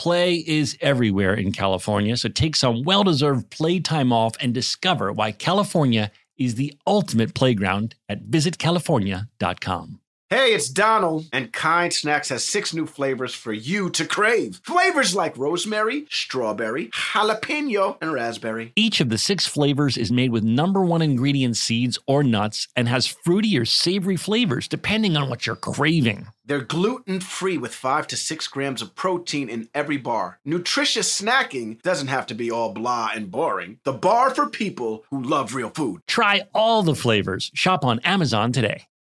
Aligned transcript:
Play 0.00 0.36
is 0.36 0.78
everywhere 0.80 1.34
in 1.34 1.52
California, 1.52 2.16
so 2.16 2.30
take 2.30 2.56
some 2.56 2.84
well 2.84 3.04
deserved 3.04 3.50
playtime 3.50 4.14
off 4.14 4.32
and 4.40 4.54
discover 4.54 5.12
why 5.12 5.30
California 5.30 6.10
is 6.38 6.54
the 6.54 6.72
ultimate 6.86 7.34
playground 7.34 7.96
at 8.08 8.24
visitcalifornia.com. 8.24 10.00
Hey, 10.32 10.54
it's 10.54 10.68
Donald, 10.68 11.24
and 11.32 11.52
Kind 11.52 11.92
Snacks 11.92 12.28
has 12.28 12.44
six 12.44 12.72
new 12.72 12.86
flavors 12.86 13.34
for 13.34 13.52
you 13.52 13.90
to 13.90 14.04
crave. 14.04 14.60
Flavors 14.62 15.12
like 15.12 15.36
rosemary, 15.36 16.06
strawberry, 16.08 16.86
jalapeno, 16.90 17.96
and 18.00 18.12
raspberry. 18.12 18.72
Each 18.76 19.00
of 19.00 19.08
the 19.08 19.18
six 19.18 19.48
flavors 19.48 19.96
is 19.96 20.12
made 20.12 20.30
with 20.30 20.44
number 20.44 20.84
one 20.84 21.02
ingredient 21.02 21.56
seeds 21.56 21.98
or 22.06 22.22
nuts 22.22 22.68
and 22.76 22.88
has 22.88 23.08
fruity 23.08 23.58
or 23.58 23.64
savory 23.64 24.16
flavors 24.16 24.68
depending 24.68 25.16
on 25.16 25.28
what 25.28 25.48
you're 25.48 25.56
craving. 25.56 26.28
They're 26.44 26.60
gluten 26.60 27.18
free 27.18 27.58
with 27.58 27.74
5 27.74 28.06
to 28.06 28.16
6 28.16 28.46
grams 28.48 28.82
of 28.82 28.94
protein 28.94 29.48
in 29.48 29.68
every 29.74 29.96
bar. 29.96 30.38
Nutritious 30.44 31.20
snacking 31.20 31.82
doesn't 31.82 32.08
have 32.08 32.26
to 32.26 32.34
be 32.34 32.52
all 32.52 32.72
blah 32.72 33.10
and 33.14 33.32
boring. 33.32 33.78
The 33.82 33.92
bar 33.92 34.32
for 34.32 34.48
people 34.48 35.04
who 35.10 35.22
love 35.22 35.56
real 35.56 35.70
food. 35.70 36.02
Try 36.06 36.42
all 36.54 36.84
the 36.84 36.94
flavors. 36.94 37.50
Shop 37.54 37.84
on 37.84 37.98
Amazon 38.00 38.52
today. 38.52 38.86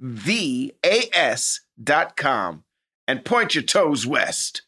V 0.00 0.72
A 0.84 1.08
S 1.12 1.60
dot 1.82 2.16
com 2.16 2.64
and 3.06 3.24
point 3.24 3.54
your 3.54 3.64
toes 3.64 4.06
west. 4.06 4.62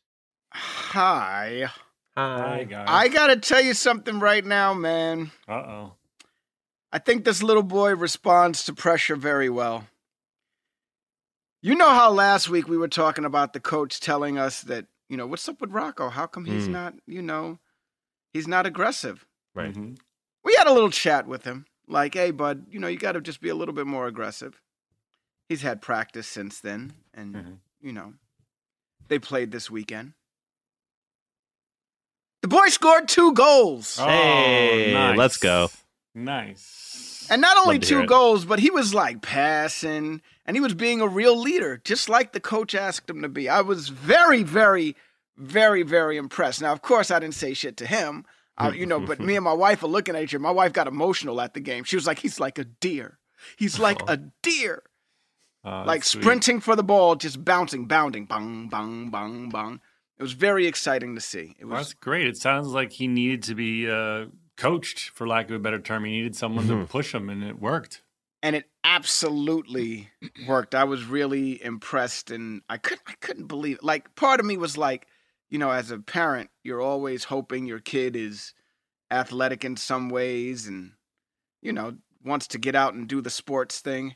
Hi. 0.52 1.68
Hi. 2.16 2.64
guys. 2.64 2.86
I 2.88 3.08
gotta 3.08 3.36
tell 3.36 3.60
you 3.60 3.74
something 3.74 4.20
right 4.20 4.44
now, 4.44 4.72
man. 4.74 5.30
Uh 5.48 5.52
oh. 5.52 5.92
I 6.92 6.98
think 6.98 7.24
this 7.24 7.42
little 7.42 7.62
boy 7.62 7.94
responds 7.94 8.64
to 8.64 8.72
pressure 8.74 9.16
very 9.16 9.50
well. 9.50 9.86
You 11.62 11.74
know 11.74 11.90
how 11.90 12.10
last 12.10 12.48
week 12.48 12.68
we 12.68 12.78
were 12.78 12.88
talking 12.88 13.24
about 13.24 13.52
the 13.52 13.60
coach 13.60 13.98
telling 14.00 14.38
us 14.38 14.62
that, 14.62 14.86
you 15.08 15.16
know, 15.16 15.26
what's 15.26 15.48
up 15.48 15.60
with 15.60 15.72
Rocco? 15.72 16.08
How 16.10 16.26
come 16.26 16.44
he's 16.44 16.68
Mm. 16.68 16.72
not, 16.72 16.94
you 17.06 17.20
know, 17.22 17.58
he's 18.32 18.46
not 18.46 18.66
aggressive? 18.66 19.26
Right. 19.54 19.76
We 20.44 20.54
had 20.56 20.68
a 20.68 20.72
little 20.72 20.90
chat 20.90 21.26
with 21.26 21.44
him. 21.44 21.66
Like, 21.88 22.14
hey, 22.14 22.30
bud, 22.30 22.66
you 22.70 22.78
know, 22.78 22.88
you 22.88 22.98
got 22.98 23.12
to 23.12 23.20
just 23.20 23.40
be 23.40 23.48
a 23.48 23.54
little 23.54 23.74
bit 23.74 23.86
more 23.86 24.06
aggressive. 24.06 24.60
He's 25.48 25.62
had 25.62 25.80
practice 25.80 26.26
since 26.26 26.60
then. 26.60 26.92
And, 27.14 27.34
Mhm. 27.34 27.58
you 27.80 27.92
know, 27.92 28.14
they 29.08 29.18
played 29.18 29.50
this 29.52 29.70
weekend. 29.70 30.14
The 32.42 32.48
boy 32.48 32.68
scored 32.68 33.08
two 33.08 33.32
goals. 33.32 33.96
Hey, 33.96 34.94
let's 35.16 35.36
go. 35.36 35.70
Nice. 36.14 37.26
And 37.28 37.40
not 37.42 37.56
only 37.58 37.76
Love 37.76 37.82
to 37.82 37.88
hear 37.88 38.02
two 38.02 38.06
goals, 38.06 38.44
but 38.44 38.58
he 38.60 38.70
was 38.70 38.94
like 38.94 39.20
passing 39.20 40.22
and 40.44 40.56
he 40.56 40.60
was 40.60 40.74
being 40.74 41.00
a 41.00 41.08
real 41.08 41.36
leader, 41.38 41.80
just 41.84 42.08
like 42.08 42.32
the 42.32 42.40
coach 42.40 42.74
asked 42.74 43.10
him 43.10 43.22
to 43.22 43.28
be. 43.28 43.48
I 43.48 43.62
was 43.62 43.88
very, 43.88 44.42
very, 44.44 44.94
very, 45.36 45.82
very 45.82 46.16
impressed. 46.16 46.62
Now, 46.62 46.72
of 46.72 46.82
course, 46.82 47.10
I 47.10 47.18
didn't 47.18 47.34
say 47.34 47.52
shit 47.52 47.76
to 47.78 47.86
him, 47.86 48.24
uh, 48.58 48.72
you 48.74 48.86
know, 48.86 49.00
but 49.00 49.18
me 49.20 49.34
and 49.34 49.44
my 49.44 49.52
wife 49.52 49.82
are 49.82 49.88
looking 49.88 50.14
at 50.14 50.22
each 50.22 50.34
other. 50.34 50.42
My 50.42 50.50
wife 50.52 50.72
got 50.72 50.86
emotional 50.86 51.40
at 51.40 51.54
the 51.54 51.60
game. 51.60 51.82
She 51.84 51.96
was 51.96 52.06
like, 52.06 52.20
he's 52.20 52.38
like 52.38 52.58
a 52.58 52.64
deer. 52.64 53.18
He's 53.56 53.78
like 53.78 54.00
a 54.08 54.18
deer. 54.42 54.82
Oh, 55.68 55.82
like 55.84 56.04
sprinting 56.04 56.60
for 56.60 56.76
the 56.76 56.84
ball, 56.84 57.16
just 57.16 57.44
bouncing, 57.44 57.86
bounding, 57.86 58.24
bang, 58.26 58.68
bang, 58.68 59.10
bang, 59.10 59.48
bang. 59.48 59.80
It 60.16 60.22
was 60.22 60.32
very 60.32 60.66
exciting 60.66 61.16
to 61.16 61.20
see. 61.20 61.56
It 61.58 61.64
Well, 61.64 61.78
was 61.78 61.88
that's 61.88 61.94
great. 61.94 62.26
It 62.28 62.36
sounds 62.36 62.68
like 62.68 62.92
he 62.92 63.08
needed 63.08 63.42
to 63.44 63.54
be 63.56 63.90
uh, 63.90 64.26
coached, 64.56 65.10
for 65.10 65.26
lack 65.26 65.50
of 65.50 65.56
a 65.56 65.58
better 65.58 65.80
term. 65.80 66.04
He 66.04 66.12
needed 66.12 66.36
someone 66.36 66.68
to 66.68 66.86
push 66.86 67.12
him, 67.12 67.28
and 67.28 67.42
it 67.42 67.60
worked. 67.60 68.02
and 68.44 68.54
it 68.54 68.70
absolutely 68.84 70.08
worked. 70.46 70.74
I 70.74 70.84
was 70.84 71.04
really 71.04 71.62
impressed, 71.62 72.30
and 72.30 72.62
I 72.68 72.76
couldn't 72.76 73.02
I 73.08 73.14
couldn't 73.20 73.46
believe. 73.48 73.78
It. 73.78 73.82
Like 73.84 74.14
part 74.14 74.38
of 74.40 74.46
me 74.46 74.56
was 74.56 74.78
like, 74.78 75.06
you 75.50 75.58
know, 75.58 75.70
as 75.72 75.90
a 75.90 75.98
parent, 75.98 76.50
you're 76.62 76.80
always 76.80 77.24
hoping 77.24 77.66
your 77.66 77.80
kid 77.80 78.14
is 78.14 78.54
athletic 79.10 79.64
in 79.64 79.76
some 79.76 80.08
ways, 80.10 80.66
and 80.68 80.92
you 81.60 81.72
know 81.72 81.96
wants 82.24 82.46
to 82.48 82.58
get 82.58 82.74
out 82.74 82.94
and 82.94 83.08
do 83.08 83.20
the 83.20 83.30
sports 83.30 83.80
thing. 83.80 84.14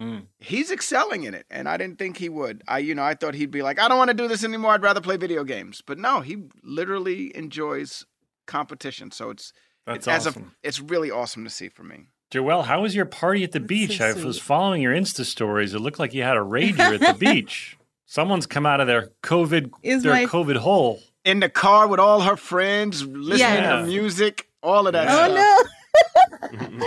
Mm. 0.00 0.26
He's 0.38 0.70
excelling 0.70 1.24
in 1.24 1.34
it, 1.34 1.44
and 1.50 1.68
I 1.68 1.76
didn't 1.76 1.98
think 1.98 2.16
he 2.16 2.28
would. 2.28 2.62
I, 2.66 2.78
you 2.78 2.94
know, 2.94 3.02
I 3.04 3.14
thought 3.14 3.34
he'd 3.34 3.50
be 3.50 3.62
like, 3.62 3.78
I 3.78 3.86
don't 3.88 3.98
want 3.98 4.08
to 4.08 4.14
do 4.14 4.28
this 4.28 4.42
anymore. 4.44 4.72
I'd 4.72 4.82
rather 4.82 5.00
play 5.02 5.16
video 5.18 5.44
games. 5.44 5.82
But 5.86 5.98
no, 5.98 6.20
he 6.20 6.44
literally 6.62 7.36
enjoys 7.36 8.06
competition. 8.46 9.10
So 9.10 9.30
it's 9.30 9.52
That's 9.86 10.08
as 10.08 10.26
a, 10.26 10.30
awesome. 10.30 10.52
it's 10.62 10.80
really 10.80 11.10
awesome 11.10 11.44
to 11.44 11.50
see 11.50 11.68
for 11.68 11.82
me. 11.82 12.06
Joelle, 12.32 12.64
how 12.64 12.82
was 12.82 12.94
your 12.94 13.06
party 13.06 13.42
at 13.44 13.52
the 13.52 13.58
That's 13.58 13.68
beach? 13.68 13.98
so 13.98 14.06
I 14.06 14.12
was 14.24 14.38
following 14.38 14.82
your 14.82 14.94
Insta 14.94 15.24
stories. 15.24 15.74
It 15.74 15.80
looked 15.80 15.98
like 15.98 16.14
you 16.14 16.22
had 16.22 16.36
a 16.36 16.40
rager 16.40 17.00
at 17.00 17.00
the 17.00 17.18
beach. 17.32 17.76
Someone's 18.06 18.46
come 18.46 18.66
out 18.66 18.80
of 18.80 18.86
their 18.86 19.10
COVID 19.22 19.70
Is 19.82 20.02
their 20.02 20.12
my- 20.12 20.24
COVID 20.26 20.56
hole. 20.56 21.00
in 21.24 21.40
the 21.40 21.48
car 21.48 21.86
with 21.88 22.00
all 22.00 22.20
her 22.22 22.36
friends, 22.36 23.04
listening 23.04 23.38
Yeah. 23.40 23.80
to 23.80 23.86
music, 23.86 24.48
all 24.62 24.86
of 24.86 24.92
that 24.94 25.04
Yeah. 25.08 25.26
Oh 25.26 25.34
stuff. 25.34 25.66
no! 25.66 25.70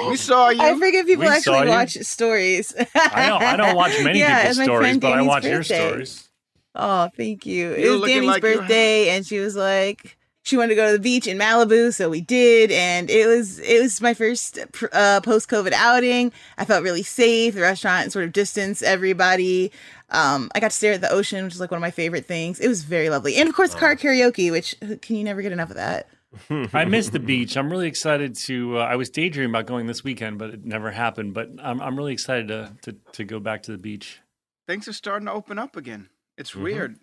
We 0.09 0.17
saw 0.17 0.49
you. 0.49 0.61
I 0.61 0.73
forget 0.77 1.05
people 1.05 1.21
We 1.21 1.27
saw 1.27 1.55
actually 1.55 1.69
watch 1.69 1.93
stories. 1.99 2.73
I 2.95 3.29
don't 3.29 3.41
I 3.41 3.55
don't 3.55 3.75
watch 3.75 3.93
many 4.03 4.19
yeah, 4.19 4.41
people's 4.41 4.63
stories, 4.63 4.79
friend 4.79 5.01
but 5.01 5.07
I 5.07 5.15
Danny's 5.15 5.27
watch 5.27 5.45
your 5.45 5.63
stories. 5.63 6.29
Oh, 6.75 7.09
thank 7.15 7.45
you. 7.45 7.69
You 7.69 7.95
it 7.95 7.99
was 7.99 8.09
Danny's 8.09 8.27
like 8.27 8.41
birthday, 8.41 9.09
and 9.09 9.25
she 9.25 9.39
was 9.39 9.55
like, 9.55 10.17
she 10.43 10.57
wanted 10.57 10.69
to 10.69 10.75
go 10.75 10.87
to 10.87 10.93
the 10.93 10.99
beach 10.99 11.27
in 11.27 11.37
Malibu, 11.37 11.93
so 11.93 12.09
we 12.09 12.21
did, 12.21 12.71
and 12.71 13.09
it 13.09 13.27
was 13.27 13.59
it 13.59 13.81
was 13.81 14.01
my 14.01 14.13
first 14.13 14.59
uh, 14.91 15.21
post 15.21 15.49
COVID 15.49 15.71
outing. 15.71 16.31
I 16.57 16.65
felt 16.65 16.83
really 16.83 17.03
safe. 17.03 17.53
The 17.53 17.61
restaurant 17.61 18.11
sort 18.11 18.25
of 18.25 18.33
distanced 18.33 18.83
everybody. 18.83 19.71
Um, 20.09 20.51
I 20.53 20.59
got 20.59 20.71
to 20.71 20.77
stare 20.77 20.93
at 20.93 21.01
the 21.01 21.11
ocean, 21.11 21.45
which 21.45 21.53
is 21.53 21.59
like 21.59 21.71
one 21.71 21.77
of 21.77 21.81
my 21.81 21.91
favorite 21.91 22.25
things. 22.25 22.59
It 22.59 22.67
was 22.67 22.83
very 22.83 23.09
lovely, 23.09 23.35
and 23.35 23.47
of 23.47 23.55
course, 23.55 23.73
car 23.73 23.95
karaoke, 23.95 24.51
which 24.51 24.75
can 25.01 25.15
you 25.15 25.23
never 25.23 25.41
get 25.41 25.51
enough 25.51 25.69
of 25.69 25.75
that? 25.75 26.07
I 26.73 26.85
miss 26.85 27.09
the 27.09 27.19
beach. 27.19 27.57
I'm 27.57 27.69
really 27.69 27.87
excited 27.87 28.35
to. 28.35 28.79
Uh, 28.79 28.81
I 28.81 28.95
was 28.95 29.09
daydreaming 29.09 29.51
about 29.51 29.65
going 29.65 29.87
this 29.87 30.03
weekend, 30.03 30.37
but 30.37 30.49
it 30.49 30.65
never 30.65 30.91
happened. 30.91 31.33
But 31.33 31.49
I'm 31.61 31.81
I'm 31.81 31.97
really 31.97 32.13
excited 32.13 32.47
to 32.49 32.75
to, 32.83 32.97
to 33.13 33.23
go 33.23 33.39
back 33.39 33.63
to 33.63 33.71
the 33.71 33.77
beach. 33.77 34.19
Things 34.67 34.87
are 34.87 34.93
starting 34.93 35.25
to 35.27 35.33
open 35.33 35.59
up 35.59 35.75
again. 35.75 36.09
It's 36.37 36.55
weird. 36.55 36.97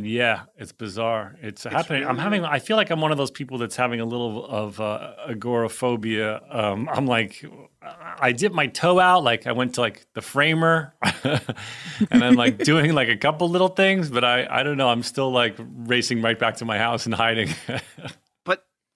Yeah, 0.00 0.42
it's 0.56 0.70
bizarre. 0.70 1.34
It's, 1.42 1.64
happening. 1.64 2.06
I'm 2.06 2.18
having. 2.18 2.44
I 2.44 2.60
feel 2.60 2.76
like 2.76 2.90
I'm 2.90 3.00
one 3.00 3.10
of 3.10 3.18
those 3.18 3.32
people 3.32 3.58
that's 3.58 3.74
having 3.74 4.00
a 4.00 4.04
little 4.04 4.46
of 4.46 4.80
uh, 4.80 5.14
agoraphobia. 5.26 6.40
Um, 6.48 6.88
I'm 6.92 7.06
like, 7.06 7.44
I 7.82 8.30
dip 8.30 8.52
my 8.52 8.68
toe 8.68 9.00
out. 9.00 9.24
Like 9.24 9.48
I 9.48 9.52
went 9.52 9.74
to 9.74 9.80
like 9.80 10.06
the 10.14 10.22
framer, 10.22 10.94
and 12.12 12.24
I'm 12.24 12.36
like 12.36 12.58
doing 12.64 12.92
like 12.92 13.08
a 13.08 13.16
couple 13.16 13.48
little 13.48 13.68
things, 13.68 14.08
but 14.08 14.22
I 14.22 14.46
I 14.48 14.62
don't 14.62 14.76
know. 14.76 14.88
I'm 14.88 15.02
still 15.02 15.32
like 15.32 15.56
racing 15.58 16.22
right 16.22 16.38
back 16.38 16.58
to 16.58 16.64
my 16.64 16.78
house 16.78 17.06
and 17.06 17.14
hiding. 17.14 17.48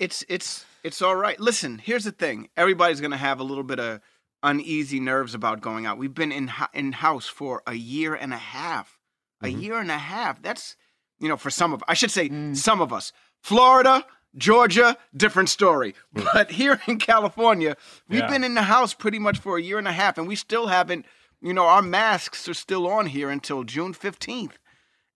It's 0.02 0.25
it's 0.28 0.64
It's 0.82 1.00
all 1.00 1.14
right. 1.14 1.38
Listen, 1.38 1.78
here's 1.78 2.02
the 2.02 2.10
thing. 2.10 2.49
Everybody's 2.56 3.00
gonna 3.00 3.16
have 3.16 3.38
a 3.38 3.44
little 3.44 3.62
bit 3.62 3.78
of 3.78 4.00
uneasy 4.43 4.99
nerves 4.99 5.32
about 5.32 5.60
going 5.60 5.87
out. 5.87 5.96
We've 5.96 6.12
been 6.12 6.32
in 6.32 6.50
in 6.75 6.90
house 6.93 7.28
for 7.28 7.62
a 7.69 7.75
year 7.75 8.12
and 8.14 8.34
a 8.34 8.38
half. 8.38 8.99
A 9.43 9.46
Mhm. 9.46 9.62
year 9.62 9.78
and 9.78 9.90
a 9.93 9.99
half. 9.99 10.43
That's 10.43 10.76
you 11.20 11.28
know 11.28 11.37
for 11.37 11.50
some 11.50 11.72
of 11.72 11.84
I 11.87 11.94
should 11.94 12.10
say 12.10 12.28
Mm. 12.28 12.56
some 12.56 12.81
of 12.81 12.93
us. 12.93 13.12
Florida, 13.43 14.04
Georgia, 14.37 14.96
different 15.16 15.50
story. 15.50 15.94
But 16.12 16.50
here 16.60 16.81
in 16.88 16.99
California, 16.99 17.76
we've 18.08 18.20
Yeah. 18.20 18.26
been 18.28 18.43
in 18.43 18.54
the 18.54 18.62
house 18.64 18.94
pretty 18.94 19.20
much 19.20 19.38
for 19.38 19.56
a 19.56 19.62
year 19.62 19.78
and 19.78 19.87
a 19.87 19.93
half, 19.93 20.19
and 20.19 20.26
we 20.26 20.34
still 20.34 20.66
haven't. 20.66 21.06
You 21.40 21.52
know, 21.54 21.66
our 21.66 21.82
masks 21.82 22.49
are 22.49 22.54
still 22.54 22.88
on 22.88 23.06
here 23.06 23.31
until 23.31 23.62
June 23.62 23.93
fifteenth. 23.93 24.58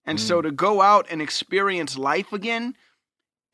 And 0.04 0.20
so 0.20 0.40
to 0.42 0.52
go 0.52 0.80
out 0.82 1.06
and 1.10 1.20
experience 1.20 1.98
life 1.98 2.32
again, 2.32 2.76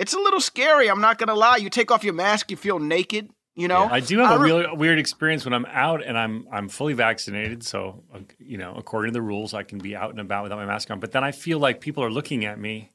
it's 0.03 0.15
a 0.15 0.19
little 0.19 0.41
scary. 0.41 0.91
I'm 0.91 1.01
not 1.01 1.19
gonna 1.19 1.35
lie. 1.35 1.57
You 1.57 1.71
take 1.71 1.91
off 1.91 2.03
your 2.03 2.13
mask, 2.13 2.51
you 2.51 2.57
feel 2.57 2.79
naked. 2.79 3.31
You 3.55 3.69
know, 3.69 3.85
I 3.85 4.01
do 4.01 4.19
have 4.19 4.31
a 4.31 4.35
I 4.35 4.37
re- 4.37 4.53
real 4.53 4.77
weird 4.77 4.99
experience 4.99 5.45
when 5.45 5.53
I'm 5.53 5.67
out 5.67 6.03
and 6.03 6.19
I'm 6.19 6.47
I'm 6.51 6.69
fully 6.69 6.95
vaccinated. 6.95 7.63
So 7.63 8.03
uh, 8.13 8.21
you 8.39 8.59
know, 8.59 8.75
according 8.77 9.13
to 9.13 9.13
the 9.13 9.23
rules, 9.23 9.55
I 9.55 9.63
can 9.63 9.79
be 9.79 9.95
out 9.95 10.11
and 10.11 10.21
about 10.21 10.43
without 10.43 10.57
my 10.57 10.67
mask 10.67 10.91
on. 10.91 11.01
But 11.01 11.13
then 11.13 11.23
I 11.23 11.33
feel 11.33 11.59
like 11.59 11.81
people 11.81 12.03
are 12.03 12.11
looking 12.11 12.45
at 12.45 12.59
me, 12.59 12.93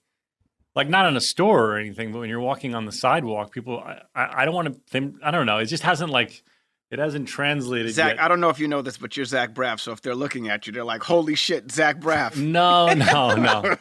like 0.76 0.90
not 0.90 1.06
in 1.06 1.16
a 1.16 1.22
store 1.22 1.72
or 1.72 1.78
anything, 1.78 2.12
but 2.12 2.20
when 2.20 2.30
you're 2.30 2.40
walking 2.42 2.76
on 2.76 2.86
the 2.86 2.92
sidewalk, 2.92 3.54
people. 3.54 3.80
I, 3.80 4.02
I 4.16 4.42
I 4.42 4.46
don't 4.46 4.56
want 4.56 4.92
to. 4.92 5.14
I 5.24 5.32
don't 5.32 5.46
know. 5.46 5.60
It 5.60 5.66
just 5.66 5.84
hasn't 5.84 6.10
like 6.10 6.44
it 6.90 7.00
hasn't 7.00 7.28
translated 7.28 7.94
Zach. 7.94 8.16
yet. 8.16 8.22
I 8.24 8.28
don't 8.28 8.40
know 8.40 8.50
if 8.50 8.60
you 8.60 8.68
know 8.68 8.82
this, 8.82 8.98
but 8.98 9.18
you're 9.18 9.26
Zach 9.26 9.54
Braff. 9.54 9.80
So 9.82 9.92
if 9.92 10.02
they're 10.02 10.16
looking 10.16 10.48
at 10.50 10.66
you, 10.68 10.74
they're 10.74 10.84
like, 10.86 11.04
"Holy 11.04 11.36
shit, 11.36 11.70
Zach 11.72 12.00
Braff." 12.00 12.36
No, 12.58 12.94
no, 12.94 13.36
no. 13.36 13.76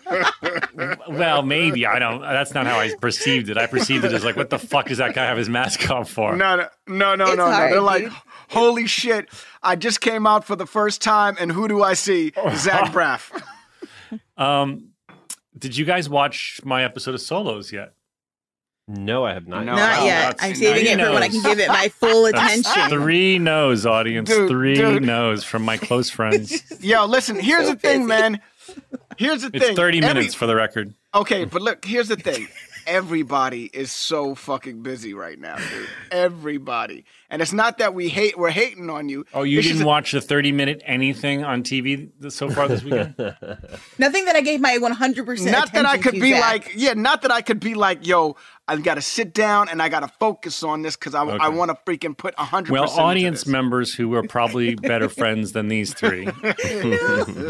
well, 1.08 1.42
maybe 1.42 1.86
I 1.86 1.98
don't. 1.98 2.20
That's 2.20 2.52
not 2.54 2.66
how 2.66 2.78
I 2.78 2.92
perceived 3.00 3.48
it. 3.48 3.56
I 3.56 3.66
perceived 3.66 4.04
it 4.04 4.12
as 4.12 4.24
like, 4.24 4.36
what 4.36 4.50
the 4.50 4.58
fuck 4.58 4.88
does 4.88 4.98
that 4.98 5.14
guy 5.14 5.24
have 5.24 5.38
his 5.38 5.48
mask 5.48 5.88
on 5.90 6.04
for? 6.04 6.34
No, 6.36 6.56
no, 6.56 6.66
no, 6.88 7.14
no, 7.14 7.24
It's 7.26 7.36
no, 7.36 7.46
no. 7.46 7.52
hard, 7.52 7.72
They're 7.72 7.80
like, 7.80 8.08
"Holy 8.50 8.86
shit, 8.86 9.28
I 9.62 9.76
just 9.76 10.00
came 10.00 10.26
out 10.26 10.44
for 10.44 10.56
the 10.56 10.66
first 10.66 11.00
time, 11.00 11.36
and 11.38 11.52
who 11.52 11.68
do 11.68 11.82
I 11.82 11.94
see? 11.94 12.32
Zach 12.56 12.92
Braff." 12.92 13.30
Um, 14.36 14.88
did 15.56 15.76
you 15.76 15.84
guys 15.84 16.08
watch 16.08 16.60
my 16.64 16.84
episode 16.84 17.14
of 17.14 17.20
Solos 17.20 17.72
yet? 17.72 17.94
No, 18.88 19.24
I 19.24 19.32
have 19.32 19.48
not. 19.48 19.64
No. 19.64 19.74
Not 19.74 20.04
yet. 20.04 20.36
I'm 20.38 20.54
saving 20.54 20.86
it 20.86 20.98
he 20.98 21.04
for 21.04 21.12
when 21.12 21.22
I 21.22 21.28
can 21.28 21.42
give 21.42 21.58
it 21.58 21.68
my 21.68 21.88
full 22.00 22.26
attention. 22.26 22.88
Three 22.88 23.36
no's, 23.38 23.84
audience. 23.84 24.28
Dude, 24.30 24.48
Three 24.48 24.74
dude. 24.76 25.02
no's 25.02 25.42
from 25.42 25.62
my 25.62 25.76
close 25.76 26.08
friends. 26.08 26.62
Yo, 26.80 27.04
listen. 27.06 27.34
Here's 27.40 27.66
So 27.66 27.74
the 27.74 27.80
thing, 27.80 28.06
man. 28.06 28.40
Here's 29.16 29.42
the 29.42 29.50
It's 29.52 29.64
thing. 29.66 29.76
30 29.76 29.98
Every- 29.98 30.14
minutes 30.14 30.34
for 30.34 30.46
the 30.46 30.54
record. 30.54 30.94
Okay, 31.14 31.44
but 31.46 31.62
look, 31.62 31.84
here's 31.84 32.08
the 32.08 32.16
thing. 32.16 32.46
Everybody 32.86 33.64
is 33.72 33.90
so 33.90 34.34
fucking 34.34 34.82
busy 34.82 35.12
right 35.12 35.38
now, 35.38 35.56
dude. 35.56 35.88
Everybody. 36.12 37.04
And 37.28 37.42
it's 37.42 37.52
not 37.52 37.78
that 37.78 37.94
we 37.94 38.08
hate 38.08 38.38
we're 38.38 38.50
hating 38.50 38.88
on 38.90 39.08
you. 39.08 39.24
Oh, 39.34 39.42
you 39.42 39.58
It's 39.58 39.66
didn't 39.66 39.78
just- 39.78 39.86
watch 39.86 40.12
the 40.12 40.20
30 40.20 40.52
minute 40.52 40.82
anything 40.86 41.42
on 41.44 41.62
TV 41.64 42.08
so 42.30 42.48
far 42.48 42.68
this 42.68 42.84
weekend? 42.84 43.14
Nothing 43.98 44.24
that 44.26 44.36
I 44.36 44.40
gave 44.40 44.60
my 44.60 44.78
100% 44.78 45.50
Not 45.50 45.72
that 45.72 45.84
I 45.84 45.98
could 45.98 46.14
be 46.14 46.30
Zach. 46.30 46.40
like, 46.40 46.72
yeah, 46.76 46.92
not 46.94 47.22
that 47.22 47.32
I 47.32 47.42
could 47.42 47.58
be 47.58 47.74
like, 47.74 48.06
yo, 48.06 48.36
I've 48.68 48.82
got 48.84 48.94
to 48.94 49.02
sit 49.02 49.34
down 49.34 49.68
and 49.68 49.82
I 49.82 49.88
got 49.88 50.00
to 50.00 50.08
focus 50.20 50.62
on 50.62 50.82
this 50.82 50.96
because 50.96 51.14
I, 51.14 51.22
I 51.24 51.48
want 51.48 51.70
to 51.72 51.76
freaking 51.90 52.16
put 52.16 52.36
100% 52.36 52.70
Well, 52.70 52.84
into 52.84 52.94
audience 53.00 53.40
this. 53.44 53.48
members 53.52 53.94
who 53.94 54.14
are 54.14 54.22
probably 54.22 54.74
better 54.76 55.08
friends 55.20 55.52
than 55.52 55.66
these 55.68 55.92
three, 55.94 56.26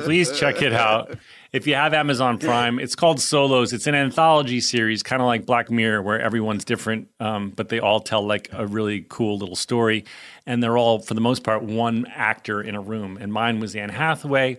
please 0.04 0.32
check 0.38 0.62
it 0.62 0.72
out. 0.72 1.16
If 1.52 1.66
you 1.66 1.74
have 1.74 1.94
Amazon 1.94 2.38
Prime, 2.38 2.78
it's 2.78 2.94
called 2.94 3.20
Solos. 3.20 3.72
It's 3.72 3.86
an 3.86 3.94
anthology 3.94 4.60
series, 4.60 5.02
kind 5.02 5.22
of 5.22 5.26
like 5.26 5.46
Black 5.46 5.70
Mirror, 5.70 6.02
where 6.02 6.20
everyone's 6.20 6.64
different, 6.64 7.08
um, 7.20 7.50
but 7.50 7.68
they 7.68 7.78
all 7.78 8.00
tell 8.00 8.26
like 8.26 8.48
a 8.52 8.66
really 8.66 9.06
cool 9.08 9.38
little 9.38 9.56
story. 9.56 10.04
And 10.46 10.62
they're 10.62 10.76
all, 10.76 10.98
for 10.98 11.14
the 11.14 11.20
most 11.20 11.44
part, 11.44 11.62
one 11.62 12.06
actor 12.14 12.60
in 12.60 12.74
a 12.74 12.80
room. 12.80 13.16
And 13.20 13.32
mine 13.32 13.60
was 13.60 13.76
Anne 13.76 13.90
Hathaway. 13.90 14.58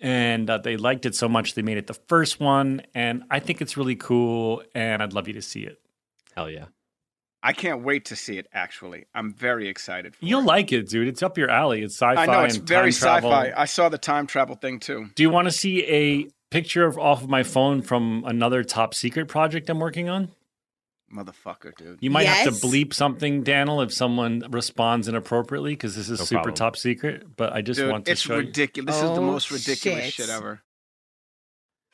And 0.00 0.50
uh, 0.50 0.58
they 0.58 0.76
liked 0.76 1.06
it 1.06 1.14
so 1.14 1.28
much, 1.28 1.54
they 1.54 1.62
made 1.62 1.78
it 1.78 1.86
the 1.86 1.94
first 1.94 2.40
one. 2.40 2.82
And 2.92 3.22
I 3.30 3.38
think 3.38 3.60
it's 3.60 3.76
really 3.76 3.94
cool. 3.94 4.62
And 4.74 5.02
I'd 5.02 5.12
love 5.12 5.28
you 5.28 5.34
to 5.34 5.42
see 5.42 5.62
it. 5.62 5.80
Hell 6.34 6.50
yeah. 6.50 6.66
I 7.42 7.52
can't 7.52 7.82
wait 7.82 8.04
to 8.06 8.16
see 8.16 8.38
it, 8.38 8.46
actually. 8.52 9.06
I'm 9.14 9.32
very 9.34 9.68
excited 9.68 10.14
for 10.14 10.24
You'll 10.24 10.40
it. 10.42 10.46
like 10.46 10.72
it, 10.72 10.88
dude. 10.88 11.08
It's 11.08 11.22
up 11.22 11.36
your 11.36 11.50
alley. 11.50 11.82
It's 11.82 11.94
sci 11.96 12.14
fi. 12.14 12.22
I 12.22 12.26
know, 12.26 12.44
it's 12.44 12.56
and 12.56 12.68
very 12.68 12.92
sci 12.92 13.20
fi. 13.20 13.52
I 13.56 13.64
saw 13.64 13.88
the 13.88 13.98
time 13.98 14.26
travel 14.28 14.54
thing 14.56 14.78
too. 14.78 15.08
Do 15.16 15.22
you 15.24 15.30
want 15.30 15.46
to 15.48 15.52
see 15.52 15.84
a 15.86 16.28
picture 16.50 16.84
of, 16.86 16.98
off 16.98 17.22
of 17.22 17.28
my 17.28 17.42
phone 17.42 17.82
from 17.82 18.22
another 18.26 18.62
top 18.62 18.94
secret 18.94 19.26
project 19.26 19.68
I'm 19.70 19.80
working 19.80 20.08
on? 20.08 20.28
Motherfucker, 21.12 21.76
dude. 21.76 21.98
You 22.00 22.10
might 22.10 22.26
have 22.26 22.44
to 22.44 22.66
bleep 22.66 22.94
something, 22.94 23.42
Daniel, 23.42 23.82
if 23.82 23.92
someone 23.92 24.44
responds 24.50 25.08
inappropriately 25.08 25.72
because 25.72 25.94
this 25.96 26.08
is 26.08 26.20
No 26.20 26.24
super 26.24 26.38
problem. 26.42 26.54
top 26.54 26.76
secret. 26.76 27.26
But 27.36 27.52
I 27.52 27.60
just 27.60 27.78
Dude, 27.80 27.90
want 27.90 28.06
to 28.06 28.12
it's 28.12 28.22
show 28.22 28.34
you. 28.34 28.40
It's 28.40 28.46
ridiculous. 28.48 28.94
This 28.94 29.04
is 29.04 29.10
the 29.10 29.20
Oh, 29.20 29.26
most 29.26 29.50
ridiculous 29.50 30.04
shit. 30.04 30.14
shit 30.14 30.28
ever. 30.30 30.62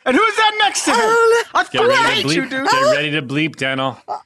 And 0.05 0.17
who's 0.17 0.37
that 0.37 0.57
next 0.61 0.85
to 0.85 0.91
him? 0.93 0.99
Oh, 1.01 1.45
I 1.55 1.63
Get 1.65 1.73
fucking 1.73 1.89
ready 1.89 2.15
hate 2.15 2.23
to 2.29 2.35
you, 2.35 2.43
bleep. 2.43 2.51
dude. 2.51 2.69
Get 2.71 2.95
ready 2.95 3.11
to 3.13 3.23
bleep, 3.23 3.57
Daniel. 3.57 3.99
Oh, 4.07 4.21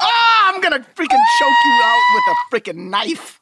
Ah, 0.00 0.52
I'm 0.54 0.60
gonna 0.60 0.80
freaking 0.80 1.24
choke 1.38 1.60
you 1.64 1.82
out 1.84 2.00
with 2.14 2.24
a 2.28 2.36
freaking 2.72 2.90
knife. 2.90 3.40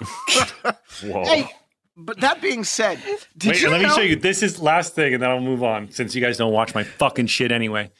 Whoa. 1.04 1.24
Hey, 1.24 1.48
but 1.96 2.20
that 2.20 2.40
being 2.40 2.64
said, 2.64 2.98
did 3.36 3.50
Wait, 3.52 3.62
you 3.62 3.70
let 3.70 3.80
know? 3.82 3.88
me 3.88 3.94
show 3.94 4.00
you. 4.00 4.16
This 4.16 4.42
is 4.42 4.60
last 4.60 4.94
thing, 4.94 5.14
and 5.14 5.22
then 5.22 5.30
I'll 5.30 5.40
move 5.40 5.62
on 5.62 5.90
since 5.90 6.14
you 6.14 6.20
guys 6.20 6.36
don't 6.38 6.52
watch 6.52 6.74
my 6.74 6.84
fucking 6.84 7.26
shit 7.26 7.52
anyway. 7.52 7.90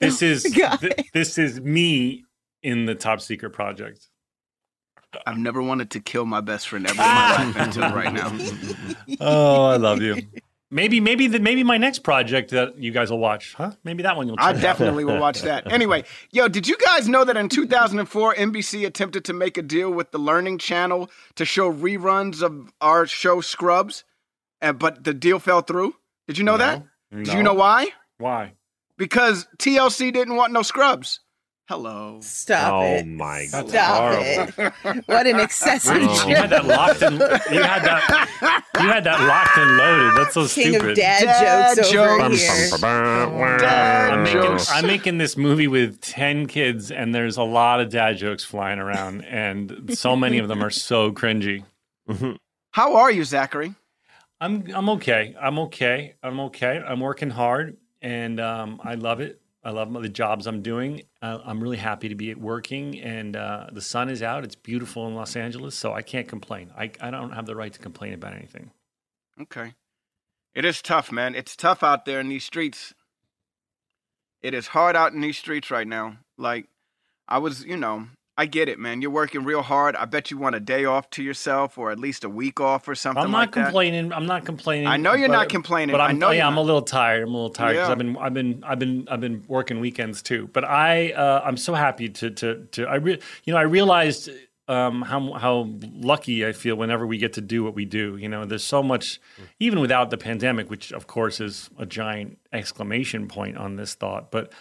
This 0.00 0.22
is 0.22 0.42
th- 0.80 1.08
this 1.12 1.38
is 1.38 1.60
me 1.60 2.24
in 2.62 2.86
the 2.86 2.94
top 2.94 3.20
secret 3.20 3.50
project. 3.52 4.08
I've 5.26 5.38
never 5.38 5.62
wanted 5.62 5.90
to 5.92 6.00
kill 6.00 6.24
my 6.26 6.40
best 6.40 6.68
friend 6.68 6.84
ever 6.86 7.00
in 7.00 7.08
my 7.08 7.36
life 7.44 7.56
until 7.56 7.82
right 7.94 8.12
now. 8.12 8.36
Oh, 9.20 9.66
I 9.66 9.76
love 9.76 10.00
you. 10.02 10.16
Maybe, 10.74 10.98
maybe, 10.98 11.28
the, 11.28 11.38
maybe 11.38 11.62
my 11.62 11.78
next 11.78 12.00
project 12.00 12.50
that 12.50 12.76
you 12.76 12.90
guys 12.90 13.08
will 13.08 13.20
watch, 13.20 13.54
huh? 13.54 13.70
Maybe 13.84 14.02
that 14.02 14.16
one 14.16 14.26
you'll. 14.26 14.34
I 14.40 14.50
check 14.50 14.56
out. 14.56 14.62
definitely 14.62 15.04
will 15.04 15.20
watch 15.20 15.42
that. 15.42 15.70
Anyway, 15.70 16.02
yo, 16.32 16.48
did 16.48 16.66
you 16.66 16.76
guys 16.76 17.08
know 17.08 17.24
that 17.24 17.36
in 17.36 17.48
2004, 17.48 18.34
NBC 18.34 18.84
attempted 18.84 19.24
to 19.26 19.32
make 19.32 19.56
a 19.56 19.62
deal 19.62 19.92
with 19.92 20.10
the 20.10 20.18
Learning 20.18 20.58
Channel 20.58 21.08
to 21.36 21.44
show 21.44 21.72
reruns 21.72 22.42
of 22.42 22.72
our 22.80 23.06
show 23.06 23.40
Scrubs, 23.40 24.02
uh, 24.62 24.72
but 24.72 25.04
the 25.04 25.14
deal 25.14 25.38
fell 25.38 25.60
through? 25.60 25.94
Did 26.26 26.38
you 26.38 26.44
know 26.44 26.56
that? 26.56 26.82
No. 27.12 27.22
Do 27.22 27.36
you 27.36 27.44
know 27.44 27.54
why? 27.54 27.90
why? 28.18 28.54
Because 28.98 29.46
TLC 29.58 30.12
didn't 30.12 30.34
want 30.34 30.52
no 30.52 30.62
Scrubs. 30.62 31.20
Hello. 31.66 32.18
Stop 32.20 32.82
it. 32.84 32.86
oh 32.86 32.94
it. 32.96 33.06
my 33.06 33.46
That's 33.50 33.72
god. 33.72 34.22
Stop 34.52 34.74
it. 34.84 35.04
What 35.08 35.26
an 35.26 35.40
excessive 35.40 35.96
Oh. 35.98 36.28
You 36.28 36.36
had 36.36 36.50
that 36.50 36.66
locked 36.66 37.00
and 37.00 37.14
you 37.18 37.62
had 37.62 37.82
that 37.84 38.60
you 38.74 38.86
had 38.86 39.04
that 39.04 39.18
locked 39.20 39.56
and 39.56 39.76
loaded. 39.78 40.18
That's 40.18 40.34
so 40.34 40.46
King 40.46 40.72
stupid. 40.74 40.90
of 40.90 40.96
dad, 40.96 41.24
Dad 41.24 41.76
jokes 41.76 41.94
over 41.94 42.28
jokes. 42.28 42.42
here. 42.42 42.78
Dad 43.58 44.12
I'm 44.12 44.22
making, 44.24 44.42
jokes. 44.42 44.70
I'm 44.70 44.86
making 44.86 45.16
this 45.16 45.38
movie 45.38 45.66
with 45.68 46.02
10 46.02 46.48
kids, 46.48 46.90
and 46.90 47.14
there's 47.14 47.38
a 47.38 47.42
lot 47.42 47.80
of 47.80 47.88
dad 47.88 48.18
jokes 48.18 48.44
flying 48.44 48.78
around, 48.78 49.22
and 49.22 49.96
so 49.96 50.16
many 50.16 50.36
of 50.38 50.48
them 50.48 50.62
are 50.62 50.68
so 50.70 51.12
cringy. 51.12 51.64
How 52.72 52.96
are 52.96 53.10
you, 53.10 53.24
Zachary? 53.24 53.74
I'm 54.38 54.64
I'm 54.74 54.90
okay. 54.90 55.34
I'm 55.40 55.58
okay. 55.60 56.14
I'm 56.22 56.40
okay. 56.40 56.82
I'm 56.86 57.00
working 57.00 57.30
hard, 57.30 57.78
and 58.02 58.38
um, 58.38 58.80
I 58.84 58.96
love 58.96 59.20
it. 59.20 59.40
I 59.64 59.70
love 59.70 59.92
the 59.92 60.08
jobs 60.10 60.46
I'm 60.46 60.60
doing. 60.60 61.02
Uh, 61.22 61.38
I'm 61.44 61.62
really 61.62 61.78
happy 61.78 62.10
to 62.10 62.14
be 62.14 62.34
working, 62.34 63.00
and 63.00 63.34
uh, 63.34 63.68
the 63.72 63.80
sun 63.80 64.10
is 64.10 64.22
out. 64.22 64.44
It's 64.44 64.54
beautiful 64.54 65.06
in 65.08 65.14
Los 65.14 65.36
Angeles, 65.36 65.74
so 65.74 65.94
I 65.94 66.02
can't 66.02 66.28
complain. 66.28 66.70
I, 66.76 66.90
I 67.00 67.10
don't 67.10 67.32
have 67.32 67.46
the 67.46 67.56
right 67.56 67.72
to 67.72 67.78
complain 67.78 68.12
about 68.12 68.34
anything. 68.34 68.70
Okay. 69.40 69.72
It 70.54 70.64
is 70.64 70.82
tough, 70.82 71.10
man. 71.10 71.34
It's 71.34 71.56
tough 71.56 71.82
out 71.82 72.04
there 72.04 72.20
in 72.20 72.28
these 72.28 72.44
streets. 72.44 72.92
It 74.42 74.52
is 74.52 74.68
hard 74.68 74.94
out 74.96 75.12
in 75.12 75.22
these 75.22 75.38
streets 75.38 75.70
right 75.70 75.88
now. 75.88 76.18
Like, 76.36 76.68
I 77.26 77.38
was, 77.38 77.64
you 77.64 77.78
know, 77.78 78.08
I 78.36 78.46
get 78.46 78.68
it, 78.68 78.80
man. 78.80 79.00
You're 79.00 79.12
working 79.12 79.44
real 79.44 79.62
hard. 79.62 79.94
I 79.94 80.06
bet 80.06 80.30
you 80.32 80.38
want 80.38 80.56
a 80.56 80.60
day 80.60 80.84
off 80.86 81.08
to 81.10 81.22
yourself 81.22 81.78
or 81.78 81.92
at 81.92 82.00
least 82.00 82.24
a 82.24 82.28
week 82.28 82.58
off 82.60 82.88
or 82.88 82.96
something 82.96 83.22
I'm 83.22 83.30
not 83.30 83.38
like 83.38 83.52
that. 83.52 83.64
complaining. 83.66 84.12
I'm 84.12 84.26
not 84.26 84.44
complaining. 84.44 84.88
I 84.88 84.96
know 84.96 85.14
you're 85.14 85.28
but- 85.28 85.34
not 85.34 85.48
complaining. 85.50 85.92
But 85.92 86.00
I 86.00 86.08
I'm, 86.08 86.18
know 86.18 86.30
yeah, 86.32 86.46
I'm 86.46 86.56
a 86.56 86.62
little 86.62 86.82
tired. 86.82 87.22
I'm 87.22 87.28
a 87.28 87.32
little 87.36 87.50
tired 87.50 87.74
because 87.74 87.86
Yeah. 87.88 87.92
I've 87.92 87.98
been, 87.98 88.16
I've 88.16 88.34
been, 88.34 88.64
I've 88.64 88.78
been, 88.80 89.08
I've 89.08 89.20
been 89.20 89.44
working 89.46 89.78
weekends 89.78 90.20
too. 90.20 90.48
But 90.52 90.64
I, 90.64 91.12
uh, 91.12 91.42
I'm 91.44 91.56
so 91.56 91.74
happy 91.74 92.08
to, 92.08 92.30
to, 92.30 92.64
to. 92.72 92.86
I, 92.86 92.96
re- 92.96 93.20
you 93.44 93.52
know, 93.52 93.58
I 93.58 93.62
realized 93.62 94.28
um, 94.66 95.02
how 95.02 95.34
how 95.34 95.68
lucky 95.92 96.44
I 96.46 96.52
feel 96.52 96.74
whenever 96.74 97.06
we 97.06 97.18
get 97.18 97.34
to 97.34 97.42
do 97.42 97.62
what 97.62 97.74
we 97.74 97.84
do. 97.84 98.16
You 98.16 98.30
know, 98.30 98.46
there's 98.46 98.64
so 98.64 98.82
much, 98.82 99.20
even 99.60 99.78
without 99.78 100.08
the 100.08 100.16
pandemic, 100.16 100.70
which 100.70 100.90
of 100.90 101.06
course 101.06 101.38
is 101.38 101.68
a 101.78 101.84
giant 101.84 102.38
exclamation 102.50 103.28
point 103.28 103.58
on 103.58 103.76
this 103.76 103.94
thought. 103.94 104.30
But 104.30 104.52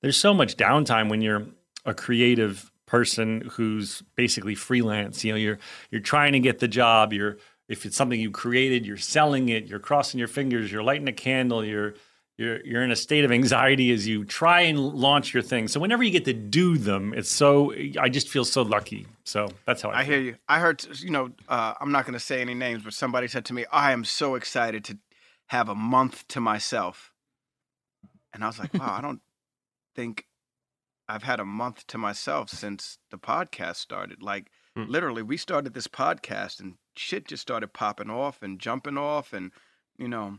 there's 0.00 0.16
so 0.16 0.34
much 0.34 0.56
downtime 0.56 1.08
when 1.08 1.22
you're 1.22 1.46
a 1.86 1.94
creative 1.94 2.71
person 2.92 3.40
who's 3.52 4.02
basically 4.16 4.54
freelance. 4.54 5.24
You 5.24 5.32
know, 5.32 5.38
you're 5.38 5.58
you're 5.90 6.02
trying 6.02 6.34
to 6.34 6.40
get 6.40 6.58
the 6.58 6.68
job. 6.68 7.14
You're 7.14 7.38
if 7.66 7.86
it's 7.86 7.96
something 7.96 8.20
you 8.20 8.30
created, 8.30 8.84
you're 8.84 8.98
selling 8.98 9.48
it. 9.48 9.64
You're 9.66 9.78
crossing 9.78 10.18
your 10.18 10.28
fingers. 10.28 10.70
You're 10.70 10.82
lighting 10.82 11.08
a 11.08 11.12
candle. 11.12 11.64
You're 11.64 11.94
you're 12.36 12.62
you're 12.66 12.82
in 12.82 12.90
a 12.90 12.96
state 12.96 13.24
of 13.24 13.32
anxiety 13.32 13.90
as 13.92 14.06
you 14.06 14.26
try 14.26 14.60
and 14.60 14.78
launch 14.78 15.32
your 15.32 15.42
thing. 15.42 15.68
So 15.68 15.80
whenever 15.80 16.02
you 16.02 16.10
get 16.10 16.26
to 16.26 16.34
do 16.34 16.76
them, 16.76 17.14
it's 17.16 17.30
so 17.30 17.72
I 17.98 18.10
just 18.10 18.28
feel 18.28 18.44
so 18.44 18.60
lucky. 18.60 19.06
So 19.24 19.48
that's 19.64 19.80
how 19.80 19.88
I, 19.88 20.00
I 20.00 20.04
feel. 20.04 20.12
hear 20.12 20.20
you. 20.20 20.36
I 20.46 20.58
heard, 20.58 20.84
you 21.00 21.10
know, 21.10 21.30
uh, 21.48 21.72
I'm 21.80 21.92
not 21.92 22.04
going 22.04 22.12
to 22.12 22.20
say 22.20 22.42
any 22.42 22.52
names, 22.52 22.82
but 22.82 22.92
somebody 22.92 23.26
said 23.26 23.46
to 23.46 23.54
me, 23.54 23.64
I 23.72 23.92
am 23.92 24.04
so 24.04 24.34
excited 24.34 24.84
to 24.84 24.98
have 25.46 25.70
a 25.70 25.74
month 25.74 26.28
to 26.28 26.40
myself. 26.40 27.14
And 28.34 28.44
I 28.44 28.48
was 28.48 28.58
like, 28.58 28.74
wow, 28.74 28.94
I 28.98 29.00
don't 29.00 29.22
think 29.94 30.26
I've 31.08 31.22
had 31.24 31.40
a 31.40 31.44
month 31.44 31.86
to 31.88 31.98
myself 31.98 32.48
since 32.50 32.98
the 33.10 33.18
podcast 33.18 33.76
started. 33.76 34.22
Like, 34.22 34.50
Hmm. 34.74 34.84
literally, 34.84 35.22
we 35.22 35.36
started 35.36 35.74
this 35.74 35.86
podcast 35.86 36.58
and 36.60 36.76
shit 36.96 37.26
just 37.28 37.42
started 37.42 37.72
popping 37.74 38.08
off 38.08 38.42
and 38.42 38.58
jumping 38.58 38.96
off. 38.96 39.32
And, 39.34 39.52
you 39.98 40.08
know, 40.08 40.38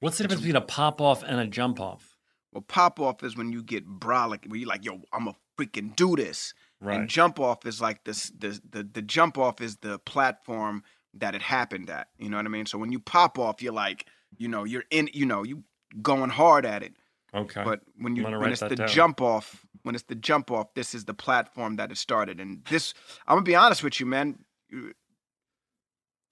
What's 0.00 0.18
the 0.18 0.24
difference 0.24 0.42
between 0.42 0.56
a 0.56 0.66
pop 0.66 1.00
off 1.00 1.22
and 1.22 1.40
a 1.40 1.46
jump 1.46 1.80
off? 1.80 2.16
well, 2.52 2.62
pop 2.62 2.98
off 3.00 3.22
is 3.22 3.36
when 3.36 3.52
you 3.52 3.62
get 3.62 3.86
brolic, 3.86 4.48
where 4.48 4.58
you're 4.58 4.68
like, 4.68 4.84
yo, 4.84 5.02
I'm 5.12 5.26
to 5.26 5.34
freaking 5.58 5.94
do 5.96 6.16
this. 6.16 6.54
And 6.80 6.88
Right. 6.88 7.06
jump 7.08 7.38
off 7.40 7.66
is 7.66 7.80
like 7.82 8.04
this 8.04 8.30
the, 8.30 8.60
the 8.70 8.82
the 8.82 9.02
jump 9.02 9.36
off 9.38 9.60
is 9.60 9.76
the 9.78 9.98
platform 9.98 10.82
that 11.14 11.34
it 11.34 11.42
happened 11.42 11.88
at. 11.90 12.08
You 12.18 12.28
know 12.30 12.36
what 12.38 12.46
I 12.46 12.50
mean? 12.50 12.66
So 12.66 12.78
when 12.78 12.92
you 12.92 12.98
pop 13.00 13.38
off, 13.38 13.60
you're 13.62 13.72
like, 13.72 14.06
you 14.38 14.48
know, 14.48 14.64
you're 14.64 14.84
in 14.90 15.08
you 15.12 15.24
know, 15.26 15.42
you 15.42 15.64
going 16.02 16.30
hard 16.30 16.64
at 16.66 16.82
it. 16.82 16.94
Okay. 17.34 17.62
But 17.64 17.80
when 17.98 18.16
you 18.16 18.24
when 18.24 18.50
it's 18.52 18.60
the 18.60 18.76
down. 18.76 18.88
jump 18.88 19.20
off, 19.20 19.66
when 19.82 19.94
it's 19.94 20.04
the 20.04 20.14
jump 20.14 20.50
off, 20.50 20.72
this 20.74 20.94
is 20.94 21.04
the 21.04 21.14
platform 21.14 21.76
that 21.76 21.90
it 21.90 21.98
started. 21.98 22.40
And 22.40 22.64
this 22.70 22.94
I'm 23.26 23.36
gonna 23.36 23.44
be 23.44 23.54
honest 23.56 23.82
with 23.82 24.00
you, 24.00 24.06
man. 24.06 24.38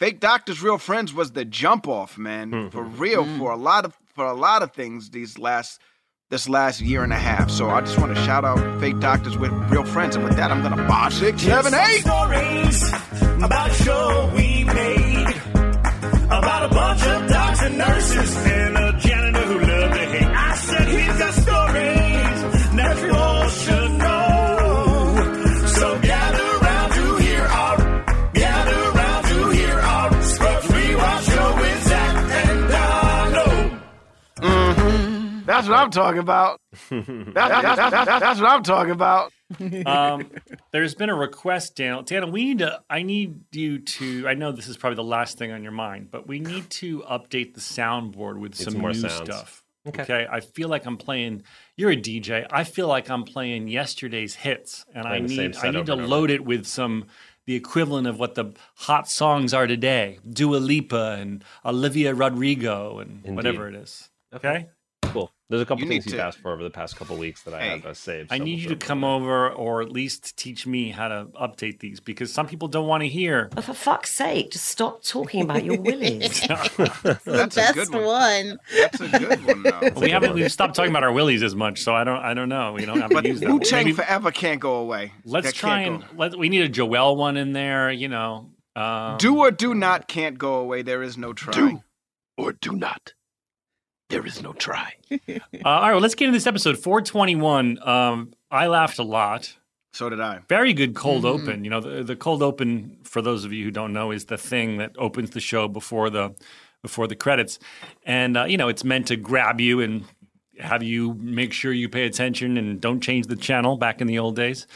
Fake 0.00 0.18
doctors, 0.20 0.62
real 0.62 0.78
friends 0.78 1.14
was 1.14 1.32
the 1.32 1.44
jump 1.44 1.86
off, 1.86 2.18
man. 2.18 2.70
For 2.70 2.82
real, 2.82 3.24
Mm. 3.24 3.38
for 3.38 3.52
a 3.52 3.56
lot 3.56 3.84
of 3.84 3.96
for 4.14 4.24
a 4.26 4.34
lot 4.34 4.62
of 4.62 4.72
things 4.72 5.10
these 5.10 5.38
last 5.38 5.80
this 6.30 6.48
last 6.48 6.80
year 6.80 7.04
and 7.04 7.12
a 7.12 7.16
half. 7.18 7.50
So 7.50 7.68
I 7.70 7.80
just 7.80 7.98
want 7.98 8.14
to 8.16 8.24
shout 8.24 8.44
out 8.44 8.58
fake 8.80 8.98
doctors 8.98 9.36
with 9.38 9.52
real 9.70 9.84
friends. 9.84 10.16
And 10.16 10.24
with 10.24 10.36
that, 10.36 10.50
I'm 10.50 10.62
gonna 10.62 10.86
five, 10.88 11.12
six, 11.12 11.42
seven, 11.42 11.74
eight. 11.74 12.00
Stories 12.00 12.92
about 13.42 13.70
a 13.70 13.74
show 13.74 14.32
we 14.34 14.64
made. 14.64 15.34
About 16.24 16.64
a 16.70 16.74
bunch 16.74 17.02
of 17.06 17.28
doctors 17.28 17.60
and 17.66 17.78
nurses 17.78 18.36
and 18.46 18.76
That's 35.54 35.68
what 35.68 35.78
I'm 35.78 35.90
talking 35.90 36.18
about. 36.18 36.60
That's, 36.90 37.06
that's, 37.06 37.76
that's, 37.76 37.90
that's, 37.90 38.20
that's 38.20 38.40
what 38.40 38.50
I'm 38.50 38.62
talking 38.62 38.90
about. 38.90 39.32
um, 39.86 40.30
there's 40.72 40.94
been 40.94 41.10
a 41.10 41.14
request, 41.14 41.76
Daniel. 41.76 42.02
Daniel, 42.02 42.30
we 42.30 42.44
need 42.44 42.58
to. 42.58 42.80
I 42.90 43.02
need 43.02 43.40
you 43.52 43.78
to. 43.78 44.26
I 44.26 44.34
know 44.34 44.52
this 44.52 44.68
is 44.68 44.76
probably 44.76 44.96
the 44.96 45.04
last 45.04 45.38
thing 45.38 45.52
on 45.52 45.62
your 45.62 45.72
mind, 45.72 46.10
but 46.10 46.26
we 46.26 46.40
need 46.40 46.68
to 46.70 47.00
update 47.02 47.54
the 47.54 47.60
soundboard 47.60 48.38
with 48.38 48.54
some 48.54 48.72
some 48.72 48.80
more 48.80 48.92
new 48.92 49.00
sounds. 49.00 49.14
stuff. 49.14 49.62
Okay. 49.86 50.02
Okay. 50.02 50.26
I 50.28 50.40
feel 50.40 50.68
like 50.68 50.86
I'm 50.86 50.96
playing. 50.96 51.42
You're 51.76 51.90
a 51.92 51.96
DJ. 51.96 52.46
I 52.50 52.64
feel 52.64 52.88
like 52.88 53.10
I'm 53.10 53.24
playing 53.24 53.68
yesterday's 53.68 54.34
hits, 54.34 54.84
and 54.94 55.06
I 55.06 55.20
Playing 55.20 55.26
the 55.26 55.34
same 55.36 55.50
need. 55.50 55.56
I 55.62 55.70
need 55.70 55.86
to 55.86 55.94
load 55.96 56.30
it 56.30 56.44
with 56.44 56.66
some. 56.66 57.06
The 57.46 57.54
equivalent 57.54 58.06
of 58.06 58.18
what 58.18 58.36
the 58.36 58.54
hot 58.74 59.06
songs 59.06 59.52
are 59.52 59.66
today, 59.66 60.18
Dua 60.26 60.56
Lipa 60.56 61.18
and 61.20 61.44
Olivia 61.62 62.14
Rodrigo 62.14 63.00
and 63.00 63.20
Indeed. 63.22 63.36
whatever 63.36 63.68
it 63.68 63.74
is. 63.74 64.08
Okay, 64.34 64.60
Cool. 64.60 64.70
There's 65.50 65.60
a 65.60 65.66
couple 65.66 65.84
You 65.84 65.88
things 65.90 66.06
need 66.06 66.12
you've 66.12 66.20
to- 66.20 66.26
ask 66.26 66.38
for 66.40 66.52
over 66.52 66.62
the 66.64 66.70
past 66.70 66.96
couple 66.96 67.16
weeks 67.18 67.42
that 67.42 67.52
I 67.52 67.62
have 67.64 67.84
uh, 67.84 67.92
saved. 67.92 68.32
I 68.32 68.38
need 68.38 68.60
you 68.60 68.68
to 68.70 68.76
come 68.76 69.04
over. 69.04 69.50
over 69.50 69.54
or 69.54 69.82
at 69.82 69.92
least 69.92 70.36
teach 70.38 70.66
me 70.66 70.88
how 70.90 71.08
to 71.08 71.26
update 71.40 71.80
these 71.80 72.00
because 72.00 72.32
some 72.32 72.46
people 72.46 72.66
don't 72.66 72.86
want 72.88 73.02
to 73.02 73.08
hear. 73.08 73.50
Oh, 73.56 73.60
for 73.60 73.74
fuck's 73.74 74.10
sake, 74.14 74.50
just 74.52 74.64
stop 74.64 75.02
talking 75.02 75.42
about 75.42 75.62
your 75.64 75.78
willies. 75.80 76.40
The 77.04 77.20
That's 77.26 77.56
a 77.56 77.60
best 77.60 77.74
good 77.74 77.90
one. 77.92 78.02
one. 78.04 78.58
That's 78.74 79.00
a 79.00 79.08
good 79.08 79.44
one, 79.46 79.62
though. 79.62 79.90
we 80.00 80.10
haven't 80.10 80.32
we've 80.34 80.50
stopped 80.50 80.74
talking 80.74 80.90
about 80.90 81.04
our 81.04 81.12
willies 81.12 81.42
as 81.42 81.54
much, 81.54 81.82
so 81.82 81.94
I 81.94 82.04
don't 82.04 82.22
I 82.22 82.32
don't 82.34 82.48
know. 82.48 82.72
We 82.72 82.86
don't 82.86 83.00
have 83.00 83.10
to 83.10 83.28
use 83.28 83.40
that. 83.40 83.50
Wu 83.50 83.60
Tang 83.60 83.84
Maybe- 83.84 83.92
forever 83.96 84.30
can't 84.30 84.60
go 84.60 84.76
away. 84.76 85.12
let's 85.26 85.46
That 85.48 85.54
try 85.54 85.82
and 85.82 86.00
go. 86.00 86.06
let 86.16 86.38
we 86.38 86.48
need 86.48 86.62
a 86.62 86.68
Joel 86.68 87.16
one 87.16 87.36
in 87.36 87.52
there. 87.52 87.90
You 87.90 88.08
know, 88.08 88.50
um, 88.76 89.18
do 89.18 89.36
or 89.38 89.50
do 89.50 89.74
not 89.74 90.08
can't 90.08 90.38
go 90.38 90.54
away. 90.56 90.80
There 90.82 91.02
is 91.02 91.18
no 91.18 91.32
try. 91.34 91.52
Do 91.52 91.82
or 92.38 92.52
do 92.52 92.72
not. 92.72 93.12
There 94.10 94.26
is 94.26 94.42
no 94.42 94.52
try. 94.52 94.94
uh, 95.10 95.18
all 95.64 95.80
right, 95.80 95.92
well, 95.92 96.00
let's 96.00 96.14
get 96.14 96.26
into 96.26 96.36
this 96.36 96.46
episode 96.46 96.78
421. 96.78 97.78
Um, 97.86 98.32
I 98.50 98.66
laughed 98.66 98.98
a 98.98 99.02
lot. 99.02 99.56
So 99.92 100.08
did 100.08 100.20
I. 100.20 100.40
Very 100.48 100.72
good 100.72 100.94
cold 100.94 101.24
Mm-hmm. 101.24 101.42
open. 101.48 101.64
You 101.64 101.70
know, 101.70 101.80
the, 101.80 102.02
the 102.02 102.16
cold 102.16 102.42
open 102.42 102.98
for 103.04 103.22
those 103.22 103.44
of 103.44 103.52
you 103.52 103.64
who 103.64 103.70
don't 103.70 103.92
know 103.92 104.10
is 104.10 104.26
the 104.26 104.36
thing 104.36 104.78
that 104.78 104.92
opens 104.98 105.30
the 105.30 105.40
show 105.40 105.68
before 105.68 106.10
the 106.10 106.34
before 106.82 107.06
the 107.06 107.16
credits, 107.16 107.58
and 108.04 108.36
uh, 108.36 108.44
you 108.44 108.58
know 108.58 108.68
it's 108.68 108.84
meant 108.84 109.06
to 109.06 109.16
grab 109.16 109.58
you 109.60 109.80
and 109.80 110.04
have 110.60 110.82
you 110.82 111.14
make 111.14 111.52
sure 111.54 111.72
you 111.72 111.88
pay 111.88 112.04
attention 112.06 112.58
and 112.58 112.78
don't 112.80 113.00
change 113.00 113.26
the 113.28 113.36
channel. 113.36 113.76
Back 113.78 114.00
in 114.02 114.06
the 114.06 114.18
old 114.18 114.36
days, 114.36 114.66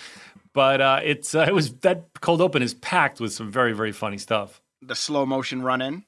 but 0.54 0.80
uh, 0.80 1.00
it's 1.02 1.34
uh, 1.34 1.44
it 1.48 1.54
was 1.54 1.74
that 1.80 2.06
cold 2.22 2.40
open 2.40 2.62
is 2.62 2.72
packed 2.74 3.20
with 3.20 3.32
some 3.32 3.50
very 3.50 3.72
very 3.74 3.92
funny 3.92 4.16
stuff. 4.18 4.62
The 4.80 4.94
slow 4.94 5.26
motion 5.26 5.60
run 5.62 5.82
in, 5.82 6.04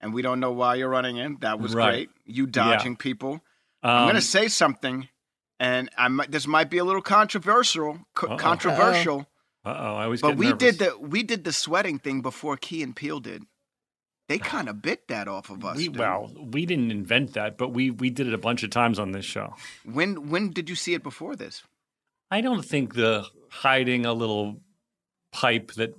and 0.00 0.14
we 0.14 0.22
don't 0.22 0.38
know 0.40 0.52
why 0.52 0.76
you're 0.76 0.88
running 0.88 1.16
in. 1.18 1.36
That 1.40 1.58
was 1.60 1.74
Right. 1.74 1.90
great. 1.90 2.10
You 2.32 2.46
dodging 2.46 2.96
people. 2.96 3.34
Um, 3.82 3.90
I'm 3.90 4.06
gonna 4.08 4.20
say 4.20 4.48
something, 4.48 5.08
and 5.60 5.90
I 5.96 6.08
might, 6.08 6.30
this 6.30 6.46
might 6.46 6.70
be 6.70 6.78
a 6.78 6.84
little 6.84 7.02
controversial. 7.02 7.98
Co- 8.14 8.28
Uh-oh. 8.28 8.36
controversial. 8.36 9.26
uh 9.64 9.74
oh, 9.78 9.94
I 9.96 10.04
always 10.04 10.20
But 10.22 10.36
we 10.36 10.46
nervous. 10.50 10.58
did 10.58 10.78
the 10.78 10.98
we 10.98 11.22
did 11.22 11.44
the 11.44 11.52
sweating 11.52 11.98
thing 11.98 12.20
before 12.22 12.56
Key 12.56 12.82
and 12.82 12.94
Peele 12.94 13.20
did. 13.20 13.44
They 14.28 14.38
kind 14.54 14.68
of 14.68 14.80
bit 14.82 15.08
that 15.08 15.26
off 15.28 15.50
of 15.50 15.64
us. 15.64 15.76
We, 15.76 15.88
well, 15.88 16.30
we 16.40 16.64
didn't 16.66 16.90
invent 16.90 17.34
that, 17.34 17.58
but 17.58 17.70
we 17.70 17.90
we 17.90 18.08
did 18.10 18.26
it 18.28 18.34
a 18.34 18.38
bunch 18.38 18.62
of 18.62 18.70
times 18.70 18.98
on 18.98 19.12
this 19.12 19.24
show. 19.24 19.54
When 19.84 20.30
when 20.30 20.50
did 20.50 20.68
you 20.70 20.76
see 20.76 20.94
it 20.94 21.02
before 21.02 21.34
this? 21.36 21.62
I 22.30 22.40
don't 22.40 22.64
think 22.64 22.94
the 22.94 23.26
hiding 23.50 24.06
a 24.06 24.12
little 24.14 24.60
pipe 25.32 25.72
that 25.72 25.94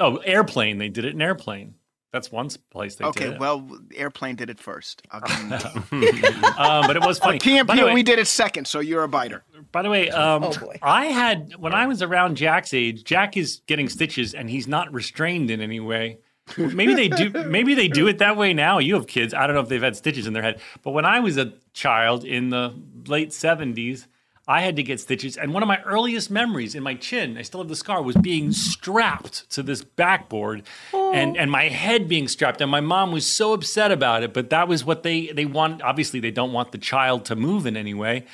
oh 0.00 0.16
airplane 0.18 0.78
they 0.78 0.88
did 0.88 1.04
it 1.04 1.14
in 1.14 1.22
airplane. 1.22 1.74
That's 2.16 2.32
one 2.32 2.48
place 2.70 2.94
they 2.94 3.04
okay, 3.04 3.24
did. 3.24 3.28
Okay, 3.32 3.38
well, 3.38 3.68
Airplane 3.94 4.36
did 4.36 4.48
it 4.48 4.58
first. 4.58 5.02
I'll 5.10 5.20
give 5.20 5.36
them 5.38 5.48
that. 5.50 6.54
um, 6.58 6.86
but 6.86 6.96
it 6.96 7.02
was 7.04 7.18
funny. 7.18 7.36
But 7.36 7.42
Key 7.44 7.58
and 7.58 7.66
By 7.68 7.84
way- 7.84 7.92
we 7.92 8.02
did 8.02 8.18
it 8.18 8.26
second, 8.26 8.66
so 8.66 8.80
you're 8.80 9.02
a 9.02 9.08
biter. 9.08 9.44
By 9.70 9.82
the 9.82 9.90
way, 9.90 10.08
um, 10.08 10.44
Oh, 10.44 10.52
boy. 10.58 10.78
I 10.80 11.06
had 11.06 11.56
when 11.56 11.74
I 11.74 11.86
was 11.86 12.00
around 12.00 12.38
Jack's 12.38 12.72
age. 12.72 13.04
Jack 13.04 13.36
is 13.36 13.60
getting 13.66 13.90
stitches, 13.90 14.32
and 14.32 14.48
he's 14.48 14.66
not 14.66 14.90
restrained 14.94 15.50
in 15.50 15.60
any 15.60 15.78
way. 15.78 16.20
Maybe 16.56 16.94
they 16.94 17.08
do. 17.08 17.28
Maybe 17.46 17.74
they 17.74 17.88
do 17.88 18.06
it 18.06 18.16
that 18.18 18.38
way 18.38 18.54
now. 18.54 18.78
You 18.78 18.94
have 18.94 19.06
kids. 19.06 19.34
I 19.34 19.46
don't 19.46 19.54
know 19.54 19.60
if 19.60 19.68
they've 19.68 19.82
had 19.82 19.94
stitches 19.94 20.26
in 20.26 20.32
their 20.32 20.42
head. 20.42 20.58
But 20.82 20.92
when 20.92 21.04
I 21.04 21.20
was 21.20 21.36
a 21.36 21.52
child 21.74 22.24
in 22.24 22.48
the 22.48 22.72
late 23.06 23.34
seventies, 23.34 24.08
I 24.48 24.60
had 24.62 24.76
to 24.76 24.82
get 24.84 25.00
stitches. 25.00 25.36
And 25.36 25.52
one 25.52 25.62
of 25.64 25.66
my 25.66 25.82
earliest 25.82 26.30
memories 26.30 26.74
in 26.76 26.82
my 26.84 26.94
chin, 26.94 27.36
I 27.36 27.42
still 27.42 27.60
have 27.60 27.68
the 27.68 27.74
scar, 27.74 28.00
was 28.00 28.16
being 28.16 28.52
strapped 28.52 29.50
to 29.50 29.62
this 29.62 29.82
backboard, 29.82 30.62
and 30.94 31.36
and 31.36 31.50
my 31.50 31.64
head 31.68 32.08
being 32.08 32.28
strapped. 32.28 32.60
And 32.60 32.70
my 32.70 32.80
mom 32.80 33.10
was 33.10 33.26
so 33.26 33.52
upset 33.52 33.90
about 33.90 34.22
it. 34.22 34.32
But 34.32 34.50
that 34.50 34.68
was 34.68 34.84
what 34.84 35.02
they 35.02 35.26
they 35.28 35.46
want. 35.46 35.82
Obviously, 35.82 36.20
they 36.20 36.30
don't 36.30 36.52
want 36.52 36.70
the 36.72 36.78
child 36.78 37.24
to 37.26 37.36
move 37.36 37.66
in 37.66 37.76
any 37.76 37.94
way. 37.94 38.24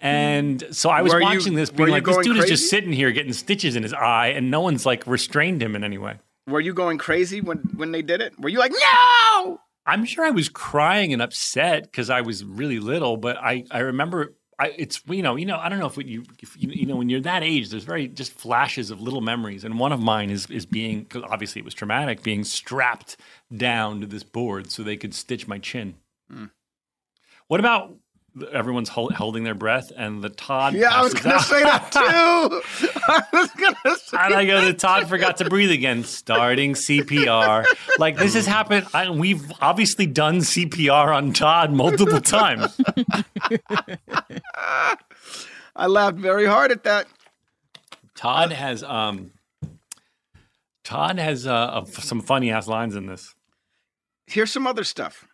And 0.00 0.62
so 0.70 0.90
I 0.90 1.02
was 1.02 1.12
Were 1.12 1.20
you- 1.20 1.24
watching 1.24 1.54
this, 1.54 1.70
being 1.70 1.88
like, 1.88 2.04
this 2.04 2.18
dude 2.18 2.36
is 2.36 2.46
just 2.46 2.68
sitting 2.68 2.92
here 2.92 3.10
getting 3.10 3.32
stitches 3.32 3.76
in 3.76 3.82
his 3.82 3.92
eye, 3.94 4.28
and 4.28 4.50
no 4.50 4.60
one's 4.60 4.84
like 4.86 5.06
restrained 5.06 5.62
him 5.62 5.74
in 5.74 5.82
any 5.82 5.98
way. 5.98 6.16
Were 6.46 6.60
you 6.60 6.74
going 6.74 6.98
crazy 6.98 7.40
when 7.40 7.58
when 7.74 7.90
they 7.92 8.02
did 8.02 8.20
it? 8.20 8.38
Were 8.38 8.48
you 8.50 8.58
like, 8.58 8.72
no? 8.72 9.60
I'm 9.88 10.04
sure 10.04 10.24
I 10.24 10.30
was 10.30 10.48
crying 10.48 11.12
and 11.12 11.22
upset 11.22 11.84
because 11.84 12.10
I 12.10 12.20
was 12.20 12.44
really 12.44 12.78
little, 12.80 13.16
but 13.16 13.36
I, 13.36 13.64
I 13.70 13.78
remember 13.80 14.34
I, 14.58 14.72
it's 14.78 15.02
you 15.06 15.22
know 15.22 15.36
you 15.36 15.44
know 15.44 15.58
I 15.58 15.68
don't 15.68 15.78
know 15.78 15.86
if 15.86 15.96
you 15.98 16.24
if 16.40 16.56
you, 16.56 16.70
you 16.70 16.86
know 16.86 16.96
when 16.96 17.10
you're 17.10 17.20
that 17.20 17.42
age 17.42 17.68
there's 17.68 17.84
very 17.84 18.08
just 18.08 18.32
flashes 18.32 18.90
of 18.90 19.00
little 19.00 19.20
memories 19.20 19.64
and 19.64 19.78
one 19.78 19.92
of 19.92 20.00
mine 20.00 20.30
is 20.30 20.46
is 20.46 20.64
being 20.64 21.02
because 21.02 21.24
obviously 21.24 21.60
it 21.60 21.64
was 21.64 21.74
traumatic 21.74 22.22
being 22.22 22.42
strapped 22.42 23.18
down 23.54 24.00
to 24.00 24.06
this 24.06 24.22
board 24.22 24.70
so 24.70 24.82
they 24.82 24.96
could 24.96 25.14
stitch 25.14 25.46
my 25.46 25.58
chin. 25.58 25.94
Hmm. 26.30 26.46
What 27.48 27.60
about 27.60 27.96
everyone's 28.52 28.88
hol- 28.88 29.12
holding 29.12 29.44
their 29.44 29.54
breath 29.54 29.90
and 29.96 30.22
the 30.22 30.28
Todd? 30.28 30.74
Yeah, 30.74 30.90
I 30.94 31.02
was 31.02 31.14
gonna 31.14 31.36
out. 31.36 31.42
say 31.42 31.62
that 31.62 31.90
too. 31.92 32.88
I 33.08 33.22
was 33.32 33.50
gonna 33.52 33.96
say. 33.98 34.16
And 34.20 34.34
I 34.34 34.44
go, 34.46 34.64
the 34.64 34.74
Todd 34.74 35.08
forgot 35.08 35.38
to 35.38 35.48
breathe 35.48 35.70
again, 35.70 36.04
starting 36.04 36.74
CPR. 36.74 37.64
Like 37.98 38.16
this 38.16 38.34
has 38.34 38.46
happened. 38.46 38.86
I, 38.92 39.10
we've 39.10 39.50
obviously 39.60 40.06
done 40.06 40.38
CPR 40.38 41.14
on 41.14 41.32
Todd 41.32 41.72
multiple 41.72 42.20
times. 42.20 42.78
I 45.74 45.86
laughed 45.86 46.18
very 46.18 46.46
hard 46.46 46.70
at 46.72 46.84
that. 46.84 47.06
Todd 48.14 48.52
has 48.52 48.82
um, 48.82 49.32
Todd 50.84 51.18
has 51.18 51.46
uh, 51.46 51.84
some 51.86 52.20
funny 52.20 52.50
ass 52.50 52.66
lines 52.66 52.94
in 52.96 53.06
this. 53.06 53.34
Here's 54.26 54.50
some 54.50 54.66
other 54.66 54.84
stuff. 54.84 55.26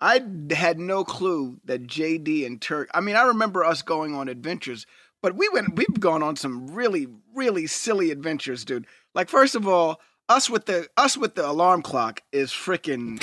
I 0.00 0.20
had 0.50 0.78
no 0.78 1.04
clue 1.04 1.60
that 1.64 1.86
JD 1.86 2.46
and 2.46 2.60
Turk. 2.60 2.88
I 2.94 3.00
mean, 3.00 3.16
I 3.16 3.22
remember 3.22 3.64
us 3.64 3.82
going 3.82 4.14
on 4.14 4.28
adventures, 4.28 4.86
but 5.22 5.36
we 5.36 5.48
went. 5.50 5.76
We've 5.76 6.00
gone 6.00 6.22
on 6.22 6.36
some 6.36 6.68
really, 6.68 7.06
really 7.34 7.66
silly 7.66 8.10
adventures, 8.10 8.64
dude. 8.64 8.86
Like, 9.14 9.28
first 9.28 9.54
of 9.54 9.68
all, 9.68 10.00
us 10.30 10.48
with 10.48 10.66
the 10.66 10.88
us 10.96 11.16
with 11.16 11.34
the 11.34 11.46
alarm 11.46 11.82
clock 11.82 12.22
is 12.32 12.50
freaking 12.52 13.20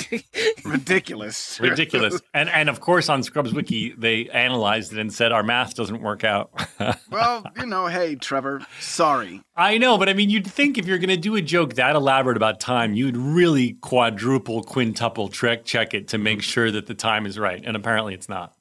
ridiculous. 0.64 1.58
Ridiculous. 1.58 2.20
and 2.34 2.48
and 2.50 2.68
of 2.68 2.80
course 2.80 3.08
on 3.08 3.22
Scrubs 3.22 3.52
Wiki 3.52 3.94
they 3.96 4.28
analyzed 4.28 4.92
it 4.92 4.98
and 4.98 5.12
said 5.12 5.32
our 5.32 5.42
math 5.42 5.74
doesn't 5.74 6.02
work 6.02 6.22
out. 6.22 6.50
well, 7.10 7.44
you 7.56 7.66
know, 7.66 7.86
hey, 7.86 8.14
Trevor, 8.14 8.60
sorry. 8.78 9.42
I 9.56 9.78
know, 9.78 9.96
but 9.98 10.08
I 10.08 10.12
mean 10.12 10.30
you'd 10.30 10.46
think 10.46 10.76
if 10.76 10.86
you're 10.86 10.98
gonna 10.98 11.16
do 11.16 11.34
a 11.34 11.42
joke 11.42 11.74
that 11.74 11.96
elaborate 11.96 12.36
about 12.36 12.60
time, 12.60 12.94
you'd 12.94 13.16
really 13.16 13.72
quadruple, 13.80 14.62
quintuple 14.62 15.28
check 15.30 15.64
check 15.64 15.94
it 15.94 16.08
to 16.08 16.18
make 16.18 16.42
sure 16.42 16.70
that 16.70 16.86
the 16.86 16.94
time 16.94 17.24
is 17.24 17.38
right. 17.38 17.62
And 17.64 17.74
apparently 17.74 18.12
it's 18.12 18.28
not. 18.28 18.54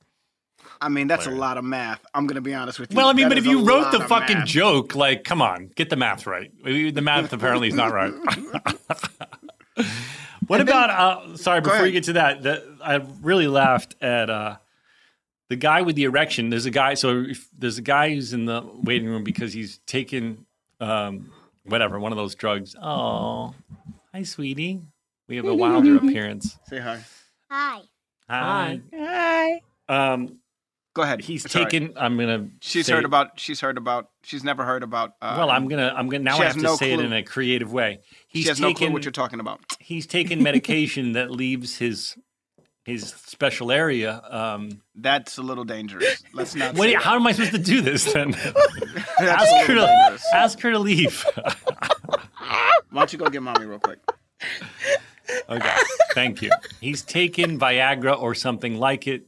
I 0.79 0.89
mean, 0.89 1.07
that's 1.07 1.25
a 1.25 1.31
lot 1.31 1.57
of 1.57 1.63
math. 1.63 2.05
I'm 2.13 2.27
gonna 2.27 2.41
be 2.41 2.53
honest 2.53 2.79
with 2.79 2.91
you. 2.91 2.97
Well, 2.97 3.07
I 3.07 3.13
mean, 3.13 3.23
That 3.29 3.35
but 3.35 3.37
if 3.37 3.45
you 3.45 3.63
wrote 3.63 3.91
the 3.91 3.99
fucking 4.01 4.39
math. 4.39 4.47
joke, 4.47 4.95
like, 4.95 5.23
come 5.23 5.41
on, 5.41 5.71
get 5.75 5.89
the 5.89 5.95
math 5.95 6.27
right. 6.27 6.51
The 6.63 7.01
math 7.01 7.33
apparently 7.33 7.69
is 7.69 7.73
not 7.73 7.91
right. 7.91 8.13
what 10.47 10.61
about? 10.61 10.89
uh, 10.89 11.37
sorry, 11.37 11.61
before 11.61 11.85
you 11.85 11.91
get 11.91 12.05
to 12.05 12.13
that, 12.13 12.43
that 12.43 12.63
I 12.83 12.95
really 13.21 13.47
laughed 13.47 13.95
at 14.01 14.29
uh, 14.29 14.57
the 15.49 15.55
guy 15.55 15.81
with 15.81 15.95
the 15.95 16.03
erection. 16.03 16.49
There's 16.49 16.65
a 16.65 16.71
guy. 16.71 16.93
So 16.95 17.21
if, 17.21 17.47
there's 17.57 17.77
a 17.77 17.81
guy 17.83 18.13
who's 18.13 18.33
in 18.33 18.45
the 18.45 18.63
waiting 18.83 19.07
room 19.07 19.23
because 19.23 19.53
he's 19.53 19.79
taken 19.79 20.45
um, 20.79 21.31
whatever 21.63 21.99
one 21.99 22.11
of 22.11 22.17
those 22.17 22.35
drugs. 22.35 22.75
Oh, 22.81 23.53
hi, 24.13 24.23
sweetie. 24.23 24.81
We 25.27 25.35
have 25.37 25.45
a 25.45 25.55
wilder 25.63 25.97
appearance. 25.97 26.57
Say 26.67 26.79
hi. 26.79 27.01
Hi. 27.49 27.81
Hi. 28.29 28.81
Hi. 28.93 29.61
Um, 29.89 30.39
Go 30.97 31.03
ahead. 31.03 31.21
he's 31.21 31.49
Sorry. 31.49 31.65
taken. 31.65 31.93
I'm 31.95 32.17
gonna. 32.17 32.47
She's 32.59 32.87
say- 32.87 32.93
heard 32.93 33.05
about. 33.05 33.39
She's 33.39 33.61
heard 33.61 33.77
about. 33.77 34.09
She's 34.23 34.43
never 34.43 34.65
heard 34.65 34.81
about. 34.81 35.11
Uh, 35.21 35.35
Well, 35.37 35.51
I'm 35.51 35.67
gonna. 35.67 35.93
I'm 35.95 36.09
gonna. 36.09 36.23
Now 36.23 36.39
I 36.39 36.45
have 36.45 36.55
to 36.55 36.61
no 36.61 36.75
say 36.75 36.91
it 36.93 36.99
in 36.99 37.13
a 37.13 37.21
creative 37.21 37.71
way. 37.71 37.99
He's 38.27 38.43
She 38.43 38.49
has 38.49 38.59
no 38.59 38.73
clue 38.73 38.91
what 38.91 39.05
you're 39.05 39.11
talking 39.11 39.39
about. 39.39 39.59
he's 39.79 40.07
taken 40.07 40.41
medication 40.49 41.11
that 41.11 41.29
leaves 41.29 41.77
his 41.77 42.17
his 42.83 43.09
special 43.09 43.71
area. 43.71 44.23
Um, 44.27 44.81
That's 44.95 45.37
a 45.37 45.43
little 45.43 45.65
dangerous. 45.65 46.23
Let's 46.33 46.55
not. 46.55 46.69
what? 46.73 46.77
say 46.77 46.83
do 46.85 46.89
you- 46.93 46.97
that. 46.97 47.03
how 47.03 47.13
am 47.15 47.27
I 47.27 47.31
supposed 47.33 47.51
to 47.51 47.59
do 47.59 47.81
this 47.81 48.11
then? 48.11 48.33
Ask 49.19 49.67
her 49.67 49.75
to 49.75 49.85
dangerous. 49.85 50.23
ask 50.33 50.59
her 50.61 50.71
to 50.71 50.79
leave. 50.79 51.23
Why 52.89 53.01
don't 53.01 53.13
you 53.13 53.19
go 53.19 53.29
get 53.29 53.43
mommy 53.43 53.67
real 53.67 53.77
quick? 53.79 53.99
okay, 55.49 55.75
thank 56.13 56.41
you. 56.41 56.49
He's 56.81 57.03
taken 57.03 57.59
Viagra 57.59 58.19
or 58.19 58.33
something 58.33 58.77
like 58.79 59.05
it 59.07 59.26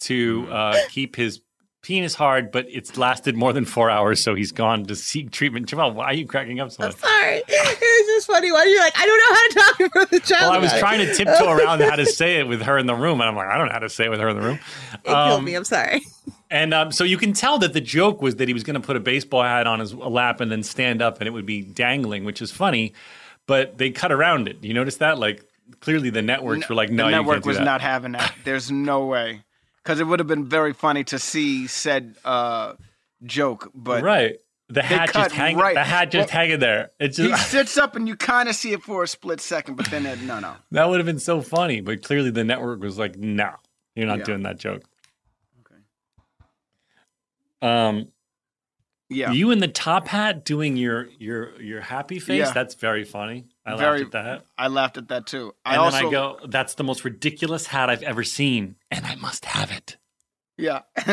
to 0.00 0.48
uh, 0.50 0.76
keep 0.90 1.16
his 1.16 1.40
penis 1.82 2.14
hard, 2.16 2.50
but 2.50 2.66
it's 2.68 2.96
lasted 2.96 3.36
more 3.36 3.52
than 3.52 3.64
four 3.64 3.88
hours, 3.88 4.22
so 4.22 4.34
he's 4.34 4.50
gone 4.50 4.84
to 4.84 4.96
seek 4.96 5.30
treatment. 5.30 5.66
Jamal, 5.66 5.92
why 5.92 6.06
are 6.06 6.14
you 6.14 6.26
cracking 6.26 6.58
up 6.58 6.72
so 6.72 6.84
much? 6.84 6.96
Sorry. 6.96 7.42
It 7.78 8.06
was 8.06 8.24
just 8.24 8.26
funny. 8.26 8.50
Why 8.50 8.60
are 8.60 8.66
you're 8.66 8.80
like, 8.80 8.98
I 8.98 9.06
don't 9.06 9.18
know 9.18 9.34
how 9.34 9.48
to 9.48 9.54
talk 9.54 9.80
in 9.80 9.90
front 9.90 10.04
of 10.04 10.10
the 10.10 10.20
child. 10.20 10.50
Well, 10.50 10.52
I 10.52 10.58
was 10.58 10.70
about 10.70 10.78
it. 10.78 10.80
trying 10.80 11.06
to 11.06 11.14
tiptoe 11.14 11.50
around 11.52 11.80
how 11.80 11.96
to 11.96 12.06
say 12.06 12.38
it 12.38 12.48
with 12.48 12.62
her 12.62 12.78
in 12.78 12.86
the 12.86 12.94
room, 12.94 13.20
and 13.20 13.28
I'm 13.28 13.36
like, 13.36 13.48
I 13.48 13.56
don't 13.58 13.66
know 13.66 13.72
how 13.72 13.80
to 13.80 13.88
say 13.88 14.06
it 14.06 14.10
with 14.10 14.20
her 14.20 14.28
in 14.28 14.36
the 14.36 14.42
room. 14.42 14.58
It 15.04 15.04
killed 15.04 15.44
me. 15.44 15.54
I'm 15.54 15.64
sorry. 15.64 16.02
And 16.50 16.72
um, 16.74 16.92
so 16.92 17.04
you 17.04 17.16
can 17.18 17.32
tell 17.32 17.58
that 17.58 17.72
the 17.72 17.80
joke 17.80 18.22
was 18.22 18.36
that 18.36 18.48
he 18.48 18.54
was 18.54 18.62
going 18.62 18.80
to 18.80 18.84
put 18.84 18.96
a 18.96 19.00
baseball 19.00 19.42
hat 19.42 19.66
on 19.66 19.80
his 19.80 19.94
lap 19.94 20.40
and 20.40 20.50
then 20.50 20.62
stand 20.62 21.02
up, 21.02 21.20
and 21.20 21.28
it 21.28 21.30
would 21.30 21.46
be 21.46 21.62
dangling, 21.62 22.24
which 22.24 22.40
is 22.42 22.50
funny. 22.50 22.94
But 23.46 23.78
they 23.78 23.90
cut 23.90 24.10
around 24.12 24.48
it. 24.48 24.62
You 24.62 24.74
notice 24.74 24.96
that? 24.96 25.18
Like 25.18 25.44
clearly, 25.80 26.10
the 26.10 26.22
networks 26.22 26.68
were 26.68 26.74
like, 26.74 26.90
"No, 26.90 27.04
the 27.04 27.10
you 27.10 27.16
network 27.16 27.34
can't 27.36 27.44
do 27.44 27.48
was 27.48 27.58
that." 27.58 27.64
not 27.64 27.80
having 27.80 28.12
that. 28.12 28.34
There's 28.44 28.70
no 28.70 29.06
way, 29.06 29.42
because 29.86 30.00
it 30.00 30.04
would 30.04 30.18
have 30.18 30.26
been 30.26 30.44
very 30.44 30.72
funny 30.72 31.04
to 31.04 31.16
see 31.16 31.68
said 31.68 32.16
uh, 32.24 32.72
joke. 33.22 33.70
But 33.72 34.02
right. 34.02 34.36
The 34.68 34.82
hat 34.82 35.12
just 35.14 35.32
hanging. 35.32 35.58
right- 35.58 35.76
The 35.76 35.84
hat 35.84 36.10
just 36.10 36.28
well, 36.32 36.40
hanging 36.40 36.58
there. 36.58 36.90
It 36.98 37.16
he 37.16 37.32
sits 37.36 37.78
up 37.78 37.94
and 37.94 38.08
you 38.08 38.16
kind 38.16 38.48
of 38.48 38.56
see 38.56 38.72
it 38.72 38.82
for 38.82 39.04
a 39.04 39.06
split 39.06 39.40
second, 39.40 39.76
but 39.76 39.86
then 39.92 40.04
it, 40.06 40.20
no, 40.22 40.40
no. 40.40 40.54
that 40.72 40.88
would 40.88 40.98
have 40.98 41.06
been 41.06 41.20
so 41.20 41.40
funny. 41.40 41.80
But 41.80 42.02
clearly, 42.02 42.30
the 42.30 42.42
network 42.42 42.80
was 42.80 42.98
like, 42.98 43.16
"No, 43.16 43.54
you're 43.94 44.08
not 44.08 44.18
Yeah. 44.18 44.24
doing 44.24 44.42
that 44.42 44.58
joke." 44.58 44.82
Okay. 45.60 45.80
Um, 47.62 48.08
Yeah, 49.08 49.30
you 49.30 49.52
in 49.52 49.60
the 49.60 49.68
top 49.68 50.08
hat 50.08 50.44
doing 50.44 50.76
your 50.76 51.06
your 51.16 51.62
your 51.62 51.80
happy 51.80 52.18
face. 52.18 52.40
Yeah. 52.48 52.52
That's 52.52 52.74
very 52.74 53.04
funny. 53.04 53.46
I 53.66 53.76
Very- 53.76 54.04
laughed 54.04 54.14
at 54.14 54.24
that. 54.24 54.44
I 54.56 54.68
laughed 54.68 54.96
at 54.96 55.08
that 55.08 55.26
too. 55.26 55.52
I 55.64 55.72
And 55.72 55.80
also 55.82 55.96
then 55.98 56.06
I 56.06 56.10
go, 56.10 56.38
that's 56.46 56.74
the 56.74 56.84
most 56.84 57.04
ridiculous 57.04 57.66
hat 57.66 57.90
I've 57.90 58.02
ever 58.04 58.22
seen, 58.22 58.76
and 58.90 59.04
I 59.04 59.16
must 59.16 59.44
have 59.44 59.70
it. 59.72 59.96
yeah. 60.56 60.82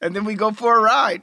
and 0.00 0.14
then 0.16 0.24
we 0.24 0.34
go 0.34 0.50
for 0.52 0.78
a 0.78 0.82
ride. 0.82 1.22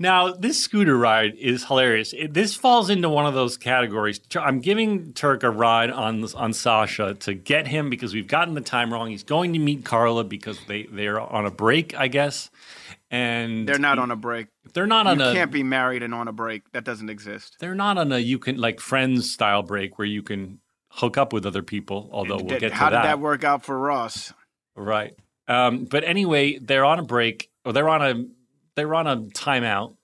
Now, 0.00 0.30
this 0.32 0.60
scooter 0.62 0.96
ride 0.96 1.34
is 1.34 1.64
hilarious. 1.64 2.12
It, 2.12 2.32
this 2.32 2.54
falls 2.54 2.88
into 2.88 3.08
one 3.08 3.26
of 3.26 3.34
those 3.34 3.56
categories. 3.56 4.20
I'm 4.36 4.60
giving 4.60 5.12
Turk 5.12 5.42
a 5.42 5.50
ride 5.50 5.90
on 5.90 6.24
on 6.36 6.52
Sasha 6.52 7.14
to 7.14 7.34
get 7.34 7.66
him 7.66 7.90
because 7.90 8.14
we've 8.14 8.28
gotten 8.28 8.54
the 8.54 8.60
time 8.60 8.92
wrong. 8.92 9.10
He's 9.10 9.24
going 9.24 9.52
to 9.54 9.58
meet 9.58 9.84
Carla 9.84 10.22
because 10.22 10.58
they 10.68 10.84
they're 10.84 11.20
on 11.20 11.46
a 11.46 11.50
break, 11.50 11.98
I 11.98 12.06
guess. 12.06 12.48
And 13.10 13.66
They're 13.66 13.78
not 13.78 13.98
on 13.98 14.10
a 14.10 14.16
break. 14.16 14.48
they're 14.74 14.86
not 14.86 15.06
on 15.06 15.20
a 15.20 15.24
You 15.24 15.30
a 15.30 15.34
can't 15.34 15.50
be 15.50 15.62
married 15.62 16.02
and 16.02 16.14
on 16.14 16.28
a 16.28 16.32
break. 16.32 16.70
That 16.72 16.84
doesn't 16.84 17.08
exist. 17.08 17.56
they're 17.60 17.74
not 17.74 17.96
on 17.98 18.12
a 18.12 18.18
you 18.18 18.38
can 18.38 18.58
like 18.58 18.80
friends 18.80 19.30
style 19.32 19.62
break 19.62 19.98
where 19.98 20.06
you 20.06 20.22
can 20.22 20.60
hook 20.90 21.16
up 21.16 21.32
with 21.32 21.46
other 21.46 21.62
people. 21.62 22.10
Although 22.12 22.36
we'll 22.36 22.46
Did- 22.48 22.60
get 22.60 22.68
to 22.70 22.74
How 22.74 22.90
that. 22.90 22.96
How 22.96 23.02
did 23.02 23.08
that 23.08 23.20
work 23.20 23.44
out 23.44 23.64
for 23.64 23.78
Ross? 23.78 24.32
Right. 24.76 25.14
Um, 25.48 25.84
but 25.84 26.04
anyway, 26.04 26.58
they're 26.58 26.84
on 26.84 26.98
a 26.98 27.02
break 27.02 27.48
or 27.64 27.72
they're 27.72 27.88
on 27.88 28.02
a 28.02 28.24
they're 28.74 28.94
on 28.94 29.06
a 29.06 29.16
timeout. 29.16 29.94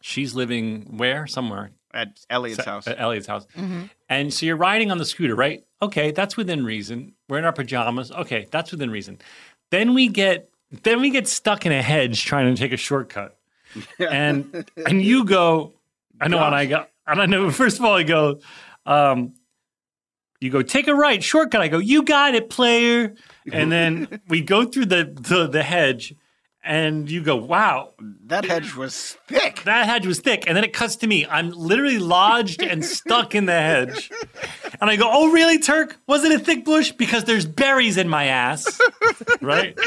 She's 0.00 0.34
living 0.34 0.96
where? 0.96 1.26
Somewhere. 1.26 1.72
At 1.92 2.20
Elliot's 2.30 2.64
house. 2.64 2.86
At 2.86 3.00
Elliot's 3.00 3.26
house. 3.26 3.46
And 4.08 4.32
so 4.32 4.46
you're 4.46 4.56
riding 4.56 4.90
on 4.90 4.98
the 4.98 5.04
scooter, 5.04 5.34
right? 5.34 5.64
Okay, 5.82 6.10
that's 6.12 6.36
within 6.36 6.64
reason. 6.64 7.14
We're 7.28 7.38
in 7.38 7.44
our 7.44 7.52
pajamas. 7.52 8.12
Okay, 8.12 8.46
that's 8.50 8.70
within 8.70 8.90
reason. 8.90 9.18
Then 9.70 9.94
we 9.94 10.08
get 10.08 10.50
then 10.70 11.00
we 11.00 11.10
get 11.10 11.26
stuck 11.28 11.66
in 11.66 11.72
a 11.72 11.82
hedge 11.82 12.24
trying 12.24 12.54
to 12.54 12.60
take 12.60 12.72
a 12.72 12.76
shortcut. 12.76 13.36
And 13.98 14.64
and 14.86 15.02
you 15.02 15.24
go, 15.24 15.74
I 16.18 16.28
know, 16.28 16.42
and 16.42 16.54
I 16.54 16.64
go, 16.64 16.86
and 17.06 17.20
I 17.20 17.26
know. 17.26 17.50
First 17.62 17.78
of 17.78 17.84
all, 17.84 17.94
I 17.94 18.02
go, 18.02 18.40
um, 18.86 19.34
you 20.40 20.50
go 20.50 20.62
take 20.62 20.88
a 20.88 20.94
right 20.94 21.22
shortcut. 21.22 21.60
I 21.60 21.68
go, 21.68 21.78
you 21.78 22.02
got 22.02 22.34
it, 22.34 22.48
player. 22.48 23.14
And 23.52 23.70
then 23.70 24.20
we 24.28 24.40
go 24.40 24.64
through 24.64 24.86
the 24.86 25.04
the, 25.14 25.48
the 25.48 25.62
hedge, 25.62 26.14
and 26.64 27.10
you 27.10 27.22
go, 27.22 27.36
wow, 27.36 27.94
That 28.26 28.44
hedge 28.44 28.74
was 28.74 29.16
thick. 29.26 29.62
that 29.64 29.86
hedge 29.86 30.06
was 30.06 30.20
thick. 30.20 30.44
And 30.46 30.56
then 30.56 30.64
it 30.64 30.72
cuts 30.72 30.96
to 30.96 31.06
me. 31.06 31.24
I'm 31.26 31.50
literally 31.50 31.98
lodged 31.98 32.62
and 32.62 32.84
stuck 32.84 33.34
in 33.34 33.46
the 33.46 33.52
hedge. 33.52 34.10
And 34.80 34.90
I 34.90 34.96
go, 34.96 35.08
Oh, 35.10 35.30
really, 35.30 35.58
Turk? 35.58 35.98
Was 36.06 36.24
it 36.24 36.32
a 36.32 36.38
thick 36.42 36.64
bush? 36.64 36.92
Because 36.92 37.24
there's 37.24 37.46
berries 37.46 37.96
in 37.96 38.08
my 38.08 38.26
ass. 38.26 38.80
Right? 39.40 39.78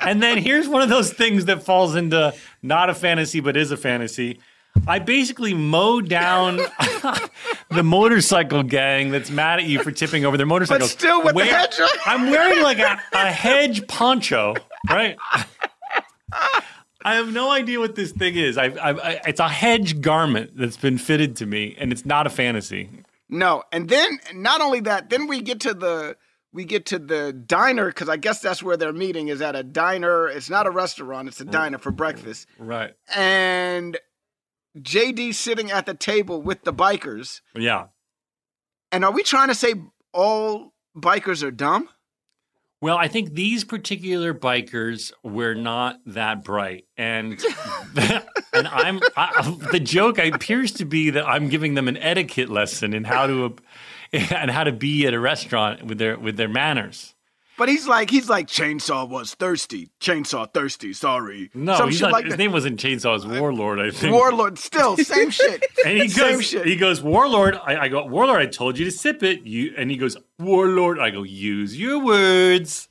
And 0.00 0.22
then 0.22 0.38
here's 0.38 0.68
one 0.68 0.82
of 0.82 0.88
those 0.88 1.12
things 1.12 1.46
that 1.46 1.62
falls 1.62 1.94
into 1.94 2.34
not 2.62 2.88
a 2.90 2.94
fantasy, 2.94 3.40
but 3.40 3.56
is 3.56 3.70
a 3.70 3.76
fantasy. 3.76 4.38
I 4.86 4.98
basically 4.98 5.54
mow 5.54 6.00
down 6.00 6.56
the 7.70 7.82
motorcycle 7.82 8.62
gang 8.62 9.10
that's 9.10 9.30
mad 9.30 9.60
at 9.60 9.66
you 9.66 9.82
for 9.82 9.90
tipping 9.90 10.24
over 10.24 10.36
their 10.36 10.46
motorcycles. 10.46 10.90
still 10.90 11.22
with 11.22 11.36
the 11.36 11.44
hedge? 11.44 11.78
I'm 12.06 12.30
wearing 12.30 12.62
like 12.62 12.78
a, 12.78 12.98
a 13.12 13.30
hedge 13.30 13.86
poncho, 13.86 14.54
right? 14.88 15.16
I 17.02 17.14
have 17.14 17.32
no 17.32 17.50
idea 17.50 17.80
what 17.80 17.94
this 17.94 18.12
thing 18.12 18.36
is. 18.36 18.58
I, 18.58 18.66
I, 18.66 18.90
I, 18.90 19.20
it's 19.26 19.40
a 19.40 19.48
hedge 19.48 20.00
garment 20.00 20.52
that's 20.54 20.76
been 20.76 20.98
fitted 20.98 21.36
to 21.36 21.46
me, 21.46 21.74
and 21.78 21.92
it's 21.92 22.04
not 22.04 22.26
a 22.26 22.30
fantasy. 22.30 22.90
No, 23.28 23.62
and 23.72 23.88
then 23.88 24.18
not 24.34 24.60
only 24.60 24.80
that, 24.80 25.08
then 25.08 25.26
we 25.26 25.40
get 25.40 25.60
to 25.60 25.72
the 25.72 26.16
we 26.52 26.64
get 26.64 26.86
to 26.86 26.98
the 26.98 27.32
diner 27.32 27.86
because 27.86 28.08
I 28.08 28.16
guess 28.16 28.40
that's 28.40 28.62
where 28.62 28.76
their 28.76 28.92
meeting 28.92 29.28
is 29.28 29.40
at 29.40 29.54
a 29.54 29.62
diner. 29.62 30.28
It's 30.28 30.50
not 30.50 30.66
a 30.66 30.70
restaurant; 30.70 31.28
it's 31.28 31.40
a 31.40 31.44
mm. 31.44 31.52
diner 31.52 31.78
for 31.78 31.92
breakfast. 31.92 32.48
Right. 32.58 32.92
And 33.14 33.96
JD 34.78 35.34
sitting 35.34 35.70
at 35.70 35.86
the 35.86 35.94
table 35.94 36.42
with 36.42 36.64
the 36.64 36.72
bikers. 36.72 37.40
Yeah. 37.54 37.86
And 38.92 39.04
are 39.04 39.12
we 39.12 39.22
trying 39.22 39.48
to 39.48 39.54
say 39.54 39.74
all 40.12 40.72
bikers 40.96 41.42
are 41.42 41.50
dumb? 41.50 41.88
Well, 42.82 42.96
I 42.96 43.08
think 43.08 43.34
these 43.34 43.62
particular 43.62 44.32
bikers 44.32 45.12
were 45.22 45.52
not 45.52 46.00
that 46.06 46.42
bright, 46.42 46.86
and 46.96 47.38
and 48.54 48.68
I'm 48.68 49.00
I, 49.18 49.54
the 49.70 49.80
joke 49.80 50.18
appears 50.18 50.72
to 50.72 50.86
be 50.86 51.10
that 51.10 51.28
I'm 51.28 51.50
giving 51.50 51.74
them 51.74 51.88
an 51.88 51.98
etiquette 51.98 52.48
lesson 52.48 52.94
in 52.94 53.04
how 53.04 53.26
to 53.26 53.56
and 54.12 54.50
how 54.50 54.64
to 54.64 54.72
be 54.72 55.06
at 55.06 55.12
a 55.12 55.20
restaurant 55.20 55.84
with 55.84 55.98
their 55.98 56.18
with 56.18 56.38
their 56.38 56.48
manners. 56.48 57.14
But 57.60 57.68
he's 57.68 57.86
like, 57.86 58.08
he's 58.08 58.30
like, 58.30 58.46
chainsaw 58.46 59.06
was 59.06 59.34
thirsty. 59.34 59.90
Chainsaw 60.00 60.50
thirsty. 60.50 60.94
Sorry. 60.94 61.50
No, 61.52 61.76
Some 61.76 61.90
he's 61.90 62.00
not, 62.00 62.10
like 62.10 62.24
his 62.24 62.32
that. 62.32 62.38
name 62.38 62.52
wasn't 62.52 62.80
Chainsaw. 62.80 63.10
It 63.10 63.12
was 63.12 63.26
uh, 63.26 63.38
Warlord, 63.38 63.78
I 63.78 63.90
think. 63.90 64.14
Warlord. 64.14 64.58
Still 64.58 64.96
same 64.96 65.28
shit. 65.28 65.62
and 65.84 65.98
he 65.98 66.08
Same 66.08 66.36
goes, 66.36 66.46
shit. 66.46 66.64
he 66.64 66.74
goes, 66.76 67.02
Warlord. 67.02 67.56
I, 67.62 67.76
I 67.82 67.88
go, 67.88 68.06
Warlord. 68.06 68.40
I 68.40 68.46
told 68.46 68.78
you 68.78 68.86
to 68.86 68.90
sip 68.90 69.22
it. 69.22 69.42
You 69.42 69.74
and 69.76 69.90
he 69.90 69.98
goes, 69.98 70.16
Warlord. 70.38 70.98
I 70.98 71.10
go, 71.10 71.22
use 71.22 71.78
your 71.78 72.02
words. 72.02 72.88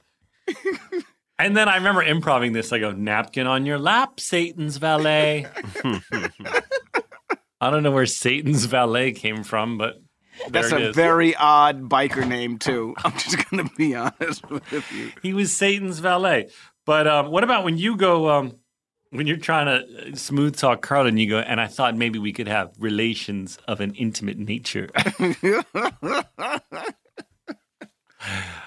and 1.40 1.58
then 1.58 1.68
I 1.68 1.78
remember 1.78 2.04
improving 2.04 2.54
this. 2.54 2.72
I 2.72 2.78
go, 2.78 2.92
napkin 2.92 3.48
on 3.48 3.66
your 3.66 3.80
lap, 3.80 4.20
Satan's 4.20 4.78
valet. 4.78 5.48
I 7.60 7.72
don't 7.72 7.82
know 7.82 7.90
where 7.90 8.06
Satan's 8.06 8.66
valet 8.66 9.14
came 9.14 9.44
from, 9.44 9.80
but 9.80 10.00
That's 10.50 10.72
a 10.72 10.90
is. 10.90 10.96
very 10.96 11.36
odd 11.36 11.90
biker 11.90 12.28
name 12.28 12.58
too. 12.58 12.96
I'm 13.04 13.14
just 13.14 13.50
gonna 13.50 13.70
be 13.78 13.96
honest 13.96 14.50
with 14.50 14.92
you. 14.92 15.12
he 15.22 15.34
was 15.34 15.56
Satan's 15.56 16.00
valet. 16.00 16.50
But 16.86 17.08
um, 17.08 17.30
what 17.30 17.44
about 17.44 17.64
when 17.64 17.78
you 17.78 17.98
go, 17.98 18.30
um, 18.30 18.56
when 19.12 19.28
you're 19.28 19.38
trying 19.38 19.66
to 19.68 20.12
uh, 20.12 20.16
smooth 20.16 20.58
talk 20.58 20.82
Carlin, 20.82 21.18
you 21.18 21.30
go, 21.30 21.40
and 21.40 21.62
I 21.62 21.68
thought 21.68 21.96
maybe 21.96 22.20
we 22.20 22.34
could 22.34 22.48
have 22.48 22.72
relations 22.80 23.60
of 23.68 23.82
an 23.82 23.94
intimate 23.96 24.38
nature. 24.38 24.90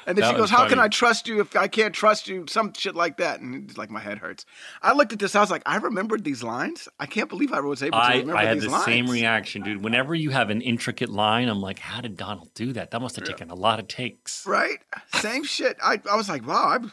And 0.07 0.18
then 0.18 0.22
That 0.22 0.33
she 0.33 0.37
goes, 0.37 0.51
"How 0.51 0.68
can. 0.68 0.79
I 0.79 0.88
trust 0.88 1.29
you 1.29 1.40
if 1.40 1.55
I 1.57 1.68
can't 1.68 1.94
trust 1.94 2.29
you?" 2.29 2.44
Some 2.48 2.72
shit 2.72 2.94
like 2.96 3.18
that, 3.18 3.40
and 3.40 3.70
it's 3.70 3.79
like 3.79 3.90
my 3.90 4.01
head 4.01 4.18
hurts. 4.18 4.44
I 4.83 4.92
looked 4.94 5.12
at 5.12 5.18
this. 5.18 5.35
I 5.35 5.40
was 5.40 5.51
like, 5.51 5.62
"I 5.64 5.77
remembered 5.77 6.25
these 6.25 6.42
lines. 6.42 6.88
I 6.98 7.07
can't 7.07 7.29
believe 7.29 7.53
I 7.53 7.61
was 7.61 7.83
able 7.83 7.98
to 7.98 8.05
I, 8.05 8.12
remember 8.14 8.37
I 8.37 8.44
had 8.44 8.57
these 8.57 8.64
the 8.64 8.70
lines." 8.70 8.85
same 8.85 9.07
reaction, 9.07 9.62
dude. 9.62 9.85
Whenever 9.85 10.14
you 10.14 10.31
have 10.31 10.51
an 10.51 10.61
intricate 10.61 11.09
line, 11.09 11.48
I'm 11.48 11.61
like, 11.61 11.79
how 11.79 12.01
did 12.01 12.16
Donald 12.16 12.53
do 12.55 12.72
that? 12.72 12.90
That 12.90 13.01
must 13.01 13.16
have 13.16 13.25
taken 13.25 13.51
a 13.51 13.55
lot 13.55 13.79
of 13.79 13.87
takes. 13.87 14.44
Right? 14.46 14.79
Same 15.14 15.44
shit. 15.44 15.77
I, 15.83 16.01
I 16.11 16.16
was 16.16 16.29
like, 16.29 16.46
"Wow." 16.46 16.68
I'm, 16.70 16.92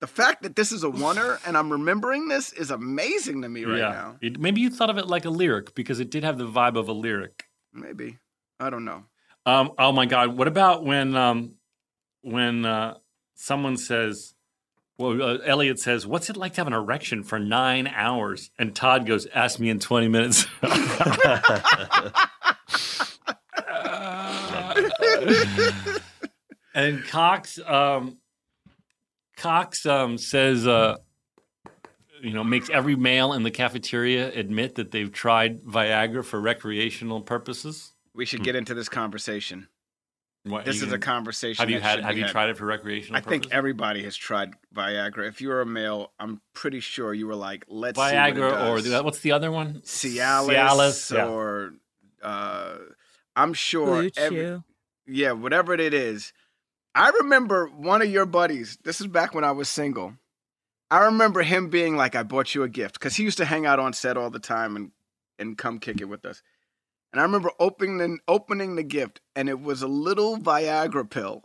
the 0.00 0.06
fact 0.06 0.42
that 0.42 0.56
this 0.56 0.72
is 0.72 0.84
a 0.84 0.88
oner 0.88 1.38
and 1.46 1.56
I'm 1.56 1.72
remembering 1.72 2.28
this 2.28 2.52
is 2.52 2.70
amazing 2.70 3.42
to 3.42 3.48
me 3.48 3.64
right 3.64 3.78
yeah. 3.78 3.90
now. 3.90 4.16
It, 4.20 4.38
maybe 4.38 4.60
you 4.60 4.70
thought 4.70 4.90
of 4.90 4.98
it 4.98 5.06
like 5.06 5.24
a 5.24 5.30
lyric 5.30 5.74
because 5.74 6.00
it 6.00 6.10
did 6.10 6.22
have 6.22 6.38
the 6.38 6.46
vibe 6.46 6.76
of 6.76 6.88
a 6.88 6.92
lyric. 6.92 7.48
Maybe 7.72 8.18
I 8.60 8.70
don't 8.70 8.84
know. 8.84 9.04
Um, 9.44 9.72
oh 9.78 9.92
my 9.92 10.06
God. 10.06 10.36
What 10.36 10.48
about 10.48 10.84
when 10.84 11.14
um, 11.14 11.54
when 12.26 12.66
uh, 12.66 12.94
someone 13.34 13.76
says, 13.76 14.34
well, 14.98 15.22
uh, 15.22 15.36
Elliot 15.44 15.78
says, 15.78 16.06
what's 16.06 16.28
it 16.28 16.36
like 16.36 16.54
to 16.54 16.60
have 16.60 16.66
an 16.66 16.72
erection 16.72 17.22
for 17.22 17.38
nine 17.38 17.86
hours? 17.86 18.50
And 18.58 18.74
Todd 18.74 19.06
goes, 19.06 19.26
ask 19.32 19.60
me 19.60 19.70
in 19.70 19.78
20 19.78 20.08
minutes. 20.08 20.44
and 26.74 27.04
Cox, 27.04 27.60
um, 27.64 28.18
Cox 29.36 29.86
um, 29.86 30.18
says, 30.18 30.66
uh, 30.66 30.96
you 32.20 32.32
know, 32.32 32.42
makes 32.42 32.68
every 32.70 32.96
male 32.96 33.32
in 33.34 33.44
the 33.44 33.52
cafeteria 33.52 34.32
admit 34.32 34.74
that 34.74 34.90
they've 34.90 35.12
tried 35.12 35.62
Viagra 35.62 36.24
for 36.24 36.40
recreational 36.40 37.20
purposes. 37.20 37.92
We 38.14 38.24
should 38.24 38.42
get 38.42 38.56
into 38.56 38.74
this 38.74 38.88
conversation. 38.88 39.68
What, 40.46 40.64
This 40.64 40.80
you 40.80 40.86
is 40.86 40.92
a 40.92 40.98
conversation. 40.98 41.60
Have 41.60 41.70
you 41.70 41.80
that 41.80 41.98
had? 41.98 42.04
Have 42.04 42.16
you 42.16 42.22
had. 42.22 42.30
tried 42.30 42.50
it 42.50 42.56
for 42.56 42.66
recreational? 42.66 43.16
I 43.16 43.20
think 43.20 43.52
everybody 43.52 44.04
has 44.04 44.16
tried 44.16 44.52
Viagra. 44.74 45.28
If 45.28 45.40
you're 45.40 45.60
a 45.60 45.66
male, 45.66 46.12
I'm 46.20 46.40
pretty 46.52 46.80
sure 46.80 47.12
you 47.12 47.26
were 47.26 47.34
like, 47.34 47.64
"Let's 47.68 47.98
see 47.98 48.02
what 48.02 48.12
it 48.14 48.34
Viagra 48.36 48.68
or 48.68 48.80
the, 48.80 49.02
what's 49.02 49.20
the 49.20 49.32
other 49.32 49.50
one? 49.50 49.80
Cialis, 49.84 50.54
Cialis, 50.54 51.14
yeah. 51.14 51.26
or 51.26 51.72
uh, 52.22 52.76
I'm 53.34 53.54
sure. 53.54 54.08
Every- 54.16 54.62
yeah, 55.06 55.32
whatever 55.32 55.74
it 55.74 55.94
is. 55.94 56.32
I 56.94 57.10
remember 57.20 57.66
one 57.66 58.00
of 58.00 58.10
your 58.10 58.26
buddies. 58.26 58.78
This 58.84 59.00
is 59.00 59.06
back 59.06 59.34
when 59.34 59.44
I 59.44 59.50
was 59.52 59.68
single. 59.68 60.14
I 60.90 61.04
remember 61.06 61.42
him 61.42 61.70
being 61.70 61.96
like, 61.96 62.14
"I 62.14 62.22
bought 62.22 62.54
you 62.54 62.62
a 62.62 62.68
gift," 62.68 62.94
because 62.94 63.16
he 63.16 63.24
used 63.24 63.38
to 63.38 63.44
hang 63.44 63.66
out 63.66 63.80
on 63.80 63.92
set 63.92 64.16
all 64.16 64.30
the 64.30 64.38
time 64.38 64.76
and 64.76 64.92
and 65.38 65.58
come 65.58 65.78
kick 65.78 66.00
it 66.00 66.06
with 66.06 66.24
us. 66.24 66.42
And 67.16 67.20
I 67.22 67.24
remember 67.24 67.50
opening 67.58 67.96
the, 67.96 68.18
opening 68.28 68.76
the 68.76 68.82
gift, 68.82 69.22
and 69.34 69.48
it 69.48 69.58
was 69.58 69.80
a 69.80 69.86
little 69.88 70.36
Viagra 70.36 71.08
pill. 71.08 71.44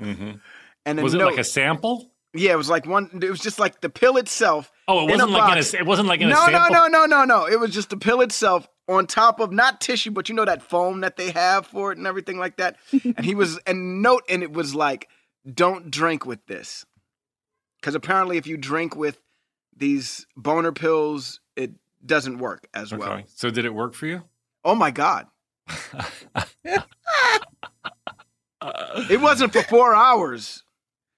Mhm. 0.00 0.40
And 0.84 0.98
a 0.98 1.02
Was 1.04 1.14
it 1.14 1.18
note. 1.18 1.26
like 1.30 1.38
a 1.38 1.44
sample? 1.44 2.10
Yeah, 2.34 2.54
it 2.54 2.56
was 2.56 2.68
like 2.68 2.86
one. 2.86 3.08
It 3.22 3.30
was 3.30 3.38
just 3.38 3.60
like 3.60 3.82
the 3.82 3.88
pill 3.88 4.16
itself. 4.16 4.72
Oh, 4.88 5.06
it 5.08 5.14
In 5.14 5.20
a 5.20 5.26
wasn't 5.26 5.30
like 5.30 5.52
in 5.52 5.58
a. 5.58 5.80
It 5.82 5.86
wasn't 5.86 6.08
like 6.08 6.20
in 6.20 6.26
a 6.26 6.30
No, 6.30 6.46
no, 6.46 6.52
sample. 6.58 6.74
no, 6.74 6.86
no, 6.88 7.06
no, 7.06 7.24
no. 7.24 7.46
It 7.46 7.60
was 7.60 7.70
just 7.70 7.90
the 7.90 7.96
pill 7.96 8.20
itself 8.20 8.66
on 8.88 9.06
top 9.06 9.38
of 9.38 9.52
not 9.52 9.80
tissue, 9.80 10.10
but 10.10 10.28
you 10.28 10.34
know 10.34 10.44
that 10.44 10.60
foam 10.60 11.02
that 11.02 11.16
they 11.16 11.30
have 11.30 11.68
for 11.68 11.92
it 11.92 11.98
and 11.98 12.06
everything 12.08 12.36
like 12.36 12.56
that. 12.56 12.78
and 13.04 13.24
he 13.24 13.36
was 13.36 13.58
and 13.58 14.02
note, 14.02 14.24
and 14.28 14.42
it 14.42 14.52
was 14.52 14.74
like, 14.74 15.08
don't 15.54 15.88
drink 15.88 16.26
with 16.26 16.44
this, 16.46 16.84
because 17.80 17.94
apparently, 17.94 18.36
if 18.38 18.48
you 18.48 18.56
drink 18.56 18.96
with 18.96 19.20
these 19.76 20.26
boner 20.36 20.72
pills, 20.72 21.38
it 21.54 21.70
doesn't 22.04 22.38
work 22.38 22.66
as 22.74 22.92
well. 22.92 23.22
So 23.36 23.50
did 23.50 23.64
it 23.64 23.72
work 23.72 23.94
for 23.94 24.06
you? 24.06 24.24
Oh 24.64 24.74
my 24.74 24.90
god. 24.90 25.26
It 29.10 29.20
wasn't 29.20 29.52
for 29.52 29.62
four 29.62 29.94
hours, 29.94 30.62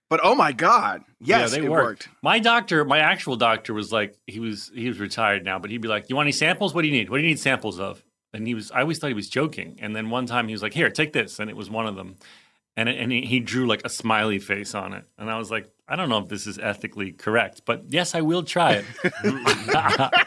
but 0.08 0.20
oh 0.22 0.34
my 0.34 0.52
god, 0.52 1.02
yes, 1.20 1.52
yeah, 1.52 1.58
they 1.58 1.66
it 1.66 1.70
worked. 1.70 1.84
worked. 1.86 2.08
My 2.22 2.38
doctor, 2.38 2.84
my 2.84 3.00
actual 3.00 3.36
doctor, 3.36 3.74
was 3.74 3.92
like, 3.92 4.16
he 4.26 4.40
was 4.40 4.70
he 4.74 4.88
was 4.88 4.98
retired 4.98 5.44
now, 5.44 5.58
but 5.58 5.70
he'd 5.70 5.82
be 5.82 5.88
like, 5.88 6.08
"You 6.08 6.16
want 6.16 6.26
any 6.26 6.32
samples? 6.32 6.74
What 6.74 6.82
do 6.82 6.88
you 6.88 6.94
need? 6.94 7.10
What 7.10 7.18
do 7.18 7.22
you 7.22 7.28
need 7.28 7.38
samples 7.38 7.78
of?" 7.78 8.02
And 8.32 8.46
he 8.46 8.54
was, 8.54 8.70
I 8.72 8.80
always 8.80 8.98
thought 8.98 9.08
he 9.08 9.14
was 9.14 9.28
joking. 9.28 9.78
And 9.80 9.94
then 9.94 10.10
one 10.10 10.26
time 10.26 10.48
he 10.48 10.52
was 10.54 10.62
like, 10.62 10.72
"Here, 10.72 10.88
take 10.90 11.12
this," 11.12 11.38
and 11.38 11.50
it 11.50 11.56
was 11.56 11.68
one 11.68 11.86
of 11.86 11.96
them, 11.96 12.16
and 12.76 12.88
it, 12.88 12.98
and 12.98 13.12
he, 13.12 13.22
he 13.22 13.40
drew 13.40 13.66
like 13.66 13.82
a 13.84 13.90
smiley 13.90 14.38
face 14.38 14.74
on 14.74 14.94
it, 14.94 15.04
and 15.18 15.30
I 15.30 15.36
was 15.36 15.50
like, 15.50 15.68
I 15.86 15.96
don't 15.96 16.08
know 16.08 16.18
if 16.18 16.28
this 16.28 16.46
is 16.46 16.58
ethically 16.58 17.12
correct, 17.12 17.62
but 17.66 17.84
yes, 17.88 18.14
I 18.14 18.22
will 18.22 18.42
try 18.42 18.82
it. 18.82 18.84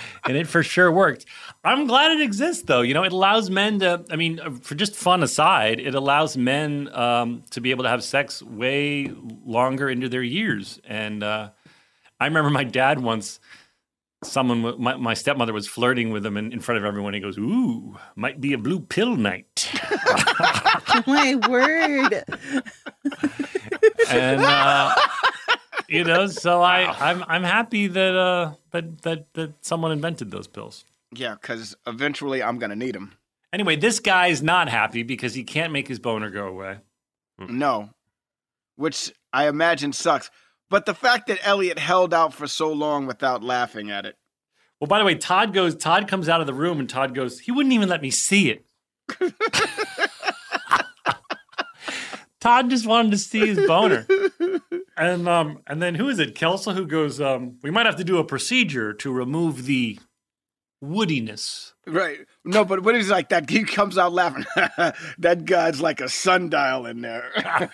and 0.26 0.36
it 0.36 0.46
for 0.46 0.62
sure 0.62 0.90
worked. 0.92 1.26
I'm 1.62 1.86
glad 1.86 2.12
it 2.12 2.22
exists, 2.22 2.64
though. 2.64 2.80
You 2.80 2.94
know, 2.94 3.04
it 3.04 3.12
allows 3.12 3.50
men 3.50 3.80
to. 3.80 4.04
I 4.10 4.16
mean, 4.16 4.40
uh, 4.40 4.50
for 4.62 4.74
just 4.74 4.96
fun 4.96 5.22
aside, 5.22 5.78
it 5.78 5.94
allows 5.94 6.36
men 6.36 6.88
um, 6.94 7.44
to 7.50 7.60
be 7.60 7.70
able 7.70 7.84
to 7.84 7.90
have 7.90 8.02
sex 8.02 8.42
way 8.42 9.12
longer 9.44 9.90
into 9.90 10.08
their 10.08 10.22
years. 10.22 10.80
And 10.84 11.22
uh, 11.22 11.50
I 12.18 12.24
remember 12.24 12.50
my 12.50 12.64
dad 12.64 13.00
once. 13.00 13.40
Someone, 14.22 14.78
my, 14.78 14.96
my 14.96 15.14
stepmother 15.14 15.54
was 15.54 15.66
flirting 15.66 16.10
with 16.10 16.26
him 16.26 16.36
in, 16.36 16.52
in 16.52 16.60
front 16.60 16.78
of 16.78 16.84
everyone. 16.84 17.14
He 17.14 17.20
goes, 17.20 17.38
"Ooh, 17.38 17.96
might 18.16 18.38
be 18.38 18.52
a 18.52 18.58
blue 18.58 18.80
pill 18.80 19.16
night." 19.16 19.70
My 21.06 21.36
word. 21.48 22.22
and 24.10 24.42
uh, 24.42 24.94
you 25.88 26.04
know, 26.04 26.26
so 26.26 26.60
I, 26.60 26.94
I'm 27.00 27.24
I'm 27.28 27.42
happy 27.44 27.86
that 27.86 28.14
uh 28.14 28.52
that 28.72 29.00
that 29.02 29.32
that 29.32 29.64
someone 29.64 29.90
invented 29.90 30.30
those 30.30 30.46
pills. 30.46 30.84
Yeah, 31.12 31.34
because 31.40 31.74
eventually 31.86 32.42
I'm 32.42 32.58
gonna 32.58 32.76
need 32.76 32.94
them. 32.94 33.14
Anyway, 33.52 33.76
this 33.76 33.98
guy's 33.98 34.42
not 34.42 34.68
happy 34.68 35.02
because 35.02 35.34
he 35.34 35.42
can't 35.42 35.72
make 35.72 35.88
his 35.88 35.98
boner 35.98 36.30
go 36.30 36.46
away. 36.46 36.78
No, 37.38 37.90
which 38.76 39.12
I 39.32 39.48
imagine 39.48 39.92
sucks. 39.92 40.30
But 40.68 40.86
the 40.86 40.94
fact 40.94 41.26
that 41.26 41.40
Elliot 41.42 41.78
held 41.78 42.14
out 42.14 42.32
for 42.32 42.46
so 42.46 42.72
long 42.72 43.06
without 43.06 43.42
laughing 43.42 43.90
at 43.90 44.06
it. 44.06 44.16
Well, 44.80 44.86
by 44.88 44.98
the 44.98 45.04
way, 45.04 45.16
Todd 45.16 45.52
goes. 45.52 45.74
Todd 45.74 46.06
comes 46.08 46.28
out 46.28 46.40
of 46.40 46.46
the 46.46 46.54
room, 46.54 46.78
and 46.78 46.88
Todd 46.88 47.14
goes. 47.14 47.40
He 47.40 47.50
wouldn't 47.50 47.72
even 47.74 47.88
let 47.88 48.00
me 48.02 48.10
see 48.10 48.50
it. 48.50 48.64
Todd 52.40 52.70
just 52.70 52.86
wanted 52.86 53.10
to 53.10 53.18
see 53.18 53.46
his 53.46 53.66
boner, 53.66 54.06
and 54.96 55.28
um, 55.28 55.58
and 55.66 55.82
then 55.82 55.94
who 55.94 56.08
is 56.08 56.18
it? 56.18 56.34
Kelso 56.34 56.72
who 56.72 56.86
goes. 56.86 57.20
Um, 57.20 57.58
we 57.62 57.70
might 57.70 57.84
have 57.84 57.96
to 57.96 58.04
do 58.04 58.16
a 58.16 58.24
procedure 58.24 58.94
to 58.94 59.12
remove 59.12 59.66
the 59.66 59.98
woodiness. 60.82 61.72
Right. 61.86 62.18
No, 62.44 62.64
but 62.64 62.82
when 62.82 62.94
he's 62.94 63.10
like 63.10 63.28
that, 63.30 63.48
he 63.50 63.64
comes 63.64 63.98
out 63.98 64.12
laughing. 64.12 64.44
that 65.18 65.44
guy's 65.44 65.80
like 65.80 66.00
a 66.00 66.08
sundial 66.08 66.86
in 66.86 67.00
there. 67.02 67.30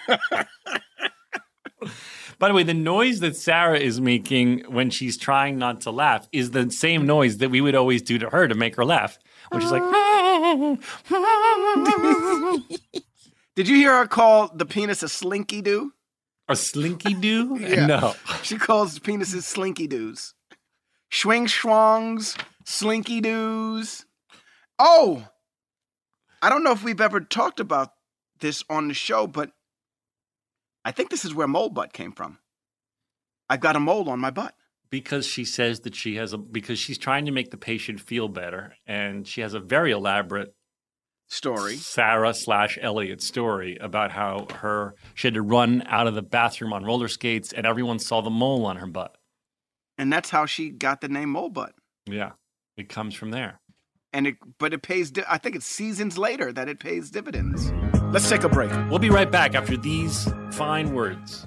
By 2.38 2.48
the 2.48 2.54
way, 2.54 2.64
the 2.64 2.74
noise 2.74 3.20
that 3.20 3.36
Sarah 3.36 3.78
is 3.78 3.98
making 4.00 4.64
when 4.68 4.90
she's 4.90 5.16
trying 5.16 5.56
not 5.58 5.80
to 5.82 5.90
laugh 5.90 6.28
is 6.32 6.50
the 6.50 6.70
same 6.70 7.06
noise 7.06 7.38
that 7.38 7.50
we 7.50 7.60
would 7.62 7.74
always 7.74 8.02
do 8.02 8.18
to 8.18 8.28
her 8.28 8.46
to 8.46 8.54
make 8.54 8.76
her 8.76 8.84
laugh. 8.84 9.18
which 9.52 9.64
is 9.64 9.70
like, 9.70 9.82
Did 13.54 13.68
you 13.68 13.76
hear 13.76 13.96
her 13.96 14.06
call 14.06 14.48
the 14.54 14.66
penis 14.66 15.02
a 15.02 15.08
slinky 15.08 15.62
doo? 15.62 15.92
a 16.48 16.56
slinky 16.56 17.14
doo? 17.14 17.56
Yeah. 17.58 17.86
No. 17.86 18.14
She 18.42 18.56
calls 18.58 18.98
penises 18.98 19.42
slinky 19.42 19.86
doos. 19.88 20.34
Schwing 21.10 21.46
schwongs, 21.48 22.38
slinky 22.66 23.20
doos. 23.20 24.04
Oh, 24.78 25.28
I 26.42 26.50
don't 26.50 26.62
know 26.62 26.72
if 26.72 26.84
we've 26.84 27.00
ever 27.00 27.20
talked 27.20 27.60
about 27.60 27.92
this 28.40 28.62
on 28.68 28.88
the 28.88 28.94
show, 28.94 29.26
but 29.26 29.50
I 30.84 30.92
think 30.92 31.10
this 31.10 31.24
is 31.24 31.34
where 31.34 31.48
mole 31.48 31.70
butt 31.70 31.92
came 31.92 32.12
from. 32.12 32.38
I've 33.48 33.60
got 33.60 33.76
a 33.76 33.80
mole 33.80 34.10
on 34.10 34.20
my 34.20 34.30
butt. 34.30 34.54
Because 34.90 35.26
she 35.26 35.44
says 35.44 35.80
that 35.80 35.94
she 35.94 36.16
has 36.16 36.32
a, 36.32 36.38
because 36.38 36.78
she's 36.78 36.98
trying 36.98 37.24
to 37.24 37.32
make 37.32 37.50
the 37.50 37.56
patient 37.56 38.00
feel 38.00 38.28
better 38.28 38.76
and 38.86 39.26
she 39.26 39.40
has 39.40 39.54
a 39.54 39.60
very 39.60 39.90
elaborate 39.90 40.54
story. 41.28 41.76
Sarah 41.76 42.34
slash 42.34 42.78
Elliot 42.80 43.20
story 43.20 43.76
about 43.80 44.12
how 44.12 44.46
her 44.54 44.94
she 45.14 45.26
had 45.26 45.34
to 45.34 45.42
run 45.42 45.82
out 45.86 46.06
of 46.06 46.14
the 46.14 46.22
bathroom 46.22 46.72
on 46.72 46.84
roller 46.84 47.08
skates 47.08 47.52
and 47.52 47.66
everyone 47.66 47.98
saw 47.98 48.20
the 48.20 48.30
mole 48.30 48.64
on 48.64 48.76
her 48.76 48.86
butt. 48.86 49.16
And 49.98 50.12
that's 50.12 50.30
how 50.30 50.46
she 50.46 50.70
got 50.70 51.00
the 51.00 51.08
name 51.08 51.30
Mole 51.30 51.48
Butt. 51.48 51.72
Yeah, 52.06 52.32
it 52.76 52.88
comes 52.88 53.14
from 53.14 53.30
there. 53.30 53.60
And 54.12 54.26
it, 54.26 54.36
but 54.58 54.72
it 54.72 54.82
pays. 54.82 55.10
Di- 55.10 55.24
I 55.28 55.38
think 55.38 55.56
it's 55.56 55.66
seasons 55.66 56.16
later 56.16 56.52
that 56.52 56.68
it 56.68 56.78
pays 56.80 57.10
dividends. 57.10 57.72
Let's 58.12 58.28
take 58.28 58.44
a 58.44 58.48
break, 58.48 58.70
We'll 58.88 58.98
be 58.98 59.10
right 59.10 59.30
back 59.30 59.54
after 59.54 59.76
these 59.76 60.28
fine 60.52 60.94
words. 60.94 61.46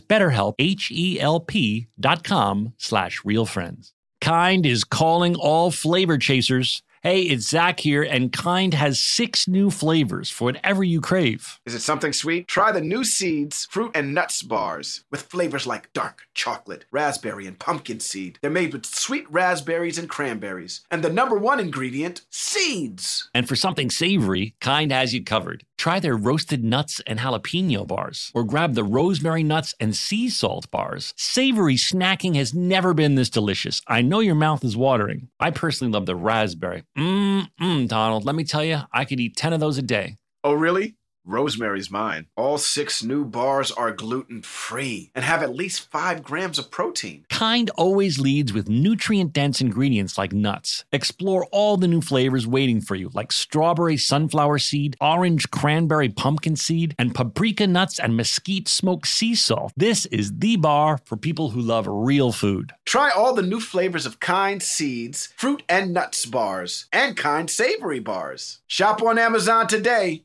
betterhelp, 0.00 0.54
H-E-L-P 0.58 1.88
dot 1.98 2.24
com 2.24 2.74
slash 2.76 3.20
realfriends. 3.22 3.92
Kind 4.20 4.64
is 4.64 4.84
calling 4.84 5.34
all 5.34 5.70
flavor 5.70 6.18
chasers. 6.18 6.82
Hey, 7.04 7.22
it's 7.22 7.48
Zach 7.48 7.80
here, 7.80 8.04
and 8.04 8.32
Kind 8.32 8.74
has 8.74 9.00
six 9.00 9.48
new 9.48 9.70
flavors 9.70 10.30
for 10.30 10.44
whatever 10.44 10.84
you 10.84 11.00
crave. 11.00 11.58
Is 11.66 11.74
it 11.74 11.80
something 11.80 12.12
sweet? 12.12 12.46
Try 12.46 12.70
the 12.70 12.80
new 12.80 13.02
Seeds 13.02 13.66
fruit 13.68 13.90
and 13.92 14.14
nuts 14.14 14.40
bars 14.44 15.02
with 15.10 15.22
flavors 15.22 15.66
like 15.66 15.92
dark 15.94 16.22
chocolate, 16.32 16.84
raspberry, 16.92 17.48
and 17.48 17.58
pumpkin 17.58 17.98
seed. 17.98 18.38
They're 18.40 18.52
made 18.52 18.72
with 18.72 18.86
sweet 18.86 19.28
raspberries 19.28 19.98
and 19.98 20.08
cranberries. 20.08 20.82
And 20.92 21.02
the 21.02 21.10
number 21.10 21.36
one 21.36 21.58
ingredient, 21.58 22.20
seeds. 22.30 23.28
And 23.34 23.48
for 23.48 23.56
something 23.56 23.90
savory, 23.90 24.54
Kind 24.60 24.92
has 24.92 25.12
you 25.12 25.24
covered. 25.24 25.64
Try 25.78 25.98
their 25.98 26.16
roasted 26.16 26.62
nuts 26.62 27.00
and 27.08 27.18
jalapeno 27.18 27.84
bars, 27.84 28.30
or 28.34 28.44
grab 28.44 28.74
the 28.74 28.84
rosemary 28.84 29.42
nuts 29.42 29.74
and 29.80 29.96
sea 29.96 30.28
salt 30.28 30.70
bars. 30.70 31.12
Savory 31.16 31.74
snacking 31.74 32.36
has 32.36 32.54
never 32.54 32.94
been 32.94 33.16
this 33.16 33.28
delicious. 33.28 33.82
I 33.88 34.00
know 34.02 34.20
your 34.20 34.36
mouth 34.36 34.62
is 34.62 34.76
watering. 34.76 35.28
I 35.40 35.50
personally 35.50 35.92
love 35.92 36.06
the 36.06 36.14
raspberry. 36.14 36.84
Mmm, 36.96 37.48
mm, 37.60 37.88
Donald, 37.88 38.24
let 38.24 38.34
me 38.34 38.44
tell 38.44 38.64
you, 38.64 38.80
I 38.92 39.04
could 39.04 39.18
eat 39.18 39.36
10 39.36 39.52
of 39.52 39.60
those 39.60 39.78
a 39.78 39.82
day. 39.82 40.16
Oh, 40.44 40.52
really? 40.52 40.96
Rosemary's 41.24 41.90
mine. 41.90 42.26
All 42.36 42.58
six 42.58 43.02
new 43.02 43.24
bars 43.24 43.70
are 43.70 43.92
gluten 43.92 44.42
free 44.42 45.10
and 45.14 45.24
have 45.24 45.42
at 45.42 45.54
least 45.54 45.90
five 45.90 46.22
grams 46.22 46.58
of 46.58 46.70
protein. 46.70 47.24
Kind 47.30 47.70
always 47.76 48.18
leads 48.18 48.52
with 48.52 48.68
nutrient 48.68 49.32
dense 49.32 49.60
ingredients 49.60 50.18
like 50.18 50.32
nuts. 50.32 50.84
Explore 50.92 51.46
all 51.52 51.76
the 51.76 51.88
new 51.88 52.00
flavors 52.00 52.46
waiting 52.46 52.80
for 52.80 52.94
you, 52.94 53.10
like 53.14 53.32
strawberry 53.32 53.96
sunflower 53.96 54.58
seed, 54.58 54.96
orange 55.00 55.50
cranberry 55.50 56.08
pumpkin 56.08 56.56
seed, 56.56 56.94
and 56.98 57.14
paprika 57.14 57.66
nuts 57.66 57.98
and 57.98 58.16
mesquite 58.16 58.68
smoked 58.68 59.06
sea 59.06 59.34
salt. 59.34 59.72
This 59.76 60.06
is 60.06 60.32
the 60.38 60.56
bar 60.56 60.98
for 61.04 61.16
people 61.16 61.50
who 61.50 61.60
love 61.60 61.86
real 61.88 62.32
food. 62.32 62.72
Try 62.84 63.10
all 63.10 63.34
the 63.34 63.42
new 63.42 63.60
flavors 63.60 64.06
of 64.06 64.20
Kind 64.20 64.62
Seeds, 64.62 65.32
fruit 65.36 65.62
and 65.68 65.92
nuts 65.92 66.26
bars, 66.26 66.86
and 66.92 67.16
Kind 67.16 67.50
Savory 67.50 68.00
bars. 68.00 68.60
Shop 68.66 69.02
on 69.02 69.18
Amazon 69.18 69.66
today. 69.66 70.24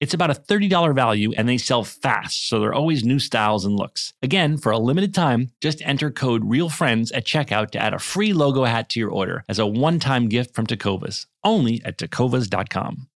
It's 0.00 0.14
about 0.14 0.30
a 0.30 0.34
$30 0.34 0.94
value 0.94 1.32
and 1.36 1.48
they 1.48 1.58
sell 1.58 1.82
fast, 1.82 2.48
so 2.48 2.60
there 2.60 2.70
are 2.70 2.74
always 2.74 3.04
new 3.04 3.18
styles 3.18 3.64
and 3.64 3.74
looks. 3.76 4.12
Again, 4.22 4.56
for 4.56 4.70
a 4.70 4.78
limited 4.78 5.12
time, 5.12 5.50
just 5.60 5.82
enter 5.82 6.10
code 6.12 6.44
REALFRIENDS 6.44 7.10
at 7.12 7.26
checkout 7.26 7.70
to 7.72 7.82
add 7.82 7.94
a 7.94 7.98
free 7.98 8.32
logo 8.32 8.62
hat 8.64 8.90
to 8.90 9.00
your 9.00 9.10
order 9.10 9.44
as 9.48 9.58
a 9.58 9.66
one 9.66 9.98
time 9.98 10.28
gift 10.28 10.54
from 10.54 10.66
Tecovas, 10.66 11.26
only 11.42 11.82
at 11.84 11.98
tecovas.com. 11.98 13.08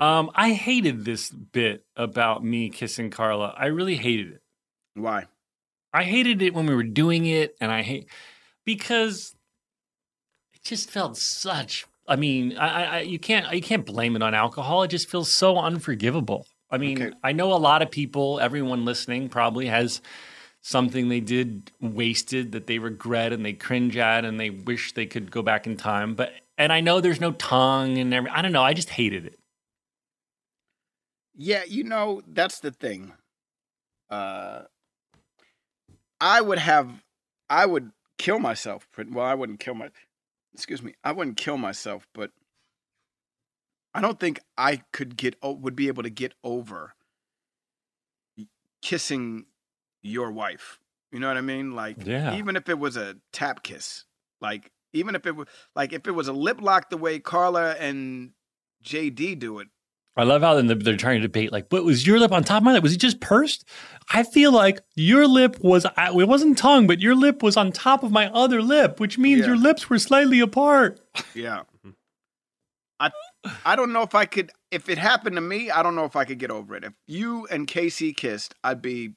Um, 0.00 0.30
I 0.34 0.52
hated 0.52 1.04
this 1.04 1.30
bit 1.30 1.84
about 1.94 2.44
me 2.44 2.70
kissing 2.70 3.10
Carla. 3.10 3.54
I 3.56 3.66
really 3.66 3.96
hated 3.96 4.32
it. 4.32 4.42
Why? 4.94 5.26
I 5.92 6.02
hated 6.02 6.42
it 6.42 6.54
when 6.54 6.66
we 6.66 6.74
were 6.74 6.82
doing 6.82 7.24
it, 7.26 7.56
and 7.60 7.70
I 7.70 7.82
hate 7.82 8.08
because 8.64 9.30
it 9.30 9.36
just 10.64 10.90
felt 10.90 11.16
such. 11.16 11.86
I 12.08 12.16
mean, 12.16 12.56
I, 12.58 12.98
I 12.98 13.00
you 13.00 13.18
can't 13.18 13.50
you 13.54 13.62
can't 13.62 13.86
blame 13.86 14.16
it 14.16 14.22
on 14.22 14.34
alcohol. 14.34 14.82
It 14.82 14.88
just 14.88 15.08
feels 15.08 15.30
so 15.32 15.56
unforgivable. 15.58 16.46
I 16.70 16.78
mean, 16.78 17.02
Okay. 17.02 17.16
I 17.22 17.32
know 17.32 17.52
a 17.52 17.56
lot 17.56 17.82
of 17.82 17.90
people, 17.90 18.40
everyone 18.40 18.84
listening 18.84 19.28
probably 19.28 19.66
has 19.66 20.00
something 20.60 21.08
they 21.08 21.20
did 21.20 21.70
wasted 21.80 22.52
that 22.52 22.66
they 22.66 22.78
regret 22.78 23.32
and 23.32 23.44
they 23.44 23.52
cringe 23.52 23.96
at 23.96 24.24
and 24.24 24.40
they 24.40 24.50
wish 24.50 24.92
they 24.92 25.06
could 25.06 25.30
go 25.30 25.42
back 25.42 25.66
in 25.66 25.76
time. 25.76 26.14
But 26.14 26.32
and 26.58 26.72
I 26.72 26.80
know 26.80 27.00
there's 27.00 27.20
no 27.20 27.32
tongue 27.32 27.98
and 27.98 28.12
every, 28.14 28.30
I 28.30 28.42
don't 28.42 28.52
know. 28.52 28.62
I 28.62 28.72
just 28.74 28.90
hated 28.90 29.26
it. 29.26 29.38
Yeah, 31.36 31.64
you 31.66 31.84
know, 31.84 32.22
that's 32.26 32.60
the 32.60 32.70
thing. 32.70 33.12
Uh 34.10 34.62
I 36.20 36.40
would 36.40 36.58
have 36.58 37.02
I 37.50 37.66
would 37.66 37.92
kill 38.18 38.38
myself. 38.38 38.88
Well, 38.96 39.24
I 39.26 39.34
wouldn't 39.34 39.60
kill 39.60 39.74
my 39.74 39.90
excuse 40.54 40.82
me. 40.82 40.94
I 41.04 41.12
wouldn't 41.12 41.36
kill 41.36 41.58
myself, 41.58 42.06
but 42.14 42.30
I 43.92 44.00
don't 44.00 44.18
think 44.18 44.40
I 44.56 44.82
could 44.92 45.16
get 45.16 45.36
would 45.42 45.76
be 45.76 45.88
able 45.88 46.02
to 46.02 46.10
get 46.10 46.34
over 46.42 46.94
kissing 48.82 49.46
your 50.02 50.30
wife. 50.30 50.78
You 51.12 51.20
know 51.20 51.28
what 51.28 51.36
I 51.36 51.42
mean? 51.42 51.72
Like 51.74 51.96
Yeah. 52.04 52.36
even 52.36 52.56
if 52.56 52.68
it 52.68 52.78
was 52.78 52.96
a 52.96 53.16
tap 53.32 53.62
kiss. 53.62 54.04
Like 54.40 54.72
even 54.92 55.14
if 55.14 55.26
it 55.26 55.36
was 55.36 55.48
like 55.74 55.92
if 55.92 56.06
it 56.06 56.12
was 56.12 56.28
a 56.28 56.32
lip 56.32 56.60
lock 56.60 56.90
the 56.90 56.96
way 56.96 57.18
Carla 57.18 57.72
and 57.72 58.32
JD 58.84 59.38
do 59.38 59.58
it, 59.60 59.68
I 60.16 60.22
love 60.22 60.42
how 60.42 60.54
then 60.54 60.66
they're 60.66 60.96
trying 60.96 61.20
to 61.20 61.26
debate 61.26 61.50
like, 61.50 61.66
what 61.70 61.84
was 61.84 62.06
your 62.06 62.20
lip 62.20 62.30
on 62.30 62.44
top 62.44 62.58
of 62.58 62.62
my 62.64 62.72
lip? 62.72 62.82
Was 62.84 62.92
it 62.92 62.98
just 62.98 63.20
pursed? 63.20 63.64
I 64.12 64.22
feel 64.22 64.52
like 64.52 64.80
your 64.94 65.26
lip 65.26 65.56
was, 65.60 65.84
it 65.96 66.28
wasn't 66.28 66.56
tongue, 66.56 66.86
but 66.86 67.00
your 67.00 67.16
lip 67.16 67.42
was 67.42 67.56
on 67.56 67.72
top 67.72 68.04
of 68.04 68.12
my 68.12 68.28
other 68.30 68.62
lip, 68.62 69.00
which 69.00 69.18
means 69.18 69.40
Yeah. 69.40 69.46
your 69.48 69.56
lips 69.56 69.90
were 69.90 69.98
slightly 69.98 70.38
apart. 70.40 71.00
Yeah. 71.34 71.62
I 73.00 73.10
I 73.64 73.74
don't 73.76 73.92
know 73.92 74.02
if 74.02 74.14
I 74.14 74.24
could 74.24 74.52
if 74.70 74.88
it 74.88 74.98
happened 74.98 75.34
to 75.34 75.42
me, 75.42 75.70
I 75.70 75.82
don't 75.82 75.96
know 75.96 76.04
if 76.04 76.14
I 76.14 76.24
could 76.24 76.38
get 76.38 76.50
over 76.52 76.76
it. 76.76 76.84
If 76.84 76.92
you 77.08 77.46
and 77.50 77.66
Cacee 77.66 78.16
kissed, 78.16 78.54
I'd 78.62 78.80
be 78.80 79.14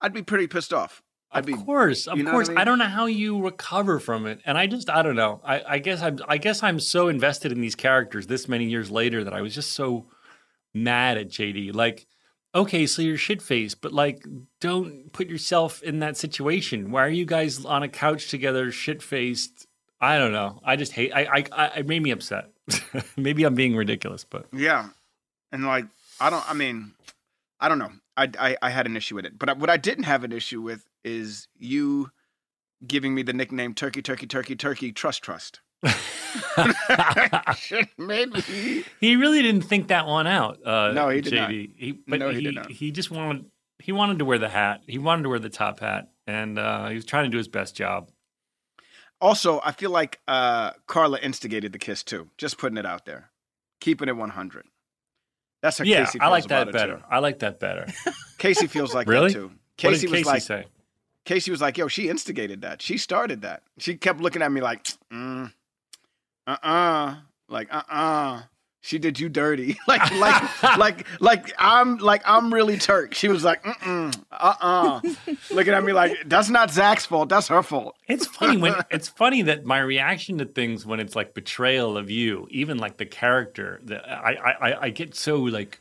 I'd 0.00 0.14
be 0.14 0.22
pretty 0.22 0.46
pissed 0.46 0.72
off. 0.72 1.02
Of 1.30 1.46
be 1.46 1.52
course, 1.52 2.06
of 2.06 2.16
you 2.16 2.24
know 2.24 2.32
what 2.32 2.44
I 2.44 2.46
course. 2.46 2.58
I, 2.58 2.64
don't 2.64 2.78
know 2.78 2.86
how 2.86 3.04
you 3.04 3.42
recover 3.42 3.98
from 4.00 4.26
it, 4.26 4.40
and 4.46 4.56
I 4.56 4.66
just, 4.66 4.88
I 4.88 5.02
don't 5.02 5.16
know. 5.16 5.40
I, 5.44 5.62
I 5.68 5.78
guess 5.78 6.00
I'm, 6.00 6.18
I 6.26 6.38
guess 6.38 6.62
I'm 6.62 6.80
so 6.80 7.08
invested 7.08 7.52
in 7.52 7.60
these 7.60 7.74
characters 7.74 8.26
this 8.26 8.48
many 8.48 8.64
years 8.64 8.90
later 8.90 9.22
that 9.24 9.34
I 9.34 9.42
was 9.42 9.54
just 9.54 9.72
so 9.72 10.06
mad 10.72 11.18
at 11.18 11.28
JD. 11.28 11.74
Like, 11.74 12.06
okay, 12.54 12.86
so 12.86 13.02
you're 13.02 13.18
shit 13.18 13.42
faced, 13.42 13.82
but 13.82 13.92
like, 13.92 14.24
don't 14.60 15.12
put 15.12 15.28
yourself 15.28 15.82
in 15.82 15.98
that 15.98 16.16
situation. 16.16 16.90
Why 16.90 17.04
are 17.04 17.10
you 17.10 17.26
guys 17.26 17.62
on 17.62 17.82
a 17.82 17.88
couch 17.88 18.30
together, 18.30 18.70
shit 18.70 19.02
faced? 19.02 19.66
I 20.00 20.18
don't 20.18 20.32
know. 20.32 20.60
I 20.64 20.76
just 20.76 20.92
hate. 20.92 21.12
I, 21.12 21.22
I, 21.22 21.44
I 21.52 21.66
it 21.78 21.86
made 21.86 22.02
me 22.02 22.10
upset. 22.10 22.50
Maybe 23.16 23.44
I'm 23.44 23.54
being 23.54 23.76
ridiculous, 23.76 24.24
but 24.24 24.46
Yeah. 24.52 24.88
And 25.50 25.66
like 25.66 25.86
I 26.20 26.30
don't 26.30 26.48
I 26.48 26.54
mean 26.54 26.92
I 27.60 27.68
don't 27.68 27.78
know. 27.78 27.90
I 28.16 28.30
I, 28.38 28.56
I 28.62 28.70
had 28.70 28.86
an 28.86 28.96
issue 28.96 29.16
with 29.16 29.26
it. 29.26 29.38
But 29.38 29.58
what 29.58 29.70
I 29.70 29.76
didn't 29.76 30.04
have 30.04 30.24
an 30.24 30.32
issue 30.32 30.60
with 30.60 30.87
is 31.08 31.48
you 31.56 32.10
giving 32.86 33.14
me 33.14 33.22
the 33.22 33.32
nickname 33.32 33.74
Turkey 33.74 34.02
Turkey 34.02 34.26
Turkey 34.26 34.56
Turkey 34.56 34.92
Trust 34.92 35.22
Trust. 35.22 35.60
Me 37.98 38.84
he 39.00 39.16
really 39.16 39.42
didn't 39.42 39.62
think 39.62 39.88
that 39.88 40.06
one 40.06 40.26
out. 40.26 40.58
Uh, 40.64 40.92
No, 40.92 41.08
he 41.08 41.20
did 41.20 41.34
not. 41.34 41.50
He, 41.50 41.98
but 42.06 42.18
No, 42.20 42.30
he 42.30 42.36
he, 42.36 42.42
did 42.42 42.54
not. 42.54 42.70
he 42.70 42.90
just 42.90 43.10
wanted 43.10 43.46
he 43.80 43.92
wanted 43.92 44.18
to 44.18 44.24
wear 44.24 44.38
the 44.38 44.48
hat. 44.48 44.82
He 44.86 44.98
wanted 44.98 45.22
to 45.22 45.28
wear 45.28 45.38
the 45.38 45.48
top 45.50 45.80
hat, 45.80 46.08
and 46.26 46.58
uh, 46.58 46.88
he 46.88 46.96
was 46.96 47.04
trying 47.04 47.24
to 47.24 47.30
do 47.30 47.38
his 47.38 47.48
best 47.48 47.76
job. 47.76 48.10
Also, 49.20 49.60
I 49.64 49.72
feel 49.72 49.90
like 49.90 50.20
uh, 50.26 50.72
Carla 50.86 51.18
instigated 51.20 51.72
the 51.72 51.78
kiss 51.78 52.02
too. 52.02 52.28
Just 52.38 52.58
putting 52.58 52.76
it 52.76 52.86
out 52.86 53.04
there, 53.04 53.30
keeping 53.80 54.08
it 54.08 54.16
one 54.16 54.30
hundred. 54.30 54.66
That's 55.62 55.78
how 55.78 55.84
yeah, 55.84 56.04
Cacee. 56.04 56.18
I 56.20 56.24
feels 56.24 56.30
like 56.30 56.46
that 56.48 56.72
better. 56.72 56.96
too. 56.98 57.02
I 57.10 57.18
like 57.20 57.38
that 57.40 57.60
better. 57.60 57.86
Cacee 58.38 58.68
feels 58.68 58.94
like 58.94 59.08
Really? 59.08 59.28
that 59.28 59.34
too. 59.34 59.46
what 59.48 59.76
Cacee 59.76 60.00
did 60.02 60.10
was 60.10 60.20
Cacee 60.20 60.26
like, 60.26 60.42
say? 60.42 60.64
Cacee 61.28 61.50
was 61.50 61.60
like, 61.60 61.76
"Yo, 61.76 61.88
she 61.88 62.08
instigated 62.08 62.62
that. 62.62 62.80
She 62.80 62.96
started 62.96 63.42
that. 63.42 63.62
She 63.78 63.96
kept 63.96 64.20
looking 64.20 64.40
at 64.40 64.50
me 64.50 64.62
like, 64.62 64.86
mm, 65.12 65.52
uh, 66.46 66.56
uh 66.62 67.16
like, 67.48 67.68
uh, 67.70 67.82
uh 67.90 68.42
She 68.80 68.98
did 68.98 69.20
you 69.20 69.28
dirty, 69.28 69.76
like, 69.88 70.10
like, 70.12 70.62
like, 70.78 71.06
like 71.20 71.52
I'm, 71.58 71.98
like 71.98 72.22
I'm 72.24 72.54
really 72.54 72.78
Turk. 72.78 73.12
She 73.12 73.28
was 73.28 73.44
like, 73.44 73.60
uh, 73.86 74.10
uh 74.32 75.00
looking 75.50 75.74
at 75.74 75.84
me 75.84 75.92
like 75.92 76.16
that's 76.26 76.48
not 76.48 76.70
Zach's 76.70 77.04
fault. 77.04 77.28
That's 77.28 77.48
her 77.48 77.62
fault. 77.62 77.96
It's 78.06 78.26
funny 78.26 78.56
when 78.56 78.74
it's 78.90 79.08
funny 79.08 79.42
that 79.42 79.66
my 79.66 79.80
reaction 79.80 80.38
to 80.38 80.46
things 80.46 80.86
when 80.86 80.98
it's 81.00 81.14
like 81.14 81.34
betrayal 81.34 81.98
of 81.98 82.08
you, 82.10 82.46
even 82.50 82.78
like 82.78 82.96
the 82.96 83.06
character, 83.06 83.80
that 83.84 84.08
I 84.08 84.32
I 84.34 84.70
I- 84.70 84.82
I 84.86 84.90
get 84.90 85.14
so 85.14 85.36
like 85.40 85.80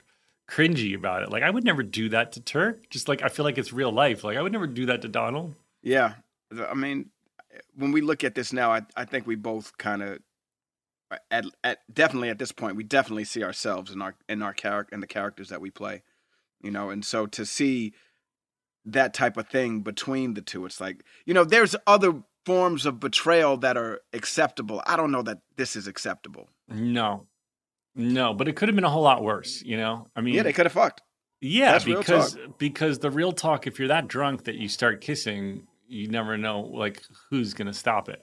cringy 0.49 0.95
about 0.95 1.23
it. 1.23 1.31
Like 1.31 1.43
I 1.43 1.49
would 1.49 1.63
never 1.63 1.83
do 1.83 2.09
that 2.09 2.31
to 2.33 2.41
Turk. 2.41 2.89
Just 2.89 3.07
like 3.07 3.21
I 3.21 3.29
feel 3.29 3.45
like 3.45 3.57
it's 3.57 3.73
real 3.73 3.91
life. 3.91 4.23
Like 4.23 4.37
I 4.37 4.41
would 4.41 4.51
never 4.51 4.67
do 4.67 4.85
that 4.87 5.01
to 5.01 5.07
Donald. 5.07 5.55
Yeah, 5.83 6.13
I 6.69 6.73
mean, 6.73 7.09
when 7.75 7.91
we 7.91 8.01
look 8.01 8.23
at 8.23 8.35
this 8.35 8.53
now, 8.53 8.71
I, 8.71 8.81
I 8.95 9.05
think 9.05 9.27
we 9.27 9.35
both 9.35 9.77
kind 9.77 10.01
of, 10.01 10.19
uh, 11.11 11.17
at, 11.31 11.45
at 11.63 11.79
definitely 11.93 12.29
at 12.29 12.39
this 12.39 12.51
point, 12.51 12.75
we 12.75 12.83
definitely 12.83 13.23
see 13.23 13.43
ourselves 13.43 13.91
in 13.91 14.01
our 14.01 14.15
in 14.27 14.41
our 14.41 14.53
character 14.53 14.93
and 14.93 15.03
the 15.03 15.07
characters 15.07 15.49
that 15.49 15.61
we 15.61 15.69
play, 15.69 16.03
you 16.61 16.71
know. 16.71 16.89
And 16.89 17.05
so 17.05 17.25
to 17.27 17.45
see 17.45 17.93
that 18.85 19.13
type 19.13 19.37
of 19.37 19.47
thing 19.47 19.81
between 19.81 20.33
the 20.33 20.41
two, 20.41 20.65
it's 20.65 20.81
like 20.81 21.03
you 21.25 21.33
know, 21.33 21.43
there's 21.43 21.75
other 21.85 22.23
forms 22.45 22.85
of 22.85 22.99
betrayal 22.99 23.57
that 23.57 23.77
are 23.77 24.01
acceptable. 24.13 24.81
I 24.85 24.95
don't 24.95 25.11
know 25.11 25.23
that 25.23 25.39
this 25.57 25.75
is 25.75 25.87
acceptable. 25.87 26.49
No, 26.69 27.27
no, 27.97 28.33
but 28.33 28.47
it 28.47 28.55
could 28.55 28.69
have 28.69 28.75
been 28.75 28.85
a 28.85 28.89
whole 28.89 29.03
lot 29.03 29.23
worse. 29.23 29.61
You 29.63 29.77
know, 29.77 30.07
I 30.15 30.21
mean, 30.21 30.35
Yeah, 30.35 30.43
they 30.43 30.53
could 30.53 30.65
have 30.65 30.73
fucked. 30.73 31.01
Yeah, 31.41 31.73
That's 31.73 31.83
because 31.83 32.37
because 32.57 32.99
the 32.99 33.11
real 33.11 33.31
talk, 33.31 33.67
if 33.67 33.77
you're 33.77 33.89
that 33.89 34.07
drunk 34.07 34.45
that 34.45 34.55
you 34.55 34.69
start 34.69 35.01
kissing, 35.01 35.67
you 35.87 36.07
never 36.07 36.37
know 36.37 36.61
like 36.61 37.03
who's 37.29 37.53
gonna 37.53 37.73
stop 37.73 38.09
it. 38.09 38.19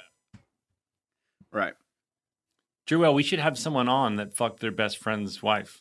Right. 1.52 1.74
Joelle, 2.88 3.14
we 3.14 3.22
should 3.22 3.38
have 3.38 3.56
someone 3.56 3.88
on 3.88 4.16
that 4.16 4.34
fucked 4.34 4.60
their 4.60 4.72
best 4.72 4.98
friend's 4.98 5.42
wife. 5.42 5.80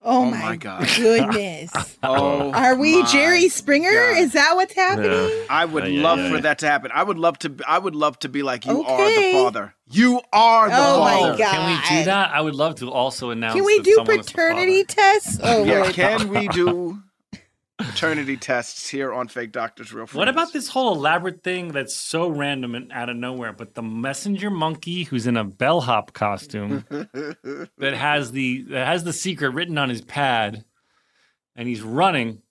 Oh, 0.00 0.22
Oh 0.22 0.30
my, 0.30 0.38
my 0.40 0.56
God. 0.56 0.88
goodness. 0.96 1.72
Oh, 2.02 2.52
Are 2.52 2.76
we 2.76 3.02
Jerry 3.04 3.48
Springer? 3.48 3.90
God. 3.90 4.18
Is 4.18 4.32
that 4.32 4.52
what's 4.54 4.72
happening? 4.74 5.10
Yeah. 5.10 5.44
I 5.50 5.64
would 5.64 5.82
Uh, 5.84 5.86
yeah, 5.88 6.02
love 6.02 6.18
yeah, 6.20 6.28
for 6.28 6.34
yeah. 6.36 6.40
that 6.42 6.58
to 6.60 6.66
happen. 6.68 6.90
I 6.94 7.02
would 7.02 7.18
love 7.18 7.38
to. 7.40 7.56
I 7.66 7.78
would 7.78 7.96
love 7.96 8.18
to 8.20 8.28
be 8.28 8.42
like 8.44 8.64
you 8.64 8.84
are 8.84 9.04
the 9.20 9.32
father. 9.32 9.74
You 9.90 10.20
are 10.32 10.68
the 10.68 10.76
Oh 10.76 11.00
my 11.00 11.14
father. 11.16 11.38
God. 11.38 11.50
Can 11.50 11.66
we 11.66 11.98
do 11.98 12.04
that? 12.04 12.30
I 12.32 12.40
would 12.40 12.54
love 12.54 12.76
to 12.76 12.90
also 12.92 13.30
announce. 13.30 13.54
Can 13.54 13.64
we 13.64 13.78
that 13.78 13.84
do 13.84 13.94
someone 13.96 14.20
is 14.20 14.26
the 14.26 14.32
paternity 14.32 14.84
tests? 14.84 15.40
Oh, 15.42 15.64
Yeah, 15.64 15.90
can 15.90 16.28
we 16.28 16.46
do 16.48 17.02
paternity 17.78 18.36
tests 18.36 18.88
here 18.88 19.12
on 19.12 19.28
Fake 19.28 19.52
Doctors 19.52 19.92
Real 19.92 20.06
Friends? 20.06 20.18
What 20.18 20.28
about 20.28 20.52
this 20.52 20.68
whole 20.68 20.94
elaborate 20.94 21.42
thing 21.42 21.68
that's 21.68 21.94
so 21.94 22.28
random 22.28 22.74
and 22.74 22.92
out 22.92 23.08
of 23.08 23.16
nowhere? 23.16 23.52
But 23.52 23.74
the 23.74 23.82
messenger 23.82 24.50
monkey 24.50 25.04
who's 25.04 25.26
in 25.26 25.36
a 25.36 25.44
bellhop 25.44 26.12
costume 26.12 26.84
that 26.90 27.94
has 27.94 28.32
the 28.32 28.62
that 28.62 28.86
has 28.86 29.04
the 29.04 29.12
secret 29.12 29.50
written 29.50 29.78
on 29.78 29.88
his 29.88 30.02
pad, 30.02 30.64
and 31.56 31.68
he's 31.68 31.82
running. 31.82 32.42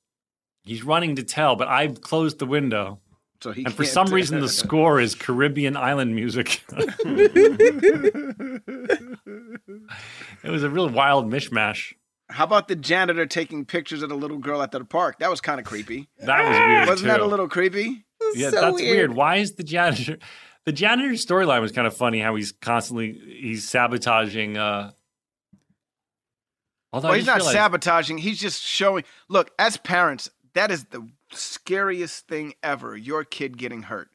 He's 0.64 0.84
running 0.84 1.16
to 1.16 1.24
tell, 1.24 1.56
but 1.56 1.68
I've 1.68 2.02
closed 2.02 2.40
the 2.40 2.46
window. 2.46 3.00
So 3.42 3.52
he 3.52 3.64
And 3.64 3.74
for 3.74 3.86
some 3.86 4.08
reason, 4.08 4.42
the 4.42 4.50
score 4.64 5.00
is 5.00 5.16
Caribbean 5.16 5.78
island 5.78 6.16
music. 6.16 6.64
it 6.72 8.62
was 10.44 10.64
a 10.64 10.70
real 10.70 10.90
wild 10.90 11.32
mishmash. 11.32 11.94
How 12.30 12.44
about 12.44 12.68
the 12.68 12.76
janitor 12.76 13.26
taking 13.26 13.66
pictures 13.66 14.02
of 14.02 14.10
the 14.10 14.16
little 14.16 14.38
girl 14.38 14.62
at 14.62 14.72
the 14.72 14.84
park? 14.84 15.20
That 15.20 15.30
was 15.30 15.40
kind 15.42 15.60
of 15.60 15.66
creepy. 15.66 16.10
That 16.20 16.44
was 16.48 16.58
weird. 16.58 16.88
Wasn't 16.90 17.08
that 17.08 17.20
a 17.22 17.26
little 17.26 17.48
creepy? 17.48 18.06
Yeah, 18.36 18.50
So 18.50 18.60
that's 18.62 18.76
weird. 18.76 18.96
weird. 18.98 19.14
Why 19.16 19.38
is 19.38 19.54
the 19.54 19.64
janitor? 19.64 20.18
The 20.66 20.74
janitor 20.74 21.12
storyline 21.14 21.62
was 21.62 21.72
kind 21.72 21.88
of 21.88 21.96
funny. 21.96 22.20
How 22.20 22.36
he's 22.36 22.52
constantly 22.52 23.14
he's 23.40 23.68
sabotaging. 23.70 24.58
uh 24.58 24.92
Although 26.94 27.10
Well, 27.10 27.18
he's 27.18 27.26
not 27.26 27.38
realized- 27.38 27.56
sabotaging. 27.56 28.18
He's 28.18 28.40
just 28.40 28.62
showing. 28.64 29.04
Look, 29.30 29.52
as 29.60 29.78
parents, 29.78 30.30
that 30.54 30.72
is 30.72 30.86
the 30.86 31.08
scariest 31.32 32.28
thing 32.28 32.54
ever. 32.64 32.96
Your 32.98 33.24
kid 33.24 33.58
getting 33.58 33.84
hurt. 33.84 34.10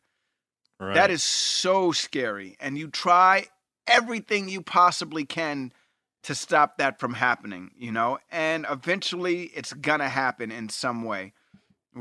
Right. 0.81 0.95
That 0.95 1.11
is 1.11 1.23
so 1.23 1.93
scary. 1.93 2.57
And 2.61 2.77
you 2.77 2.89
try 2.89 3.47
everything 3.87 4.49
you 4.49 4.63
possibly 4.63 5.25
can 5.25 5.73
to 6.23 6.35
stop 6.35 6.79
that 6.79 7.01
from 7.01 7.15
happening, 7.15 7.71
you 7.77 7.93
know? 7.93 8.19
And 8.31 8.67
eventually 8.71 9.45
it's 9.55 9.73
gonna 9.73 10.09
happen 10.09 10.51
in 10.51 10.69
some 10.69 11.05
way. 11.05 11.33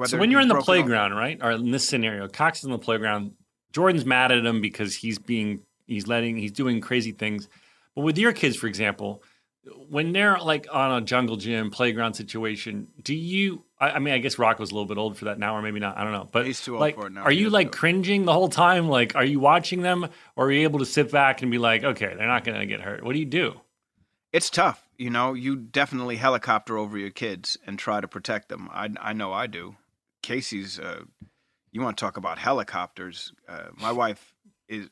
So 0.06 0.18
when 0.18 0.32
you're 0.32 0.42
in 0.42 0.48
the 0.48 0.62
playground, 0.62 1.16
right, 1.16 1.38
or 1.42 1.52
in 1.52 1.72
this 1.72 1.88
scenario, 1.88 2.28
Cox 2.28 2.60
is 2.60 2.66
in 2.66 2.72
the 2.72 2.78
playground. 2.78 3.34
Jordan's 3.74 4.06
mad 4.06 4.32
at 4.32 4.46
him 4.46 4.62
because 4.62 4.96
he's 4.96 5.20
being 5.20 5.64
he's 5.86 6.08
letting 6.08 6.38
he's 6.38 6.52
doing 6.52 6.80
crazy 6.82 7.12
things. 7.12 7.50
But 7.96 8.04
with 8.04 8.18
your 8.18 8.32
kids, 8.32 8.56
for 8.56 8.68
example, 8.68 9.22
when 9.90 10.12
they're 10.12 10.38
like 10.40 10.68
on 10.72 11.04
a 11.04 11.06
jungle 11.06 11.36
gym 11.36 11.72
playground 11.72 12.14
situation, 12.14 12.88
do 13.04 13.14
you? 13.14 13.64
I, 13.80 13.92
I 13.92 14.00
mean, 14.00 14.14
I 14.14 14.18
guess 14.20 14.40
Rock 14.40 14.60
was 14.60 14.72
a 14.72 14.74
little 14.74 14.88
bit 14.88 14.98
old 14.98 15.18
for 15.18 15.26
that 15.26 15.38
now, 15.38 15.56
or 15.56 15.62
maybe 15.62 15.80
not. 15.80 15.98
I 15.98 16.04
don't 16.04 16.14
know. 16.14 16.28
But 16.32 16.46
He's 16.46 16.62
too 16.62 16.74
old 16.74 16.82
like, 16.82 16.96
for 16.96 17.08
it 17.08 17.14
now. 17.14 17.24
are 17.24 17.32
you 17.32 17.50
like 17.50 17.72
cringing 17.72 18.26
the 18.26 18.34
whole 18.34 18.50
time? 18.50 18.88
Like, 18.88 19.16
are 19.16 19.26
you 19.26 19.40
watching 19.40 19.82
them, 19.82 20.08
or 20.36 20.48
are 20.48 20.52
you 20.52 20.64
able 20.64 20.80
to 20.80 20.86
sit 20.86 21.12
back 21.12 21.42
and 21.42 21.52
be 21.52 21.58
like, 21.58 21.84
okay, 21.84 22.14
they're 22.18 22.28
not 22.28 22.46
to 22.46 22.66
get 22.66 22.82
hurt? 22.82 23.04
What 23.04 23.14
do 23.14 23.20
you 23.20 23.26
do? 23.26 23.60
It's 24.34 24.50
tough. 24.50 24.88
You 24.98 25.10
know, 25.10 25.34
you 25.34 25.56
definitely 25.56 26.16
helicopter 26.18 26.78
over 26.78 26.98
your 26.98 27.10
kids 27.10 27.58
and 27.66 27.78
try 27.78 28.02
to 28.02 28.08
protect 28.08 28.50
them. 28.50 28.70
I 28.72 28.90
I 29.00 29.14
know 29.14 29.34
I 29.34 29.48
do. 29.48 29.76
Cacee's. 30.24 30.80
Uh, 30.80 31.04
you 31.72 31.82
want 31.82 31.98
to 31.98 32.02
talk 32.02 32.18
about 32.18 32.38
helicopters? 32.38 33.34
Uh, 33.48 33.68
my 33.76 33.92
wife 33.92 34.34
is. 34.68 34.90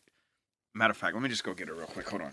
Matter 0.73 0.91
of 0.91 0.97
fact, 0.97 1.15
let 1.15 1.23
me 1.23 1.29
just 1.29 1.43
go 1.43 1.53
get 1.53 1.67
her 1.67 1.73
real 1.73 1.87
quick. 1.87 2.09
Hold 2.09 2.21
on. 2.21 2.31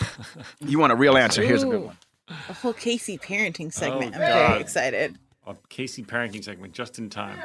you 0.60 0.78
want 0.78 0.92
a 0.92 0.96
real 0.96 1.16
answer? 1.16 1.42
Here's 1.42 1.62
a 1.62 1.66
good 1.66 1.82
one. 1.82 1.96
A 2.28 2.52
whole 2.52 2.74
Cacee 2.74 3.18
parenting 3.18 3.72
segment. 3.72 4.14
Oh, 4.14 4.20
I'm 4.20 4.28
God. 4.28 4.48
very 4.48 4.60
excited. 4.60 5.18
A 5.46 5.54
Cacee 5.70 6.04
parenting 6.04 6.44
segment 6.44 6.74
just 6.74 6.98
in 6.98 7.08
time. 7.08 7.38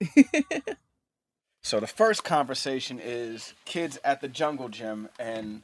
So 1.62 1.78
the 1.78 1.86
first 1.86 2.24
conversation 2.24 2.98
is 3.02 3.54
kids 3.64 3.98
at 4.02 4.20
the 4.20 4.28
jungle 4.28 4.68
gym 4.68 5.08
and 5.18 5.62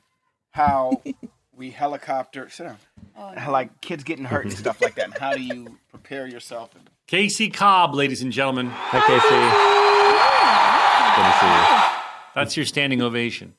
how 0.51 1.03
we 1.57 1.71
helicopter. 1.71 2.49
Sit 2.51 2.65
down. 2.65 2.77
How, 3.15 3.51
like 3.51 3.81
kids 3.81 4.05
getting 4.05 4.25
hurt 4.25 4.45
and 4.45 4.53
stuff 4.53 4.81
like 4.81 4.95
that. 4.97 5.07
And 5.07 5.15
how 5.15 5.33
do 5.33 5.43
you 5.43 5.79
prepare 5.91 6.27
yourself? 6.27 6.75
And, 6.75 6.89
Cacee 7.09 7.53
Cobb, 7.53 7.95
ladies 7.95 8.23
and 8.23 8.33
gentlemen. 8.33 8.69
Hi, 8.71 9.01
Cacee. 9.01 9.77
Good 11.17 11.23
to 11.25 11.39
see 11.41 11.47
you. 11.47 12.03
That's 12.35 12.57
your 12.57 12.67
standing 12.67 13.01
ovation. 13.01 13.55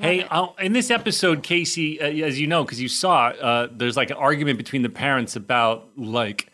Hey, 0.00 0.22
uh, 0.22 0.46
in 0.58 0.72
this 0.72 0.90
episode, 0.90 1.42
Cacee, 1.42 2.00
uh, 2.00 2.26
as 2.26 2.40
you 2.40 2.46
know, 2.46 2.64
because 2.64 2.80
you 2.80 2.88
saw, 2.88 3.26
uh, 3.28 3.68
there's 3.70 3.94
like 3.94 4.08
an 4.08 4.16
argument 4.16 4.56
between 4.56 4.80
the 4.80 4.88
parents 4.88 5.36
about 5.36 5.90
like, 5.98 6.50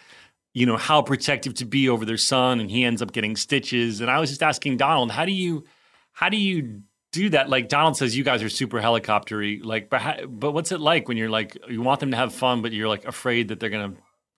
you 0.55 0.67
know, 0.67 0.77
how 0.77 1.03
protective 1.03 1.55
to 1.55 1.65
be 1.65 1.89
over 1.89 2.05
their 2.05 2.17
son, 2.17 2.59
and 2.59 2.69
he 2.69 2.83
ends 2.83 3.01
up 3.01 3.13
getting 3.13 3.37
stitches. 3.37 4.01
And 4.01 4.11
I 4.11 4.19
was 4.19 4.31
just 4.31 4.43
asking 4.43 4.79
Donald, 4.79 5.13
how 5.13 5.25
do 5.25 5.31
you, 5.31 5.65
how 6.11 6.29
do 6.29 6.37
you 6.37 6.83
do 7.13 7.31
that? 7.31 7.49
Like 7.49 7.69
Donald 7.69 7.97
says, 7.97 8.17
you 8.17 8.25
guys 8.25 8.43
are 8.43 8.49
super 8.49 8.81
helicoptery. 8.81 9.63
Like, 9.63 9.91
but 9.91 10.01
how, 10.01 10.27
but 10.27 10.53
what's 10.53 10.73
it 10.73 10.81
like 10.81 11.09
when 11.09 11.17
you're 11.17 11.31
like, 11.31 11.57
you 11.69 11.83
want 11.83 12.01
them 12.01 12.11
to 12.11 12.17
have 12.17 12.33
fun, 12.33 12.63
but 12.63 12.73
you're 12.73 12.89
like 12.89 13.05
afraid 13.05 13.49
that 13.49 13.61
they're 13.61 13.71
gonna 13.71 13.95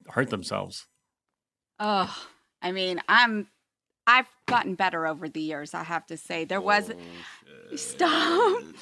hurt 0.08 0.30
themselves? 0.30 0.86
Oh, 1.78 2.14
I 2.62 2.72
mean, 2.72 3.00
I'm 3.08 3.48
I've 4.06 4.28
gotten 4.46 4.74
better 4.74 5.06
over 5.06 5.28
the 5.28 5.40
years, 5.40 5.74
I 5.74 5.84
have 5.84 6.06
to 6.06 6.16
say. 6.16 6.44
There 6.44 6.60
was 6.60 6.90
oh, 6.90 7.76
Stop. 7.76 8.62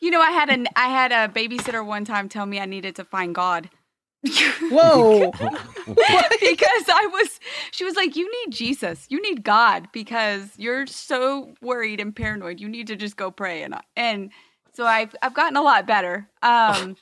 You 0.00 0.10
know, 0.10 0.20
I 0.20 0.32
had 0.32 0.50
an 0.50 0.66
i 0.76 0.88
had 0.88 1.12
a 1.12 1.32
babysitter 1.32 1.82
one 1.82 2.04
time 2.04 2.28
tell 2.28 2.44
me 2.44 2.60
I 2.60 2.66
needed 2.66 2.96
to 2.96 3.04
find 3.04 3.34
God. 3.34 3.70
Whoa. 4.70 5.30
because 5.86 6.88
I 6.88 7.08
was 7.12 7.40
she 7.70 7.84
was 7.84 7.94
like, 7.96 8.16
You 8.16 8.30
need 8.30 8.52
Jesus. 8.52 9.06
You 9.10 9.20
need 9.20 9.44
God 9.44 9.88
because 9.92 10.50
you're 10.56 10.86
so 10.86 11.54
worried 11.60 12.00
and 12.00 12.14
paranoid. 12.14 12.60
You 12.60 12.68
need 12.68 12.86
to 12.88 12.96
just 12.96 13.16
go 13.16 13.30
pray 13.30 13.62
and 13.62 13.74
and 13.96 14.30
so 14.72 14.86
I've 14.86 15.14
I've 15.22 15.34
gotten 15.34 15.56
a 15.56 15.62
lot 15.62 15.86
better. 15.86 16.28
Um 16.42 16.96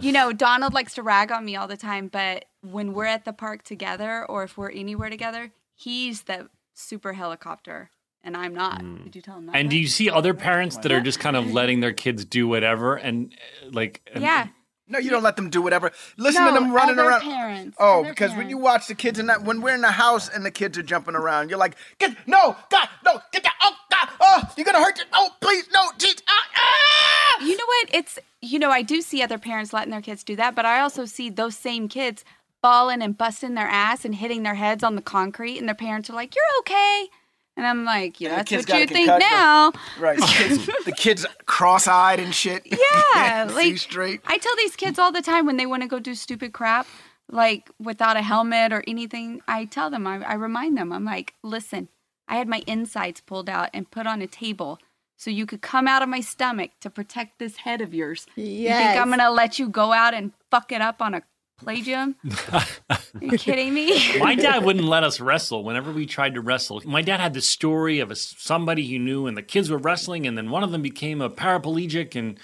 you 0.00 0.10
know, 0.12 0.32
Donald 0.32 0.72
likes 0.72 0.94
to 0.94 1.02
rag 1.02 1.30
on 1.30 1.44
me 1.44 1.54
all 1.54 1.68
the 1.68 1.76
time, 1.76 2.08
but 2.08 2.46
when 2.62 2.92
we're 2.94 3.04
at 3.04 3.24
the 3.24 3.32
park 3.32 3.62
together 3.62 4.24
or 4.26 4.42
if 4.44 4.56
we're 4.56 4.70
anywhere 4.70 5.10
together, 5.10 5.52
he's 5.74 6.22
the 6.22 6.48
super 6.74 7.12
helicopter 7.12 7.90
and 8.24 8.36
I'm 8.36 8.54
not. 8.54 8.78
Did 9.04 9.16
you 9.16 9.22
tell 9.22 9.36
him 9.38 9.46
that? 9.46 9.56
And 9.56 9.68
do 9.68 9.76
you 9.76 9.88
see 9.88 10.08
other 10.08 10.32
parents 10.32 10.76
that 10.78 10.92
are 10.92 11.00
just 11.00 11.20
kind 11.20 11.36
of 11.36 11.52
letting 11.52 11.80
their 11.80 11.92
kids 11.92 12.24
do 12.24 12.46
whatever 12.46 12.96
and 12.96 13.34
uh, 13.62 13.68
like, 13.72 14.00
and- 14.14 14.22
Yeah. 14.22 14.48
No, 14.92 14.98
you 14.98 15.10
don't 15.10 15.22
let 15.22 15.36
them 15.36 15.50
do 15.50 15.60
whatever. 15.62 15.90
Listen 16.16 16.44
No, 16.44 16.52
to 16.54 16.60
them 16.60 16.72
running 16.72 16.98
around. 16.98 17.22
parents, 17.22 17.76
Oh, 17.80 18.04
because 18.04 18.32
when 18.36 18.48
you 18.48 18.58
watch 18.58 18.86
the 18.86 18.94
kids 18.94 19.18
in 19.18 19.26
that, 19.26 19.42
when 19.42 19.60
we're 19.62 19.74
in 19.74 19.80
the 19.80 19.90
house 19.90 20.28
and 20.28 20.44
the 20.44 20.50
kids 20.50 20.76
are 20.78 20.82
jumping 20.82 21.14
around, 21.16 21.48
you're 21.50 21.58
like, 21.58 21.76
get 21.98 22.16
no, 22.26 22.54
God, 22.70 22.88
no, 23.04 23.20
get 23.32 23.42
that, 23.42 23.54
oh 23.62 23.74
God, 23.90 24.08
oh, 24.20 24.52
you're 24.56 24.64
gonna 24.64 24.78
hurt. 24.84 24.98
Your, 24.98 25.06
oh, 25.14 25.30
please, 25.40 25.64
no, 25.72 25.80
jeez, 25.98 26.20
ah, 26.28 26.32
ah. 26.56 27.44
You 27.44 27.56
know 27.56 27.64
what? 27.66 27.88
It's 27.92 28.18
you 28.40 28.58
know, 28.58 28.70
I 28.70 28.82
do 28.82 29.00
see 29.02 29.22
other 29.22 29.38
parents 29.38 29.72
letting 29.72 29.90
their 29.92 30.00
kids 30.02 30.22
do 30.24 30.36
that, 30.36 30.54
but 30.54 30.64
I 30.66 30.80
also 30.80 31.04
see 31.04 31.30
those 31.30 31.56
same 31.56 31.88
kids 31.88 32.24
falling 32.60 33.00
and 33.02 33.16
busting 33.16 33.54
their 33.54 33.66
ass 33.66 34.04
and 34.04 34.14
hitting 34.14 34.42
their 34.42 34.54
heads 34.54 34.84
on 34.84 34.94
the 34.96 35.02
concrete, 35.02 35.58
and 35.58 35.66
their 35.68 35.74
parents 35.74 36.10
are 36.10 36.14
like, 36.14 36.34
"You're 36.34 36.44
okay," 36.60 37.08
and 37.56 37.66
I'm 37.66 37.84
like, 37.84 38.20
"Yeah, 38.20 38.38
And 38.38 38.46
that's 38.46 38.68
what 38.68 38.80
you 38.80 38.86
think 38.86 39.08
concussion. 39.08 39.30
now." 39.30 39.72
Right, 39.98 40.18
the 40.18 40.26
kids, 40.26 40.66
the 40.84 40.92
kids 40.92 41.26
cross-eyed 41.46 42.20
and 42.20 42.34
shit. 42.34 42.62
Yeah, 42.70 43.12
Can't 43.14 43.50
see 43.50 43.56
like 43.70 43.78
straight. 43.78 44.20
I 44.26 44.38
tell 44.38 44.56
these 44.56 44.76
kids 44.76 44.98
all 44.98 45.12
the 45.12 45.22
time 45.22 45.46
when 45.46 45.56
they 45.56 45.66
want 45.66 45.82
to 45.82 45.88
go 45.88 45.98
do 45.98 46.14
stupid 46.14 46.52
crap, 46.52 46.86
like 47.30 47.70
without 47.78 48.16
a 48.16 48.22
helmet 48.22 48.72
or 48.72 48.82
anything. 48.86 49.40
I 49.46 49.64
tell 49.66 49.90
them, 49.90 50.06
I, 50.06 50.22
I 50.22 50.34
remind 50.34 50.76
them, 50.78 50.92
I'm 50.92 51.04
like, 51.04 51.34
"Listen, 51.42 51.88
I 52.28 52.36
had 52.36 52.48
my 52.48 52.62
insides 52.66 53.20
pulled 53.20 53.48
out 53.48 53.70
and 53.74 53.90
put 53.90 54.06
on 54.06 54.22
a 54.22 54.26
table." 54.26 54.78
So 55.18 55.30
you 55.30 55.46
could 55.46 55.62
come 55.62 55.86
out 55.86 56.02
of 56.02 56.08
my 56.08 56.20
stomach 56.20 56.72
to 56.80 56.90
protect 56.90 57.38
this 57.38 57.58
head 57.58 57.80
of 57.80 57.94
yours. 57.94 58.26
You 58.34 58.68
think 58.70 58.96
I'm 59.00 59.08
gonna 59.08 59.30
let 59.30 59.56
you 59.58 59.68
go 59.68 59.92
out 59.92 60.14
and 60.14 60.32
fuck 60.50 60.72
it 60.72 60.80
up 60.80 61.00
on 61.00 61.14
a 61.14 61.22
play 61.62 61.80
gym? 61.80 62.16
Are 62.52 62.98
you 63.20 63.38
kidding 63.38 63.72
me? 63.72 64.18
My 64.18 64.34
dad 64.34 64.64
wouldn't 64.64 64.84
let 64.84 65.04
us 65.04 65.20
wrestle 65.20 65.64
whenever 65.64 65.92
we 65.92 66.06
tried 66.06 66.34
to 66.34 66.40
wrestle. 66.40 66.82
My 66.84 67.02
dad 67.02 67.20
had 67.20 67.34
the 67.34 67.40
story 67.40 68.00
of 68.00 68.10
a, 68.10 68.16
somebody 68.16 68.82
he 68.82 68.98
knew, 68.98 69.26
and 69.26 69.36
the 69.36 69.42
kids 69.42 69.70
were 69.70 69.78
wrestling, 69.78 70.26
and 70.26 70.36
then 70.36 70.50
one 70.50 70.62
of 70.62 70.72
them 70.72 70.82
became 70.82 71.20
a 71.20 71.30
paraplegic, 71.30 72.16
and 72.16 72.38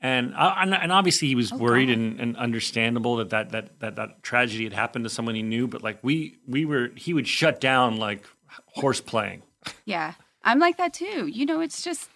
and 0.00 0.34
uh, 0.34 0.54
and, 0.58 0.92
obviously 0.92 1.28
he 1.28 1.34
was 1.34 1.52
worried 1.52 1.88
and, 1.88 2.20
and 2.20 2.36
understandable 2.36 3.16
that 3.16 3.30
that, 3.30 3.50
that 3.52 3.80
that 3.80 3.96
that 3.96 4.22
tragedy 4.22 4.64
had 4.64 4.74
happened 4.74 5.04
to 5.04 5.10
someone 5.10 5.34
he 5.34 5.42
knew. 5.42 5.66
But 5.66 5.82
like 5.82 5.98
we 6.02 6.38
we 6.46 6.64
were, 6.64 6.90
he 6.94 7.14
would 7.14 7.26
shut 7.26 7.60
down 7.60 7.96
like 7.96 8.26
horse 8.66 9.00
playing. 9.00 9.42
yeah, 9.84 10.14
I'm 10.42 10.58
like 10.58 10.76
that 10.76 10.92
too. 10.92 11.26
You 11.26 11.46
know, 11.46 11.60
it's 11.60 11.82
just 11.82 12.10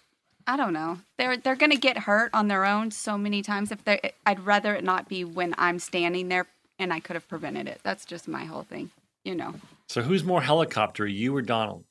I 0.49 0.57
don't 0.57 0.73
know. 0.73 0.99
They're 1.19 1.37
they're 1.37 1.55
gonna 1.55 1.77
get 1.77 1.99
hurt 1.99 2.31
on 2.33 2.49
their 2.49 2.65
own 2.65 2.91
so 2.91 3.19
many 3.19 3.43
times. 3.43 3.71
If 3.71 3.85
they, 3.85 4.13
I'd 4.25 4.41
rather 4.41 4.75
it 4.75 4.83
not 4.83 5.07
be 5.09 5.23
when 5.23 5.55
I'm 5.59 5.79
standing 5.79 6.29
there 6.29 6.47
and 6.79 6.91
I 6.93 7.01
could 7.01 7.15
have 7.15 7.29
prevented 7.29 7.69
it. 7.69 7.81
That's 7.83 8.07
just 8.07 8.27
my 8.27 8.45
whole 8.47 8.63
thing. 8.63 8.91
You 9.25 9.35
know. 9.35 9.55
So 9.89 10.01
who's 10.01 10.25
more 10.25 10.41
helicopter, 10.41 11.07
you 11.07 11.37
or 11.37 11.43
Donald? 11.43 11.85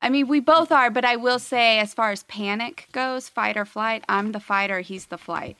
I 0.00 0.08
mean, 0.08 0.28
we 0.28 0.40
both 0.40 0.72
are, 0.72 0.90
but 0.90 1.04
I 1.04 1.16
will 1.16 1.38
say, 1.38 1.78
as 1.78 1.94
far 1.94 2.10
as 2.10 2.22
panic 2.24 2.88
goes, 2.92 3.28
fight 3.28 3.56
or 3.56 3.64
flight, 3.64 4.04
I'm 4.08 4.32
the 4.32 4.40
fighter, 4.40 4.80
he's 4.80 5.06
the 5.06 5.16
flight. 5.16 5.56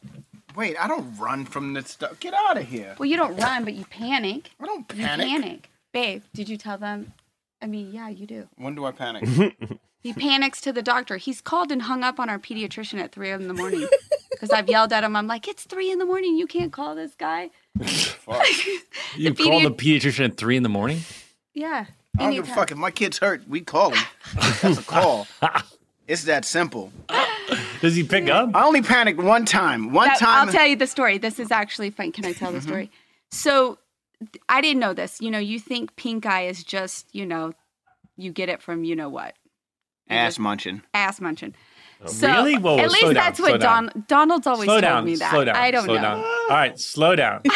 Wait, 0.55 0.77
I 0.79 0.87
don't 0.87 1.17
run 1.19 1.47
from 1.47 1.73
this 1.73 1.91
stuff. 1.91 2.21
Get 2.21 2.35
out 2.35 2.59
of 2.59 2.69
here. 2.69 2.95
Well, 2.99 3.09
you 3.09 3.17
don't 3.17 3.37
run, 3.37 3.65
but 3.65 3.73
you 3.75 3.85
panic. 3.87 4.51
I 4.61 4.67
don't 4.67 4.85
You 4.95 5.05
panic. 5.05 5.27
panic. 5.29 5.71
Babe, 5.93 6.23
did 6.35 6.49
you 6.49 6.57
tell 6.59 6.77
them? 6.79 7.13
I 7.63 7.67
mean, 7.67 7.91
yeah, 7.93 8.09
you 8.09 8.27
do. 8.27 8.49
When 8.57 8.75
do 8.75 8.85
I 8.85 8.93
panic? 8.93 9.25
He 10.05 10.13
panics 10.13 10.61
to 10.61 10.73
the 10.73 10.83
doctor. 10.83 11.17
He's 11.17 11.41
called 11.41 11.73
and 11.73 11.81
hung 11.81 12.05
up 12.05 12.21
on 12.21 12.29
our 12.29 12.39
pediatrician 12.39 13.01
at 13.01 13.11
three 13.11 13.31
in 13.31 13.49
the 13.49 13.55
morning 13.55 13.89
because 14.31 14.51
I've 14.51 14.69
yelled 14.69 14.93
at 14.93 15.03
him. 15.03 15.17
I'm 15.17 15.27
like, 15.27 15.49
it's 15.49 15.65
three 15.65 15.91
in 15.91 15.99
the 15.99 16.05
morning. 16.05 16.37
You 16.37 16.47
can't 16.47 16.71
call 16.71 16.95
this 16.95 17.15
guy. 17.15 17.49
Fuck. 17.81 18.45
You 19.17 19.31
The 19.31 19.45
call 19.45 19.63
the 19.63 19.71
pediatrician 19.71 20.27
at 20.27 20.37
three 20.37 20.59
in 20.59 20.63
the 20.63 20.69
morning? 20.69 21.01
Yeah. 21.55 21.87
I 22.19 22.23
don't 22.25 22.35
give 22.35 22.49
a 22.51 22.55
fuck. 22.55 22.71
If 22.71 22.77
my 22.77 22.91
kid's 22.91 23.19
hurt, 23.19 23.49
we 23.49 23.61
call 23.61 23.93
him. 23.93 24.05
That's 24.61 24.79
a 24.79 24.83
call. 24.83 25.27
It's 26.07 26.25
that 26.25 26.45
simple. 26.45 26.93
Does 27.81 27.95
he 27.95 28.03
pick 28.03 28.29
up? 28.29 28.51
I 28.55 28.65
only 28.65 28.83
panicked 28.83 29.21
one 29.21 29.47
time. 29.47 29.93
One 29.93 30.09
That- 30.09 30.19
time. 30.19 30.49
I'll 30.49 30.53
tell 30.53 30.67
you 30.67 30.77
the 30.77 30.87
story. 30.87 31.17
This 31.17 31.39
is 31.39 31.51
actually 31.51 31.91
fun. 31.91 32.13
Can 32.13 32.25
I 32.25 32.33
tell 32.33 32.53
the 32.53 32.59
mm-hmm. 32.59 32.69
story? 32.69 32.91
So 33.31 33.79
I 34.49 34.61
didn't 34.61 34.81
know 34.81 34.95
this. 34.95 35.21
You 35.21 35.31
know, 35.31 35.39
you 35.39 35.59
think 35.59 35.97
pink 35.97 36.27
eye 36.27 36.47
is 36.47 36.63
just, 36.63 37.07
you 37.15 37.25
know, 37.25 37.53
you 38.17 38.33
get 38.33 38.49
it 38.49 38.61
from 38.61 38.85
you 38.85 38.97
know 38.97 39.09
what? 39.09 39.35
Ass 40.09 40.39
munching. 40.39 40.83
Ass 40.93 41.21
munching. 41.21 41.55
Oh, 42.03 42.09
so 42.09 42.27
really? 42.29 42.57
Whoa, 42.57 42.77
whoa, 42.77 42.83
at 42.83 42.91
slow 42.91 42.93
least 42.93 43.03
down, 43.03 43.15
that's 43.15 43.41
what 43.41 43.61
down. 43.61 43.87
Don, 43.87 44.05
Donald's 44.09 44.47
always 44.47 44.67
slow 44.67 44.75
told 44.75 44.83
down, 44.83 45.05
me 45.05 45.17
that. 45.17 45.31
slow 45.31 45.45
down. 45.45 45.57
I 45.57 45.71
don't 45.71 45.85
slow 45.85 45.95
know. 45.95 46.03
down. 46.03 46.19
All 46.19 46.49
right, 46.51 46.79
slow 46.79 47.17
down. 47.17 47.41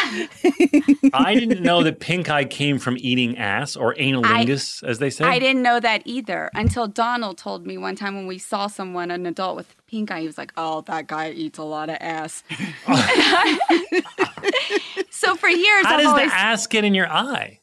I 1.13 1.35
didn't 1.37 1.61
know 1.61 1.83
that 1.83 1.99
pink 1.99 2.29
eye 2.29 2.45
came 2.45 2.79
from 2.79 2.97
eating 2.99 3.37
ass 3.37 3.75
or 3.75 3.93
analingus, 3.95 4.81
as 4.83 4.97
they 4.97 5.11
say. 5.11 5.25
I 5.25 5.37
didn't 5.37 5.61
know 5.61 5.79
that 5.79 6.01
either 6.05 6.49
until 6.55 6.87
Donald 6.87 7.37
told 7.37 7.67
me 7.67 7.77
one 7.77 7.95
time 7.95 8.15
when 8.15 8.25
we 8.25 8.39
saw 8.39 8.65
someone, 8.67 9.11
an 9.11 9.25
adult 9.27 9.55
with 9.55 9.75
pink 9.87 10.09
eye. 10.09 10.21
He 10.21 10.27
was 10.27 10.37
like, 10.37 10.51
"Oh, 10.57 10.81
that 10.81 11.07
guy 11.07 11.31
eats 11.31 11.59
a 11.59 11.63
lot 11.63 11.89
of 11.89 11.97
ass." 11.99 12.43
so 15.11 15.35
for 15.35 15.49
years, 15.49 15.85
How 15.85 15.95
I've 15.95 15.99
does 15.99 16.07
always 16.07 16.31
the 16.31 16.35
ass 16.35 16.65
get 16.65 16.83
in 16.83 16.95
your 16.95 17.11
eye? 17.11 17.59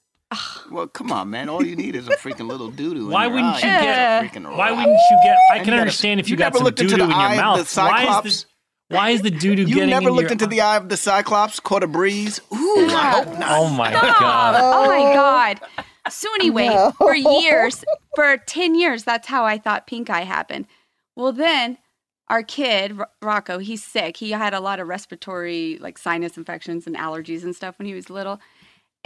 Well, 0.70 0.88
come 0.88 1.12
on, 1.12 1.30
man. 1.30 1.48
All 1.48 1.64
you 1.64 1.76
need 1.76 1.94
is 1.94 2.08
a 2.08 2.16
freaking 2.16 2.48
little 2.48 2.70
doo 2.70 2.94
doo. 2.94 3.08
Why 3.08 3.26
wouldn't 3.28 3.62
you 3.62 3.68
eye. 3.68 3.80
get? 3.82 4.24
Freaking 4.32 4.56
Why 4.56 4.70
wouldn't 4.72 4.88
you 4.88 5.18
get? 5.22 5.36
I 5.50 5.58
can 5.58 5.64
you 5.66 5.70
gotta- 5.70 5.80
understand 5.82 6.20
if 6.20 6.28
you, 6.28 6.32
you 6.32 6.36
got 6.36 6.46
never 6.46 6.58
some 6.58 6.64
looked 6.64 6.78
doo 6.78 6.88
doo 6.88 6.94
in 6.94 7.00
your 7.00 7.08
of 7.10 7.30
the 7.30 7.36
mouth. 7.36 7.76
Why 7.76 8.20
is 8.24 8.44
the 8.44 8.94
why 8.94 9.10
is 9.10 9.22
the 9.22 9.30
doo 9.30 9.54
doo 9.56 9.62
You 9.62 9.86
never 9.86 10.08
in 10.08 10.14
looked 10.14 10.22
your 10.24 10.32
into 10.32 10.46
the 10.46 10.60
eye 10.60 10.76
of 10.76 10.88
the 10.88 10.96
Cyclops, 10.96 11.60
caught 11.60 11.82
a 11.82 11.86
breeze? 11.86 12.40
Ooh, 12.52 12.86
I 12.90 13.10
hope 13.22 13.38
not. 13.38 13.48
Oh 13.50 13.68
my 13.70 13.92
god! 13.92 14.56
Oh 14.60 14.86
my 14.86 15.14
god. 15.14 15.60
So 16.10 16.28
anyway, 16.34 16.68
No. 16.68 16.92
for 16.98 17.14
years, 17.16 17.84
for 18.14 18.36
10 18.36 18.76
years, 18.76 19.02
that's 19.02 19.26
how 19.26 19.44
I 19.44 19.58
thought 19.58 19.88
pink 19.88 20.08
eye 20.08 20.22
happened. 20.22 20.66
Well, 21.16 21.32
then 21.32 21.78
our 22.28 22.44
kid, 22.44 22.96
Rocco, 23.20 23.58
he's 23.58 23.82
sick. 23.82 24.16
He 24.18 24.30
had 24.30 24.54
a 24.54 24.60
lot 24.60 24.78
of 24.78 24.86
respiratory, 24.86 25.78
like 25.80 25.98
sinus 25.98 26.36
infections 26.36 26.86
and 26.86 26.96
allergies 26.96 27.42
and 27.42 27.56
stuff 27.56 27.76
when 27.78 27.86
he 27.86 27.94
was 27.94 28.08
little. 28.08 28.40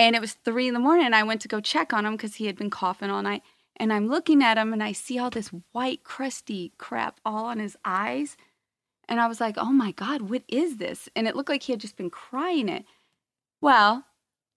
And 0.01 0.17
it 0.17 0.21
was 0.21 0.33
three 0.33 0.67
in 0.67 0.73
the 0.73 0.81
morning, 0.81 1.05
and 1.05 1.15
I 1.15 1.25
went 1.25 1.43
to 1.43 1.49
go 1.49 1.61
check 1.61 1.93
on 1.93 2.07
him 2.07 2.13
because 2.13 2.37
he 2.37 2.47
had 2.47 2.57
been 2.57 2.71
coughing 2.71 3.11
all 3.11 3.21
night. 3.21 3.43
And 3.77 3.93
I'm 3.93 4.09
looking 4.09 4.43
at 4.43 4.57
him, 4.57 4.73
and 4.73 4.83
I 4.83 4.93
see 4.93 5.19
all 5.19 5.29
this 5.29 5.51
white, 5.73 6.05
crusty 6.05 6.73
crap 6.79 7.21
all 7.23 7.45
on 7.45 7.59
his 7.59 7.77
eyes. 7.85 8.39
And 9.11 9.21
I 9.21 9.27
was 9.27 9.43
like, 9.43 9.57
oh 9.59 9.73
my 9.73 9.93
God, 9.93 10.23
what 10.23 10.43
is 10.49 10.79
this? 10.79 11.11
And 11.15 11.29
it 11.29 11.37
looked 11.37 11.51
like 11.51 11.65
he 11.65 11.75
had 11.75 11.83
just 11.83 11.99
been 11.99 12.09
crying 12.09 12.71
it. 12.71 12.87
Well, 13.61 14.07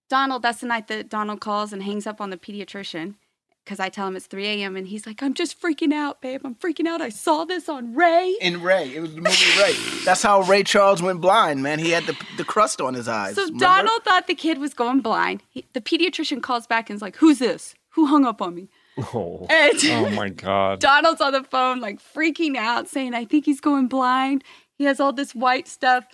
Donald, 0.09 0.43
that's 0.43 0.61
the 0.61 0.67
night 0.67 0.87
that 0.87 1.09
Donald 1.09 1.41
calls 1.41 1.73
and 1.73 1.83
hangs 1.83 2.07
up 2.07 2.21
on 2.21 2.29
the 2.29 2.37
pediatrician 2.37 3.15
because 3.64 3.80
I 3.80 3.89
tell 3.89 4.07
him 4.07 4.16
it's 4.16 4.26
3 4.28 4.45
a.m. 4.45 4.76
and 4.76 4.88
he's 4.88 5.05
like, 5.05 5.24
I'm 5.24 5.34
just 5.34 5.61
freaking 5.61 5.93
out, 5.93 6.22
babe. 6.22 6.41
I'm 6.43 6.55
freaking 6.55 6.88
out. 6.88 7.01
I 7.01 7.09
saw 7.09 7.45
this 7.45 7.70
on 7.70 7.93
Ray. 7.95 8.36
In 8.41 8.61
Ray, 8.61 8.93
it 8.95 8.99
was 8.99 9.16
the 9.16 9.22
movie 9.22 9.61
Ray. 9.61 9.74
That's 10.03 10.22
how 10.22 10.41
Ray 10.41 10.64
Charles 10.64 11.01
went 11.01 11.22
blind, 11.22 11.64
man. 11.64 11.80
He 11.80 11.91
had 11.91 12.05
the 12.05 12.18
the 12.38 12.43
crust 12.43 12.82
on 12.82 12.93
his 12.93 13.07
eyes. 13.07 13.36
So 13.36 13.43
remember? 13.43 13.59
Donald 13.66 14.03
thought 14.03 14.28
the 14.28 14.36
kid 14.36 14.57
was 14.57 14.74
going 14.74 15.01
blind. 15.01 15.43
He, 15.49 15.66
the 15.74 15.82
pediatrician 15.82 16.41
calls 16.41 16.68
back 16.68 16.89
and 16.89 16.97
is 16.97 17.01
like, 17.01 17.16
Who's 17.18 17.39
this? 17.39 17.76
Who 17.91 18.05
hung 18.07 18.26
up 18.26 18.41
on 18.41 18.55
me? 18.55 18.70
Oh. 18.97 19.47
And 19.49 19.80
Oh 19.86 20.09
my 20.09 20.30
God. 20.30 20.80
Donald's 20.82 21.22
on 21.22 21.32
the 21.32 21.43
phone, 21.43 21.80
like 21.80 21.99
freaking 22.01 22.57
out, 22.57 22.88
saying, 22.88 23.14
I 23.14 23.26
think 23.26 23.45
he's 23.45 23.61
going 23.61 23.88
blind. 23.88 24.43
He 24.76 24.86
has 24.86 24.99
all 24.99 25.14
this 25.14 25.34
white 25.34 25.68
stuff 25.68 26.05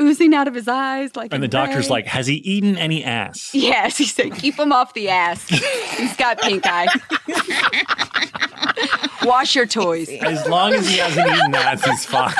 oozing 0.00 0.34
out 0.34 0.48
of 0.48 0.54
his 0.54 0.68
eyes. 0.68 1.16
Like 1.16 1.32
And 1.32 1.42
the 1.42 1.46
in 1.46 1.50
doctor's 1.50 1.90
like, 1.90 2.06
has 2.06 2.26
he 2.26 2.36
eaten 2.36 2.76
any 2.76 3.04
ass? 3.04 3.50
Yes, 3.66 3.96
he 3.96 4.04
said, 4.04 4.34
keep 4.34 4.58
him 4.58 4.72
off 4.72 4.94
the 4.94 5.08
ass. 5.08 5.48
He's 5.48 6.16
got 6.16 6.40
pink 6.40 6.64
eye. 6.66 6.86
Wash 9.24 9.56
your 9.56 9.66
toys. 9.66 10.08
As 10.08 10.46
long 10.46 10.74
as 10.74 10.88
he 10.88 10.98
hasn't 10.98 11.26
eaten 11.26 11.54
ass, 11.54 11.84
he's 11.84 12.04
fine. 12.04 12.34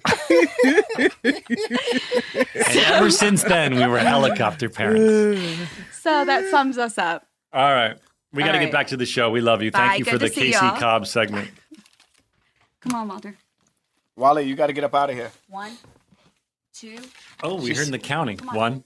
and 2.54 2.76
ever 2.86 3.10
since 3.10 3.42
then, 3.44 3.74
we 3.76 3.86
were 3.86 3.98
helicopter 3.98 4.68
parents. 4.68 5.40
So 6.00 6.24
that 6.24 6.48
sums 6.50 6.78
us 6.78 6.96
up. 6.96 7.26
All 7.52 7.70
right. 7.70 7.98
We 8.32 8.42
got 8.42 8.52
to 8.52 8.58
All 8.58 8.64
get 8.64 8.72
back 8.72 8.86
to 8.88 8.96
the 8.96 9.04
show. 9.04 9.30
We 9.30 9.42
love 9.42 9.62
you. 9.62 9.70
Thank 9.70 9.98
you 9.98 10.04
Good 10.06 10.12
for 10.12 10.18
the 10.18 10.30
Cacee 10.30 10.52
y'all. 10.52 10.78
Cobb 10.78 11.06
segment. 11.06 11.50
Come 12.80 12.94
on, 12.94 13.08
Walter. 13.08 13.36
Wally, 14.16 14.44
you 14.44 14.54
got 14.54 14.68
to 14.68 14.72
get 14.72 14.84
up 14.84 14.94
out 14.94 15.10
of 15.10 15.16
here. 15.16 15.30
One, 15.48 15.76
two. 16.78 16.96
Oh, 17.42 17.56
we 17.60 17.74
heard 17.74 17.86
in 17.86 17.92
the 17.92 17.98
counting. 17.98 18.38
One, 18.38 18.84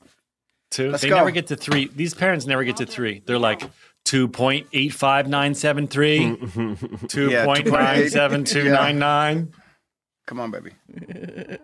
two. 0.70 0.90
Let's 0.90 1.02
they 1.02 1.10
go. 1.10 1.16
never 1.16 1.30
get 1.30 1.48
to 1.48 1.56
three. 1.56 1.88
These 1.88 2.14
parents 2.14 2.46
never 2.46 2.64
get 2.64 2.78
to 2.78 2.86
three. 2.86 3.22
They're 3.26 3.38
like 3.38 3.60
2.85973, 4.06 4.70
2.97299. 7.08 9.52
Come 10.26 10.40
on, 10.40 10.50
baby. 10.50 10.70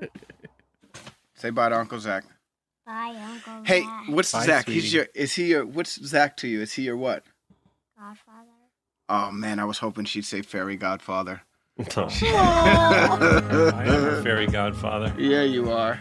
Say 1.34 1.50
bye 1.50 1.68
to 1.68 1.78
Uncle 1.78 2.00
Zach. 2.00 2.24
Bye, 2.84 3.14
Uncle 3.16 3.52
Zach. 3.58 3.66
Hey, 3.66 3.82
Zach. 3.82 4.04
what's 4.08 4.32
Bye, 4.32 4.46
Zach? 4.46 4.64
sweetie. 4.64 4.80
He's 4.80 4.92
your. 4.94 5.06
Is 5.14 5.34
he 5.34 5.44
your? 5.46 5.64
What's 5.64 6.04
Zach 6.04 6.36
to 6.38 6.48
you? 6.48 6.60
Is 6.62 6.72
he 6.72 6.82
your 6.82 6.96
what? 6.96 7.22
Godfather. 7.98 8.48
Oh 9.08 9.30
man, 9.30 9.58
I 9.58 9.64
was 9.64 9.78
hoping 9.78 10.04
she'd 10.04 10.24
say 10.26 10.42
fairy 10.42 10.76
godfather. 10.76 11.42
I 11.78 11.84
am 13.86 14.04
a 14.06 14.22
fairy 14.22 14.48
godfather. 14.48 15.14
Yeah, 15.16 15.42
you 15.42 15.70
are. 15.70 16.00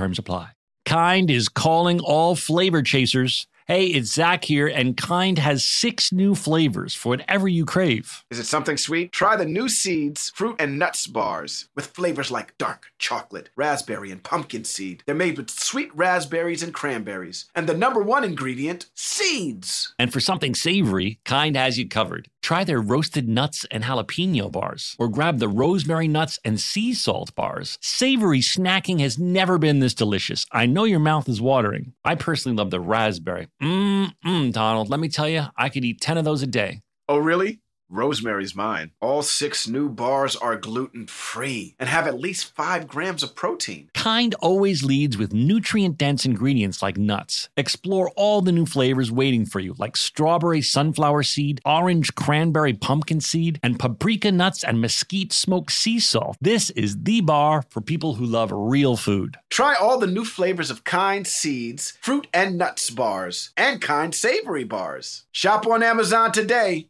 terms 0.00 0.18
apply. 0.18 0.48
Kind 0.86 1.30
is 1.30 1.50
calling 1.50 2.00
all 2.00 2.34
flavor 2.34 2.82
chasers. 2.82 3.46
Hey, 3.66 3.86
it's 3.86 4.14
Zach 4.14 4.44
here, 4.44 4.66
and 4.66 4.96
Kind 4.96 5.38
has 5.38 5.62
six 5.62 6.10
new 6.10 6.34
flavors 6.34 6.94
for 6.94 7.10
whatever 7.10 7.46
you 7.46 7.64
crave. 7.66 8.24
Is 8.30 8.38
it 8.38 8.46
something 8.46 8.78
sweet? 8.78 9.12
Try 9.12 9.36
the 9.36 9.44
new 9.44 9.68
Seeds 9.68 10.32
fruit 10.34 10.56
and 10.58 10.78
nuts 10.78 11.06
bars 11.06 11.68
with 11.76 11.88
flavors 11.88 12.30
like 12.30 12.56
dark 12.56 12.86
chocolate, 12.98 13.50
raspberry, 13.54 14.10
and 14.10 14.22
pumpkin 14.22 14.64
seed. 14.64 15.02
They're 15.04 15.14
made 15.14 15.36
with 15.36 15.50
sweet 15.50 15.94
raspberries 15.94 16.62
and 16.62 16.74
cranberries. 16.74 17.44
And 17.54 17.68
the 17.68 17.76
number 17.76 18.02
one 18.02 18.24
ingredient, 18.24 18.86
seeds. 18.94 19.94
And 19.98 20.12
for 20.12 20.18
something 20.18 20.54
savory, 20.54 21.20
Kind 21.24 21.56
has 21.56 21.78
you 21.78 21.86
covered. 21.88 22.28
Try 22.50 22.64
their 22.64 22.80
roasted 22.80 23.28
nuts 23.28 23.64
and 23.70 23.84
jalapeno 23.84 24.50
bars, 24.50 24.96
or 24.98 25.06
grab 25.06 25.38
the 25.38 25.46
rosemary 25.46 26.08
nuts 26.08 26.40
and 26.44 26.58
sea 26.58 26.94
salt 26.94 27.32
bars. 27.36 27.78
Savory 27.80 28.40
snacking 28.40 28.98
has 28.98 29.20
never 29.20 29.56
been 29.56 29.78
this 29.78 29.94
delicious. 29.94 30.44
I 30.50 30.66
know 30.66 30.82
your 30.82 30.98
mouth 30.98 31.28
is 31.28 31.40
watering. 31.40 31.92
I 32.04 32.16
personally 32.16 32.56
love 32.56 32.72
the 32.72 32.80
raspberry. 32.80 33.46
Mmm, 33.62 34.14
mm, 34.26 34.52
Donald, 34.52 34.90
let 34.90 34.98
me 34.98 35.08
tell 35.08 35.28
you, 35.28 35.44
I 35.56 35.68
could 35.68 35.84
eat 35.84 36.00
10 36.00 36.18
of 36.18 36.24
those 36.24 36.42
a 36.42 36.48
day. 36.48 36.80
Oh, 37.08 37.18
really? 37.18 37.60
Rosemary's 37.90 38.54
mine. 38.54 38.92
All 39.00 39.22
six 39.22 39.66
new 39.66 39.88
bars 39.88 40.36
are 40.36 40.56
gluten 40.56 41.06
free 41.06 41.74
and 41.78 41.88
have 41.88 42.06
at 42.06 42.20
least 42.20 42.54
five 42.54 42.86
grams 42.86 43.22
of 43.22 43.34
protein. 43.34 43.90
Kind 43.94 44.34
always 44.40 44.84
leads 44.84 45.18
with 45.18 45.32
nutrient 45.32 45.98
dense 45.98 46.24
ingredients 46.24 46.82
like 46.82 46.96
nuts. 46.96 47.48
Explore 47.56 48.10
all 48.16 48.40
the 48.42 48.52
new 48.52 48.66
flavors 48.66 49.10
waiting 49.10 49.44
for 49.44 49.58
you, 49.60 49.74
like 49.78 49.96
strawberry 49.96 50.62
sunflower 50.62 51.24
seed, 51.24 51.60
orange 51.64 52.14
cranberry 52.14 52.74
pumpkin 52.74 53.20
seed, 53.20 53.58
and 53.62 53.78
paprika 53.78 54.30
nuts 54.30 54.62
and 54.62 54.80
mesquite 54.80 55.32
smoked 55.32 55.72
sea 55.72 55.98
salt. 55.98 56.36
This 56.40 56.70
is 56.70 57.02
the 57.02 57.20
bar 57.22 57.64
for 57.70 57.80
people 57.80 58.14
who 58.14 58.26
love 58.26 58.50
real 58.52 58.96
food. 58.96 59.36
Try 59.48 59.74
all 59.74 59.98
the 59.98 60.06
new 60.06 60.24
flavors 60.24 60.70
of 60.70 60.84
Kind 60.84 61.26
Seeds, 61.26 61.94
fruit 62.00 62.26
and 62.32 62.56
nuts 62.56 62.90
bars, 62.90 63.50
and 63.56 63.80
Kind 63.80 64.14
Savory 64.14 64.64
bars. 64.64 65.24
Shop 65.32 65.66
on 65.66 65.82
Amazon 65.82 66.32
today. 66.32 66.89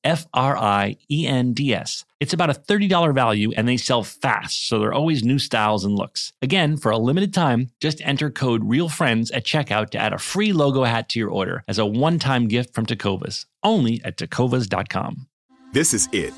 F 0.03 0.27
R 0.33 0.57
I 0.57 0.97
E 1.09 1.27
N 1.27 1.53
D 1.53 1.73
S. 1.73 2.05
It's 2.19 2.33
about 2.33 2.49
a 2.49 2.53
$30 2.53 3.13
value 3.13 3.51
and 3.55 3.67
they 3.67 3.77
sell 3.77 4.03
fast, 4.03 4.67
so 4.67 4.79
there 4.79 4.89
are 4.89 4.93
always 4.93 5.23
new 5.23 5.39
styles 5.39 5.83
and 5.83 5.95
looks. 5.95 6.33
Again, 6.41 6.77
for 6.77 6.91
a 6.91 6.97
limited 6.97 7.33
time, 7.33 7.71
just 7.79 8.01
enter 8.01 8.29
code 8.29 8.63
REALFRIENDS 8.63 9.31
at 9.33 9.45
checkout 9.45 9.89
to 9.91 9.97
add 9.97 10.13
a 10.13 10.19
free 10.19 10.53
logo 10.53 10.83
hat 10.83 11.09
to 11.09 11.19
your 11.19 11.29
order 11.29 11.63
as 11.67 11.79
a 11.79 11.85
one 11.85 12.19
time 12.19 12.47
gift 12.47 12.73
from 12.73 12.85
Tecovas. 12.85 13.45
Only 13.63 14.01
at 14.03 14.17
tecovas.com. 14.17 15.27
This 15.73 15.93
is 15.93 16.09
it. 16.11 16.33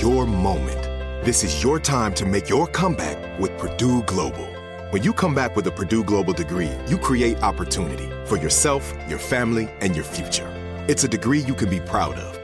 Your 0.00 0.26
moment. 0.26 0.82
This 1.24 1.44
is 1.44 1.62
your 1.62 1.78
time 1.78 2.14
to 2.14 2.24
make 2.24 2.48
your 2.48 2.66
comeback 2.66 3.38
with 3.38 3.56
Purdue 3.58 4.02
Global. 4.02 4.46
When 4.90 5.02
you 5.02 5.12
come 5.12 5.34
back 5.34 5.54
with 5.54 5.66
a 5.66 5.70
Purdue 5.70 6.02
Global 6.02 6.32
degree, 6.32 6.70
you 6.88 6.98
create 6.98 7.42
opportunity 7.42 8.08
for 8.26 8.36
yourself, 8.36 8.92
your 9.08 9.18
family, 9.18 9.68
and 9.80 9.94
your 9.94 10.04
future. 10.04 10.48
It's 10.88 11.04
a 11.04 11.08
degree 11.08 11.40
you 11.40 11.54
can 11.54 11.70
be 11.70 11.80
proud 11.80 12.16
of, 12.16 12.29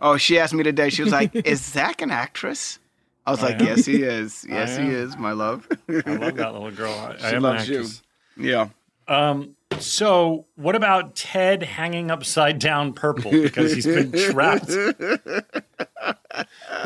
Oh, 0.00 0.16
she 0.16 0.38
asked 0.38 0.54
me 0.54 0.62
today. 0.62 0.88
She 0.90 1.02
was 1.02 1.12
like, 1.12 1.34
"Is 1.46 1.62
Zach 1.64 2.02
an 2.02 2.10
actress?" 2.10 2.78
I 3.26 3.30
was 3.30 3.40
I 3.42 3.48
like, 3.48 3.60
am. 3.60 3.66
"Yes, 3.66 3.84
he 3.86 4.02
is. 4.02 4.44
Yes, 4.48 4.76
he 4.76 4.88
is, 4.88 5.16
my 5.16 5.32
love." 5.32 5.66
I 5.88 6.10
love 6.14 6.36
that 6.36 6.52
little 6.52 6.70
girl. 6.70 6.92
I, 6.92 7.12
I 7.12 7.16
She 7.18 7.26
am 7.26 7.36
an 7.36 7.42
loves 7.42 7.68
you. 7.68 7.76
actress. 7.78 8.02
Yeah. 8.36 8.68
Um, 9.06 9.56
so 9.78 10.46
what 10.56 10.76
about 10.76 11.14
Ted 11.14 11.62
hanging 11.62 12.10
upside 12.10 12.58
down 12.58 12.92
purple 12.94 13.30
because 13.30 13.72
he's 13.72 13.86
been 13.86 14.12
trapped? 14.30 14.66
The 14.68 15.44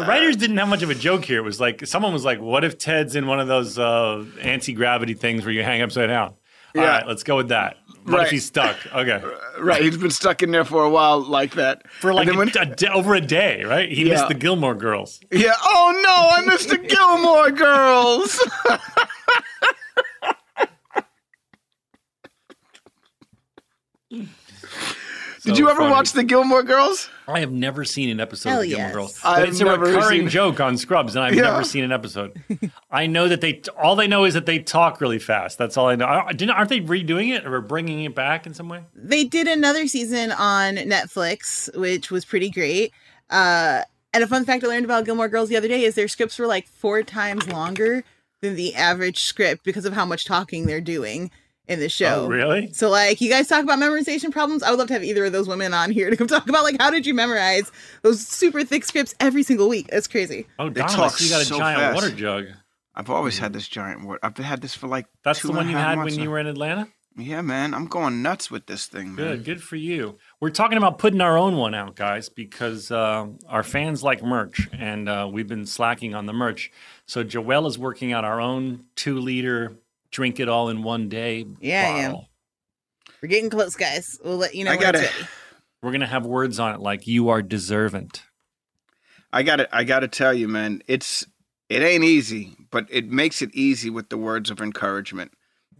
writers 0.06 0.36
didn't 0.36 0.56
have 0.59 0.68
much 0.68 0.82
of 0.82 0.90
a 0.90 0.94
joke 0.94 1.24
here. 1.24 1.38
It 1.38 1.44
was 1.44 1.61
like 1.61 1.86
someone 1.86 2.12
was 2.12 2.24
like, 2.24 2.40
"What 2.40 2.64
if 2.64 2.78
Ted's 2.78 3.16
in 3.16 3.26
one 3.26 3.40
of 3.40 3.48
those 3.48 3.78
uh, 3.78 4.24
anti 4.40 4.72
gravity 4.74 5.14
things 5.14 5.44
where 5.44 5.52
you 5.52 5.62
hang 5.62 5.82
upside 5.82 6.09
down?" 6.09 6.34
All 6.76 6.82
Yeah. 6.82 6.88
right, 6.98 7.06
let's 7.06 7.22
go 7.22 7.36
with 7.36 7.48
that. 7.48 7.76
What 8.09 8.14
if 8.14 8.20
Right. 8.24 8.32
he's 8.32 8.46
stuck? 8.46 8.76
Okay, 8.94 9.22
Right. 9.61 9.82
He's 9.82 9.96
been 9.96 10.11
stuck 10.11 10.42
in 10.42 10.50
there 10.50 10.64
for 10.64 10.82
a 10.84 10.90
while 10.90 11.20
like 11.20 11.54
that. 11.54 11.88
for 11.90 12.12
like 12.14 12.26
a, 12.28 12.34
when- 12.34 12.50
over 12.92 13.14
a 13.14 13.20
day, 13.20 13.62
right? 13.64 13.90
He 13.90 14.04
Yeah. 14.04 14.14
missed 14.14 14.28
the 14.28 14.34
Gilmore 14.34 14.74
Girls. 14.74 15.20
Yeah. 15.30 15.52
Oh 15.62 16.00
no, 16.04 16.30
I 16.32 16.44
missed 16.52 16.68
the 16.70 16.78
Gilmore 16.94 17.50
Girls. 17.50 18.40
Did 25.45 25.55
So 25.55 25.59
you 25.62 25.70
ever 25.70 25.80
funny. 25.80 25.93
watch 25.93 26.12
the 26.12 26.24
Gilmore 26.24 26.62
Girls? 26.62 27.09
I 27.28 27.41
have 27.41 27.53
never 27.53 27.84
seen 27.84 28.09
an 28.11 28.18
episode 28.20 28.49
Hell 28.51 28.61
of 28.62 28.66
Gilmore 28.68 28.86
yes. 28.86 28.95
Girls. 28.95 29.20
I've 29.24 29.41
But 29.43 29.49
it's 29.51 29.61
a 29.61 29.66
recurring 29.78 30.20
seen- 30.22 30.28
joke 30.28 30.61
on 30.61 30.76
Scrubs, 30.76 31.14
and 31.14 31.24
I've 31.24 31.34
Yeah. 31.34 31.43
never 31.43 31.62
seen 31.64 31.84
an 31.84 31.93
episode. 31.93 32.32
I 32.91 33.07
know 33.07 33.28
that 33.28 33.41
they 33.41 33.62
all 33.80 33.95
they 33.97 34.07
know 34.09 34.24
is 34.24 34.34
that 34.34 34.47
they 34.47 34.59
talk 34.59 35.01
really 35.01 35.18
fast. 35.18 35.57
That's 35.59 35.76
all 35.76 35.89
I 35.89 35.95
know. 35.97 36.07
I- 36.07 36.32
Didn't 36.32 36.51
aren't 36.51 36.68
they 36.70 36.80
redoing 36.80 37.34
it 37.36 37.47
or 37.47 37.61
bringing 37.61 38.03
it 38.05 38.14
back 38.14 38.47
in 38.47 38.55
some 38.55 38.68
way? 38.68 38.80
They 38.95 39.24
did 39.24 39.47
another 39.47 39.86
season 39.86 40.32
on 40.32 40.76
Netflix, 40.76 41.74
which 41.76 42.11
was 42.11 42.24
pretty 42.24 42.51
great. 42.51 42.93
Uh, 43.30 43.82
and 44.12 44.24
a 44.24 44.26
fun 44.26 44.45
fact 44.45 44.64
I 44.64 44.66
learned 44.68 44.84
about 44.86 45.05
Gilmore 45.05 45.28
Girls 45.28 45.49
the 45.49 45.57
other 45.57 45.68
day 45.68 45.84
is 45.84 45.95
their 45.95 46.09
scripts 46.09 46.39
were 46.39 46.47
like 46.47 46.66
four 46.66 47.03
times 47.03 47.47
longer 47.49 48.05
than 48.41 48.57
the 48.57 48.74
average 48.74 49.18
script 49.24 49.64
because 49.64 49.84
of 49.84 49.93
how 49.93 50.05
much 50.05 50.24
talking 50.24 50.66
they're 50.66 50.80
doing 50.80 51.30
in 51.68 51.80
the 51.80 51.88
show. 51.88 52.24
Oh, 52.24 52.28
really? 52.28 52.72
So, 52.72 52.88
like, 52.90 53.20
you 53.20 53.28
guys 53.28 53.46
talk 53.48 53.62
about 53.62 53.78
memorization 53.78 54.32
problems. 54.32 54.62
I 54.62 54.70
would 54.70 54.78
love 54.78 54.88
to 54.88 54.94
have 54.94 55.04
either 55.04 55.24
of 55.26 55.32
those 55.32 55.48
women 55.48 55.74
on 55.74 55.90
here 55.90 56.10
to 56.10 56.16
come 56.16 56.26
talk 56.28 56.48
about 56.48 56.64
like 56.64 56.76
how 56.80 56.90
did 56.90 57.06
you 57.06 57.14
memorize 57.14 57.70
those 58.02 58.26
super 58.26 58.64
thick 58.64 58.84
scripts 58.84 59.14
every 59.20 59.42
single 59.42 59.68
week. 59.68 59.88
That's 59.90 60.06
crazy. 60.08 60.46
Oh, 60.58 60.68
They 60.70 60.80
Donna, 60.80 60.92
talk 60.92 61.20
you 61.20 61.28
got 61.30 61.42
a 61.42 61.44
so 61.44 61.58
giant 61.58 61.80
fast. 61.80 61.94
water 61.94 62.10
jug. 62.10 62.46
I've 62.94 63.10
always 63.10 63.38
had 63.38 63.52
this 63.52 63.68
giant 63.68 64.04
word. 64.04 64.18
I've 64.22 64.36
had 64.36 64.60
this 64.60 64.74
for 64.74 64.88
like 64.88 65.06
That's 65.22 65.40
two 65.40 65.48
the 65.48 65.54
one 65.54 65.68
a 65.68 65.70
you 65.70 65.76
had 65.76 65.98
months 65.98 66.14
when 66.16 66.22
you 66.24 66.30
were 66.30 66.38
in 66.38 66.46
Atlanta. 66.46 66.88
Yeah, 67.20 67.40
man, 67.40 67.74
I'm 67.74 67.86
going 67.86 68.22
nuts 68.22 68.48
with 68.48 68.66
this 68.66 68.86
thing, 68.86 69.16
man. 69.16 69.16
Good, 69.16 69.44
good 69.44 69.62
for 69.62 69.74
you. 69.74 70.18
We're 70.40 70.50
talking 70.50 70.78
about 70.78 70.98
putting 70.98 71.20
our 71.20 71.36
own 71.36 71.56
one 71.56 71.74
out, 71.74 71.96
guys, 71.96 72.28
because 72.28 72.92
uh, 72.92 73.26
our 73.48 73.64
fans 73.64 74.04
like 74.04 74.22
merch, 74.22 74.68
and 74.72 75.08
uh, 75.08 75.28
we've 75.30 75.48
been 75.48 75.66
slacking 75.66 76.14
on 76.14 76.26
the 76.26 76.32
merch. 76.32 76.70
So 77.06 77.24
Joelle 77.24 77.66
is 77.66 77.76
working 77.76 78.12
out 78.12 78.24
our 78.24 78.40
own 78.40 78.84
two-liter 78.94 79.76
drink 80.11 80.40
it 80.40 80.48
all 80.48 80.68
in 80.68 80.82
one 80.82 81.09
day 81.09 81.46
Yeah, 81.61 81.82
I 81.82 81.98
am. 82.00 82.16
We're 83.22 83.28
getting 83.28 83.50
close, 83.50 83.74
guys. 83.74 84.18
We'll 84.24 84.36
let 84.36 84.54
you 84.54 84.64
know 84.64 84.72
I 84.72 84.76
gotta, 84.76 85.02
it's 85.02 85.12
ready. 85.14 85.28
We're 85.82 85.92
gonna 85.92 86.06
have 86.06 86.26
words 86.26 86.59
on 86.59 86.74
it 86.74 86.80
like 86.80 87.06
"you 87.06 87.28
are 87.28 87.42
deservant." 87.42 88.22
I 89.32 89.42
got 89.42 89.56
to 89.56 89.76
I 89.76 89.84
got 89.84 90.00
to 90.00 90.09
tell 90.09 90.32
you, 90.32 90.48
man, 90.48 90.82
it's 90.86 91.26
it 91.68 91.82
ain't 91.82 92.04
easy, 92.04 92.56
but 92.70 92.86
it 92.90 93.11
makes 93.11 93.42
it 93.42 93.54
easy 93.54 93.90
with 93.90 94.09
the 94.09 94.16
words 94.16 94.50
of 94.50 94.61
encouragement. 94.61 95.32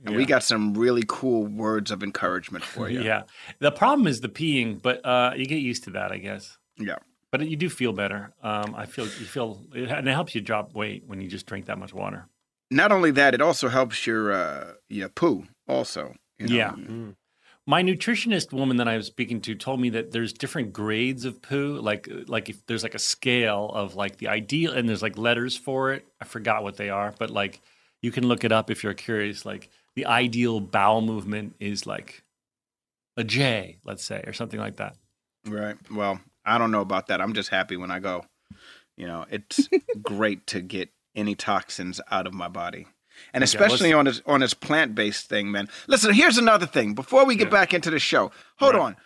And 0.05 0.15
we 0.15 0.27
got 0.27 0.45
some 0.45 0.75
really 0.75 1.03
cool 1.09 1.47
words 1.47 1.91
of 1.91 2.03
encouragement 2.03 2.65
for 2.65 2.89
you. 2.91 3.03
Yeah. 3.03 3.23
The 3.59 3.73
problem 3.73 4.07
is 4.07 4.21
the 4.21 4.29
peeing, 4.29 4.81
but 4.81 5.05
uh, 5.05 5.33
you 5.37 5.45
get 5.45 5.57
used 5.57 5.85
to 5.85 5.91
that, 5.91 6.13
I 6.13 6.19
guess. 6.19 6.57
Yeah. 6.79 6.97
But 7.31 7.47
you 7.47 7.57
do 7.57 7.69
feel 7.69 7.93
better. 7.93 8.33
Um, 8.43 8.75
I 8.77 8.87
feel 8.87 9.05
you 9.05 9.11
feel, 9.27 9.61
it, 9.75 9.91
and 9.91 10.09
it 10.09 10.13
helps 10.13 10.35
you 10.35 10.41
drop 10.41 10.73
weight 10.73 11.03
when 11.07 11.21
you 11.21 11.29
just 11.29 11.47
drink 11.47 11.67
that 11.67 11.79
much 11.79 11.93
water. 11.93 12.29
Not 12.71 12.93
only 12.93 13.11
that, 13.13 13.35
it 13.35 13.41
also 13.41 13.69
helps 13.69 14.07
your 14.07 14.33
uh 14.33 14.73
your 14.89 15.09
poo 15.09 15.47
also. 15.67 16.15
you 16.39 16.49
know? 16.49 16.55
Yeah. 16.55 17.13
My 17.67 17.83
nutritionist 17.83 18.53
woman 18.53 18.79
that 18.79 18.89
I 18.89 18.97
was 18.97 19.07
speaking 19.07 19.43
to 19.43 19.55
told 19.55 19.79
me 19.79 19.91
that 19.91 20.11
there's 20.13 20.33
different 20.33 20.73
grades 20.73 21.27
of 21.27 21.43
poo. 21.43 21.79
Like 21.81 22.09
like 22.27 22.49
if 22.49 22.65
there's 22.67 22.83
like 22.83 22.95
a 22.95 22.99
scale 22.99 23.71
of 23.75 23.95
like 23.95 24.17
the 24.19 24.29
ideal, 24.29 24.73
and 24.73 24.89
there's 24.89 25.03
like 25.03 25.19
letters 25.19 25.57
for 25.57 25.93
it. 25.93 26.07
I 26.21 26.25
forgot 26.25 26.63
what 26.63 26.77
they 26.77 26.89
are, 26.89 27.15
but 27.19 27.31
like 27.31 27.61
you 28.03 28.11
can 28.11 28.27
look 28.27 28.45
it 28.45 28.53
up 28.53 28.71
if 28.71 28.83
you're 28.83 28.95
curious. 28.95 29.45
Like 29.45 29.69
the 29.97 30.07
ideal 30.07 30.61
bowel 30.61 31.01
movement 31.03 31.57
is 31.61 31.87
like 31.87 32.23
a 33.17 33.25
J, 33.25 33.79
let's 33.85 34.05
say, 34.05 34.23
or 34.27 34.33
something 34.33 34.61
like 34.61 34.77
that. 34.77 34.97
Right. 35.47 35.77
Well, 35.91 36.21
I 36.45 36.57
don't 36.59 36.71
know 36.71 36.81
about 36.81 37.09
that. 37.09 37.21
I'm 37.21 37.35
just 37.35 37.51
happy 37.51 37.77
when 37.77 37.91
I 37.91 37.99
go. 37.99 38.25
You 38.97 39.07
know, 39.07 39.27
it's 39.31 39.69
great 40.03 40.47
to 40.49 40.61
get 40.61 40.91
any 41.19 41.35
toxins 41.35 42.01
out 42.11 42.27
of 42.27 42.33
my 42.33 42.49
body. 42.49 42.87
And 43.35 43.43
especially 43.43 43.93
on 43.93 44.05
this 44.05 44.23
on 44.27 44.41
this 44.41 44.55
plant-based 44.55 45.29
thing, 45.29 45.51
man. 45.51 45.69
Listen, 45.89 46.15
here's 46.15 46.39
another 46.39 46.67
thing. 46.67 46.95
Before 46.95 47.25
we 47.27 47.35
get 47.35 47.49
Yeah. 47.49 47.51
back 47.59 47.75
into 47.75 47.91
the 47.91 47.99
show. 47.99 48.31
Hold 48.59 48.75
Right. 48.75 48.83
on. 48.83 48.97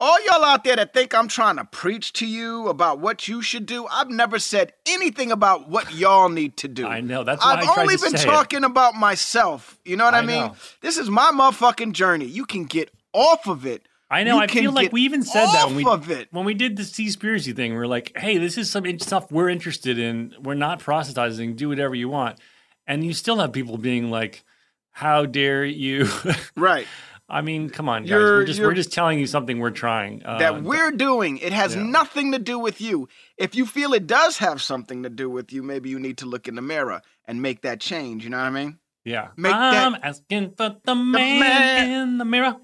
All 0.00 0.16
y'all 0.26 0.44
out 0.44 0.64
there 0.64 0.74
that 0.74 0.92
think 0.92 1.14
I'm 1.14 1.28
trying 1.28 1.56
to 1.56 1.64
preach 1.64 2.12
to 2.14 2.26
you 2.26 2.66
about 2.68 2.98
what 2.98 3.28
you 3.28 3.40
should 3.42 3.64
do, 3.64 3.86
I've 3.86 4.10
never 4.10 4.40
said 4.40 4.72
anything 4.86 5.30
about 5.30 5.68
what 5.68 5.94
y'all 5.94 6.28
need 6.28 6.56
to 6.58 6.68
do. 6.68 6.84
I 6.86 7.00
know. 7.00 7.22
That's 7.22 7.42
why 7.44 7.52
I've 7.52 7.58
I 7.60 7.64
tried 7.64 7.78
only 7.82 7.96
been 7.96 8.16
say 8.16 8.22
it. 8.22 8.24
talking 8.26 8.64
about 8.64 8.96
myself. 8.96 9.78
You 9.84 9.96
know 9.96 10.04
what 10.04 10.14
I, 10.14 10.18
I 10.18 10.22
mean? 10.26 10.46
know. 10.46 10.56
This 10.80 10.98
is 10.98 11.08
my 11.08 11.30
motherfucking 11.32 11.92
journey. 11.92 12.26
You 12.26 12.44
can 12.44 12.64
get 12.64 12.90
off 13.12 13.46
of 13.46 13.64
it. 13.64 13.86
I 14.14 14.22
know. 14.22 14.36
You 14.36 14.42
I 14.42 14.46
feel 14.46 14.72
like 14.72 14.92
we 14.92 15.02
even 15.02 15.22
said 15.22 15.46
that 15.46 15.66
when 15.66 15.76
we 15.76 15.84
when 16.30 16.44
we 16.44 16.54
did 16.54 16.76
the 16.76 16.84
Seaspiracy 16.84 17.54
thing. 17.54 17.72
We 17.72 17.78
are 17.78 17.86
like, 17.86 18.16
"Hey, 18.16 18.38
this 18.38 18.56
is 18.56 18.70
some 18.70 18.98
stuff 19.00 19.32
we're 19.32 19.48
interested 19.48 19.98
in. 19.98 20.34
We're 20.40 20.54
not 20.54 20.78
proselytizing. 20.78 21.56
Do 21.56 21.68
whatever 21.68 21.94
you 21.94 22.08
want." 22.08 22.38
And 22.86 23.04
you 23.04 23.12
still 23.12 23.38
have 23.38 23.52
people 23.52 23.76
being 23.76 24.10
like, 24.10 24.44
"How 24.92 25.26
dare 25.26 25.64
you?" 25.64 26.08
Right. 26.56 26.86
I 27.28 27.40
mean, 27.40 27.70
come 27.70 27.88
on, 27.88 28.02
guys. 28.02 28.10
You're- 28.10 28.22
we're 28.22 28.44
just 28.44 28.60
we're 28.60 28.74
just 28.74 28.92
telling 28.92 29.18
you 29.18 29.26
something 29.26 29.58
we're 29.58 29.70
trying. 29.70 30.24
Uh, 30.24 30.38
that 30.38 30.62
we're 30.62 30.92
doing. 30.92 31.38
It 31.38 31.52
has 31.52 31.74
yeah. 31.74 31.82
nothing 31.82 32.32
to 32.32 32.38
do 32.38 32.58
with 32.58 32.80
you. 32.80 33.08
If 33.36 33.56
you 33.56 33.66
feel 33.66 33.94
it 33.94 34.06
does 34.06 34.38
have 34.38 34.62
something 34.62 35.02
to 35.02 35.10
do 35.10 35.28
with 35.28 35.52
you, 35.52 35.62
maybe 35.62 35.88
you 35.88 35.98
need 35.98 36.18
to 36.18 36.26
look 36.26 36.46
in 36.46 36.54
the 36.54 36.62
mirror 36.62 37.02
and 37.24 37.42
make 37.42 37.62
that 37.62 37.80
change. 37.80 38.22
You 38.22 38.30
know 38.30 38.38
what 38.38 38.44
I 38.44 38.50
mean? 38.50 38.78
yeah. 39.04 39.28
make 39.36 39.52
I'm 39.54 39.96
asking 40.02 40.54
for 40.56 40.76
the 40.84 40.94
man, 40.94 41.40
man. 41.40 42.02
in 42.02 42.18
the 42.18 42.24
mirror. 42.24 42.56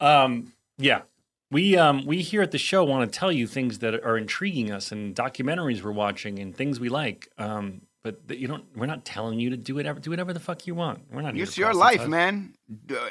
Um. 0.00 0.52
Yeah. 0.78 1.02
We 1.50 1.76
um 1.76 2.04
we 2.06 2.22
here 2.22 2.42
at 2.42 2.50
the 2.50 2.58
show 2.58 2.82
want 2.84 3.10
to 3.10 3.18
tell 3.18 3.30
you 3.30 3.46
things 3.46 3.78
that 3.78 3.94
are 3.94 4.18
intriguing 4.18 4.72
us 4.72 4.90
and 4.90 5.14
documentaries 5.14 5.80
we're 5.82 5.92
watching 5.92 6.38
and 6.40 6.54
things 6.54 6.80
we 6.80 6.88
like. 6.88 7.28
Um, 7.38 7.82
but 8.02 8.26
that 8.28 8.38
you 8.38 8.48
don't. 8.48 8.64
We're 8.76 8.86
not 8.86 9.04
telling 9.04 9.38
you 9.38 9.50
to 9.50 9.56
do 9.56 9.76
whatever 9.76 10.00
do 10.00 10.10
whatever 10.10 10.32
the 10.32 10.40
fuck 10.40 10.66
you 10.66 10.74
want. 10.74 11.04
We're 11.12 11.22
not. 11.22 11.36
It's 11.36 11.56
your 11.56 11.72
life, 11.72 11.98
proselytize. 11.98 12.08
man. 12.10 12.54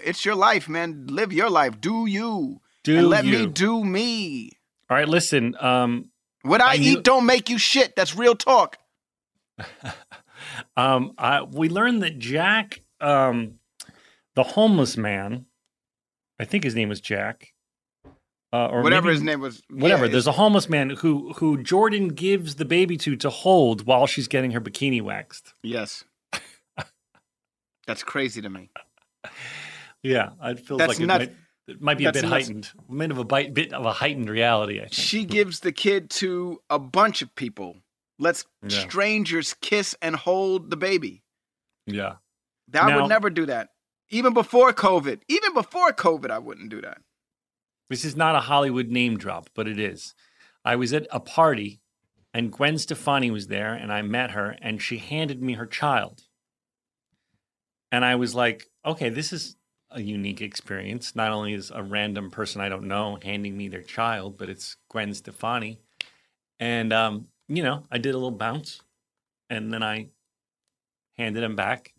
It's 0.03 0.25
your 0.25 0.35
life, 0.35 0.67
man. 0.69 1.07
Live 1.07 1.31
your 1.33 1.49
life. 1.49 1.79
Do 1.79 2.05
you. 2.05 2.61
Do 2.83 2.99
and 2.99 3.07
let 3.09 3.25
me 3.25 3.45
do 3.47 3.83
me. 3.83 4.51
All 4.89 4.97
right, 4.97 5.07
listen. 5.07 5.55
Um, 5.59 6.09
What 6.43 6.61
I, 6.61 6.73
I 6.73 6.77
knew- 6.77 6.91
eat 6.99 7.03
don't 7.03 7.25
make 7.25 7.49
you 7.49 7.57
shit. 7.57 7.95
That's 7.95 8.15
real 8.15 8.35
talk. 8.35 8.77
um, 10.77 11.13
I, 11.17 11.41
we 11.43 11.69
learned 11.69 12.03
that 12.03 12.19
Jack, 12.19 12.81
um, 13.01 13.55
the 14.35 14.43
homeless 14.43 14.97
man, 14.97 15.45
I 16.39 16.45
think 16.45 16.63
his 16.63 16.75
name 16.75 16.89
was 16.89 16.99
Jack, 17.01 17.53
uh, 18.51 18.67
or 18.67 18.81
Whatever 18.81 19.07
maybe- 19.07 19.15
his 19.15 19.23
name 19.23 19.39
was. 19.41 19.61
Whatever. 19.69 20.05
yeah, 20.05 20.11
There's 20.11 20.27
a 20.27 20.33
homeless 20.33 20.67
man 20.69 20.89
who 20.91 21.33
who 21.33 21.61
Jordan 21.63 22.09
gives 22.09 22.55
the 22.55 22.65
baby 22.65 22.97
to 22.97 23.15
to 23.17 23.29
hold 23.29 23.85
while 23.85 24.05
she's 24.07 24.27
getting 24.27 24.51
her 24.51 24.61
bikini 24.61 25.01
waxed. 25.01 25.53
Yes. 25.63 26.03
That's 27.87 28.03
crazy 28.03 28.41
to 28.41 28.49
me. 28.49 28.71
Yeah, 30.01 30.31
it 30.43 30.59
feels 30.59 30.79
That's 30.79 30.93
like 30.93 30.99
it 30.99 31.05
might, 31.07 31.21
it 31.67 31.81
might 31.81 31.97
be 31.99 32.05
a 32.05 32.11
bit 32.11 32.23
nuts. 32.23 32.31
heightened, 32.33 32.71
a 32.89 32.93
bit 32.93 33.11
of 33.11 33.17
a 33.19 33.23
bite, 33.23 33.53
bit 33.53 33.73
of 33.73 33.85
a 33.85 33.93
heightened 33.93 34.29
reality. 34.29 34.81
She 34.91 35.23
gives 35.23 35.59
the 35.59 35.71
kid 35.71 36.09
to 36.11 36.61
a 36.69 36.79
bunch 36.79 37.21
of 37.21 37.33
people. 37.35 37.77
Let's 38.17 38.45
Yeah. 38.63 38.79
strangers 38.79 39.53
kiss 39.61 39.95
and 40.01 40.15
hold 40.15 40.69
the 40.71 40.77
baby. 40.77 41.21
Yeah. 41.85 42.15
That 42.69 42.87
Now- 42.87 43.01
would 43.01 43.09
never 43.09 43.29
do 43.29 43.45
that. 43.47 43.69
Even 44.09 44.33
before 44.33 44.71
COVID. 44.73 45.21
Even 45.27 45.53
before 45.53 45.91
COVID, 45.91 46.29
I 46.29 46.39
wouldn't 46.39 46.69
do 46.69 46.81
that. 46.81 46.99
This 47.89 48.05
is 48.05 48.15
not 48.15 48.35
a 48.35 48.41
Hollywood 48.41 48.89
name 48.89 49.17
drop, 49.17 49.49
but 49.53 49.67
it 49.67 49.79
is. 49.79 50.15
I 50.63 50.75
was 50.75 50.93
at 50.93 51.07
a 51.11 51.19
party 51.19 51.81
and 52.33 52.51
Gwen 52.51 52.77
Stefani 52.77 53.31
was 53.31 53.47
there 53.47 53.73
and 53.73 53.93
I 53.93 54.01
met 54.01 54.31
her 54.31 54.57
and 54.61 54.81
she 54.81 54.97
handed 54.97 55.41
me 55.41 55.53
her 55.53 55.65
child. 55.65 56.23
And 57.91 58.03
I 58.03 58.15
was 58.15 58.33
like, 58.33 58.67
okay, 58.85 59.09
this 59.09 59.31
is 59.31 59.55
a 59.91 60.01
unique 60.01 60.41
experience. 60.41 61.15
Not 61.15 61.31
only 61.31 61.53
is 61.53 61.71
a 61.71 61.83
random 61.83 62.31
person 62.31 62.59
I 62.61 62.69
don't 62.69 62.87
know 62.87 63.19
handing 63.21 63.55
me 63.55 63.67
their 63.67 63.83
child, 63.83 64.37
but 64.37 64.49
it's 64.49 64.75
Gwen 64.89 65.13
Stefani. 65.13 65.79
And, 66.59 66.91
um, 66.91 67.27
you 67.47 67.63
know, 67.63 67.85
I 67.91 67.99
did 67.99 68.15
a 68.15 68.17
little 68.17 68.31
bounce 68.31 68.81
and 69.49 69.71
then 69.71 69.83
I 69.83 70.09
handed 71.17 71.43
him 71.43 71.55
back. 71.55 71.93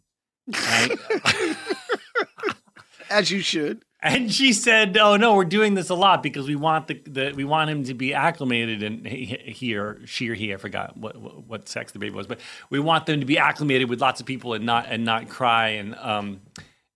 I- 0.53 1.57
As 3.11 3.31
you 3.31 3.41
should. 3.41 3.85
and 4.03 4.33
she 4.33 4.53
said, 4.53 4.97
"Oh 4.97 5.17
no, 5.17 5.35
we're 5.35 5.45
doing 5.45 5.75
this 5.75 5.89
a 5.89 5.95
lot 5.95 6.23
because 6.23 6.47
we 6.47 6.55
want 6.57 6.87
the, 6.87 7.03
the 7.07 7.33
we 7.35 7.45
want 7.45 7.71
him 7.71 7.85
to 7.85 7.95
be 7.95 8.15
acclimated 8.15 8.83
and 8.83 9.07
he, 9.07 9.25
he 9.25 9.75
or 9.75 10.01
she 10.07 10.29
or 10.29 10.35
he 10.35 10.53
I 10.53 10.59
forgot 10.59 10.97
what, 10.97 11.17
what 11.17 11.45
what 11.47 11.69
sex 11.69 11.93
the 11.93 11.99
baby 11.99 12.15
was, 12.15 12.27
but 12.27 12.41
we 12.71 12.79
want 12.79 13.07
them 13.07 13.21
to 13.21 13.27
be 13.27 13.39
acclimated 13.39 13.89
with 13.89 14.01
lots 14.01 14.21
of 14.21 14.27
people 14.27 14.53
and 14.53 14.67
not 14.67 14.87
and 14.89 15.05
not 15.05 15.29
cry 15.29 15.69
and 15.71 15.95
um 15.97 16.41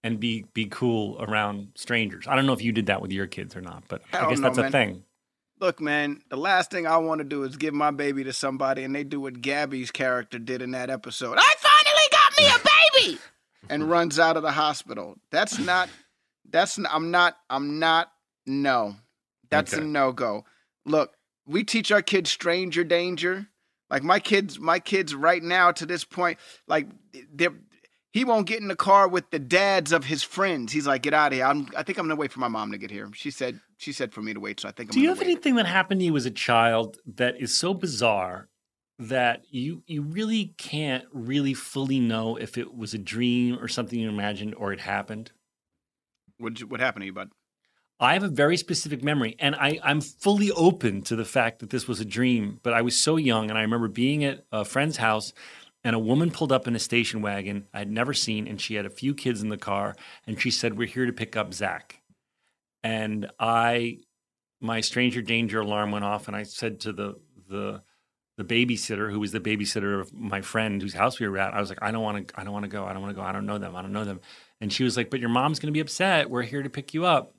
and 0.04 0.20
be 0.20 0.44
be 0.52 0.66
cool 0.66 1.16
around 1.20 1.68
strangers. 1.74 2.26
I 2.28 2.36
don't 2.36 2.46
know 2.46 2.52
if 2.52 2.62
you 2.62 2.72
did 2.72 2.86
that 2.86 3.00
with 3.02 3.12
your 3.12 3.26
kids 3.26 3.56
or 3.56 3.60
not, 3.60 3.84
but 3.88 4.02
I 4.12 4.18
Hell 4.18 4.30
guess 4.30 4.40
that's 4.40 4.58
a 4.58 4.70
thing. 4.70 5.04
Look, 5.58 5.80
man, 5.80 6.22
the 6.30 6.36
last 6.36 6.70
thing 6.70 6.86
I 6.86 6.96
want 6.96 7.18
to 7.18 7.24
do 7.24 7.42
is 7.42 7.56
give 7.56 7.74
my 7.74 7.90
baby 7.90 8.24
to 8.24 8.32
somebody 8.32 8.82
and 8.82 8.94
they 8.94 9.04
do 9.04 9.20
what 9.20 9.42
Gabby's 9.42 9.90
character 9.90 10.38
did 10.38 10.62
in 10.62 10.70
that 10.70 10.88
episode. 10.88 11.36
I 11.38 11.54
finally 11.58 12.08
got 12.10 12.38
me 12.38 12.46
a 12.48 13.12
baby! 13.12 13.20
And 13.68 13.88
runs 13.88 14.18
out 14.18 14.36
of 14.36 14.42
the 14.42 14.52
hospital. 14.52 15.16
That's 15.30 15.58
not, 15.58 15.88
that's, 16.50 16.78
I'm 16.90 17.10
not, 17.10 17.36
I'm 17.48 17.78
not, 17.78 18.10
no. 18.46 18.96
That's 19.50 19.72
a 19.72 19.80
no 19.80 20.12
go. 20.12 20.44
Look, 20.86 21.12
we 21.46 21.64
teach 21.64 21.90
our 21.90 22.02
kids 22.02 22.30
stranger 22.30 22.84
danger. 22.84 23.46
Like 23.90 24.04
my 24.04 24.20
kids, 24.20 24.60
my 24.60 24.78
kids 24.78 25.14
right 25.14 25.42
now 25.42 25.72
to 25.72 25.84
this 25.84 26.04
point, 26.04 26.38
like 26.68 26.86
they're, 27.34 27.52
he 28.12 28.24
won't 28.24 28.46
get 28.46 28.60
in 28.60 28.68
the 28.68 28.76
car 28.76 29.08
with 29.08 29.30
the 29.30 29.38
dads 29.38 29.92
of 29.92 30.04
his 30.04 30.22
friends. 30.22 30.72
He's 30.72 30.86
like, 30.86 31.02
get 31.02 31.14
out 31.14 31.32
of 31.32 31.38
here. 31.38 31.44
I'm, 31.44 31.68
I 31.76 31.82
think 31.82 31.98
I'm 31.98 32.06
gonna 32.06 32.16
wait 32.16 32.32
for 32.32 32.40
my 32.40 32.48
mom 32.48 32.72
to 32.72 32.78
get 32.78 32.90
here. 32.90 33.08
She 33.14 33.30
said, 33.30 33.60
she 33.76 33.92
said 33.92 34.12
for 34.12 34.22
me 34.22 34.32
to 34.34 34.40
wait. 34.40 34.60
So 34.60 34.68
I 34.68 34.72
think 34.72 34.90
I'm 34.90 34.94
Do 34.94 35.00
you 35.00 35.08
have 35.08 35.18
wait. 35.18 35.26
anything 35.26 35.56
that 35.56 35.66
happened 35.66 36.00
to 36.00 36.04
you 36.04 36.16
as 36.16 36.26
a 36.26 36.30
child 36.30 36.98
that 37.16 37.40
is 37.40 37.56
so 37.56 37.74
bizarre 37.74 38.48
that 39.00 39.44
you 39.50 39.82
you 39.86 40.02
really 40.02 40.54
can't 40.58 41.04
really 41.12 41.54
fully 41.54 41.98
know 41.98 42.36
if 42.36 42.58
it 42.58 42.76
was 42.76 42.92
a 42.92 42.98
dream 42.98 43.58
or 43.58 43.66
something 43.66 43.98
you 43.98 44.08
imagined 44.08 44.54
or 44.54 44.72
it 44.72 44.80
happened? 44.80 45.32
What 46.38 46.60
what 46.60 46.80
happened 46.80 47.02
to 47.02 47.06
you, 47.06 47.12
bud? 47.12 47.30
I 47.98 48.12
have 48.12 48.22
a 48.22 48.28
very 48.28 48.56
specific 48.56 49.02
memory, 49.02 49.36
and 49.38 49.54
I, 49.54 49.78
I'm 49.82 50.00
fully 50.00 50.50
open 50.52 51.02
to 51.02 51.16
the 51.16 51.24
fact 51.24 51.58
that 51.58 51.68
this 51.68 51.86
was 51.86 52.00
a 52.00 52.04
dream. 52.04 52.58
But 52.62 52.72
I 52.72 52.80
was 52.80 53.02
so 53.02 53.16
young, 53.16 53.50
and 53.50 53.58
I 53.58 53.62
remember 53.62 53.88
being 53.88 54.24
at 54.24 54.44
a 54.50 54.64
friend's 54.64 54.96
house, 54.96 55.34
and 55.84 55.94
a 55.94 55.98
woman 55.98 56.30
pulled 56.30 56.52
up 56.52 56.66
in 56.66 56.74
a 56.74 56.78
station 56.78 57.20
wagon 57.20 57.66
I'd 57.74 57.90
never 57.90 58.14
seen, 58.14 58.46
and 58.48 58.60
she 58.60 58.74
had 58.74 58.86
a 58.86 58.90
few 58.90 59.14
kids 59.14 59.42
in 59.42 59.48
the 59.48 59.58
car, 59.58 59.94
and 60.26 60.40
she 60.40 60.50
said, 60.50 60.76
"We're 60.76 60.86
here 60.86 61.06
to 61.06 61.12
pick 61.12 61.36
up 61.36 61.54
Zach." 61.54 62.00
And 62.82 63.30
I, 63.38 63.98
my 64.60 64.80
stranger 64.80 65.20
danger 65.22 65.60
alarm 65.60 65.90
went 65.90 66.04
off, 66.04 66.26
and 66.26 66.36
I 66.36 66.42
said 66.42 66.80
to 66.80 66.92
the 66.92 67.14
the 67.48 67.82
the 68.40 68.66
babysitter, 68.66 69.10
who 69.10 69.20
was 69.20 69.32
the 69.32 69.40
babysitter 69.40 70.00
of 70.00 70.12
my 70.12 70.40
friend 70.40 70.80
whose 70.82 70.94
house 70.94 71.20
we 71.20 71.28
were 71.28 71.38
at, 71.38 71.54
I 71.54 71.60
was 71.60 71.68
like, 71.68 71.82
"I 71.82 71.90
don't 71.90 72.02
want 72.02 72.28
to, 72.28 72.40
I 72.40 72.44
don't 72.44 72.52
want 72.52 72.64
to 72.64 72.70
go, 72.70 72.84
I 72.84 72.92
don't 72.92 73.02
want 73.02 73.14
to 73.14 73.20
go, 73.20 73.26
I 73.26 73.32
don't 73.32 73.46
know 73.46 73.58
them, 73.58 73.76
I 73.76 73.82
don't 73.82 73.92
know 73.92 74.04
them." 74.04 74.20
And 74.60 74.72
she 74.72 74.84
was 74.84 74.96
like, 74.96 75.10
"But 75.10 75.20
your 75.20 75.28
mom's 75.28 75.58
going 75.58 75.72
to 75.72 75.76
be 75.76 75.80
upset. 75.80 76.30
We're 76.30 76.42
here 76.42 76.62
to 76.62 76.70
pick 76.70 76.94
you 76.94 77.04
up." 77.04 77.34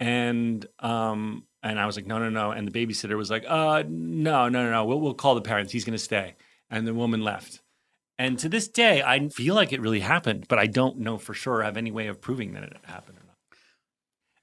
and 0.00 0.64
um 0.78 1.42
and 1.62 1.80
I 1.80 1.86
was 1.86 1.96
like, 1.96 2.06
no, 2.06 2.18
no, 2.18 2.30
no. 2.30 2.52
And 2.52 2.68
the 2.68 2.86
babysitter 2.86 3.16
was 3.16 3.30
like, 3.30 3.44
uh, 3.48 3.82
no, 3.88 4.48
no, 4.48 4.62
no, 4.62 4.70
no. 4.70 4.84
We'll, 4.84 5.00
we'll 5.00 5.14
call 5.14 5.34
the 5.34 5.40
parents. 5.40 5.72
He's 5.72 5.84
going 5.84 5.96
to 5.96 6.02
stay. 6.02 6.36
And 6.70 6.86
the 6.86 6.94
woman 6.94 7.22
left. 7.22 7.62
And 8.18 8.38
to 8.40 8.48
this 8.48 8.68
day, 8.68 9.02
I 9.02 9.28
feel 9.28 9.54
like 9.54 9.72
it 9.72 9.80
really 9.80 10.00
happened, 10.00 10.46
but 10.48 10.58
I 10.58 10.66
don't 10.66 10.98
know 10.98 11.18
for 11.18 11.34
sure. 11.34 11.62
have 11.62 11.76
any 11.76 11.90
way 11.90 12.06
of 12.08 12.20
proving 12.20 12.52
that 12.52 12.62
it 12.64 12.76
happened 12.84 13.18
or 13.18 13.26
not. 13.26 13.58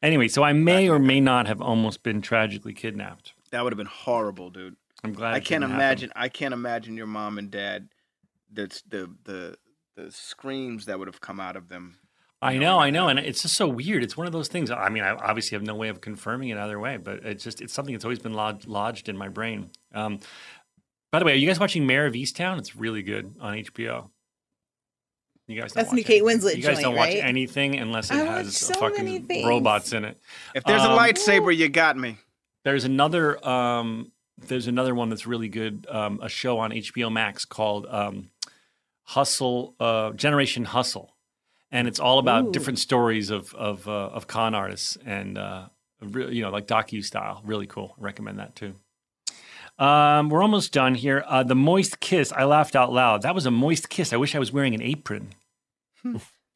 Anyway, 0.01 0.28
so 0.28 0.43
I 0.43 0.53
may 0.53 0.89
or 0.89 0.99
may 0.99 1.20
not 1.20 1.47
have 1.47 1.62
almost 1.62 2.03
been 2.03 2.22
tragically 2.22 2.74
kidnapped. 2.74 3.34
That 3.51 3.64
would 3.64 3.74
have 3.74 3.78
been 3.78 3.88
horrible, 3.88 4.49
dude. 4.49 4.76
I'm 5.04 5.14
glad. 5.14 5.34
I 5.34 5.39
can't 5.39 5.48
didn't 5.48 5.62
happen. 5.64 5.76
imagine. 5.76 6.12
I 6.16 6.30
can't 6.30 6.54
imagine 6.54 6.98
your 6.98 7.08
mom 7.08 7.38
and 7.38 7.52
dad. 7.52 7.89
That's 8.52 8.82
the 8.84 9.10
the 9.24 9.58
the 9.96 10.12
screams 10.12 10.86
that 10.86 10.98
would 11.00 11.08
have 11.08 11.22
come 11.22 11.39
out 11.39 11.56
of 11.56 11.70
them. 11.70 11.98
I 12.41 12.58
know, 12.58 12.78
I 12.80 12.89
know, 12.91 13.08
and 13.08 13.18
it's 13.18 13.41
just 13.41 13.56
so 13.56 13.68
weird. 13.68 14.04
It's 14.04 14.16
one 14.18 14.28
of 14.28 14.34
those 14.34 14.50
things. 14.50 14.70
I 14.70 14.89
mean, 14.89 15.04
I 15.04 15.12
obviously 15.12 15.56
have 15.56 15.64
no 15.64 15.74
way 15.74 15.88
of 15.89 16.02
confirming 16.02 16.50
it 16.50 16.58
either 16.58 16.80
way, 16.80 16.98
but 16.98 17.24
it's 17.26 17.43
just 17.43 17.62
it's 17.62 17.74
something 17.74 17.93
that's 17.93 18.06
always 18.06 18.20
been 18.20 18.34
lodged, 18.34 18.68
lodged 18.68 19.10
in 19.10 19.18
my 19.18 19.30
brain. 19.30 19.72
Um, 19.93 20.20
by 21.12 21.20
the 21.20 21.26
way, 21.26 21.32
are 21.32 21.36
you 21.36 21.48
guys 21.48 21.60
watching 21.60 21.88
Mare 21.88 22.06
of 22.06 22.14
Easttown? 22.14 22.60
It's 22.60 22.76
really 22.76 23.02
good 23.04 23.36
on 23.39 23.54
HBO. 23.56 24.10
You 25.48 25.62
guys, 25.62 25.72
don't 25.74 25.84
That's 25.84 25.93
new 25.93 26.00
watch 26.02 26.08
Kate 26.08 26.22
anything. 26.24 26.39
Winslet 26.41 26.56
You 26.58 26.64
guys 26.64 26.74
joint, 26.76 26.82
don't 26.82 26.96
watch 26.96 27.10
right? 27.10 27.24
anything 27.24 27.76
unless 27.78 28.12
it 28.12 28.16
I 28.16 28.26
has 28.26 28.58
so 28.58 28.74
fucking 28.76 29.28
robots 29.46 29.93
in 29.93 30.04
it. 30.06 30.20
If 30.54 30.64
there's 30.66 30.82
a 30.84 30.89
Um, 30.91 30.98
lightsaber, 31.00 31.56
you 31.56 31.70
got 31.70 31.98
me. 31.98 32.18
There's 32.64 32.84
another 32.84 33.43
um, 33.48 34.12
there's 34.38 34.68
another 34.68 34.94
one 34.94 35.10
that's 35.10 35.26
really 35.26 35.50
good. 35.50 35.88
Um, 35.90 36.20
a 36.22 36.30
show 36.30 36.60
on 36.60 36.72
HBO 36.72 37.12
Max 37.12 37.46
called 37.46 37.86
um, 37.90 38.30
Hustle 39.04 39.76
uh, 39.80 40.12
Generation 40.12 40.66
Hustle, 40.66 41.16
and 41.72 41.88
it's 41.88 42.00
all 42.00 42.20
about 42.20 42.46
Ooh. 42.46 42.52
different 42.52 42.80
stories 42.80 43.30
of 43.30 43.54
of 43.56 43.88
uh, 43.88 43.92
of 43.92 44.28
con 44.28 44.56
artists 44.56 44.98
and 45.06 45.38
uh, 45.38 45.68
you 46.02 46.42
know 46.42 46.50
like 46.50 46.68
docu 46.68 47.04
style. 47.04 47.42
Really 47.46 47.68
cool. 47.68 47.96
recommend 47.98 48.40
that 48.40 48.56
too. 48.56 48.76
Um, 49.78 50.30
we're 50.30 50.42
almost 50.42 50.72
done 50.72 50.96
here. 50.96 51.24
Uh, 51.28 51.44
the 51.44 51.56
moist 51.56 52.00
kiss. 52.00 52.32
I 52.32 52.46
laughed 52.46 52.76
out 52.76 52.94
loud. 52.94 53.24
That 53.24 53.36
was 53.36 53.46
a 53.46 53.52
moist 53.52 53.90
kiss. 53.90 54.14
I 54.14 54.18
wish 54.18 54.34
I 54.34 54.40
was 54.40 54.52
wearing 54.52 54.74
an 54.74 54.82
apron. 54.82 55.30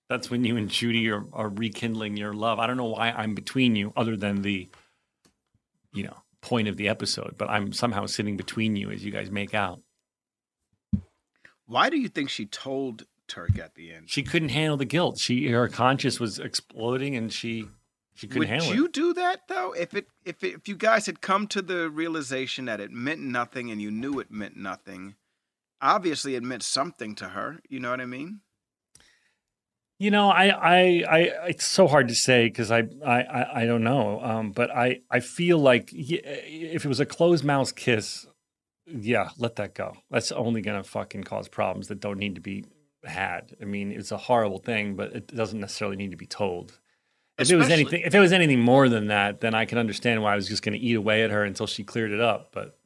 That's 0.09 0.29
when 0.31 0.43
you 0.43 0.57
and 0.57 0.69
Judy 0.69 1.09
are, 1.09 1.23
are 1.33 1.49
rekindling 1.49 2.17
your 2.17 2.33
love. 2.33 2.59
I 2.59 2.65
don't 2.65 2.77
know 2.77 2.85
why 2.85 3.11
I'm 3.11 3.35
between 3.35 3.75
you, 3.75 3.93
other 3.95 4.15
than 4.17 4.41
the, 4.41 4.67
you 5.93 6.03
know, 6.03 6.17
point 6.41 6.67
of 6.67 6.77
the 6.77 6.87
episode. 6.87 7.35
But 7.37 7.49
I'm 7.49 7.73
somehow 7.73 8.05
sitting 8.05 8.37
between 8.37 8.75
you 8.75 8.91
as 8.91 9.03
you 9.03 9.11
guys 9.11 9.31
make 9.31 9.53
out. 9.53 9.81
Why 11.65 11.89
do 11.89 11.97
you 11.97 12.07
think 12.07 12.29
she 12.29 12.45
told 12.45 13.05
Turk 13.27 13.59
at 13.59 13.75
the 13.75 13.93
end? 13.93 14.09
She 14.09 14.23
couldn't 14.23 14.49
handle 14.49 14.77
the 14.77 14.85
guilt. 14.85 15.19
She 15.19 15.47
her 15.49 15.67
conscience 15.67 16.19
was 16.19 16.39
exploding, 16.39 17.15
and 17.15 17.31
she 17.31 17.67
she 18.15 18.27
couldn't 18.27 18.39
Would 18.39 18.47
handle 18.49 18.67
it. 18.67 18.69
Would 18.71 18.77
you 18.77 18.89
do 18.89 19.13
that 19.13 19.47
though? 19.47 19.73
If 19.73 19.93
it 19.93 20.07
if 20.25 20.43
it, 20.43 20.55
if 20.55 20.67
you 20.67 20.75
guys 20.75 21.05
had 21.05 21.21
come 21.21 21.47
to 21.47 21.61
the 21.61 21.89
realization 21.89 22.65
that 22.65 22.81
it 22.81 22.91
meant 22.91 23.21
nothing 23.21 23.69
and 23.71 23.81
you 23.81 23.91
knew 23.91 24.19
it 24.19 24.31
meant 24.31 24.57
nothing, 24.57 25.15
obviously 25.81 26.35
it 26.35 26.43
meant 26.43 26.63
something 26.63 27.15
to 27.15 27.29
her. 27.29 27.59
You 27.69 27.79
know 27.79 27.91
what 27.91 28.01
I 28.01 28.05
mean? 28.05 28.41
You 29.99 30.11
know, 30.11 30.29
I, 30.29 30.47
I, 30.47 31.03
I, 31.09 31.17
it's 31.49 31.65
so 31.65 31.85
hard 31.85 32.07
to 32.07 32.15
say 32.15 32.45
because 32.45 32.71
I, 32.71 32.83
I, 33.05 33.63
I, 33.63 33.65
don't 33.65 33.83
know. 33.83 34.21
Um, 34.23 34.51
but 34.53 34.71
I, 34.71 35.01
I 35.11 35.19
feel 35.19 35.59
like 35.59 35.91
y- 35.93 36.21
if 36.23 36.85
it 36.85 36.87
was 36.87 37.01
a 37.01 37.05
closed 37.05 37.43
mouth 37.43 37.75
kiss, 37.75 38.25
yeah, 38.87 39.29
let 39.37 39.57
that 39.57 39.75
go. 39.75 39.97
That's 40.09 40.31
only 40.31 40.61
gonna 40.61 40.83
fucking 40.83 41.25
cause 41.25 41.47
problems 41.47 41.89
that 41.89 41.99
don't 41.99 42.17
need 42.17 42.35
to 42.35 42.41
be 42.41 42.63
had. 43.03 43.55
I 43.61 43.65
mean, 43.65 43.91
it's 43.91 44.11
a 44.11 44.17
horrible 44.17 44.59
thing, 44.59 44.95
but 44.95 45.13
it 45.13 45.27
doesn't 45.27 45.59
necessarily 45.59 45.97
need 45.97 46.11
to 46.11 46.17
be 46.17 46.25
told. 46.25 46.79
If 47.37 47.49
it 47.51 47.55
was 47.55 47.69
anything, 47.69 48.01
if 48.03 48.13
it 48.13 48.19
was 48.19 48.33
anything 48.33 48.59
more 48.59 48.89
than 48.89 49.07
that, 49.07 49.41
then 49.41 49.53
I 49.53 49.65
can 49.65 49.77
understand 49.77 50.21
why 50.23 50.33
I 50.33 50.35
was 50.35 50.47
just 50.47 50.63
gonna 50.63 50.77
eat 50.77 50.95
away 50.95 51.23
at 51.23 51.31
her 51.31 51.43
until 51.43 51.67
she 51.67 51.83
cleared 51.83 52.11
it 52.11 52.19
up. 52.19 52.51
But 52.51 52.77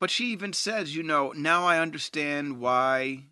But 0.00 0.10
she 0.10 0.26
even 0.26 0.52
says, 0.52 0.94
you 0.94 1.02
know, 1.02 1.32
now 1.32 1.64
I 1.64 1.78
understand 1.78 2.60
why 2.60 3.24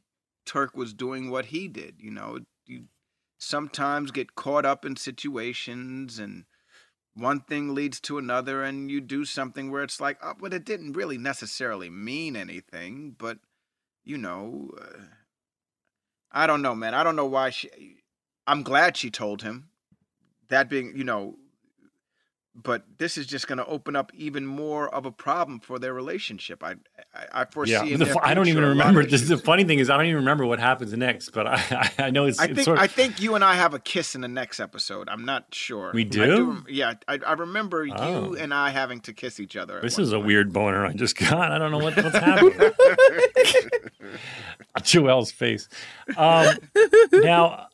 Turk 0.44 0.76
was 0.76 0.92
doing 0.92 1.30
what 1.30 1.46
he 1.46 1.68
did. 1.68 1.96
You 1.98 2.10
know, 2.10 2.40
you 2.66 2.84
sometimes 3.38 4.10
get 4.10 4.34
caught 4.34 4.64
up 4.64 4.84
in 4.84 4.96
situations 4.96 6.18
and 6.18 6.44
one 7.14 7.40
thing 7.40 7.74
leads 7.74 8.00
to 8.00 8.18
another 8.18 8.62
and 8.62 8.90
you 8.90 9.00
do 9.00 9.24
something 9.24 9.70
where 9.70 9.82
it's 9.82 10.00
like, 10.00 10.18
oh, 10.22 10.34
but 10.38 10.52
it 10.52 10.64
didn't 10.64 10.94
really 10.94 11.18
necessarily 11.18 11.88
mean 11.88 12.36
anything, 12.36 13.14
but 13.18 13.38
you 14.04 14.18
know, 14.18 14.70
uh, 14.80 15.04
I 16.32 16.46
don't 16.46 16.62
know, 16.62 16.74
man. 16.74 16.94
I 16.94 17.04
don't 17.04 17.16
know 17.16 17.26
why 17.26 17.50
she 17.50 17.70
I'm 18.46 18.62
glad 18.62 18.96
she 18.96 19.10
told 19.10 19.42
him. 19.42 19.70
That 20.48 20.68
being, 20.68 20.96
you 20.96 21.04
know, 21.04 21.36
but 22.54 22.84
this 22.98 23.18
is 23.18 23.26
just 23.26 23.48
going 23.48 23.58
to 23.58 23.66
open 23.66 23.96
up 23.96 24.12
even 24.14 24.46
more 24.46 24.88
of 24.94 25.06
a 25.06 25.10
problem 25.10 25.58
for 25.60 25.78
their 25.78 25.92
relationship. 25.92 26.62
I 26.62 26.76
I, 27.14 27.42
I 27.42 27.44
foresee. 27.46 27.72
Yeah, 27.72 27.96
the, 27.96 28.18
I 28.22 28.34
don't 28.34 28.48
even 28.48 28.64
remember. 28.64 29.04
This, 29.04 29.28
the 29.28 29.38
funny 29.38 29.64
thing 29.64 29.78
is, 29.80 29.90
I 29.90 29.96
don't 29.96 30.06
even 30.06 30.16
remember 30.18 30.46
what 30.46 30.60
happens 30.60 30.92
next. 30.92 31.30
But 31.30 31.46
I, 31.48 31.90
I 31.98 32.10
know 32.10 32.26
it's, 32.26 32.38
I 32.38 32.44
it's 32.44 32.54
think 32.54 32.64
sort 32.64 32.78
of, 32.78 32.84
I 32.84 32.86
think 32.86 33.20
you 33.20 33.34
and 33.34 33.44
I 33.44 33.54
have 33.54 33.74
a 33.74 33.78
kiss 33.78 34.14
in 34.14 34.20
the 34.20 34.28
next 34.28 34.60
episode. 34.60 35.08
I'm 35.08 35.24
not 35.24 35.46
sure. 35.52 35.90
We 35.92 36.02
I 36.02 36.04
do? 36.04 36.64
yeah, 36.68 36.94
I, 37.08 37.18
I 37.26 37.32
remember 37.32 37.86
Oh. 37.92 38.32
you 38.32 38.36
and 38.36 38.54
I 38.54 38.70
having 38.70 39.00
to 39.00 39.12
kiss 39.12 39.40
each 39.40 39.56
other. 39.56 39.80
this 39.80 39.98
is 39.98 40.12
a 40.12 40.20
weird 40.20 40.52
boner 40.52 40.86
I 40.86 40.92
just 40.92 41.16
got. 41.16 41.50
I 41.52 41.58
don't 41.58 41.70
know 41.72 41.78
what, 41.78 41.96
what's 41.96 42.16
happening. 42.18 42.52
Joelle's 44.82 45.32
face. 45.32 45.68
Um, 46.16 46.56
now, 47.12 47.68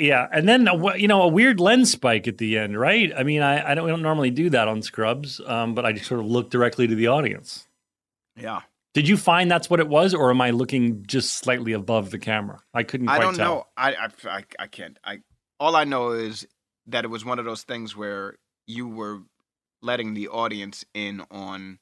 yeah, 0.00 0.26
and 0.32 0.48
then 0.48 0.66
uh, 0.66 0.94
you 0.94 1.08
know 1.08 1.22
a 1.22 1.28
weird 1.28 1.60
lens 1.60 1.90
spike 1.92 2.26
at 2.26 2.38
the 2.38 2.58
end, 2.58 2.78
right? 2.78 3.12
I 3.16 3.22
mean, 3.22 3.42
I, 3.42 3.70
I 3.70 3.74
don't, 3.74 3.84
we 3.84 3.90
don't 3.90 4.02
normally 4.02 4.30
do 4.30 4.50
that 4.50 4.66
on 4.68 4.82
Scrubs, 4.82 5.40
um, 5.46 5.74
but 5.74 5.84
I 5.84 5.92
just 5.92 6.06
sort 6.06 6.20
of 6.20 6.26
look 6.26 6.50
directly 6.50 6.86
to 6.86 6.94
the 6.94 7.08
audience. 7.08 7.68
Yeah, 8.36 8.60
Did 8.94 9.08
you 9.08 9.16
find 9.16 9.50
that's 9.50 9.68
what 9.68 9.80
it 9.80 9.88
was, 9.88 10.14
or 10.14 10.30
am 10.30 10.40
I 10.40 10.50
looking 10.50 11.04
just 11.06 11.34
slightly 11.34 11.72
above 11.72 12.10
the 12.10 12.18
camera? 12.18 12.60
I 12.72 12.82
couldn't 12.82 13.08
I 13.08 13.18
don't 13.18 13.34
tell. 13.34 13.54
know. 13.54 13.66
I, 13.76 13.94
I 13.94 14.08
I 14.28 14.44
I 14.58 14.66
can't. 14.66 14.98
I 15.04 15.18
all 15.58 15.76
I 15.76 15.84
know 15.84 16.12
is 16.12 16.46
that 16.86 17.04
it 17.04 17.08
was 17.08 17.24
one 17.24 17.38
of 17.38 17.44
those 17.44 17.62
things 17.62 17.94
where 17.94 18.36
you 18.66 18.88
were 18.88 19.20
letting 19.82 20.14
the 20.14 20.28
audience 20.28 20.84
in 20.94 21.22
on 21.30 21.78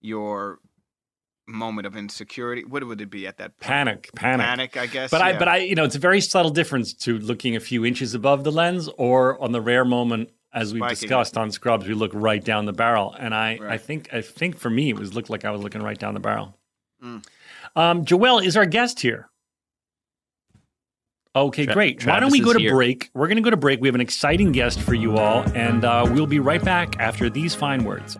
your 0.00 0.60
moment 1.48 1.86
of 1.86 1.96
insecurity. 1.96 2.64
What 2.64 2.84
would 2.84 3.00
it 3.00 3.10
be 3.10 3.26
at 3.26 3.38
that 3.38 3.58
point? 3.58 3.66
Panic, 3.66 4.10
panic. 4.14 4.46
Panic, 4.46 4.76
I 4.76 4.86
guess. 4.86 5.10
But 5.10 5.22
I, 5.22 5.36
but 5.36 5.48
I, 5.48 5.56
you 5.58 5.74
know, 5.74 5.84
it's 5.84 5.96
a 5.96 5.98
very 6.00 6.20
subtle 6.20 6.50
difference 6.50 6.92
to 6.94 7.18
looking 7.18 7.56
a 7.56 7.60
few 7.60 7.84
inches 7.84 8.14
above 8.14 8.44
the 8.44 8.52
lens, 8.52 8.88
or 8.98 9.40
on 9.42 9.52
the 9.52 9.60
rare 9.60 9.84
moment, 9.84 10.30
as 10.52 10.72
we've 10.72 10.80
Spiking 10.80 10.96
discussed 11.00 11.36
on 11.36 11.50
Scrubs, 11.50 11.86
we 11.86 11.94
look 11.94 12.10
right 12.14 12.42
down 12.42 12.66
the 12.66 12.72
barrel. 12.72 13.14
And 13.18 13.34
I, 13.34 13.58
I 13.62 13.78
think, 13.78 14.12
I 14.12 14.20
think 14.22 14.56
for 14.58 14.70
me, 14.70 14.90
it 14.90 14.96
was 14.96 15.14
looked 15.14 15.30
like 15.30 15.44
I 15.44 15.50
was 15.50 15.62
looking 15.62 15.82
right 15.82 15.98
down 15.98 16.14
the 16.14 16.20
barrel. 16.20 16.56
Mm. 17.02 17.24
Um, 17.76 18.04
Joelle 18.04 18.44
is 18.44 18.56
our 18.56 18.66
guest 18.66 19.00
here. 19.00 19.28
Okay, 21.36 21.66
Tra- 21.66 21.74
great. 21.74 22.04
Why 22.04 22.18
don't 22.18 22.32
we 22.32 22.40
go 22.40 22.52
to 22.52 22.58
here. 22.58 22.74
break? 22.74 23.10
We're 23.14 23.28
going 23.28 23.36
to 23.36 23.42
go 23.42 23.50
to 23.50 23.56
break. 23.56 23.80
We 23.80 23.86
have 23.88 23.94
an 23.94 24.00
exciting 24.00 24.50
guest 24.50 24.80
for 24.80 24.94
you 24.94 25.18
all, 25.18 25.44
and 25.54 25.84
uh, 25.84 26.08
we'll 26.10 26.26
be 26.26 26.40
right 26.40 26.64
back 26.64 26.98
after 26.98 27.30
these 27.30 27.54
fine 27.54 27.84
words. 27.84 28.16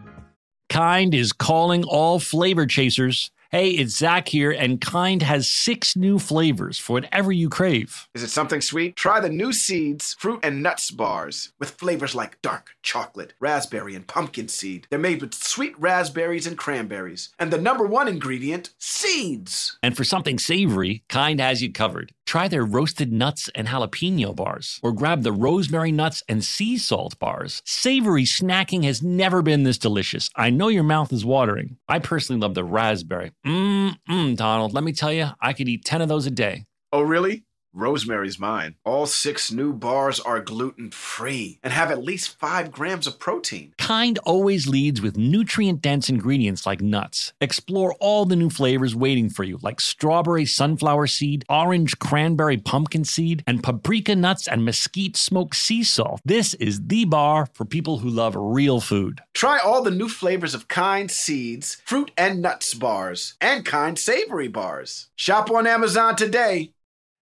Is 1.13 1.33
calling 1.33 1.83
all 1.83 2.21
flavor 2.21 2.65
chasers. 2.65 3.33
Hey, 3.51 3.71
it's 3.71 3.97
Zach 3.97 4.29
here, 4.29 4.51
and 4.51 4.79
Kind 4.79 5.23
has 5.23 5.49
six 5.49 5.97
new 5.97 6.19
flavors 6.19 6.79
for 6.79 6.93
whatever 6.93 7.33
you 7.33 7.49
crave. 7.49 8.07
Is 8.15 8.23
it 8.23 8.29
something 8.29 8.61
sweet? 8.61 8.95
Try 8.95 9.21
the 9.21 9.31
new 9.31 9.55
Seeds 9.55 10.15
fruit 10.19 10.41
and 10.43 10.63
nuts 10.63 10.91
bars 10.91 11.55
with 11.59 11.71
flavors 11.71 12.15
like 12.15 12.43
dark 12.43 12.73
chocolate, 12.83 13.33
raspberry, 13.41 13.95
and 13.95 14.07
pumpkin 14.07 14.49
seed. 14.49 14.87
They're 14.91 14.99
made 14.99 15.23
with 15.23 15.33
sweet 15.33 15.79
raspberries 15.81 16.47
and 16.47 16.59
cranberries. 16.59 17.31
And 17.39 17.51
the 17.51 17.57
number 17.57 17.87
one 17.87 18.07
ingredient, 18.07 18.69
seeds. 18.79 19.79
And 19.83 19.97
for 19.97 20.05
something 20.05 20.39
savory, 20.39 21.05
Kind 21.09 21.41
has 21.41 21.63
you 21.63 21.73
covered. 21.73 22.13
Try 22.27 22.49
their 22.49 22.67
roasted 22.67 23.11
nuts 23.11 23.49
and 23.55 23.69
jalapeno 23.69 24.37
bars, 24.37 24.79
or 24.83 24.93
grab 24.93 25.23
the 25.23 25.33
rosemary 25.33 25.91
nuts 25.91 26.23
and 26.29 26.45
sea 26.45 26.77
salt 26.77 27.19
bars. 27.19 27.63
Savory 27.65 28.25
snacking 28.25 28.85
has 28.85 29.03
never 29.03 29.41
been 29.41 29.63
this 29.63 29.79
delicious. 29.79 30.29
I 30.37 30.51
know 30.51 30.69
your 30.69 30.83
mouth 30.83 31.15
is 31.15 31.25
watering. 31.25 31.79
I 31.89 31.99
personally 31.99 32.43
love 32.43 32.53
the 32.55 32.65
raspberry. 32.65 33.33
Mmm, 33.47 33.95
mm, 34.09 34.37
Donald, 34.37 34.73
let 34.75 34.85
me 34.85 34.93
tell 34.93 35.13
you, 35.13 35.29
I 35.41 35.53
could 35.53 35.69
eat 35.69 35.85
10 35.85 36.03
of 36.03 36.09
those 36.09 36.27
a 36.27 36.31
day. 36.31 36.65
Oh, 36.93 37.03
really? 37.03 37.45
Rosemary's 37.73 38.39
mine. 38.39 38.77
All 38.85 39.07
six 39.07 39.53
new 39.53 39.73
bars 39.73 40.19
are 40.21 40.41
gluten 40.41 40.91
free 40.91 41.59
and 41.63 41.73
have 41.73 41.91
at 41.91 42.03
least 42.03 42.39
five 42.39 42.73
grams 42.73 43.07
of 43.07 43.19
protein. 43.19 43.75
Kind 43.79 44.19
always 44.25 44.67
leads 44.67 45.01
with 45.01 45.17
nutrient 45.17 45.81
dense 45.81 46.09
ingredients 46.09 46.67
like 46.67 46.81
nuts. 46.81 47.33
Explore 47.41 47.95
all 48.01 48.25
the 48.25 48.37
new 48.37 48.51
flavors 48.51 48.97
waiting 48.97 49.29
for 49.29 49.45
you, 49.45 49.59
like 49.63 49.81
strawberry 49.81 50.47
sunflower 50.47 51.07
seed, 51.07 51.45
orange 51.49 51.99
cranberry 51.99 52.57
pumpkin 52.57 53.05
seed, 53.05 53.45
and 53.47 53.63
paprika 53.63 54.17
nuts 54.17 54.49
and 54.49 54.65
mesquite 54.65 55.17
smoked 55.17 55.57
sea 55.57 55.85
salt. 55.85 56.21
This 56.25 56.55
is 56.55 56.87
the 56.87 57.05
bar 57.05 57.49
for 57.53 57.65
people 57.65 57.99
who 57.99 58.09
love 58.11 58.35
real 58.37 58.81
food. 58.81 59.21
Try 59.35 59.59
all 59.59 59.83
the 59.83 59.91
new 59.91 60.09
flavors 60.09 60.55
of 60.55 60.69
Kind 60.69 61.11
Seeds, 61.11 61.81
fruit 61.85 62.11
and 62.17 62.43
nuts 62.43 62.75
bars, 62.75 63.37
and 63.41 63.65
Kind 63.65 63.99
Savory 63.99 64.49
bars. 64.49 65.09
Shop 65.17 65.51
on 65.51 65.67
Amazon 65.67 66.17
today. 66.17 66.73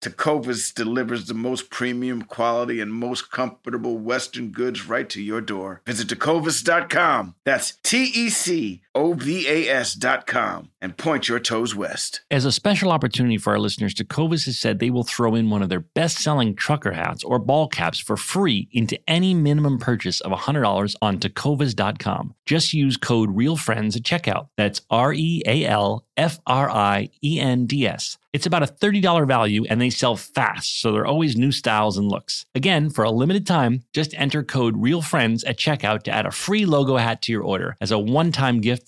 Tecovas 0.00 0.72
delivers 0.72 1.26
the 1.26 1.34
most 1.34 1.70
premium 1.70 2.22
quality 2.22 2.80
and 2.80 2.92
most 2.92 3.30
comfortable 3.30 3.98
Western 3.98 4.50
goods 4.50 4.86
right 4.88 5.08
to 5.08 5.20
your 5.20 5.40
door. 5.40 5.82
Visit 5.86 6.08
tecovas.com. 6.08 7.34
That's 7.44 7.78
T 7.82 8.04
E 8.04 8.30
C 8.30 8.82
O 8.98 9.14
V 9.14 9.46
A 9.46 9.68
S.com 9.68 10.70
and 10.80 10.96
point 10.96 11.28
your 11.28 11.38
toes 11.38 11.72
west. 11.72 12.22
As 12.32 12.44
a 12.44 12.50
special 12.50 12.90
opportunity 12.90 13.38
for 13.38 13.52
our 13.52 13.58
listeners, 13.60 13.94
Tecovas 13.94 14.46
has 14.46 14.58
said 14.58 14.80
they 14.80 14.90
will 14.90 15.04
throw 15.04 15.36
in 15.36 15.50
one 15.50 15.62
of 15.62 15.68
their 15.68 15.80
best 15.80 16.18
selling 16.18 16.56
trucker 16.56 16.90
hats 16.90 17.22
or 17.22 17.38
ball 17.38 17.68
caps 17.68 18.00
for 18.00 18.16
free 18.16 18.68
into 18.72 18.98
any 19.06 19.34
minimum 19.34 19.78
purchase 19.78 20.20
of 20.20 20.32
$100 20.32 20.96
on 21.00 21.20
tecovas.com. 21.20 22.34
Just 22.44 22.72
use 22.72 22.96
code 22.96 23.30
REALFRIENDS 23.36 23.94
at 23.94 24.02
checkout. 24.02 24.48
That's 24.56 24.80
R 24.90 25.12
E 25.12 25.42
A 25.46 25.64
L 25.64 26.04
F 26.16 26.40
R 26.46 26.68
I 26.68 27.10
E 27.22 27.38
N 27.38 27.66
D 27.66 27.86
S. 27.86 28.18
It's 28.32 28.46
about 28.46 28.62
a 28.62 28.66
$30 28.66 29.26
value 29.26 29.64
and 29.70 29.80
they 29.80 29.90
sell 29.90 30.14
fast, 30.14 30.80
so 30.80 30.92
there 30.92 31.02
are 31.02 31.06
always 31.06 31.36
new 31.36 31.50
styles 31.50 31.96
and 31.96 32.08
looks. 32.08 32.44
Again, 32.54 32.90
for 32.90 33.04
a 33.04 33.10
limited 33.10 33.46
time, 33.46 33.84
just 33.94 34.12
enter 34.14 34.42
code 34.42 34.76
REALFRIENDS 34.76 35.44
at 35.46 35.58
checkout 35.58 36.02
to 36.02 36.10
add 36.10 36.26
a 36.26 36.30
free 36.30 36.66
logo 36.66 36.96
hat 36.96 37.22
to 37.22 37.32
your 37.32 37.42
order 37.42 37.76
as 37.80 37.90
a 37.90 37.98
one 37.98 38.32
time 38.32 38.60
gift 38.60 38.86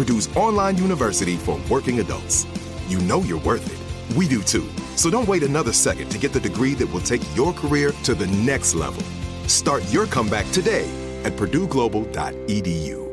Purdue's 0.00 0.34
online 0.34 0.78
university 0.78 1.36
for 1.36 1.60
working 1.68 2.00
adults. 2.00 2.46
You 2.88 3.00
know 3.00 3.20
you're 3.20 3.40
worth 3.40 3.66
it. 3.70 4.16
We 4.16 4.26
do 4.26 4.42
too. 4.42 4.66
So 4.96 5.10
don't 5.10 5.28
wait 5.28 5.42
another 5.42 5.74
second 5.74 6.10
to 6.12 6.18
get 6.18 6.32
the 6.32 6.40
degree 6.40 6.72
that 6.76 6.90
will 6.90 7.02
take 7.02 7.20
your 7.36 7.52
career 7.52 7.92
to 8.04 8.14
the 8.14 8.26
next 8.28 8.74
level. 8.74 9.02
Start 9.46 9.84
your 9.92 10.06
comeback 10.06 10.50
today 10.52 10.88
at 11.22 11.34
purdueglobal.edu. 11.34 13.10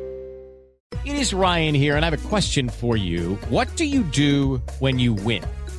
It 1.03 1.15
is 1.17 1.33
Ryan 1.33 1.75
here, 1.75 1.97
and 1.97 2.05
I 2.05 2.09
have 2.09 2.25
a 2.25 2.29
question 2.29 2.69
for 2.69 2.95
you. 2.95 3.35
What 3.49 3.67
do 3.75 3.83
you 3.83 4.03
do 4.03 4.61
when 4.79 4.97
you 4.97 5.13
win? 5.13 5.43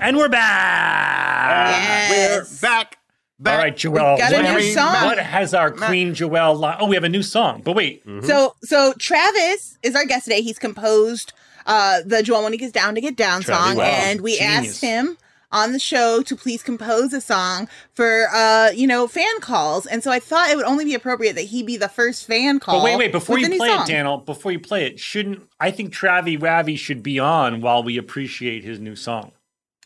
And 0.00 0.16
we're 0.16 0.28
back. 0.30 2.10
We're 2.10 2.46
back. 2.62 2.96
All 3.46 3.56
right, 3.56 3.74
Joelle. 3.74 4.18
got 4.18 4.32
a 4.32 4.36
what, 4.36 4.42
new 4.42 4.48
has- 4.48 4.74
song. 4.74 5.04
what 5.06 5.18
has 5.18 5.54
our 5.54 5.70
Queen 5.70 6.14
Joelle? 6.14 6.58
Li- 6.60 6.76
oh, 6.78 6.86
we 6.86 6.94
have 6.94 7.04
a 7.04 7.08
new 7.08 7.22
song. 7.22 7.62
But 7.64 7.74
wait. 7.74 8.02
So 8.22 8.54
so 8.62 8.92
Travis 8.98 9.78
is 9.82 9.94
our 9.94 10.04
guest 10.04 10.24
today. 10.24 10.40
He's 10.42 10.58
composed 10.58 11.32
uh 11.66 12.00
the 12.04 12.16
Joelle 12.22 12.42
Monique 12.42 12.62
is 12.62 12.72
down 12.72 12.94
to 12.94 13.00
get 13.00 13.16
down 13.16 13.42
Travis, 13.42 13.66
song, 13.68 13.76
wow. 13.76 13.84
and 13.84 14.20
we 14.22 14.38
Genius. 14.38 14.68
asked 14.70 14.80
him 14.82 15.16
on 15.52 15.72
the 15.72 15.78
show 15.78 16.22
to 16.22 16.36
please 16.36 16.62
compose 16.62 17.12
a 17.12 17.20
song 17.20 17.66
for 17.94 18.26
uh 18.34 18.70
you 18.74 18.86
know 18.86 19.06
fan 19.08 19.40
calls. 19.40 19.86
And 19.86 20.02
so 20.02 20.10
I 20.10 20.18
thought 20.18 20.50
it 20.50 20.56
would 20.56 20.66
only 20.66 20.84
be 20.84 20.94
appropriate 20.94 21.34
that 21.34 21.42
he 21.46 21.62
be 21.62 21.76
the 21.78 21.88
first 21.88 22.26
fan 22.26 22.58
call. 22.60 22.78
But 22.80 22.84
wait, 22.84 22.96
wait. 22.96 23.12
Before 23.12 23.38
you 23.38 23.48
play 23.48 23.68
song. 23.68 23.82
it, 23.82 23.86
Daniel, 23.86 24.18
before 24.18 24.52
you 24.52 24.60
play 24.60 24.86
it, 24.86 24.98
shouldn't 25.00 25.48
I 25.60 25.70
think 25.70 25.94
Travi 25.94 26.40
Ravi 26.40 26.76
should 26.76 27.02
be 27.02 27.18
on 27.18 27.60
while 27.62 27.82
we 27.82 27.96
appreciate 27.98 28.64
his 28.64 28.78
new 28.80 28.96
song? 28.96 29.32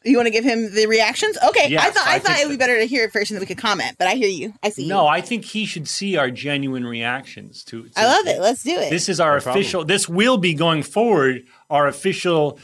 You 0.05 0.17
want 0.17 0.27
to 0.27 0.31
give 0.31 0.45
him 0.45 0.75
the 0.75 0.87
reactions? 0.87 1.39
Okay, 1.49 1.77
I 1.77 1.91
thought 1.91 2.07
I, 2.07 2.17
I 2.17 2.19
thought 2.19 2.39
it 2.39 2.47
would 2.47 2.53
be 2.53 2.59
better 2.59 2.79
to 2.79 2.85
hear 2.85 3.05
it 3.05 3.13
first 3.13 3.31
and 3.31 3.37
then 3.37 3.41
we 3.41 3.47
could 3.47 3.57
comment. 3.59 3.97
But 3.99 4.07
I 4.09 4.15
hear 4.15 4.29
you. 4.29 4.53
I 4.63 4.69
see. 4.69 4.83
you. 4.83 4.89
No, 4.91 5.07
I 5.07 5.21
think 5.23 5.45
he 5.47 5.65
should 5.65 5.89
see 5.89 6.17
our 6.19 6.31
genuine 6.31 6.87
reactions 6.87 7.65
to. 7.65 7.85
to 7.85 7.91
I 7.97 8.05
love 8.07 8.27
it. 8.27 8.39
Let's 8.41 8.63
do 8.63 8.73
it. 8.79 8.91
This 8.91 9.09
is 9.09 9.19
our 9.19 9.37
No 9.37 9.41
problem. 9.43 9.61
official. 9.63 9.85
This 9.85 10.09
will 10.09 10.37
be 10.37 10.53
going 10.53 10.83
forward 10.83 11.45
our 11.71 11.87
official 11.87 12.59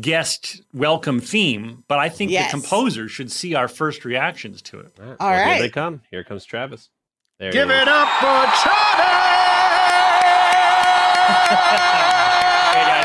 guest 0.00 0.62
welcome 0.72 1.20
theme. 1.20 1.82
But 1.88 1.98
I 1.98 2.08
think 2.08 2.30
Yes. 2.30 2.50
the 2.52 2.58
composer 2.60 3.08
should 3.08 3.32
see 3.32 3.54
our 3.54 3.68
first 3.68 4.04
reactions 4.04 4.62
to 4.62 4.80
it. 4.80 4.92
All 5.00 5.06
right. 5.06 5.16
All 5.20 5.28
well, 5.30 5.38
right. 5.46 5.52
Here 5.54 5.62
they 5.62 5.70
come. 5.70 6.02
Here 6.10 6.22
comes 6.24 6.44
Travis. 6.44 6.90
There 7.38 7.50
Give 7.52 7.68
it 7.70 7.88
up 7.88 8.08
for 8.20 8.46
Travis. 8.62 8.72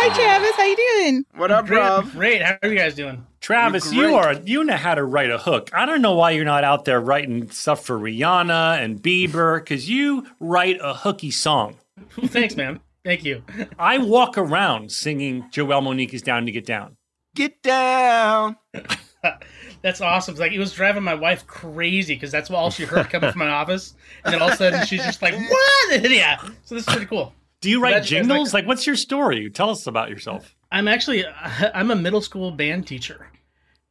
Hi 0.03 0.11
Travis, 0.15 0.55
how 0.55 0.63
you 0.63 0.75
doing? 0.75 1.25
What 1.35 1.51
up, 1.51 1.67
Great, 1.67 1.79
bruv? 1.79 2.11
great. 2.13 2.41
How 2.41 2.57
are 2.63 2.69
you 2.69 2.75
guys 2.75 2.95
doing? 2.95 3.23
Travis, 3.39 3.93
You're 3.93 4.05
you 4.09 4.11
great. 4.19 4.25
are 4.37 4.41
you 4.45 4.63
know 4.63 4.75
how 4.75 4.95
to 4.95 5.03
write 5.03 5.29
a 5.29 5.37
hook. 5.37 5.69
I 5.73 5.85
don't 5.85 6.01
know 6.01 6.15
why 6.15 6.31
you're 6.31 6.43
not 6.43 6.63
out 6.63 6.85
there 6.85 6.99
writing 6.99 7.51
stuff 7.51 7.85
for 7.85 7.99
Rihanna 7.99 8.83
and 8.83 8.99
Bieber 8.99 9.59
because 9.59 9.87
you 9.87 10.25
write 10.39 10.79
a 10.81 10.95
hooky 10.95 11.29
song. 11.29 11.75
Thanks, 12.19 12.55
man. 12.55 12.79
Thank 13.05 13.23
you. 13.23 13.43
I 13.77 13.99
walk 13.99 14.39
around 14.39 14.91
singing 14.91 15.43
Joelle 15.51 15.83
Monique 15.83 16.15
is 16.15 16.23
down 16.23 16.47
to 16.47 16.51
get 16.51 16.65
down. 16.65 16.97
Get 17.35 17.61
down. 17.61 18.55
That's 19.83 20.01
awesome. 20.01 20.31
It's 20.31 20.39
like 20.41 20.51
it 20.51 20.57
was 20.57 20.73
driving 20.73 21.03
my 21.03 21.13
wife 21.13 21.45
crazy 21.45 22.15
because 22.15 22.31
that's 22.31 22.49
all 22.49 22.71
she 22.71 22.85
heard 22.85 23.09
coming 23.11 23.31
from 23.31 23.37
my 23.39 23.49
office, 23.61 23.93
and 24.25 24.33
then 24.33 24.41
all 24.41 24.47
of 24.47 24.55
a 24.55 24.57
sudden 24.57 24.85
she's 24.87 25.03
just 25.03 25.21
like, 25.21 25.35
"What?" 25.35 26.09
yeah. 26.09 26.37
So 26.63 26.73
this 26.75 26.87
is 26.87 26.93
pretty 26.93 27.05
cool. 27.05 27.33
Do 27.61 27.69
you 27.69 27.81
write 27.81 27.91
Glad 27.91 28.09
you 28.09 28.17
guys 28.17 28.27
jingles? 28.27 28.53
like- 28.53 28.63
Like, 28.63 28.67
what's 28.67 28.85
your 28.87 28.95
story? 28.95 29.49
Tell 29.49 29.69
us 29.69 29.87
about 29.87 30.09
yourself. 30.09 30.55
I'm 30.71 30.87
actually 30.87 31.25
I'm 31.73 31.91
a 31.91 31.95
middle 31.95 32.21
school 32.21 32.51
band 32.51 32.87
teacher, 32.87 33.27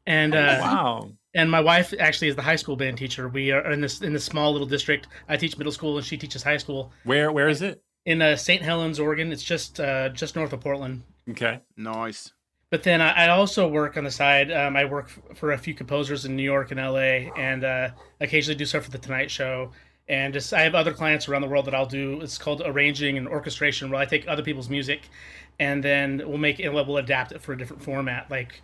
and 0.07 0.35
uh, 0.35 0.59
Wow. 0.61 1.11
and 1.35 1.51
my 1.51 1.61
wife 1.61 1.93
actually 1.99 2.29
is 2.29 2.37
the 2.37 2.43
high 2.43 2.57
school 2.57 2.77
band 2.77 2.99
teacher. 2.99 3.29
We 3.29 3.53
are 3.53 3.71
in 3.71 3.81
this 3.81 4.01
in 4.03 4.13
this 4.13 4.25
small 4.25 4.53
little 4.53 4.67
district. 4.67 5.07
I 5.29 5.37
teach 5.37 5.57
middle 5.57 5.73
school, 5.73 5.97
and 5.99 6.07
she 6.07 6.17
teaches 6.17 6.43
high 6.43 6.57
school 6.57 6.93
Where 7.05 7.31
where 7.33 7.49
is 7.49 7.63
it? 7.63 7.83
in 8.07 8.23
uh, 8.23 8.35
St. 8.35 8.63
Helens, 8.63 8.99
Oregon. 8.99 9.31
It's 9.31 9.43
just 9.43 9.79
uh, 9.79 10.09
just 10.09 10.35
north 10.37 10.53
of 10.53 10.61
Portland. 10.61 11.03
Okay. 11.29 11.61
Nice. 11.77 12.33
But 12.71 12.83
then 12.85 13.01
I, 13.03 13.27
I 13.27 13.29
also 13.31 13.69
work 13.69 13.97
on 13.97 14.05
the 14.05 14.11
side. 14.11 14.51
Um, 14.51 14.75
I 14.77 14.85
work 14.87 15.11
for 15.37 15.53
a 15.53 15.59
few 15.59 15.75
composers 15.75 16.25
in 16.25 16.35
New 16.35 16.43
York 16.45 16.71
and 16.71 16.81
LA, 16.81 17.31
and 17.37 17.63
uh, 17.65 17.89
occasionally 18.21 18.57
do 18.57 18.65
stuff 18.65 18.85
for 18.85 18.91
the 18.91 18.99
Tonight 18.99 19.31
Show. 19.31 19.73
And 20.11 20.35
just 20.35 20.53
I 20.53 20.63
have 20.63 20.75
other 20.75 20.93
clients 20.93 21.29
around 21.29 21.43
the 21.43 21.49
world 21.49 21.67
that 21.67 21.75
I'll 21.75 21.87
do. 21.87 22.21
It's 22.21 22.37
called 22.37 22.63
arranging 22.65 23.17
and 23.17 23.29
orchestration, 23.29 23.91
where 23.91 24.01
I 24.01 24.05
take 24.05 24.27
other 24.27 24.43
people's 24.43 24.69
music, 24.69 25.03
and 25.59 25.83
then 25.83 26.23
we'll 26.27 26.39
make 26.39 26.59
it. 26.61 26.69
We'll 26.69 26.97
adapt 26.99 27.33
it 27.33 27.41
for 27.41 27.53
a 27.53 27.59
different 27.59 27.83
format. 27.83 28.29
Like, 28.31 28.61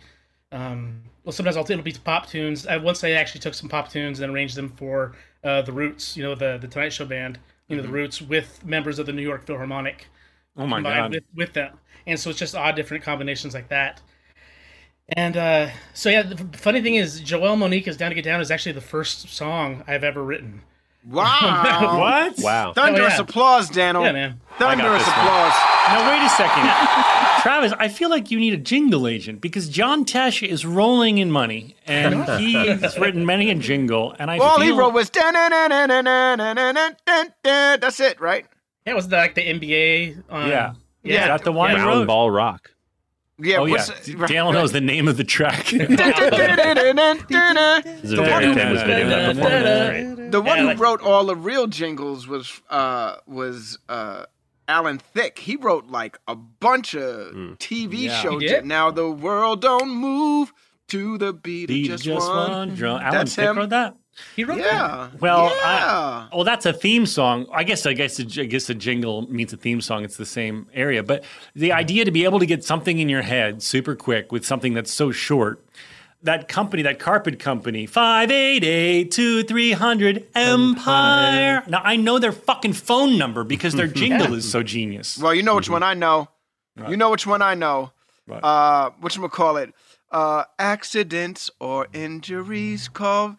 um, 0.51 1.01
well, 1.23 1.31
sometimes 1.31 1.55
I'll 1.57 1.63
it'll 1.63 1.81
be 1.81 1.93
pop 1.93 2.27
tunes. 2.27 2.67
I, 2.67 2.77
once 2.77 3.03
I 3.03 3.11
actually 3.11 3.41
took 3.41 3.53
some 3.53 3.69
pop 3.69 3.89
tunes 3.89 4.19
and 4.19 4.33
arranged 4.33 4.57
them 4.57 4.69
for 4.69 5.15
uh, 5.43 5.61
the 5.61 5.71
Roots. 5.71 6.17
You 6.17 6.23
know, 6.23 6.35
the 6.35 6.57
the 6.59 6.67
Tonight 6.67 6.93
Show 6.93 7.05
band. 7.05 7.39
You 7.69 7.77
know, 7.77 7.81
the 7.81 7.89
Roots 7.89 8.21
with 8.21 8.65
members 8.65 8.99
of 8.99 9.05
the 9.05 9.13
New 9.13 9.21
York 9.23 9.45
Philharmonic 9.45 10.07
Oh 10.57 10.67
my 10.67 10.77
combined 10.77 10.95
god. 10.97 11.11
with, 11.11 11.23
with 11.35 11.53
them. 11.53 11.79
And 12.05 12.19
so 12.19 12.29
it's 12.29 12.39
just 12.39 12.55
odd 12.55 12.75
different 12.75 13.03
combinations 13.03 13.53
like 13.53 13.69
that. 13.69 14.01
And 15.09 15.37
uh, 15.37 15.69
so 15.93 16.09
yeah, 16.09 16.23
the 16.23 16.57
funny 16.57 16.81
thing 16.81 16.95
is, 16.95 17.21
Joelle 17.21 17.57
Monique 17.57 17.87
is 17.87 17.95
Down 17.97 18.11
to 18.11 18.15
Get 18.15 18.23
Down 18.25 18.41
is 18.41 18.51
actually 18.51 18.73
the 18.73 18.81
first 18.81 19.29
song 19.29 19.83
I've 19.87 20.03
ever 20.03 20.23
written. 20.23 20.63
Wow. 21.05 21.97
what? 21.99 22.39
Wow. 22.39 22.73
Thunderous 22.73 23.15
yeah. 23.15 23.21
applause, 23.21 23.69
Daniel. 23.69 24.03
Yeah, 24.03 24.11
man. 24.11 24.41
Thunderous 24.57 25.03
applause. 25.03 25.53
One. 25.53 25.93
Now, 25.93 26.11
wait 26.11 26.25
a 26.25 26.29
second. 26.29 26.63
Travis, 27.41 27.73
I 27.79 27.87
feel 27.87 28.09
like 28.09 28.29
you 28.31 28.39
need 28.39 28.53
a 28.53 28.57
jingle 28.57 29.07
agent 29.07 29.39
because 29.39 29.69
John 29.69 30.03
Tesh 30.03 30.45
is 30.45 30.65
rolling 30.65 31.17
in 31.19 31.31
money 31.31 31.75
and 31.85 32.25
he's 32.39 32.97
written 32.97 33.25
many 33.25 33.49
a 33.49 33.55
jingle. 33.55 34.15
And 34.19 34.29
I 34.29 34.37
All 34.37 34.57
feel... 34.57 34.65
he 34.65 34.71
wrote 34.71 34.93
was. 34.93 35.09
That's 37.43 37.99
it, 37.99 38.19
right? 38.19 38.45
Yeah, 38.85 38.93
was 38.93 39.07
that 39.09 39.17
like 39.17 39.35
the 39.35 39.41
NBA? 39.41 40.23
Um, 40.29 40.49
yeah. 40.49 40.73
Yeah. 41.03 41.21
Is 41.21 41.27
that 41.27 41.43
the 41.43 41.51
one 41.51 41.71
yeah. 41.71 41.85
Round 41.85 42.07
Ball 42.07 42.31
Rock. 42.31 42.71
Yeah. 43.39 43.57
Oh 43.57 43.65
yeah. 43.65 43.73
what's- 43.75 44.05
Daniel 44.05 44.51
knows 44.51 44.71
the 44.71 44.81
name 44.81 45.07
of 45.07 45.17
the 45.17 45.23
track. 45.23 45.65
This 45.67 45.89
is 48.03 48.13
a 48.13 48.15
The 48.15 48.21
one- 48.23 48.53
famous 48.55 48.81
video. 48.83 49.09
That 49.09 49.35
performance 49.35 49.69
is 49.69 50.15
great. 50.15 50.31
The 50.31 50.41
one 50.41 50.57
Yeah, 50.65 50.73
who 50.73 50.83
wrote 50.83 51.01
all 51.01 51.25
the 51.25 51.35
real 51.35 51.67
jingles 51.67 52.27
was 52.27 52.61
uh 52.69 53.17
was 53.27 53.77
uh 53.89 54.25
Alan 54.67 54.97
Thicke. 54.97 55.39
He 55.39 55.55
wrote 55.55 55.87
like 55.87 56.17
a 56.27 56.35
bunch 56.35 56.93
of 56.95 57.33
TV 57.59 58.05
Yeah. 58.05 58.21
shows. 58.21 58.43
Now 58.63 58.91
the 58.91 59.09
world 59.09 59.61
don't 59.61 59.89
move 59.91 60.51
to 60.89 61.17
the 61.17 61.31
beat, 61.33 61.67
Beat 61.67 61.91
of 61.91 62.01
just, 62.01 62.27
one. 62.29 62.73
drum. 62.75 62.99
Alan 63.01 63.11
That's 63.11 63.35
Thicke 63.35 63.45
him. 63.49 63.57
wrote 63.57 63.69
that. 63.69 63.95
He 64.35 64.43
wrote 64.43 64.57
that. 64.57 64.65
Yeah. 64.65 65.09
Well, 65.19 65.45
yeah. 65.45 65.61
I, 65.63 66.29
well, 66.33 66.43
that's 66.43 66.65
a 66.65 66.73
theme 66.73 67.05
song. 67.05 67.47
I 67.51 67.63
guess, 67.63 67.85
I 67.85 67.93
guess, 67.93 68.19
I 68.19 68.45
guess 68.45 68.69
a 68.69 68.75
jingle 68.75 69.29
means 69.31 69.53
a 69.53 69.57
theme 69.57 69.81
song. 69.81 70.03
It's 70.03 70.17
the 70.17 70.25
same 70.25 70.67
area, 70.73 71.03
but 71.03 71.23
the 71.55 71.71
idea 71.71 72.05
to 72.05 72.11
be 72.11 72.23
able 72.23 72.39
to 72.39 72.45
get 72.45 72.63
something 72.63 72.99
in 72.99 73.09
your 73.09 73.21
head 73.21 73.61
super 73.63 73.95
quick 73.95 74.31
with 74.31 74.45
something 74.45 74.73
that's 74.73 74.91
so 74.91 75.11
short. 75.11 75.63
That 76.23 76.47
company, 76.47 76.81
that 76.81 76.97
carpet 76.97 77.39
company, 77.39 77.85
five 77.85 78.31
eight 78.31 78.63
eight 78.63 79.11
two 79.11 79.43
three 79.43 79.71
hundred 79.71 80.27
Empire. 80.33 81.63
Now 81.67 81.81
I 81.83 81.95
know 81.95 82.17
their 82.17 82.31
fucking 82.31 82.73
phone 82.73 83.19
number 83.19 83.43
because 83.43 83.73
their 83.73 83.87
jingle 84.01 84.33
is 84.33 84.49
so 84.49 84.63
genius. 84.63 85.19
well, 85.19 85.33
you 85.33 85.43
know 85.43 85.55
which 85.55 85.69
one 85.69 85.83
I 85.83 85.93
know. 85.93 86.27
Right. 86.75 86.89
You 86.89 86.97
know 86.97 87.11
which 87.11 87.27
one 87.27 87.43
I 87.43 87.53
know. 87.53 87.91
Right. 88.25 88.43
Uh, 88.43 88.89
which 88.99 89.19
call 89.31 89.57
it? 89.57 89.73
Uh, 90.11 90.43
accidents 90.57 91.49
or 91.59 91.87
injuries. 91.93 92.87
Call 92.87 93.37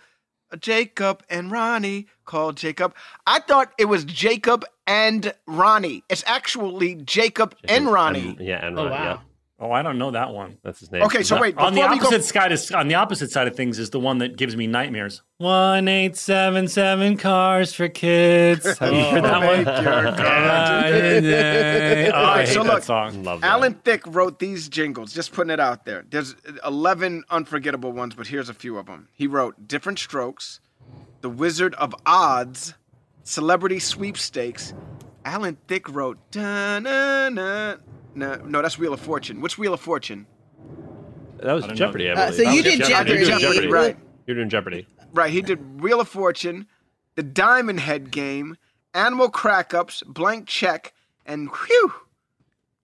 Jacob 0.61 1.23
and 1.29 1.51
Ronnie. 1.51 2.07
called 2.25 2.57
Jacob. 2.59 2.95
I 3.27 3.41
thought 3.41 3.73
it 3.79 3.87
was 3.87 4.05
Jacob 4.05 4.65
and 4.87 5.33
Ronnie. 5.47 6.05
It's 6.11 6.23
actually 6.27 6.95
Jacob 6.97 7.55
and 7.67 7.87
Ronnie. 7.87 8.37
And- 8.37 8.41
yeah, 8.41 8.67
and 8.67 8.77
Ronnie. 8.77 8.89
Oh 8.89 8.91
Ronnie, 8.95 9.09
wow. 9.17 9.23
Yeah. 9.59 9.67
Oh, 9.67 9.73
I 9.73 9.83
don't 9.83 9.99
know 9.99 10.13
that 10.13 10.31
one. 10.33 10.59
That's 10.63 10.81
his 10.81 10.93
name. 10.93 11.03
Okay, 11.03 11.23
so 11.23 11.41
wait. 11.41 11.57
on 11.57 11.75
the 11.75 11.81
before 11.81 11.91
we 11.91 11.99
go- 11.99 12.07
opposite 12.07 12.25
side 12.25 12.53
of, 12.53 12.75
on 12.75 12.89
the 12.89 12.95
opposite 12.95 13.31
side 13.31 13.49
of 13.49 13.57
things 13.57 13.79
is 13.79 13.91
the 13.91 13.99
one 13.99 14.19
that 14.19 14.37
gives 14.37 14.57
me 14.57 14.67
nightmares. 14.67 15.23
One 15.39 15.89
eight 15.89 16.17
seven 16.17 16.69
seven 16.69 17.17
cars 17.17 17.73
for 17.73 17.89
kids. 17.89 18.65
Have 18.79 18.83
oh, 18.93 18.97
you 18.97 19.05
heard 19.05 19.25
that 19.25 19.45
one? 19.45 19.85
Your 19.85 20.09
oh, 20.09 20.11
I 22.15 22.39
Alright, 22.39 22.49
so 22.49 22.63
that 22.63 22.73
look, 22.73 22.83
song. 22.85 23.25
Love 23.25 23.41
that. 23.41 23.47
Alan 23.49 23.75
Thicke 23.75 24.07
wrote 24.07 24.39
these 24.39 24.69
jingles, 24.69 25.13
just 25.13 25.33
putting 25.33 25.51
it 25.51 25.61
out 25.61 25.85
there. 25.85 26.05
There's 26.09 26.37
11 26.65 27.25
unforgettable 27.31 27.93
ones, 27.93 28.15
but 28.15 28.27
here's 28.29 28.49
a 28.49 28.55
few 28.55 28.79
of 28.79 28.87
them. 28.87 29.09
He 29.13 29.27
wrote 29.27 29.67
Different 29.67 29.99
Strokes, 29.99 30.61
The 31.21 31.31
Wizard 31.31 31.75
of 31.75 31.95
Odds, 32.07 32.75
Celebrity 33.25 33.79
Sweepstakes. 33.81 34.73
Alan 35.25 35.59
Thicke 35.67 35.89
wrote, 35.89 36.19
da-na-na. 36.31 37.77
No, 38.15 38.37
no, 38.37 38.63
that's 38.63 38.79
Wheel 38.79 38.93
of 38.93 39.01
Fortune. 39.01 39.41
Which 39.41 39.59
Wheel 39.59 39.75
of 39.75 39.81
Fortune? 39.81 40.27
That 41.41 41.53
was 41.53 41.65
I 41.65 41.69
don't 41.69 41.77
Jeopardy, 41.77 42.11
I 42.11 42.15
Uh, 42.15 42.31
so 42.33 42.43
That 42.45 42.55
you 42.55 42.63
did 42.63 42.81
Jeopardy. 42.85 42.89
Jeopardy. 42.89 43.25
You're 43.25 43.29
doing 43.29 43.41
Jeopardy. 43.41 43.69
Right. 43.69 43.97
You're 44.27 44.37
doing 44.37 44.49
Jeopardy. 44.49 44.87
Right, 45.13 45.31
he 45.31 45.41
did 45.41 45.81
Wheel 45.81 46.01
of 46.01 46.09
Fortune, 46.09 46.67
The 47.15 47.23
Diamond 47.23 47.81
Head 47.81 48.11
Game, 48.11 48.57
Animal 48.93 49.31
Crack 49.31 49.73
Ups, 49.73 50.03
Blank 50.07 50.47
Check, 50.47 50.93
and 51.25 51.49
whew, 51.51 51.93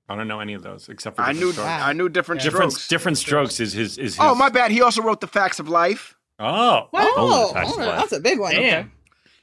I 0.08 0.16
don't 0.16 0.28
know 0.28 0.40
any 0.40 0.52
of 0.54 0.62
those 0.62 0.88
except 0.88 1.16
for 1.16 1.22
I 1.22 1.32
knew 1.32 1.50
strokes. 1.52 1.68
I 1.68 1.92
knew 1.94 2.08
different 2.10 2.42
different 2.42 2.72
strokes. 2.72 2.88
different 2.88 3.18
strokes 3.18 3.60
is 3.60 3.72
his 3.72 3.96
is 3.98 4.14
his. 4.14 4.18
Oh, 4.20 4.34
my 4.34 4.50
bad. 4.50 4.70
He 4.70 4.82
also 4.82 5.00
wrote 5.02 5.20
the 5.22 5.26
Facts 5.26 5.58
of 5.58 5.68
Life. 5.68 6.14
Oh, 6.38 6.88
Oh, 6.92 7.12
those 7.16 7.32
are 7.32 7.48
the 7.48 7.54
facts 7.54 7.72
of 7.72 7.78
oh, 7.78 7.86
life. 7.86 7.98
that's 8.00 8.12
a 8.12 8.20
big 8.20 8.38
one. 8.38 8.52
Damn. 8.54 8.92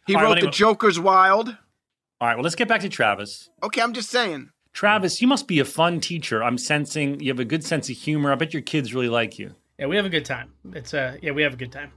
He 0.05 0.13
All 0.15 0.21
right, 0.21 0.23
wrote 0.23 0.27
well, 0.29 0.36
The 0.36 0.39
anyway- 0.41 0.51
Joker's 0.51 0.99
Wild. 0.99 1.49
All 1.49 2.27
right, 2.27 2.36
well, 2.36 2.43
let's 2.43 2.55
get 2.55 2.67
back 2.67 2.82
to 2.82 2.89
Travis. 2.89 3.49
Okay, 3.63 3.82
I'm 3.82 3.93
just 3.93 4.09
saying. 4.11 4.51
Travis, 4.74 5.22
you 5.22 5.28
must 5.28 5.47
be 5.47 5.59
a 5.59 5.65
fun 5.65 5.99
teacher. 5.99 6.43
I'm 6.43 6.57
sensing 6.57 7.19
you 7.19 7.30
have 7.32 7.39
a 7.39 7.45
good 7.45 7.63
sense 7.63 7.89
of 7.89 7.97
humor. 7.97 8.32
I 8.32 8.36
bet 8.36 8.53
your 8.53 8.61
kids 8.61 8.93
really 8.93 9.09
like 9.09 9.38
you. 9.38 9.53
Yeah, 9.78 9.88
we 9.88 9.95
have 9.95 10.05
a 10.05 10.09
good 10.09 10.26
time. 10.26 10.51
It's 10.74 10.93
uh, 10.93 11.17
yeah, 11.22 11.32
we 11.32 11.41
have 11.43 11.53
a 11.53 11.57
good 11.57 11.72
time. 11.72 11.91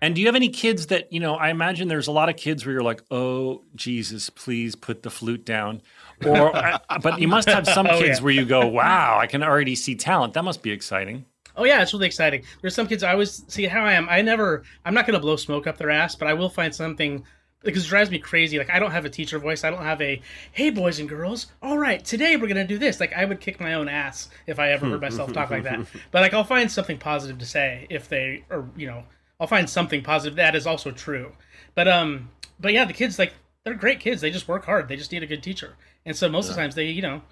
And 0.00 0.14
do 0.14 0.20
you 0.20 0.26
have 0.26 0.34
any 0.36 0.48
kids 0.48 0.88
that, 0.88 1.12
you 1.12 1.20
know, 1.20 1.34
I 1.36 1.50
imagine 1.50 1.86
there's 1.88 2.08
a 2.08 2.12
lot 2.12 2.28
of 2.28 2.36
kids 2.36 2.64
where 2.66 2.72
you're 2.72 2.82
like, 2.82 3.02
oh, 3.12 3.62
Jesus, 3.76 4.30
please 4.30 4.74
put 4.74 5.02
the 5.04 5.10
flute 5.10 5.44
down. 5.44 5.80
Or, 6.24 6.54
uh, 6.56 6.78
but 7.02 7.20
you 7.20 7.28
must 7.28 7.48
have 7.48 7.66
some 7.68 7.86
Oh, 7.86 7.98
kids 8.00 8.18
yeah. 8.18 8.24
where 8.24 8.32
you 8.32 8.44
go, 8.44 8.66
wow, 8.68 9.18
I 9.18 9.26
can 9.28 9.42
already 9.44 9.74
see 9.76 9.94
talent. 9.94 10.34
That 10.34 10.44
must 10.44 10.62
be 10.62 10.70
exciting. 10.72 11.24
Oh 11.56 11.64
yeah, 11.64 11.82
it's 11.82 11.92
really 11.92 12.06
exciting. 12.06 12.42
There's 12.62 12.74
some 12.74 12.86
kids 12.86 13.02
I 13.02 13.12
always 13.12 13.44
see 13.48 13.66
how 13.66 13.84
I 13.84 13.92
am. 13.92 14.08
I 14.08 14.22
never, 14.22 14.62
I'm 14.84 14.94
not 14.94 15.06
gonna 15.06 15.20
blow 15.20 15.36
smoke 15.36 15.66
up 15.66 15.76
their 15.78 15.90
ass, 15.90 16.14
but 16.16 16.26
I 16.26 16.32
will 16.34 16.48
find 16.48 16.74
something 16.74 17.24
because 17.64 17.84
it 17.84 17.88
drives 17.88 18.10
me 18.10 18.18
crazy. 18.18 18.58
Like 18.58 18.70
I 18.70 18.78
don't 18.78 18.90
have 18.90 19.04
a 19.04 19.10
teacher 19.10 19.38
voice. 19.38 19.64
I 19.64 19.70
don't 19.70 19.82
have 19.82 20.00
a 20.00 20.20
hey 20.52 20.70
boys 20.70 20.98
and 20.98 21.08
girls. 21.08 21.46
All 21.62 21.78
right, 21.78 22.04
today 22.04 22.36
we're 22.36 22.48
gonna 22.48 22.66
do 22.66 22.78
this. 22.78 23.00
Like 23.00 23.12
I 23.12 23.24
would 23.24 23.40
kick 23.40 23.60
my 23.60 23.74
own 23.74 23.88
ass 23.88 24.28
if 24.46 24.58
I 24.58 24.70
ever 24.72 24.86
heard 24.86 25.00
myself 25.02 25.32
talk 25.32 25.50
like 25.50 25.64
that. 25.64 25.80
But 26.10 26.22
like 26.22 26.34
I'll 26.34 26.44
find 26.44 26.70
something 26.70 26.98
positive 26.98 27.38
to 27.38 27.46
say 27.46 27.86
if 27.90 28.08
they 28.08 28.44
or 28.50 28.68
you 28.76 28.86
know 28.86 29.04
I'll 29.40 29.46
find 29.46 29.68
something 29.68 30.02
positive 30.02 30.36
that 30.36 30.54
is 30.54 30.66
also 30.66 30.90
true. 30.90 31.32
But 31.74 31.88
um, 31.88 32.30
but 32.60 32.72
yeah, 32.72 32.84
the 32.84 32.92
kids 32.92 33.18
like 33.18 33.34
they're 33.64 33.74
great 33.74 34.00
kids. 34.00 34.20
They 34.20 34.30
just 34.30 34.48
work 34.48 34.64
hard. 34.64 34.88
They 34.88 34.96
just 34.96 35.12
need 35.12 35.22
a 35.22 35.26
good 35.26 35.42
teacher. 35.42 35.76
And 36.04 36.16
so 36.16 36.28
most 36.28 36.48
of 36.48 36.56
the 36.56 36.60
times 36.60 36.74
they 36.74 36.86
you 36.86 37.02
know 37.02 37.22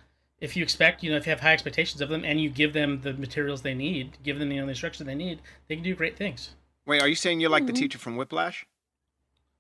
if 0.41 0.57
you 0.57 0.62
expect, 0.62 1.03
you 1.03 1.11
know, 1.11 1.16
if 1.16 1.26
you 1.26 1.31
have 1.31 1.41
high 1.41 1.53
expectations 1.53 2.01
of 2.01 2.09
them 2.09 2.24
and 2.24 2.41
you 2.41 2.49
give 2.49 2.72
them 2.72 3.01
the 3.03 3.12
materials 3.12 3.62
they 3.62 3.74
need, 3.74 4.16
give 4.22 4.39
them 4.39 4.51
you 4.51 4.61
know, 4.61 4.66
the 4.66 4.70
instruction 4.70 5.07
they 5.07 5.14
need, 5.14 5.41
they 5.68 5.74
can 5.74 5.85
do 5.85 5.95
great 5.95 6.16
things. 6.16 6.55
Wait, 6.87 7.03
are 7.03 7.09
you 7.09 7.14
saying 7.14 7.41
you're 7.41 7.51
like 7.51 7.66
the 7.66 7.72
teacher 7.72 7.99
from 7.99 8.16
Whiplash? 8.16 8.66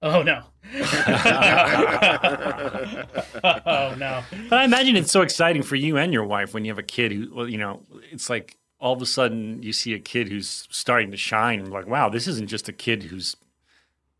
Oh 0.02 0.22
no. 0.22 0.42
oh 3.66 3.94
no. 3.98 4.22
But 4.48 4.58
I 4.58 4.64
imagine 4.64 4.96
it's 4.96 5.12
so 5.12 5.20
exciting 5.20 5.62
for 5.62 5.76
you 5.76 5.98
and 5.98 6.12
your 6.12 6.24
wife 6.24 6.54
when 6.54 6.64
you 6.64 6.70
have 6.70 6.78
a 6.78 6.82
kid 6.82 7.12
who, 7.12 7.30
well, 7.34 7.48
you 7.48 7.58
know, 7.58 7.82
it's 8.10 8.30
like 8.30 8.56
all 8.78 8.94
of 8.94 9.02
a 9.02 9.06
sudden 9.06 9.62
you 9.62 9.72
see 9.74 9.92
a 9.92 9.98
kid 9.98 10.28
who's 10.28 10.66
starting 10.70 11.10
to 11.10 11.16
shine. 11.18 11.60
and 11.60 11.70
Like, 11.70 11.86
wow, 11.86 12.08
this 12.08 12.26
isn't 12.28 12.48
just 12.48 12.68
a 12.68 12.72
kid 12.72 13.02
who's 13.02 13.36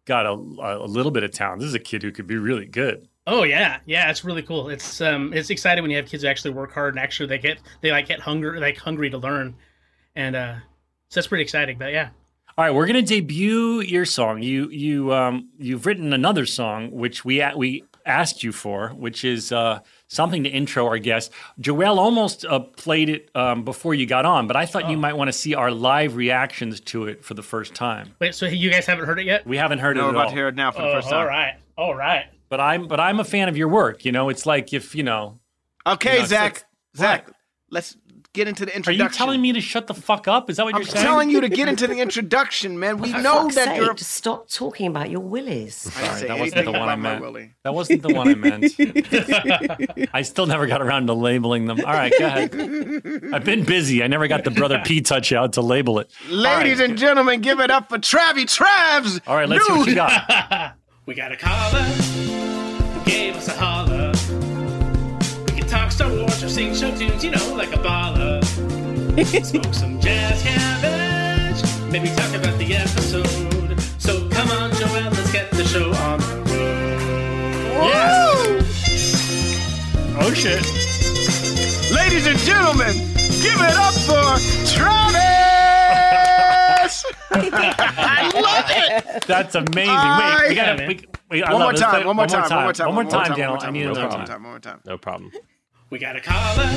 got 0.04 0.26
a, 0.26 0.32
a 0.32 0.86
little 0.86 1.12
bit 1.12 1.22
of 1.22 1.30
talent. 1.30 1.60
This 1.60 1.68
is 1.68 1.74
a 1.74 1.78
kid 1.78 2.02
who 2.02 2.12
could 2.12 2.26
be 2.26 2.36
really 2.36 2.66
good. 2.66 3.08
Oh 3.26 3.44
yeah, 3.44 3.78
yeah, 3.86 4.10
it's 4.10 4.24
really 4.24 4.42
cool. 4.42 4.70
It's 4.70 5.00
um, 5.00 5.32
it's 5.32 5.50
exciting 5.50 5.82
when 5.82 5.90
you 5.90 5.96
have 5.96 6.06
kids 6.06 6.22
who 6.22 6.28
actually 6.28 6.52
work 6.52 6.72
hard 6.72 6.94
and 6.94 7.02
actually 7.02 7.28
they 7.28 7.38
get 7.38 7.58
they 7.80 7.90
like 7.90 8.08
get 8.08 8.20
hunger 8.20 8.58
like 8.58 8.76
hungry 8.76 9.08
to 9.10 9.18
learn, 9.18 9.54
and 10.16 10.34
uh, 10.34 10.54
so 11.08 11.20
that's 11.20 11.26
pretty 11.28 11.44
exciting. 11.44 11.78
But 11.78 11.92
yeah, 11.92 12.08
All 12.58 12.64
right, 12.64 12.74
we're 12.74 12.86
gonna 12.86 13.02
debut 13.02 13.80
your 13.80 14.04
song. 14.04 14.42
You 14.42 14.68
you 14.70 15.12
um 15.14 15.48
you've 15.58 15.86
written 15.86 16.12
another 16.12 16.46
song 16.46 16.90
which 16.90 17.24
we 17.24 17.40
a- 17.40 17.52
we 17.56 17.84
asked 18.06 18.42
you 18.42 18.50
for, 18.50 18.88
which 18.90 19.24
is 19.24 19.52
uh, 19.52 19.78
something 20.08 20.42
to 20.44 20.48
intro 20.50 20.86
our 20.86 20.98
guest. 20.98 21.30
Joelle 21.60 21.98
almost 21.98 22.44
uh, 22.46 22.58
played 22.58 23.08
it 23.10 23.30
um, 23.36 23.62
before 23.62 23.94
you 23.94 24.06
got 24.06 24.24
on, 24.24 24.46
but 24.46 24.56
I 24.56 24.64
thought 24.66 24.90
you 24.90 24.96
might 24.96 25.12
want 25.16 25.28
to 25.28 25.32
see 25.32 25.54
our 25.54 25.70
live 25.70 26.16
reactions 26.16 26.80
to 26.80 27.04
it 27.06 27.22
for 27.24 27.34
the 27.34 27.42
first 27.42 27.74
time. 27.74 28.14
wait, 28.18 28.34
so 28.34 28.46
you 28.46 28.70
guys 28.70 28.86
haven't 28.86 29.04
heard 29.04 29.20
it 29.20 29.26
yet? 29.26 29.46
We 29.46 29.58
haven't 29.58 29.80
heard 29.80 29.96
No, 29.96 30.04
it 30.04 30.04
we're 30.06 30.10
about 30.12 30.24
all. 30.24 30.30
to 30.30 30.34
hear 30.36 30.48
it 30.48 30.54
now 30.56 30.70
for 30.72 30.80
the 30.82 30.88
Oh, 30.88 30.92
first 30.94 31.10
time. 31.10 31.18
all 31.18 31.26
right, 31.26 31.54
all 31.76 31.94
right. 31.94 32.24
But 32.48 32.58
I'm 32.60 32.88
but 32.88 32.98
I'm 33.00 33.20
a 33.20 33.24
fan 33.24 33.48
of 33.48 33.56
your 33.56 33.68
work. 33.68 34.04
You 34.04 34.12
know, 34.12 34.28
it's 34.30 34.46
like 34.46 34.72
if 34.72 34.94
you 34.94 35.02
know. 35.02 35.38
Okay, 35.86 36.14
You 36.14 36.18
know, 36.20 36.26
Zach. 36.26 36.52
like- 36.54 36.64
Zach, 36.96 37.30
let's 37.70 37.96
get 38.32 38.46
into 38.48 38.64
the 38.64 38.72
Are 38.72 38.76
introduction. 38.76 39.04
you 39.12 39.16
telling 39.16 39.40
me 39.40 39.52
to 39.52 39.60
shut 39.60 39.86
the 39.86 39.94
fuck 39.94 40.28
up? 40.28 40.48
Is 40.50 40.56
that 40.58 40.64
what 40.64 40.74
I'm 40.74 40.82
you're 40.82 40.88
saying? 40.88 41.04
I'm 41.04 41.10
telling 41.12 41.30
you 41.30 41.40
to 41.40 41.48
get 41.48 41.68
into 41.68 41.86
the 41.86 41.96
introduction, 41.98 42.78
man. 42.78 42.98
We 42.98 43.12
For 43.12 43.20
know 43.20 43.44
that 43.50 43.52
sake, 43.68 43.76
you're. 43.76 43.94
Just 43.94 44.12
stop 44.12 44.48
talking 44.48 44.86
about 44.86 45.10
your 45.10 45.20
willies. 45.20 45.90
I 45.96 46.20
didn't 46.20 46.28
that 46.28 46.38
wasn't 46.38 46.64
the 46.66 46.72
one 46.72 46.88
I 46.88 46.96
meant. 46.96 47.20
Willie. 47.20 47.54
That 47.64 47.74
wasn't 47.74 48.02
the 48.02 48.14
one 48.14 48.28
I 48.28 48.34
meant. 48.34 50.08
I 50.14 50.22
still 50.22 50.46
never 50.46 50.66
got 50.66 50.80
around 50.80 51.06
to 51.08 51.14
labeling 51.14 51.66
them. 51.66 51.78
All 51.84 51.92
right, 51.92 52.12
go 52.18 52.26
ahead. 52.26 53.30
I've 53.32 53.44
been 53.44 53.64
busy. 53.64 54.02
I 54.02 54.06
never 54.06 54.28
got 54.28 54.44
the 54.44 54.50
brother 54.50 54.80
P 54.84 55.00
touch 55.00 55.32
out 55.32 55.54
to 55.54 55.60
label 55.62 55.98
it. 55.98 56.10
Ladies 56.28 56.80
and 56.80 56.96
gentlemen, 56.96 57.40
give 57.40 57.60
it 57.60 57.70
up 57.70 57.88
for 57.88 57.98
Travie 57.98 58.44
Travs. 58.46 59.20
All 59.26 59.34
right, 59.36 59.48
let's 59.48 59.66
see 59.66 59.72
what 59.72 59.88
you 59.88 59.94
got. 59.94 60.76
We 61.06 61.14
got 61.16 61.32
a 61.32 61.36
caller 61.36 61.80
who 61.82 63.04
gave 63.10 63.34
us 63.34 63.48
a 63.48 63.52
holler. 63.52 64.12
We 65.46 65.58
can 65.58 65.66
talk 65.66 65.90
Star 65.90 66.08
Wars 66.08 66.22
or 66.29 66.29
sing 66.50 66.74
show 66.74 66.90
tunes, 66.96 67.24
you 67.24 67.30
know, 67.30 67.54
like 67.54 67.72
a 67.72 67.78
baller. 67.78 68.42
Smoke 69.44 69.72
some 69.74 70.00
jazz 70.00 70.42
cabbage, 70.42 71.62
maybe 71.90 72.08
talk 72.14 72.34
about 72.34 72.58
the 72.58 72.74
episode. 72.76 73.80
So 73.98 74.28
come 74.30 74.50
on, 74.50 74.70
Joelle, 74.72 75.10
let's 75.12 75.32
get 75.32 75.50
the 75.52 75.64
show 75.64 75.92
on 75.92 76.18
the 76.20 76.36
road. 76.50 77.86
Yes. 77.86 78.66
Oh 80.20 80.32
shit. 80.34 80.62
Ladies 81.94 82.26
and 82.26 82.38
gentlemen, 82.40 82.94
give 83.42 83.60
it 83.60 83.76
up 83.76 83.94
for 83.94 84.38
Travis. 84.74 85.20
I 87.32 88.30
love 88.34 88.70
it. 89.16 89.26
That's 89.26 89.54
amazing. 89.54 89.94
Wait, 89.94 90.48
we 90.48 90.54
gotta. 90.54 90.76
man. 90.78 90.88
We, 90.88 91.00
we, 91.30 91.42
I 91.42 91.52
One 91.52 91.60
love 91.60 91.66
more 91.66 91.70
it. 91.72 91.74
Let's 91.74 91.80
time, 91.82 91.90
play- 91.90 92.04
one 92.06 92.16
more 92.16 92.26
time, 92.26 92.50
one 92.50 92.62
more 92.64 92.72
time, 92.72 92.86
One 92.86 92.94
more 92.94 93.04
time, 93.10 93.28
Daniel. 93.36 93.56
one 93.56 93.64
I 93.66 93.70
need 93.70 93.82
more 93.84 93.92
another 93.92 94.08
time, 94.08 94.18
time. 94.18 94.26
time, 94.26 94.42
one 94.42 94.52
more 94.52 94.60
time. 94.60 94.80
No 94.86 94.98
problem. 94.98 95.32
We 95.90 95.98
got 95.98 96.14
a 96.14 96.20
caller 96.20 96.68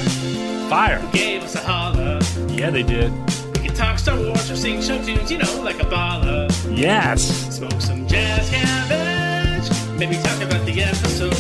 Fire. 0.72 0.98
who 0.98 1.12
gave 1.12 1.44
us 1.44 1.54
a 1.54 1.60
holler. 1.60 2.20
Yeah, 2.50 2.72
they 2.72 2.82
did. 2.82 3.12
We 3.54 3.68
can 3.68 3.76
talk 3.76 4.00
Star 4.00 4.18
Wars 4.18 4.50
or 4.50 4.56
sing 4.56 4.82
show 4.82 5.00
tunes, 5.04 5.32
you 5.32 5.38
know, 5.38 5.62
like 5.62 5.80
a 5.80 5.86
baller. 5.86 6.50
Yes. 6.76 7.22
Smoke 7.56 7.80
some 7.80 8.08
jazz 8.08 8.50
cabbage. 8.50 9.70
Maybe 10.00 10.16
talk 10.16 10.42
about 10.42 10.66
the 10.66 10.82
episode. 10.82 11.36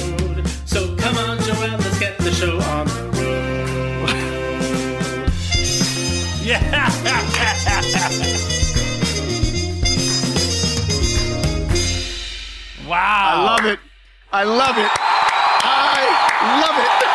So 0.68 0.96
come 0.98 1.18
on, 1.18 1.40
Joelle, 1.40 1.80
let's 1.80 1.98
get 1.98 2.16
the 2.20 2.30
show 2.30 2.60
on 2.60 2.86
the 2.86 3.10
road. 3.18 4.12
Yeah. 6.44 6.62
wow. 12.88 13.34
I 13.34 13.44
love 13.44 13.66
it. 13.66 13.80
I 14.32 14.44
love 14.44 14.78
it. 14.78 14.92
I 15.66 16.62
love 16.62 16.78
it. 16.78 17.13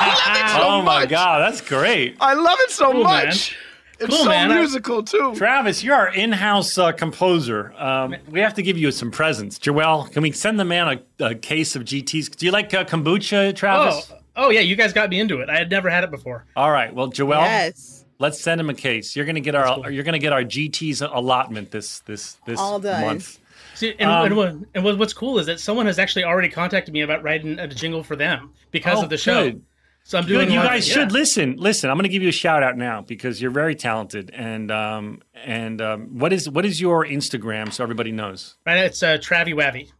I 0.00 0.08
love 0.08 0.36
it 0.36 0.50
so 0.62 0.68
oh 0.68 0.82
my 0.82 1.06
god, 1.06 1.40
that's 1.40 1.60
great. 1.60 2.16
I 2.20 2.34
love 2.34 2.58
it 2.60 2.70
so 2.70 2.92
Cool, 2.92 3.04
man. 3.04 3.26
much. 3.26 3.56
It's 3.98 4.08
Cool, 4.08 4.24
so 4.24 4.28
man. 4.30 4.48
Musical 4.48 5.02
too. 5.02 5.34
Travis, 5.36 5.84
you're 5.84 5.94
our 5.94 6.08
in-house 6.14 6.78
uh, 6.78 6.90
composer. 6.92 7.74
Um, 7.76 8.16
we 8.30 8.40
have 8.40 8.54
to 8.54 8.62
give 8.62 8.78
you 8.78 8.90
some 8.92 9.10
presents. 9.10 9.58
Joelle, 9.58 10.10
can 10.10 10.22
we 10.22 10.32
send 10.32 10.58
the 10.58 10.64
man 10.64 11.02
a, 11.20 11.26
a 11.26 11.34
case 11.34 11.76
of 11.76 11.84
GTs? 11.84 12.34
Do 12.34 12.46
you 12.46 12.52
like 12.52 12.72
uh, 12.72 12.84
kombucha, 12.84 13.54
Travis? 13.54 14.10
Oh, 14.10 14.46
oh 14.46 14.50
yeah, 14.50 14.60
you 14.60 14.74
guys 14.74 14.94
got 14.94 15.10
me 15.10 15.20
into 15.20 15.40
it. 15.40 15.50
I 15.50 15.56
had 15.58 15.70
never 15.70 15.90
had 15.90 16.02
it 16.02 16.10
before. 16.10 16.46
All 16.56 16.70
right. 16.70 16.94
Well, 16.94 17.10
Joelle, 17.10 17.42
Yes. 17.42 18.06
let's 18.18 18.40
send 18.40 18.58
him 18.58 18.70
a 18.70 18.74
case. 18.74 19.14
You're 19.14 19.26
gonna 19.26 19.40
get 19.40 19.54
our 19.54 19.74
cool. 19.74 19.90
you're 19.90 20.04
gonna 20.04 20.18
get 20.18 20.32
our 20.32 20.44
GTs 20.44 21.02
allotment 21.14 21.70
this 21.70 21.98
this 22.00 22.38
this 22.46 22.58
All 22.58 22.78
done. 22.80 23.02
month. 23.04 23.38
See, 23.74 23.94
and, 23.98 24.10
Um, 24.10 24.26
and, 24.26 24.36
what, 24.36 24.54
and 24.74 24.98
what's 24.98 25.12
cool 25.14 25.38
is 25.38 25.46
that 25.46 25.58
someone 25.60 25.86
has 25.86 25.98
actually 25.98 26.24
already 26.24 26.48
contacted 26.50 26.92
me 26.92 27.00
about 27.02 27.22
writing 27.22 27.58
a 27.58 27.66
jingle 27.68 28.02
for 28.02 28.14
them 28.16 28.50
because 28.72 28.98
Oh, 28.98 29.04
of 29.04 29.10
the 29.10 29.16
show. 29.18 29.44
good. 29.44 29.62
So 30.04 30.18
I'm 30.18 30.26
doing. 30.26 30.46
Good. 30.46 30.54
You 30.54 30.60
a 30.60 30.62
lot- 30.62 30.68
guys 30.70 30.88
yeah. 30.88 30.94
should 30.94 31.12
listen. 31.12 31.56
Listen, 31.56 31.90
I'm 31.90 31.96
going 31.96 32.04
to 32.04 32.08
give 32.08 32.22
you 32.22 32.30
a 32.30 32.32
shout 32.32 32.62
out 32.62 32.76
now 32.76 33.00
because 33.02 33.40
you're 33.40 33.50
very 33.50 33.74
talented. 33.74 34.30
And 34.34 34.70
um, 34.70 35.22
and 35.44 35.80
um, 35.80 36.18
what 36.18 36.32
is 36.32 36.48
what 36.48 36.64
is 36.64 36.80
your 36.80 37.04
Instagram 37.04 37.72
so 37.72 37.82
everybody 37.82 38.12
knows? 38.12 38.56
Right, 38.66 38.78
it's 38.78 39.02
uh, 39.02 39.18
Travy 39.18 39.54
Wavy. 39.54 39.92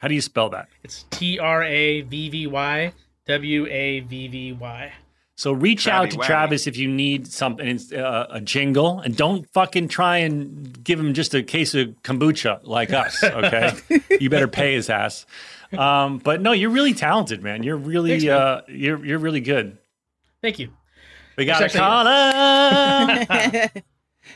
How 0.00 0.08
do 0.08 0.14
you 0.14 0.20
spell 0.20 0.50
that? 0.50 0.68
It's 0.82 1.04
T 1.10 1.38
R 1.38 1.62
A 1.62 2.02
V 2.02 2.28
V 2.28 2.46
Y 2.46 2.92
W 3.26 3.66
A 3.66 4.00
V 4.00 4.28
V 4.28 4.52
Y. 4.52 4.92
So 5.36 5.52
reach 5.52 5.88
out 5.88 6.10
to 6.10 6.18
Wavy. 6.18 6.26
Travis 6.26 6.66
if 6.68 6.76
you 6.76 6.86
need 6.88 7.26
something, 7.26 7.80
uh, 7.96 8.26
a 8.30 8.40
jingle, 8.40 9.00
and 9.00 9.16
don't 9.16 9.48
fucking 9.52 9.88
try 9.88 10.18
and 10.18 10.84
give 10.84 11.00
him 11.00 11.12
just 11.12 11.34
a 11.34 11.42
case 11.42 11.74
of 11.74 11.88
kombucha 12.02 12.60
like 12.62 12.92
us. 12.92 13.22
Okay, 13.24 13.72
you 14.20 14.30
better 14.30 14.46
pay 14.46 14.74
his 14.74 14.88
ass. 14.88 15.26
Um, 15.78 16.18
but 16.18 16.40
no, 16.40 16.52
you're 16.52 16.70
really 16.70 16.94
talented, 16.94 17.42
man. 17.42 17.62
You're 17.62 17.76
really 17.76 18.10
Thanks, 18.10 18.24
man. 18.24 18.36
uh, 18.36 18.60
you're 18.68 19.04
you're 19.04 19.18
really 19.18 19.40
good. 19.40 19.78
Thank 20.42 20.58
you. 20.58 20.70
We 21.36 21.44
got 21.46 21.62
a 21.62 21.64
It's 21.66 21.74
actually- 21.74 23.26
caller. 23.26 23.82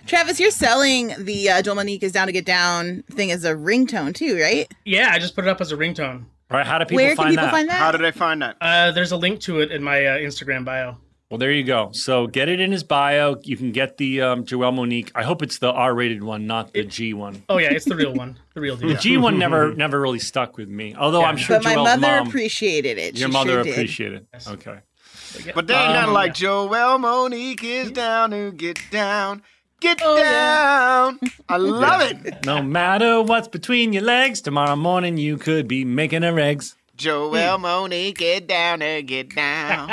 Travis, 0.06 0.38
you're 0.38 0.50
selling 0.50 1.14
the 1.18 1.48
uh, 1.48 1.62
Joelle 1.62 2.02
is 2.02 2.12
down 2.12 2.26
to 2.26 2.32
get 2.32 2.44
down 2.44 3.02
thing 3.10 3.30
as 3.30 3.44
a 3.44 3.54
ringtone 3.54 4.14
too, 4.14 4.38
right? 4.40 4.70
Yeah, 4.84 5.10
I 5.12 5.18
just 5.18 5.34
put 5.34 5.44
it 5.44 5.48
up 5.48 5.60
as 5.60 5.72
a 5.72 5.76
ringtone. 5.76 6.24
All 6.50 6.56
right, 6.58 6.66
how 6.66 6.78
do 6.78 6.84
people 6.84 6.96
Where 6.96 7.08
can 7.10 7.16
find 7.16 7.30
people 7.30 7.44
that? 7.46 7.50
find 7.50 7.68
that? 7.68 7.78
How 7.78 7.92
did 7.92 8.04
I 8.04 8.10
find 8.10 8.42
that? 8.42 8.56
Uh, 8.60 8.90
there's 8.92 9.12
a 9.12 9.16
link 9.16 9.40
to 9.40 9.60
it 9.60 9.70
in 9.70 9.82
my 9.82 10.04
uh, 10.04 10.18
Instagram 10.18 10.64
bio. 10.64 10.96
Well, 11.30 11.36
there 11.38 11.52
you 11.52 11.62
go. 11.64 11.90
So 11.92 12.26
get 12.26 12.48
it 12.48 12.58
in 12.58 12.72
his 12.72 12.82
bio. 12.82 13.36
You 13.42 13.56
can 13.58 13.70
get 13.70 13.98
the 13.98 14.22
um, 14.22 14.44
Joelle 14.44 14.74
Monique. 14.74 15.12
I 15.14 15.24
hope 15.24 15.42
it's 15.42 15.58
the 15.58 15.70
R-rated 15.70 16.22
one, 16.24 16.46
not 16.46 16.72
the 16.72 16.84
G 16.84 17.12
one. 17.12 17.42
Oh 17.50 17.58
yeah, 17.58 17.70
it's 17.70 17.84
the 17.84 17.96
real 17.96 18.14
one. 18.14 18.38
The 18.54 18.60
real 18.62 18.76
The. 18.78 18.94
G 18.94 19.18
one 19.18 19.38
never 19.38 19.74
never 19.76 20.00
really 20.00 20.20
stuck 20.20 20.56
with 20.56 20.70
me. 20.70 20.94
Although 20.96 21.22
I'm 21.24 21.36
sure 21.36 21.56
but 21.58 21.64
my 21.64 21.74
mother 21.76 22.00
mom, 22.00 22.28
appreciated 22.28 22.96
it. 22.96 23.18
your 23.18 23.28
She 23.28 23.32
mother 23.32 23.50
sure 23.50 23.62
did. 23.64 23.72
appreciated 23.74 24.26
it. 24.32 24.48
Okay. 24.48 24.78
But 25.54 25.66
they 25.66 25.74
ain't 25.74 25.92
nothing 25.92 26.08
Um, 26.08 26.14
like 26.14 26.32
Joelle 26.32 26.98
Monique 26.98 27.62
is 27.62 27.90
down 27.92 28.30
to 28.30 28.50
get 28.52 28.78
down. 28.90 29.42
Get 29.80 30.00
Oh, 30.02 30.16
down. 30.16 31.20
I 31.48 31.56
love 31.58 32.00
it. 32.10 32.46
No 32.46 32.62
matter 32.62 33.20
what's 33.20 33.46
between 33.48 33.92
your 33.92 34.02
legs, 34.02 34.40
tomorrow 34.40 34.74
morning 34.76 35.18
you 35.18 35.36
could 35.36 35.68
be 35.68 35.84
making 35.84 36.22
her 36.22 36.40
eggs. 36.40 36.74
Joelle 36.96 37.60
Monique, 37.60 38.16
get 38.16 38.46
down 38.48 38.78
there, 38.78 39.02
get 39.02 39.34
down. 39.34 39.90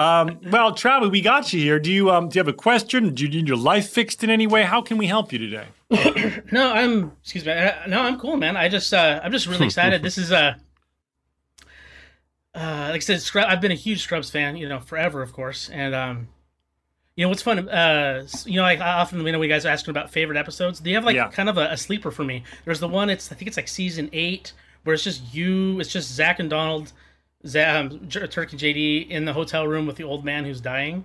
Um, 0.00 0.40
well, 0.50 0.72
Travis, 0.74 1.10
we 1.10 1.20
got 1.20 1.52
you 1.52 1.60
here. 1.60 1.78
Do 1.78 1.92
you 1.92 2.10
um 2.10 2.28
do 2.30 2.38
you 2.38 2.40
have 2.40 2.48
a 2.48 2.52
question? 2.54 3.12
Do 3.14 3.22
you 3.24 3.28
need 3.28 3.46
your 3.46 3.58
life 3.58 3.90
fixed 3.90 4.24
in 4.24 4.30
any 4.30 4.46
way? 4.46 4.62
How 4.62 4.80
can 4.80 4.96
we 4.98 5.06
help 5.06 5.32
you 5.32 5.38
today? 5.38 5.66
No, 6.52 6.72
I'm. 6.72 7.12
Excuse 7.22 7.44
me. 7.44 7.52
Uh, 7.52 7.72
no, 7.86 8.00
I'm 8.00 8.18
cool, 8.18 8.36
man. 8.36 8.56
I 8.56 8.68
just, 8.68 8.92
uh, 8.94 9.20
I'm 9.22 9.30
just 9.30 9.46
really 9.46 9.66
excited. 9.66 10.02
this 10.02 10.16
is 10.18 10.32
uh, 10.32 10.54
uh, 12.54 12.88
like 12.90 12.96
I 12.96 12.98
said, 12.98 13.20
Scrub, 13.20 13.46
I've 13.48 13.60
been 13.60 13.70
a 13.72 13.76
huge 13.76 14.02
Scrubs 14.02 14.30
fan, 14.30 14.56
you 14.56 14.68
know, 14.68 14.80
forever, 14.80 15.22
of 15.22 15.32
course. 15.32 15.68
And 15.70 15.94
um, 15.94 16.28
you 17.14 17.24
know 17.24 17.28
what's 17.28 17.42
fun? 17.42 17.68
Uh, 17.68 18.26
you 18.46 18.56
know, 18.56 18.62
like 18.62 18.80
I 18.80 18.94
often, 19.00 19.24
you 19.24 19.32
know, 19.32 19.38
we 19.38 19.48
guys 19.48 19.64
are 19.66 19.68
asking 19.68 19.90
about 19.92 20.10
favorite 20.10 20.36
episodes. 20.38 20.80
Do 20.80 20.90
you 20.90 20.96
have 20.96 21.04
like 21.04 21.16
Yeah. 21.16 21.28
kind 21.28 21.48
of 21.48 21.58
a, 21.58 21.70
a 21.72 21.76
sleeper 21.76 22.10
for 22.10 22.24
me? 22.24 22.42
There's 22.64 22.80
the 22.80 22.88
one. 22.88 23.10
It's 23.10 23.30
I 23.30 23.34
think 23.34 23.48
it's 23.48 23.56
like 23.56 23.68
season 23.68 24.08
eight, 24.12 24.52
where 24.84 24.94
it's 24.94 25.04
just 25.04 25.34
you. 25.34 25.78
It's 25.78 25.92
just 25.92 26.10
Zach 26.12 26.40
and 26.40 26.50
Donald, 26.50 26.92
um, 27.56 28.06
J- 28.08 28.26
Turk 28.26 28.52
and 28.52 28.60
JD 28.60 29.08
in 29.08 29.24
the 29.24 29.32
hotel 29.32 29.66
room 29.66 29.86
with 29.86 29.96
the 29.96 30.04
old 30.04 30.24
man 30.24 30.44
who's 30.44 30.60
dying. 30.60 31.04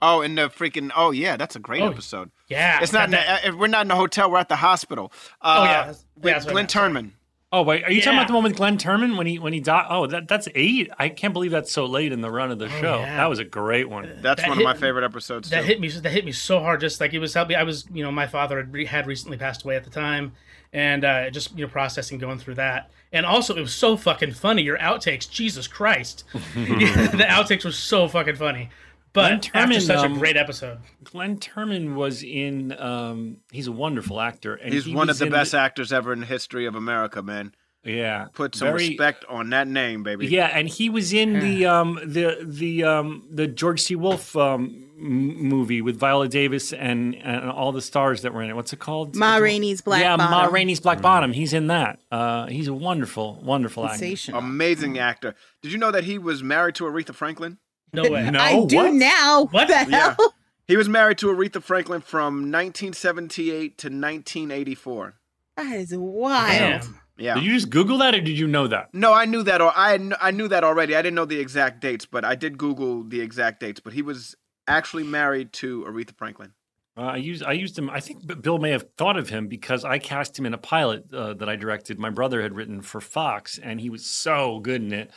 Oh, 0.00 0.20
and 0.20 0.36
the 0.36 0.48
freaking 0.48 0.90
oh 0.96 1.10
yeah, 1.12 1.36
that's 1.36 1.54
a 1.56 1.60
great 1.60 1.82
Oh, 1.82 1.90
episode. 1.90 2.30
yeah, 2.48 2.80
it's 2.82 2.92
not. 2.92 3.04
In 3.06 3.10
that- 3.12 3.42
the, 3.44 3.50
uh, 3.52 3.56
we're 3.56 3.68
not 3.68 3.82
in 3.82 3.88
the 3.88 3.94
hotel. 3.96 4.30
We're 4.30 4.38
at 4.38 4.48
the 4.48 4.56
hospital. 4.56 5.12
Uh, 5.40 5.56
Oh, 5.60 5.64
yeah, 5.64 5.72
that's- 5.72 6.04
yeah, 6.16 6.22
with 6.24 6.32
that's 6.34 6.44
Glenn 6.44 6.54
meant, 6.56 6.70
Turman. 6.70 7.10
Oh 7.54 7.60
wait, 7.62 7.84
are 7.84 7.92
you 7.92 8.00
talking 8.00 8.18
about 8.18 8.28
the 8.28 8.32
one 8.34 8.44
with 8.44 8.56
Glenn 8.56 8.78
Turman 8.78 9.18
when 9.18 9.26
he 9.26 9.38
when 9.38 9.52
he 9.52 9.60
died? 9.60 9.86
Oh, 9.90 10.06
that 10.06 10.26
that's 10.26 10.48
eight. 10.54 10.90
I 10.98 11.10
can't 11.10 11.34
believe 11.34 11.50
that's 11.50 11.70
so 11.70 11.84
late 11.84 12.10
in 12.10 12.22
the 12.22 12.30
run 12.30 12.50
of 12.50 12.58
the 12.58 12.68
show. 12.70 12.94
Oh, 12.94 13.00
yeah. 13.00 13.16
That 13.18 13.28
was 13.28 13.40
a 13.40 13.44
great 13.44 13.90
one. 13.90 14.10
That's 14.22 14.40
That 14.40 14.48
one 14.48 14.56
hit- 14.58 14.66
of 14.66 14.74
my 14.74 14.80
favorite 14.80 15.04
episodes. 15.04 15.50
that 15.50 15.60
too. 15.60 15.66
hit 15.66 15.78
me 15.80 15.88
that 15.88 16.10
hit 16.10 16.24
me 16.24 16.32
so 16.32 16.60
hard 16.60 16.80
just 16.80 16.98
like 16.98 17.12
it 17.12 17.18
was 17.18 17.34
helping 17.34 17.56
i 17.56 17.62
was 17.62 17.84
you 17.92 18.02
know 18.02 18.10
my 18.10 18.26
father 18.26 18.56
had, 18.56 18.72
re- 18.72 18.86
had 18.86 19.06
recently 19.06 19.36
passed 19.36 19.64
away 19.64 19.76
at 19.76 19.84
the 19.84 19.90
time 19.90 20.32
and 20.72 21.04
uh, 21.04 21.28
just 21.30 21.54
you 21.56 21.64
know 21.66 21.70
processing 21.70 22.16
going 22.18 22.38
through 22.38 22.54
that 22.54 22.90
and 23.12 23.26
also 23.26 23.54
it 23.54 23.60
was 23.60 23.74
so 23.74 23.96
fucking 23.96 24.32
funny 24.32 24.62
your 24.62 24.78
outtakes 24.78 25.28
jesus 25.30 25.66
christ 25.68 26.24
the 26.32 27.24
outtakes 27.28 27.64
were 27.64 27.72
so 27.72 28.08
fucking 28.08 28.36
funny 28.36 28.70
but 29.12 29.50
Glenn 29.52 29.64
after 29.70 29.80
such 29.80 29.98
um, 29.98 30.14
a 30.14 30.18
great 30.18 30.36
episode 30.36 30.78
Glenn 31.04 31.36
Turman 31.36 31.94
was 31.94 32.22
in. 32.22 32.72
Um, 32.80 33.38
he's 33.50 33.66
a 33.66 33.72
wonderful 33.72 34.18
actor, 34.18 34.54
and 34.54 34.72
He's 34.72 34.86
he 34.86 34.94
one 34.94 35.10
of 35.10 35.18
the 35.18 35.26
in 35.26 35.32
best 35.32 35.54
actors 35.54 35.92
ever 35.92 36.14
in 36.14 36.20
the 36.20 36.26
history 36.26 36.64
of 36.64 36.74
America, 36.74 37.22
man. 37.22 37.54
Yeah, 37.84 38.28
Put 38.32 38.54
some 38.54 38.68
very- 38.68 38.88
respect 38.90 39.24
on 39.28 39.50
that 39.50 39.66
name, 39.68 40.02
baby. 40.02 40.28
Yeah, 40.28 40.46
and 40.46 40.68
he 40.68 40.88
was 40.88 41.12
in 41.12 41.40
the 41.40 41.66
um 41.66 41.98
the 42.04 42.38
the 42.42 42.84
um 42.84 43.28
the 43.30 43.46
George 43.48 43.82
C. 43.82 43.96
Wolfe 43.96 44.34
um 44.36 44.88
m- 45.02 45.36
movie 45.48 45.82
with 45.82 45.96
Viola 45.98 46.28
Davis 46.28 46.72
and 46.72 47.14
and 47.16 47.50
all 47.50 47.72
the 47.72 47.82
stars 47.82 48.22
that 48.22 48.32
were 48.32 48.42
in 48.42 48.50
it. 48.50 48.56
What's 48.56 48.72
it 48.72 48.78
called? 48.78 49.16
Ma 49.16 49.36
Rainey's 49.36 49.80
Black 49.82 50.00
yeah, 50.00 50.16
Ma 50.16 50.30
Bottom. 50.30 50.54
Rainey's 50.54 50.80
Black 50.80 51.00
Bottom. 51.02 51.32
He's 51.32 51.52
in 51.52 51.66
that. 51.66 51.98
Uh, 52.10 52.46
he's 52.46 52.68
a 52.68 52.74
wonderful, 52.74 53.40
wonderful 53.42 53.86
actor. 53.86 54.14
Amazing 54.34 54.98
actor. 54.98 55.34
Did 55.62 55.72
you 55.72 55.78
know 55.78 55.90
that 55.90 56.04
he 56.04 56.18
was 56.18 56.42
married 56.42 56.74
to 56.76 56.84
Aretha 56.84 57.14
Franklin? 57.14 57.58
no 57.92 58.02
way 58.10 58.30
No, 58.30 58.38
I 58.40 58.64
do 58.64 58.76
what? 58.76 58.94
now. 58.94 59.44
What? 59.50 59.68
The 59.68 59.86
Yeah. 59.90 60.14
hell? 60.18 60.34
He 60.68 60.76
was 60.76 60.88
married 60.88 61.18
to 61.18 61.26
Aretha 61.26 61.62
Franklin 61.62 62.00
from 62.00 62.50
1978 62.50 63.76
to 63.78 63.88
1984. 63.88 65.14
That 65.56 65.76
is 65.76 65.94
wild. 65.94 66.48
Damn. 66.82 66.98
Yeah. 67.18 67.34
Did 67.34 67.44
you 67.44 67.52
just 67.52 67.68
Google 67.70 67.98
that, 67.98 68.14
or 68.14 68.20
did 68.20 68.38
you 68.38 68.46
know 68.48 68.66
that? 68.68 68.88
No, 68.94 69.12
I 69.12 69.26
knew 69.26 69.42
that. 69.42 69.60
Or 69.60 69.70
I 69.76 69.98
I 70.20 70.30
knew 70.30 70.48
that 70.48 70.64
already. 70.64 70.96
I 70.96 71.02
didn't 71.02 71.14
know 71.14 71.26
the 71.26 71.38
exact 71.38 71.80
dates, 71.80 72.06
but 72.06 72.24
I 72.24 72.34
did 72.34 72.56
Google 72.56 73.04
the 73.04 73.20
exact 73.20 73.60
dates. 73.60 73.78
But 73.80 73.92
he 73.92 74.00
was 74.02 74.34
actually 74.66 75.04
married 75.04 75.52
to 75.54 75.84
Aretha 75.84 76.16
Franklin. 76.16 76.52
Uh, 76.96 77.00
I 77.02 77.16
used 77.16 77.42
I 77.42 77.52
used 77.52 77.78
him. 77.78 77.88
I 77.88 78.00
think 78.00 78.42
Bill 78.42 78.58
may 78.58 78.70
have 78.70 78.86
thought 78.98 79.16
of 79.16 79.30
him 79.30 79.48
because 79.48 79.84
I 79.84 79.98
cast 79.98 80.38
him 80.38 80.44
in 80.44 80.52
a 80.52 80.58
pilot 80.58 81.06
uh, 81.12 81.32
that 81.34 81.48
I 81.48 81.56
directed. 81.56 81.98
My 81.98 82.10
brother 82.10 82.42
had 82.42 82.54
written 82.54 82.82
for 82.82 83.00
Fox, 83.00 83.58
and 83.58 83.80
he 83.80 83.88
was 83.88 84.04
so 84.04 84.60
good 84.60 84.82
in 84.82 84.92
it. 84.92 85.10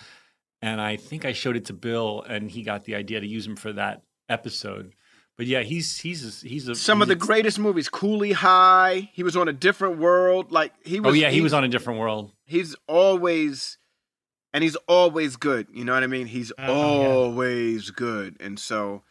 And 0.61 0.80
I 0.80 0.95
think 0.95 1.26
I 1.26 1.34
showed 1.34 1.57
it 1.57 1.65
to 1.65 1.73
Bill, 1.73 2.23
and 2.27 2.49
he 2.49 2.63
got 2.63 2.85
the 2.85 2.95
idea 2.95 3.19
to 3.19 3.27
use 3.27 3.45
him 3.45 3.57
for 3.57 3.73
that 3.73 4.03
episode. 4.30 4.93
But 5.38 5.47
yeah, 5.47 5.63
he's 5.63 5.99
he's 5.99 6.43
a, 6.43 6.47
he's 6.47 6.69
a 6.69 6.76
Some 6.76 7.01
of 7.01 7.09
the 7.09 7.13
a- 7.13 7.17
greatest 7.17 7.59
movies. 7.59 7.89
Cooley 7.89 8.31
High. 8.31 9.09
He 9.11 9.22
was 9.22 9.35
on 9.35 9.49
a 9.49 9.53
different 9.53 9.97
world. 9.97 10.53
Like 10.53 10.72
he 10.85 11.01
was. 11.01 11.11
Oh 11.11 11.13
yeah, 11.13 11.30
he 11.30 11.41
was 11.41 11.53
on 11.53 11.65
a 11.65 11.67
different 11.67 11.99
world. 11.99 12.31
He's 12.45 12.73
always, 12.88 13.77
and 14.53 14.63
he's 14.63 14.77
always 14.88 15.35
good. 15.35 15.67
You 15.73 15.84
know 15.84 15.93
what 15.93 16.03
I 16.03 16.07
mean? 16.07 16.27
He's 16.27 16.53
Oh, 16.57 17.01
yeah. 17.01 17.07
always 17.09 17.89
good. 17.91 18.38
And 18.39 18.57
so, 18.57 19.03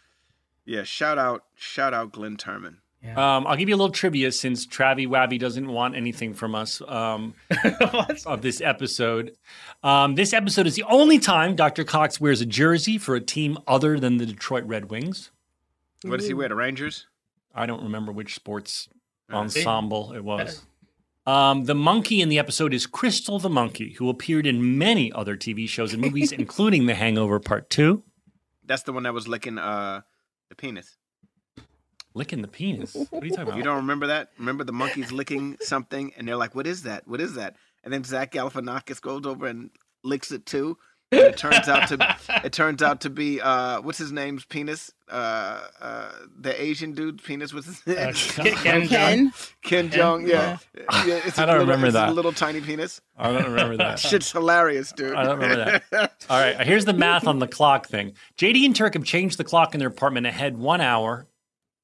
yeah. 0.64 0.82
Shout 0.82 1.18
out, 1.18 1.44
shout 1.54 1.94
out, 1.94 2.12
Glenn 2.12 2.36
Turman. 2.36 2.76
Um, 3.12 3.46
I'll 3.46 3.56
give 3.56 3.68
you 3.68 3.74
a 3.74 3.76
little 3.76 3.92
trivia 3.92 4.32
since 4.32 4.66
Travi 4.66 5.06
Wabby 5.06 5.38
doesn't 5.38 5.68
want 5.68 5.94
anything 5.94 6.32
from 6.32 6.54
us 6.54 6.80
um, 6.88 7.34
of 8.26 8.40
this 8.40 8.62
episode. 8.62 9.36
Um, 9.82 10.14
this 10.14 10.32
episode 10.32 10.66
is 10.66 10.74
the 10.74 10.84
only 10.84 11.18
time 11.18 11.54
Dr. 11.54 11.84
Cox 11.84 12.18
wears 12.18 12.40
a 12.40 12.46
jersey 12.46 12.96
for 12.96 13.14
a 13.14 13.20
team 13.20 13.58
other 13.66 14.00
than 14.00 14.16
the 14.16 14.24
Detroit 14.24 14.64
Red 14.64 14.90
Wings. 14.90 15.30
What 16.02 16.18
does 16.18 16.26
he 16.26 16.34
wear? 16.34 16.48
The 16.48 16.54
Rangers. 16.54 17.06
I 17.54 17.66
don't 17.66 17.82
remember 17.82 18.10
which 18.10 18.34
sports 18.34 18.88
ensemble 19.30 20.12
it 20.12 20.24
was. 20.24 20.64
Um, 21.26 21.64
the 21.64 21.74
monkey 21.74 22.20
in 22.20 22.28
the 22.28 22.38
episode 22.38 22.74
is 22.74 22.86
Crystal 22.86 23.38
the 23.38 23.48
monkey, 23.48 23.92
who 23.92 24.08
appeared 24.08 24.46
in 24.46 24.78
many 24.78 25.12
other 25.12 25.36
TV 25.36 25.68
shows 25.68 25.92
and 25.92 26.02
movies, 26.02 26.32
including 26.32 26.86
The 26.86 26.94
Hangover 26.94 27.38
Part 27.40 27.70
Two. 27.70 28.02
That's 28.66 28.82
the 28.82 28.92
one 28.92 29.02
that 29.04 29.14
was 29.14 29.28
licking 29.28 29.58
uh 29.58 30.02
the 30.56 30.60
penis. 30.60 30.96
Licking 32.14 32.42
the 32.42 32.48
penis. 32.48 32.94
What 32.94 33.22
are 33.22 33.26
you 33.26 33.32
talking 33.32 33.48
about? 33.48 33.56
You 33.56 33.64
don't 33.64 33.76
remember 33.76 34.06
that? 34.06 34.30
Remember 34.38 34.62
the 34.62 34.72
monkeys 34.72 35.10
licking 35.10 35.56
something, 35.60 36.12
and 36.16 36.28
they're 36.28 36.36
like, 36.36 36.54
"What 36.54 36.66
is 36.66 36.84
that? 36.84 37.08
What 37.08 37.20
is 37.20 37.34
that?" 37.34 37.56
And 37.82 37.92
then 37.92 38.04
Zach 38.04 38.30
Galifianakis 38.32 39.00
goes 39.00 39.26
over 39.26 39.46
and 39.46 39.70
licks 40.04 40.30
it 40.30 40.46
too. 40.46 40.78
And 41.18 41.26
it 41.26 41.36
turns 41.36 41.68
out 41.68 41.88
to 41.88 42.16
it 42.44 42.52
turns 42.52 42.82
out 42.82 43.00
to 43.02 43.10
be 43.10 43.40
uh 43.40 43.80
what's 43.80 43.98
his 43.98 44.12
name's 44.12 44.44
penis? 44.44 44.90
Uh 45.10 45.62
uh 45.80 46.12
the 46.38 46.60
Asian 46.60 46.92
dude's 46.92 47.22
penis 47.22 47.52
was 47.52 47.66
his 47.66 47.82
Uh, 47.96 48.12
Ken, 48.14 48.54
Ken, 48.56 48.88
Ken. 48.88 49.32
Ken 49.62 49.90
Jeong, 49.90 50.26
yeah. 50.26 50.58
yeah 51.06 51.20
it's 51.24 51.38
I 51.38 51.44
a 51.44 51.46
don't 51.46 51.58
little, 51.58 51.66
remember 51.66 51.86
it's 51.88 51.94
that. 51.94 52.08
A 52.08 52.12
little 52.12 52.32
tiny 52.32 52.60
penis. 52.60 53.00
I 53.16 53.32
don't 53.32 53.44
remember 53.50 53.76
that. 53.78 53.98
Shit's 53.98 54.32
hilarious, 54.32 54.92
dude. 54.92 55.14
I 55.14 55.24
don't 55.24 55.38
remember 55.38 55.80
that. 55.90 56.24
All 56.30 56.40
right, 56.40 56.58
here's 56.66 56.84
the 56.84 56.92
math 56.94 57.26
on 57.26 57.38
the 57.38 57.48
clock 57.48 57.86
thing. 57.86 58.14
JD 58.38 58.64
and 58.64 58.74
Turk 58.76 58.94
have 58.94 59.04
changed 59.04 59.38
the 59.38 59.44
clock 59.44 59.74
in 59.74 59.78
their 59.78 59.88
apartment 59.88 60.26
ahead 60.26 60.56
one 60.58 60.80
hour, 60.80 61.26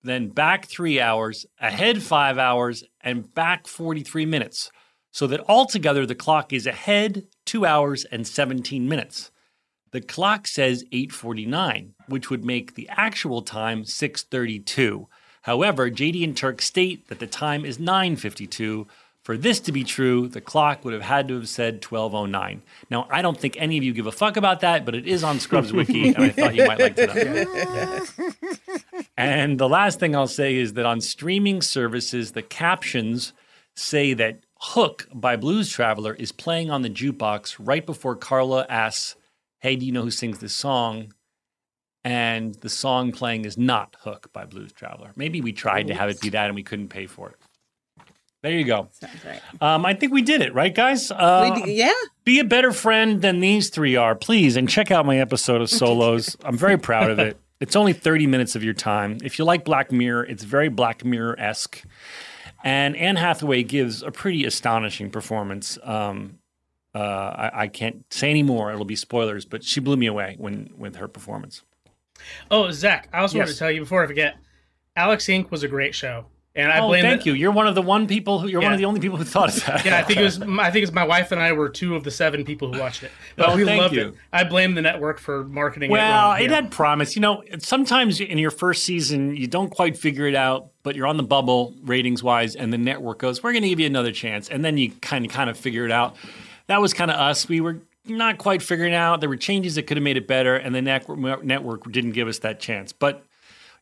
then 0.03 0.29
back 0.31 0.67
three 0.67 0.99
hours, 1.01 1.45
ahead 1.61 2.03
five 2.03 2.39
hours, 2.39 2.85
and 3.03 3.33
back 3.35 3.67
43 3.67 4.25
minutes. 4.27 4.71
So 5.13 5.27
that 5.27 5.41
altogether 5.49 6.07
the 6.07 6.15
clock 6.15 6.53
is 6.53 6.67
ahead 6.67 7.27
two 7.51 7.67
hours 7.67 8.05
and 8.05 8.29
17 8.29 8.89
minutes. 8.89 9.33
The 9.91 10.01
clock 10.01 10.47
says 10.47 10.85
8:49, 10.93 11.95
which 12.07 12.31
would 12.31 12.45
make 12.45 12.77
the 12.77 12.89
actual 12.91 13.43
time 13.43 13.85
6:32. 13.85 15.09
However, 15.43 15.91
JD 15.91 16.23
and 16.23 16.37
Turk 16.37 16.63
state 16.63 17.09
that 17.09 17.19
the 17.19 17.27
time 17.27 17.65
is 17.65 17.79
9:52. 17.79 18.87
For 19.25 19.37
this 19.37 19.59
to 19.61 19.73
be 19.73 19.83
true, 19.83 20.29
the 20.29 20.41
clock 20.41 20.85
would 20.85 20.95
have 20.95 21.03
had 21.03 21.27
to 21.27 21.35
have 21.35 21.49
said 21.49 21.83
12:09. 21.83 22.63
Now, 22.89 23.09
I 23.11 23.21
don't 23.21 23.39
think 23.39 23.57
any 23.59 23.77
of 23.79 23.83
you 23.83 23.93
give 23.93 24.07
a 24.07 24.13
fuck 24.13 24.37
about 24.37 24.61
that, 24.61 24.85
but 24.85 24.95
it 24.95 25.09
is 25.09 25.25
on 25.25 25.41
Scrubs 25.41 25.73
Wiki, 25.73 26.15
and 26.15 26.25
I 26.25 26.29
thought 26.29 26.55
you 26.55 26.67
might 26.69 26.79
like 26.79 26.95
to 26.97 27.07
know. 27.07 28.07
And 29.17 29.59
the 29.59 29.69
last 29.69 29.99
thing 29.99 30.15
I'll 30.15 30.27
say 30.27 30.55
is 30.55 30.75
that 30.75 30.87
on 30.87 31.01
streaming 31.01 31.61
services, 31.63 32.33
the 32.33 32.43
captions 32.43 33.35
say 33.75 34.15
that 34.15 34.45
Hook 34.63 35.09
by 35.15 35.37
Blues 35.37 35.71
Traveler 35.71 36.15
is 36.15 36.33
playing 36.33 36.71
on 36.71 36.83
the 36.83 36.91
jukebox 36.91 37.57
right 37.59 37.85
before 37.85 38.15
Carla 38.15 38.67
asks, 38.69 39.17
Hey, 39.61 39.77
do 39.77 39.87
you 39.87 39.93
know 39.93 40.03
who 40.03 40.11
sings 40.11 40.39
this 40.39 40.55
song? 40.55 41.15
And 42.05 42.55
the 42.57 42.69
song 42.69 43.13
playing 43.13 43.45
is 43.45 43.57
not 43.59 43.97
Hook 44.01 44.31
by 44.33 44.45
Blues 44.45 44.73
Traveler. 44.73 45.13
Maybe 45.17 45.41
we 45.41 45.53
tried 45.53 45.87
to 45.89 45.95
have 45.95 46.09
it 46.11 46.21
be 46.21 46.31
that 46.31 46.47
and 46.47 46.55
we 46.55 46.63
couldn't 46.63 46.89
pay 46.89 47.07
for 47.07 47.31
it. 47.31 47.37
There 48.43 48.53
you 48.53 48.65
go. 48.65 48.89
Sounds 48.93 49.23
right. 49.25 49.41
Um, 49.61 49.85
I 49.85 49.93
think 49.93 50.13
we 50.13 50.23
did 50.23 50.41
it, 50.41 50.55
right, 50.55 50.75
guys? 50.75 51.11
Uh, 51.11 51.55
d- 51.63 51.75
yeah. 51.75 51.93
be 52.25 52.39
a 52.39 52.45
better 52.45 52.73
friend 52.73 53.21
than 53.21 53.41
these 53.41 53.69
three 53.69 53.97
are, 53.97 54.15
please, 54.15 54.57
and 54.57 54.67
check 54.67 54.91
out 54.91 55.05
my 55.05 55.19
episode 55.19 55.61
of 55.61 55.69
Solos. 55.69 56.37
I'm 56.45 56.57
very 56.57 56.79
proud 56.79 57.11
of 57.11 57.19
it. 57.19 57.39
It's 57.61 57.77
only 57.77 57.93
30 57.93 58.27
minutes 58.27 58.57
of 58.57 58.65
your 58.65 58.73
time. 58.73 59.19
If 59.23 59.39
you 59.39 59.45
like 59.45 59.65
Black 59.65 59.93
Mirror, 59.93 60.25
it's 60.25 60.45
very 60.45 60.71
Black 60.71 61.05
Mirror 61.05 61.39
esque. 61.39 61.83
And 62.63 62.97
Anne 62.97 63.17
Hathaway 63.17 63.63
gives 63.63 64.03
a 64.03 64.11
pretty 64.11 64.45
astonishing 64.45 65.11
performance. 65.11 65.79
Um, 65.83 66.39
uh, 66.95 66.99
I, 66.99 67.51
I 67.63 67.69
can't 67.69 68.05
say 68.11 68.31
any 68.31 68.43
more; 68.43 68.73
it'll 68.73 68.85
be 68.85 68.97
spoilers. 68.97 69.45
But 69.45 69.65
she 69.65 69.81
blew 69.81 69.97
me 69.97 70.07
away 70.07 70.37
when 70.39 70.71
with 70.77 70.97
her 70.97 71.09
performance. 71.09 71.63
Oh, 72.51 72.71
Zach, 72.71 73.09
I 73.13 73.21
also 73.21 73.39
wanted 73.39 73.53
to 73.53 73.59
tell 73.59 73.71
you 73.71 73.81
before 73.81 74.05
I 74.05 74.07
forget, 74.07 74.37
Alex 74.97 75.27
Inc. 75.27 75.51
was 75.51 75.63
a 75.63 75.69
great 75.69 75.95
show. 75.95 76.27
And 76.57 76.71
I 76.73 76.81
oh, 76.81 76.89
blame 76.89 77.03
thank 77.03 77.23
the- 77.23 77.31
you. 77.31 77.35
You're 77.37 77.53
one 77.53 77.69
of 77.69 77.77
the 77.77 77.83
one 77.83 78.09
people 78.09 78.41
who 78.41 78.49
you're 78.49 78.61
one 78.61 78.73
of 78.73 78.79
the 78.79 78.85
only 78.85 78.99
people 78.99 79.17
who 79.17 79.23
thought 79.25 79.57
of 79.57 79.65
that. 79.67 79.85
Yeah, 79.85 79.99
I 79.99 80.03
think 80.03 80.19
it 80.19 80.23
was. 80.25 80.43
I 80.43 80.71
think 80.73 80.83
it's 80.83 80.93
my 80.93 81.05
wife 81.05 81.31
and 81.31 81.41
I 81.41 81.53
were 81.53 81.69
two 81.69 81.95
of 81.95 82.03
the 82.03 82.11
seven 82.11 82.45
people 82.45 82.73
who 82.73 82.81
watched 82.81 83.05
it. 83.05 83.13
Oh, 83.31 83.33
but 83.37 83.49
Oh, 83.51 83.57
we 83.57 83.65
thank 83.65 83.81
loved 83.81 83.95
you. 83.95 84.09
it. 84.09 84.15
I 84.33 84.43
blame 84.43 84.75
the 84.75 84.83
network 84.83 85.21
for 85.21 85.45
marketing 85.45 85.93
Well, 85.93 86.01
it 86.33 86.35
wrong. 86.35 86.41
it 86.43 86.51
Yeah. 86.51 86.57
had 86.57 86.71
promise. 86.73 87.15
You 87.15 87.23
know, 87.23 87.45
sometimes 87.59 88.21
in 88.21 88.37
your 88.37 88.51
first 88.51 88.83
season, 88.83 89.37
you 89.37 89.47
don't 89.47 89.71
quite 89.71 89.97
figure 89.97 90.27
it 90.27 90.35
out, 90.35 90.71
but 90.83 90.97
you're 90.97 91.07
on 91.07 91.17
the 91.17 91.23
bubble 91.23 91.75
ratings 91.85 92.23
wise, 92.23 92.57
and 92.57 92.73
the 92.73 92.79
network 92.79 93.19
goes, 93.21 93.43
"We're 93.45 93.53
going 93.53 93.63
to 93.63 93.69
give 93.69 93.79
you 93.79 93.87
another 93.87 94.11
chance," 94.13 94.49
and 94.49 94.65
then 94.65 94.77
you 94.77 94.91
kind 95.01 95.25
of 95.25 95.31
kind 95.31 95.49
of 95.49 95.57
figure 95.57 95.85
it 95.85 95.93
out. 95.93 96.17
That 96.67 96.81
was 96.81 96.93
kind 96.93 97.11
of 97.13 97.17
us. 97.19 97.49
We 97.49 97.61
were 97.61 97.79
not 98.07 98.39
quite 98.39 98.61
figuring 98.61 98.93
out. 98.95 99.21
There 99.21 99.29
were 99.29 99.37
changes 99.37 99.77
that 99.77 99.85
could 99.87 99.97
have 99.97 100.05
made 100.05 100.17
it 100.17 100.27
better, 100.27 100.57
and 100.57 100.75
the 100.75 100.83
network 100.83 101.45
network 101.45 101.91
didn't 101.93 102.11
give 102.13 102.27
us 102.27 102.41
that 102.41 102.59
chance. 102.59 102.93
But 102.93 103.25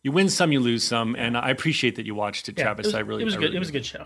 you 0.03 0.12
win 0.12 0.29
some, 0.29 0.53
you 0.53 0.61
lose 0.61 0.85
some, 0.85 1.16
and 1.16 1.37
I 1.37 1.51
appreciate 1.51 1.97
that 1.97 2.07
you 2.07 2.15
watched 2.15 2.49
it, 2.49 2.57
Yeah, 2.57 2.65
Travis. 2.65 2.87
it 2.87 2.89
was, 2.91 2.95
I 2.95 2.99
really, 3.01 3.23
it 3.23 3.25
was 3.25 3.35
I 3.35 3.39
good. 3.39 3.45
really 3.47 3.57
It 3.57 3.59
was 3.59 3.69
a 3.69 3.73
good 3.73 3.87
show. 3.87 4.05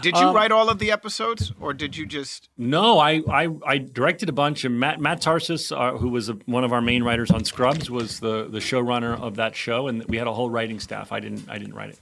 Did 0.00 0.16
you 0.16 0.26
Um, 0.28 0.34
write 0.34 0.52
all 0.52 0.68
of 0.70 0.78
the 0.78 0.92
episodes, 0.92 1.52
or 1.60 1.74
did 1.74 1.96
you 1.96 2.06
just? 2.06 2.48
No, 2.56 2.98
I, 3.00 3.22
I, 3.28 3.48
I 3.66 3.78
directed 3.78 4.28
a 4.28 4.32
bunch. 4.32 4.64
And 4.64 4.78
Matt 4.78 5.00
Matt 5.00 5.20
Tarses, 5.20 5.72
uh, 5.72 5.98
who 5.98 6.08
was 6.10 6.28
a, 6.28 6.34
one 6.46 6.62
of 6.64 6.72
our 6.72 6.80
main 6.80 7.02
writers 7.02 7.30
on 7.32 7.44
Scrubs, 7.44 7.90
was 7.90 8.20
the 8.20 8.48
the 8.48 8.60
showrunner 8.60 9.18
of 9.20 9.36
that 9.36 9.56
show, 9.56 9.88
and 9.88 10.04
we 10.04 10.16
had 10.18 10.26
a 10.28 10.32
whole 10.32 10.50
writing 10.50 10.78
staff. 10.78 11.10
I 11.10 11.18
didn't 11.20 11.48
I 11.48 11.58
didn't 11.58 11.74
write 11.74 11.90
it. 11.90 12.00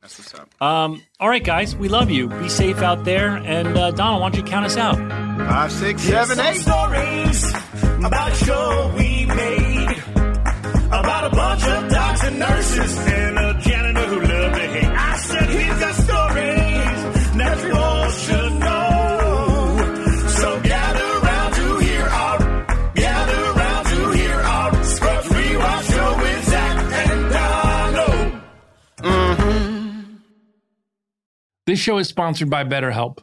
That's 0.00 0.18
what's 0.18 0.34
up. 0.34 0.60
Um, 0.60 1.00
all 1.20 1.28
right, 1.28 1.44
guys, 1.44 1.76
we 1.76 1.88
love 1.88 2.10
you. 2.10 2.26
Be 2.26 2.48
safe 2.48 2.78
out 2.78 3.04
there, 3.04 3.36
and 3.36 3.78
uh, 3.78 3.92
Donald, 3.92 4.20
why 4.20 4.30
don't 4.30 4.36
you 4.44 4.50
count 4.50 4.66
us 4.66 4.76
out? 4.76 4.96
Five, 4.96 5.70
six, 5.70 6.02
seven, 6.02 6.36
Some 6.38 6.46
eight. 6.46 6.56
stories 6.60 7.54
about 8.04 8.32
a 8.32 8.34
show 8.34 8.92
we 8.98 9.26
made. 9.26 9.71
About 11.02 11.24
a 11.32 11.34
bunch 11.34 11.64
of 11.64 11.90
doctors 11.90 12.28
and 12.28 12.38
nurses 12.38 12.98
and 12.98 13.38
a 13.38 13.54
janitor 13.60 14.06
who 14.06 14.20
loved 14.20 14.54
to 14.54 14.60
hate. 14.60 14.84
I 14.84 15.16
said 15.16 15.48
he's 15.48 15.78
got 15.80 15.94
stories 15.96 17.36
that 17.36 17.64
you 17.66 17.74
all 17.74 18.10
should 18.10 18.52
know. 18.60 20.28
So 20.28 20.60
gather 20.60 21.20
round 21.26 21.54
to 21.54 21.78
hear 21.78 22.02
our, 22.02 22.38
gather 22.94 23.52
round 23.52 23.86
to 23.88 24.12
hear 24.12 24.34
our 24.34 24.84
Scrubs 24.84 25.28
Rewatch 25.28 25.90
show 25.92 26.16
with 26.18 26.44
Zach 26.48 27.08
and 27.08 27.32
Donald. 27.32 28.42
Mm-hmm. 28.98 30.16
This 31.66 31.80
show 31.80 31.98
is 31.98 32.06
sponsored 32.08 32.48
by 32.48 32.62
BetterHelp. 32.62 33.18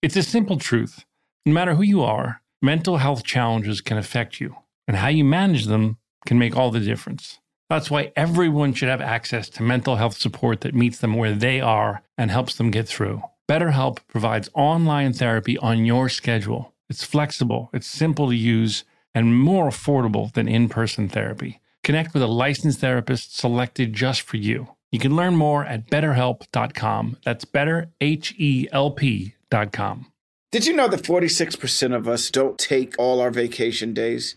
It's 0.00 0.16
a 0.16 0.22
simple 0.22 0.56
truth. 0.56 1.04
No 1.44 1.52
matter 1.52 1.74
who 1.74 1.82
you 1.82 2.02
are, 2.02 2.40
mental 2.62 2.96
health 2.96 3.22
challenges 3.22 3.82
can 3.82 3.98
affect 3.98 4.40
you, 4.40 4.56
and 4.86 4.96
how 4.96 5.08
you 5.08 5.24
manage 5.24 5.66
them 5.66 5.98
can 6.28 6.38
make 6.38 6.56
all 6.56 6.70
the 6.70 6.78
difference. 6.78 7.38
That's 7.70 7.90
why 7.90 8.12
everyone 8.14 8.74
should 8.74 8.90
have 8.90 9.00
access 9.00 9.48
to 9.48 9.62
mental 9.62 9.96
health 9.96 10.18
support 10.18 10.60
that 10.60 10.74
meets 10.74 10.98
them 10.98 11.14
where 11.14 11.32
they 11.32 11.58
are 11.58 12.02
and 12.18 12.30
helps 12.30 12.54
them 12.54 12.70
get 12.70 12.86
through. 12.86 13.22
BetterHelp 13.48 14.00
provides 14.08 14.50
online 14.52 15.14
therapy 15.14 15.56
on 15.58 15.86
your 15.86 16.10
schedule. 16.10 16.74
It's 16.90 17.02
flexible, 17.02 17.70
it's 17.72 17.86
simple 17.86 18.28
to 18.28 18.36
use, 18.36 18.84
and 19.14 19.38
more 19.38 19.68
affordable 19.68 20.30
than 20.34 20.48
in 20.48 20.68
person 20.68 21.08
therapy. 21.08 21.60
Connect 21.82 22.12
with 22.12 22.22
a 22.22 22.26
licensed 22.26 22.80
therapist 22.80 23.36
selected 23.36 23.94
just 23.94 24.20
for 24.20 24.36
you. 24.36 24.68
You 24.92 24.98
can 24.98 25.16
learn 25.16 25.34
more 25.34 25.64
at 25.64 25.88
betterhelp.com. 25.88 27.16
That's 27.24 27.46
better, 27.46 27.90
H 28.02 28.34
E 28.36 28.68
L 28.70 28.90
P.com. 28.90 30.12
Did 30.52 30.66
you 30.66 30.76
know 30.76 30.88
that 30.88 31.02
46% 31.02 31.94
of 31.94 32.06
us 32.06 32.30
don't 32.30 32.58
take 32.58 32.98
all 32.98 33.20
our 33.20 33.30
vacation 33.30 33.94
days? 33.94 34.36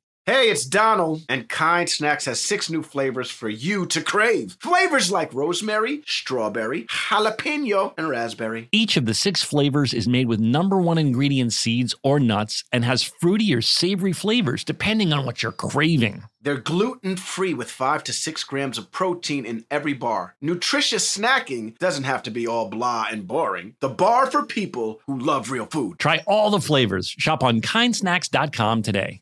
Hey, 0.27 0.51
it's 0.51 0.67
Donald, 0.67 1.23
and 1.29 1.49
Kind 1.49 1.89
Snacks 1.89 2.25
has 2.25 2.39
six 2.39 2.69
new 2.69 2.83
flavors 2.83 3.31
for 3.31 3.49
you 3.49 3.87
to 3.87 4.01
crave. 4.01 4.55
Flavors 4.59 5.11
like 5.11 5.33
rosemary, 5.33 6.03
strawberry, 6.05 6.83
jalapeno, 6.83 7.95
and 7.97 8.07
raspberry. 8.07 8.69
Each 8.71 8.97
of 8.97 9.07
the 9.07 9.15
six 9.15 9.41
flavors 9.41 9.95
is 9.95 10.07
made 10.07 10.27
with 10.27 10.39
number 10.39 10.79
one 10.79 10.99
ingredient 10.99 11.53
seeds 11.53 11.95
or 12.03 12.19
nuts 12.19 12.63
and 12.71 12.85
has 12.85 13.01
fruity 13.01 13.51
or 13.51 13.63
savory 13.63 14.13
flavors 14.13 14.63
depending 14.63 15.11
on 15.11 15.25
what 15.25 15.41
you're 15.41 15.51
craving. 15.51 16.21
They're 16.39 16.57
gluten 16.57 17.15
free 17.15 17.55
with 17.55 17.71
five 17.71 18.03
to 18.03 18.13
six 18.13 18.43
grams 18.43 18.77
of 18.77 18.91
protein 18.91 19.43
in 19.43 19.65
every 19.71 19.93
bar. 19.93 20.35
Nutritious 20.39 21.17
snacking 21.17 21.75
doesn't 21.79 22.03
have 22.03 22.21
to 22.23 22.31
be 22.31 22.45
all 22.45 22.69
blah 22.69 23.07
and 23.09 23.27
boring. 23.27 23.73
The 23.79 23.89
bar 23.89 24.29
for 24.29 24.45
people 24.45 25.01
who 25.07 25.17
love 25.17 25.49
real 25.49 25.65
food. 25.65 25.97
Try 25.97 26.21
all 26.27 26.51
the 26.51 26.61
flavors. 26.61 27.07
Shop 27.07 27.43
on 27.43 27.59
kindsnacks.com 27.59 28.83
today. 28.83 29.21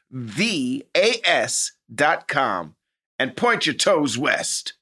V 0.11 0.83
A 0.95 1.21
S 1.25 1.73
dot 1.93 2.27
com 2.27 2.75
and 3.17 3.37
point 3.37 3.65
your 3.65 3.75
toes 3.75 4.17
west. 4.17 4.73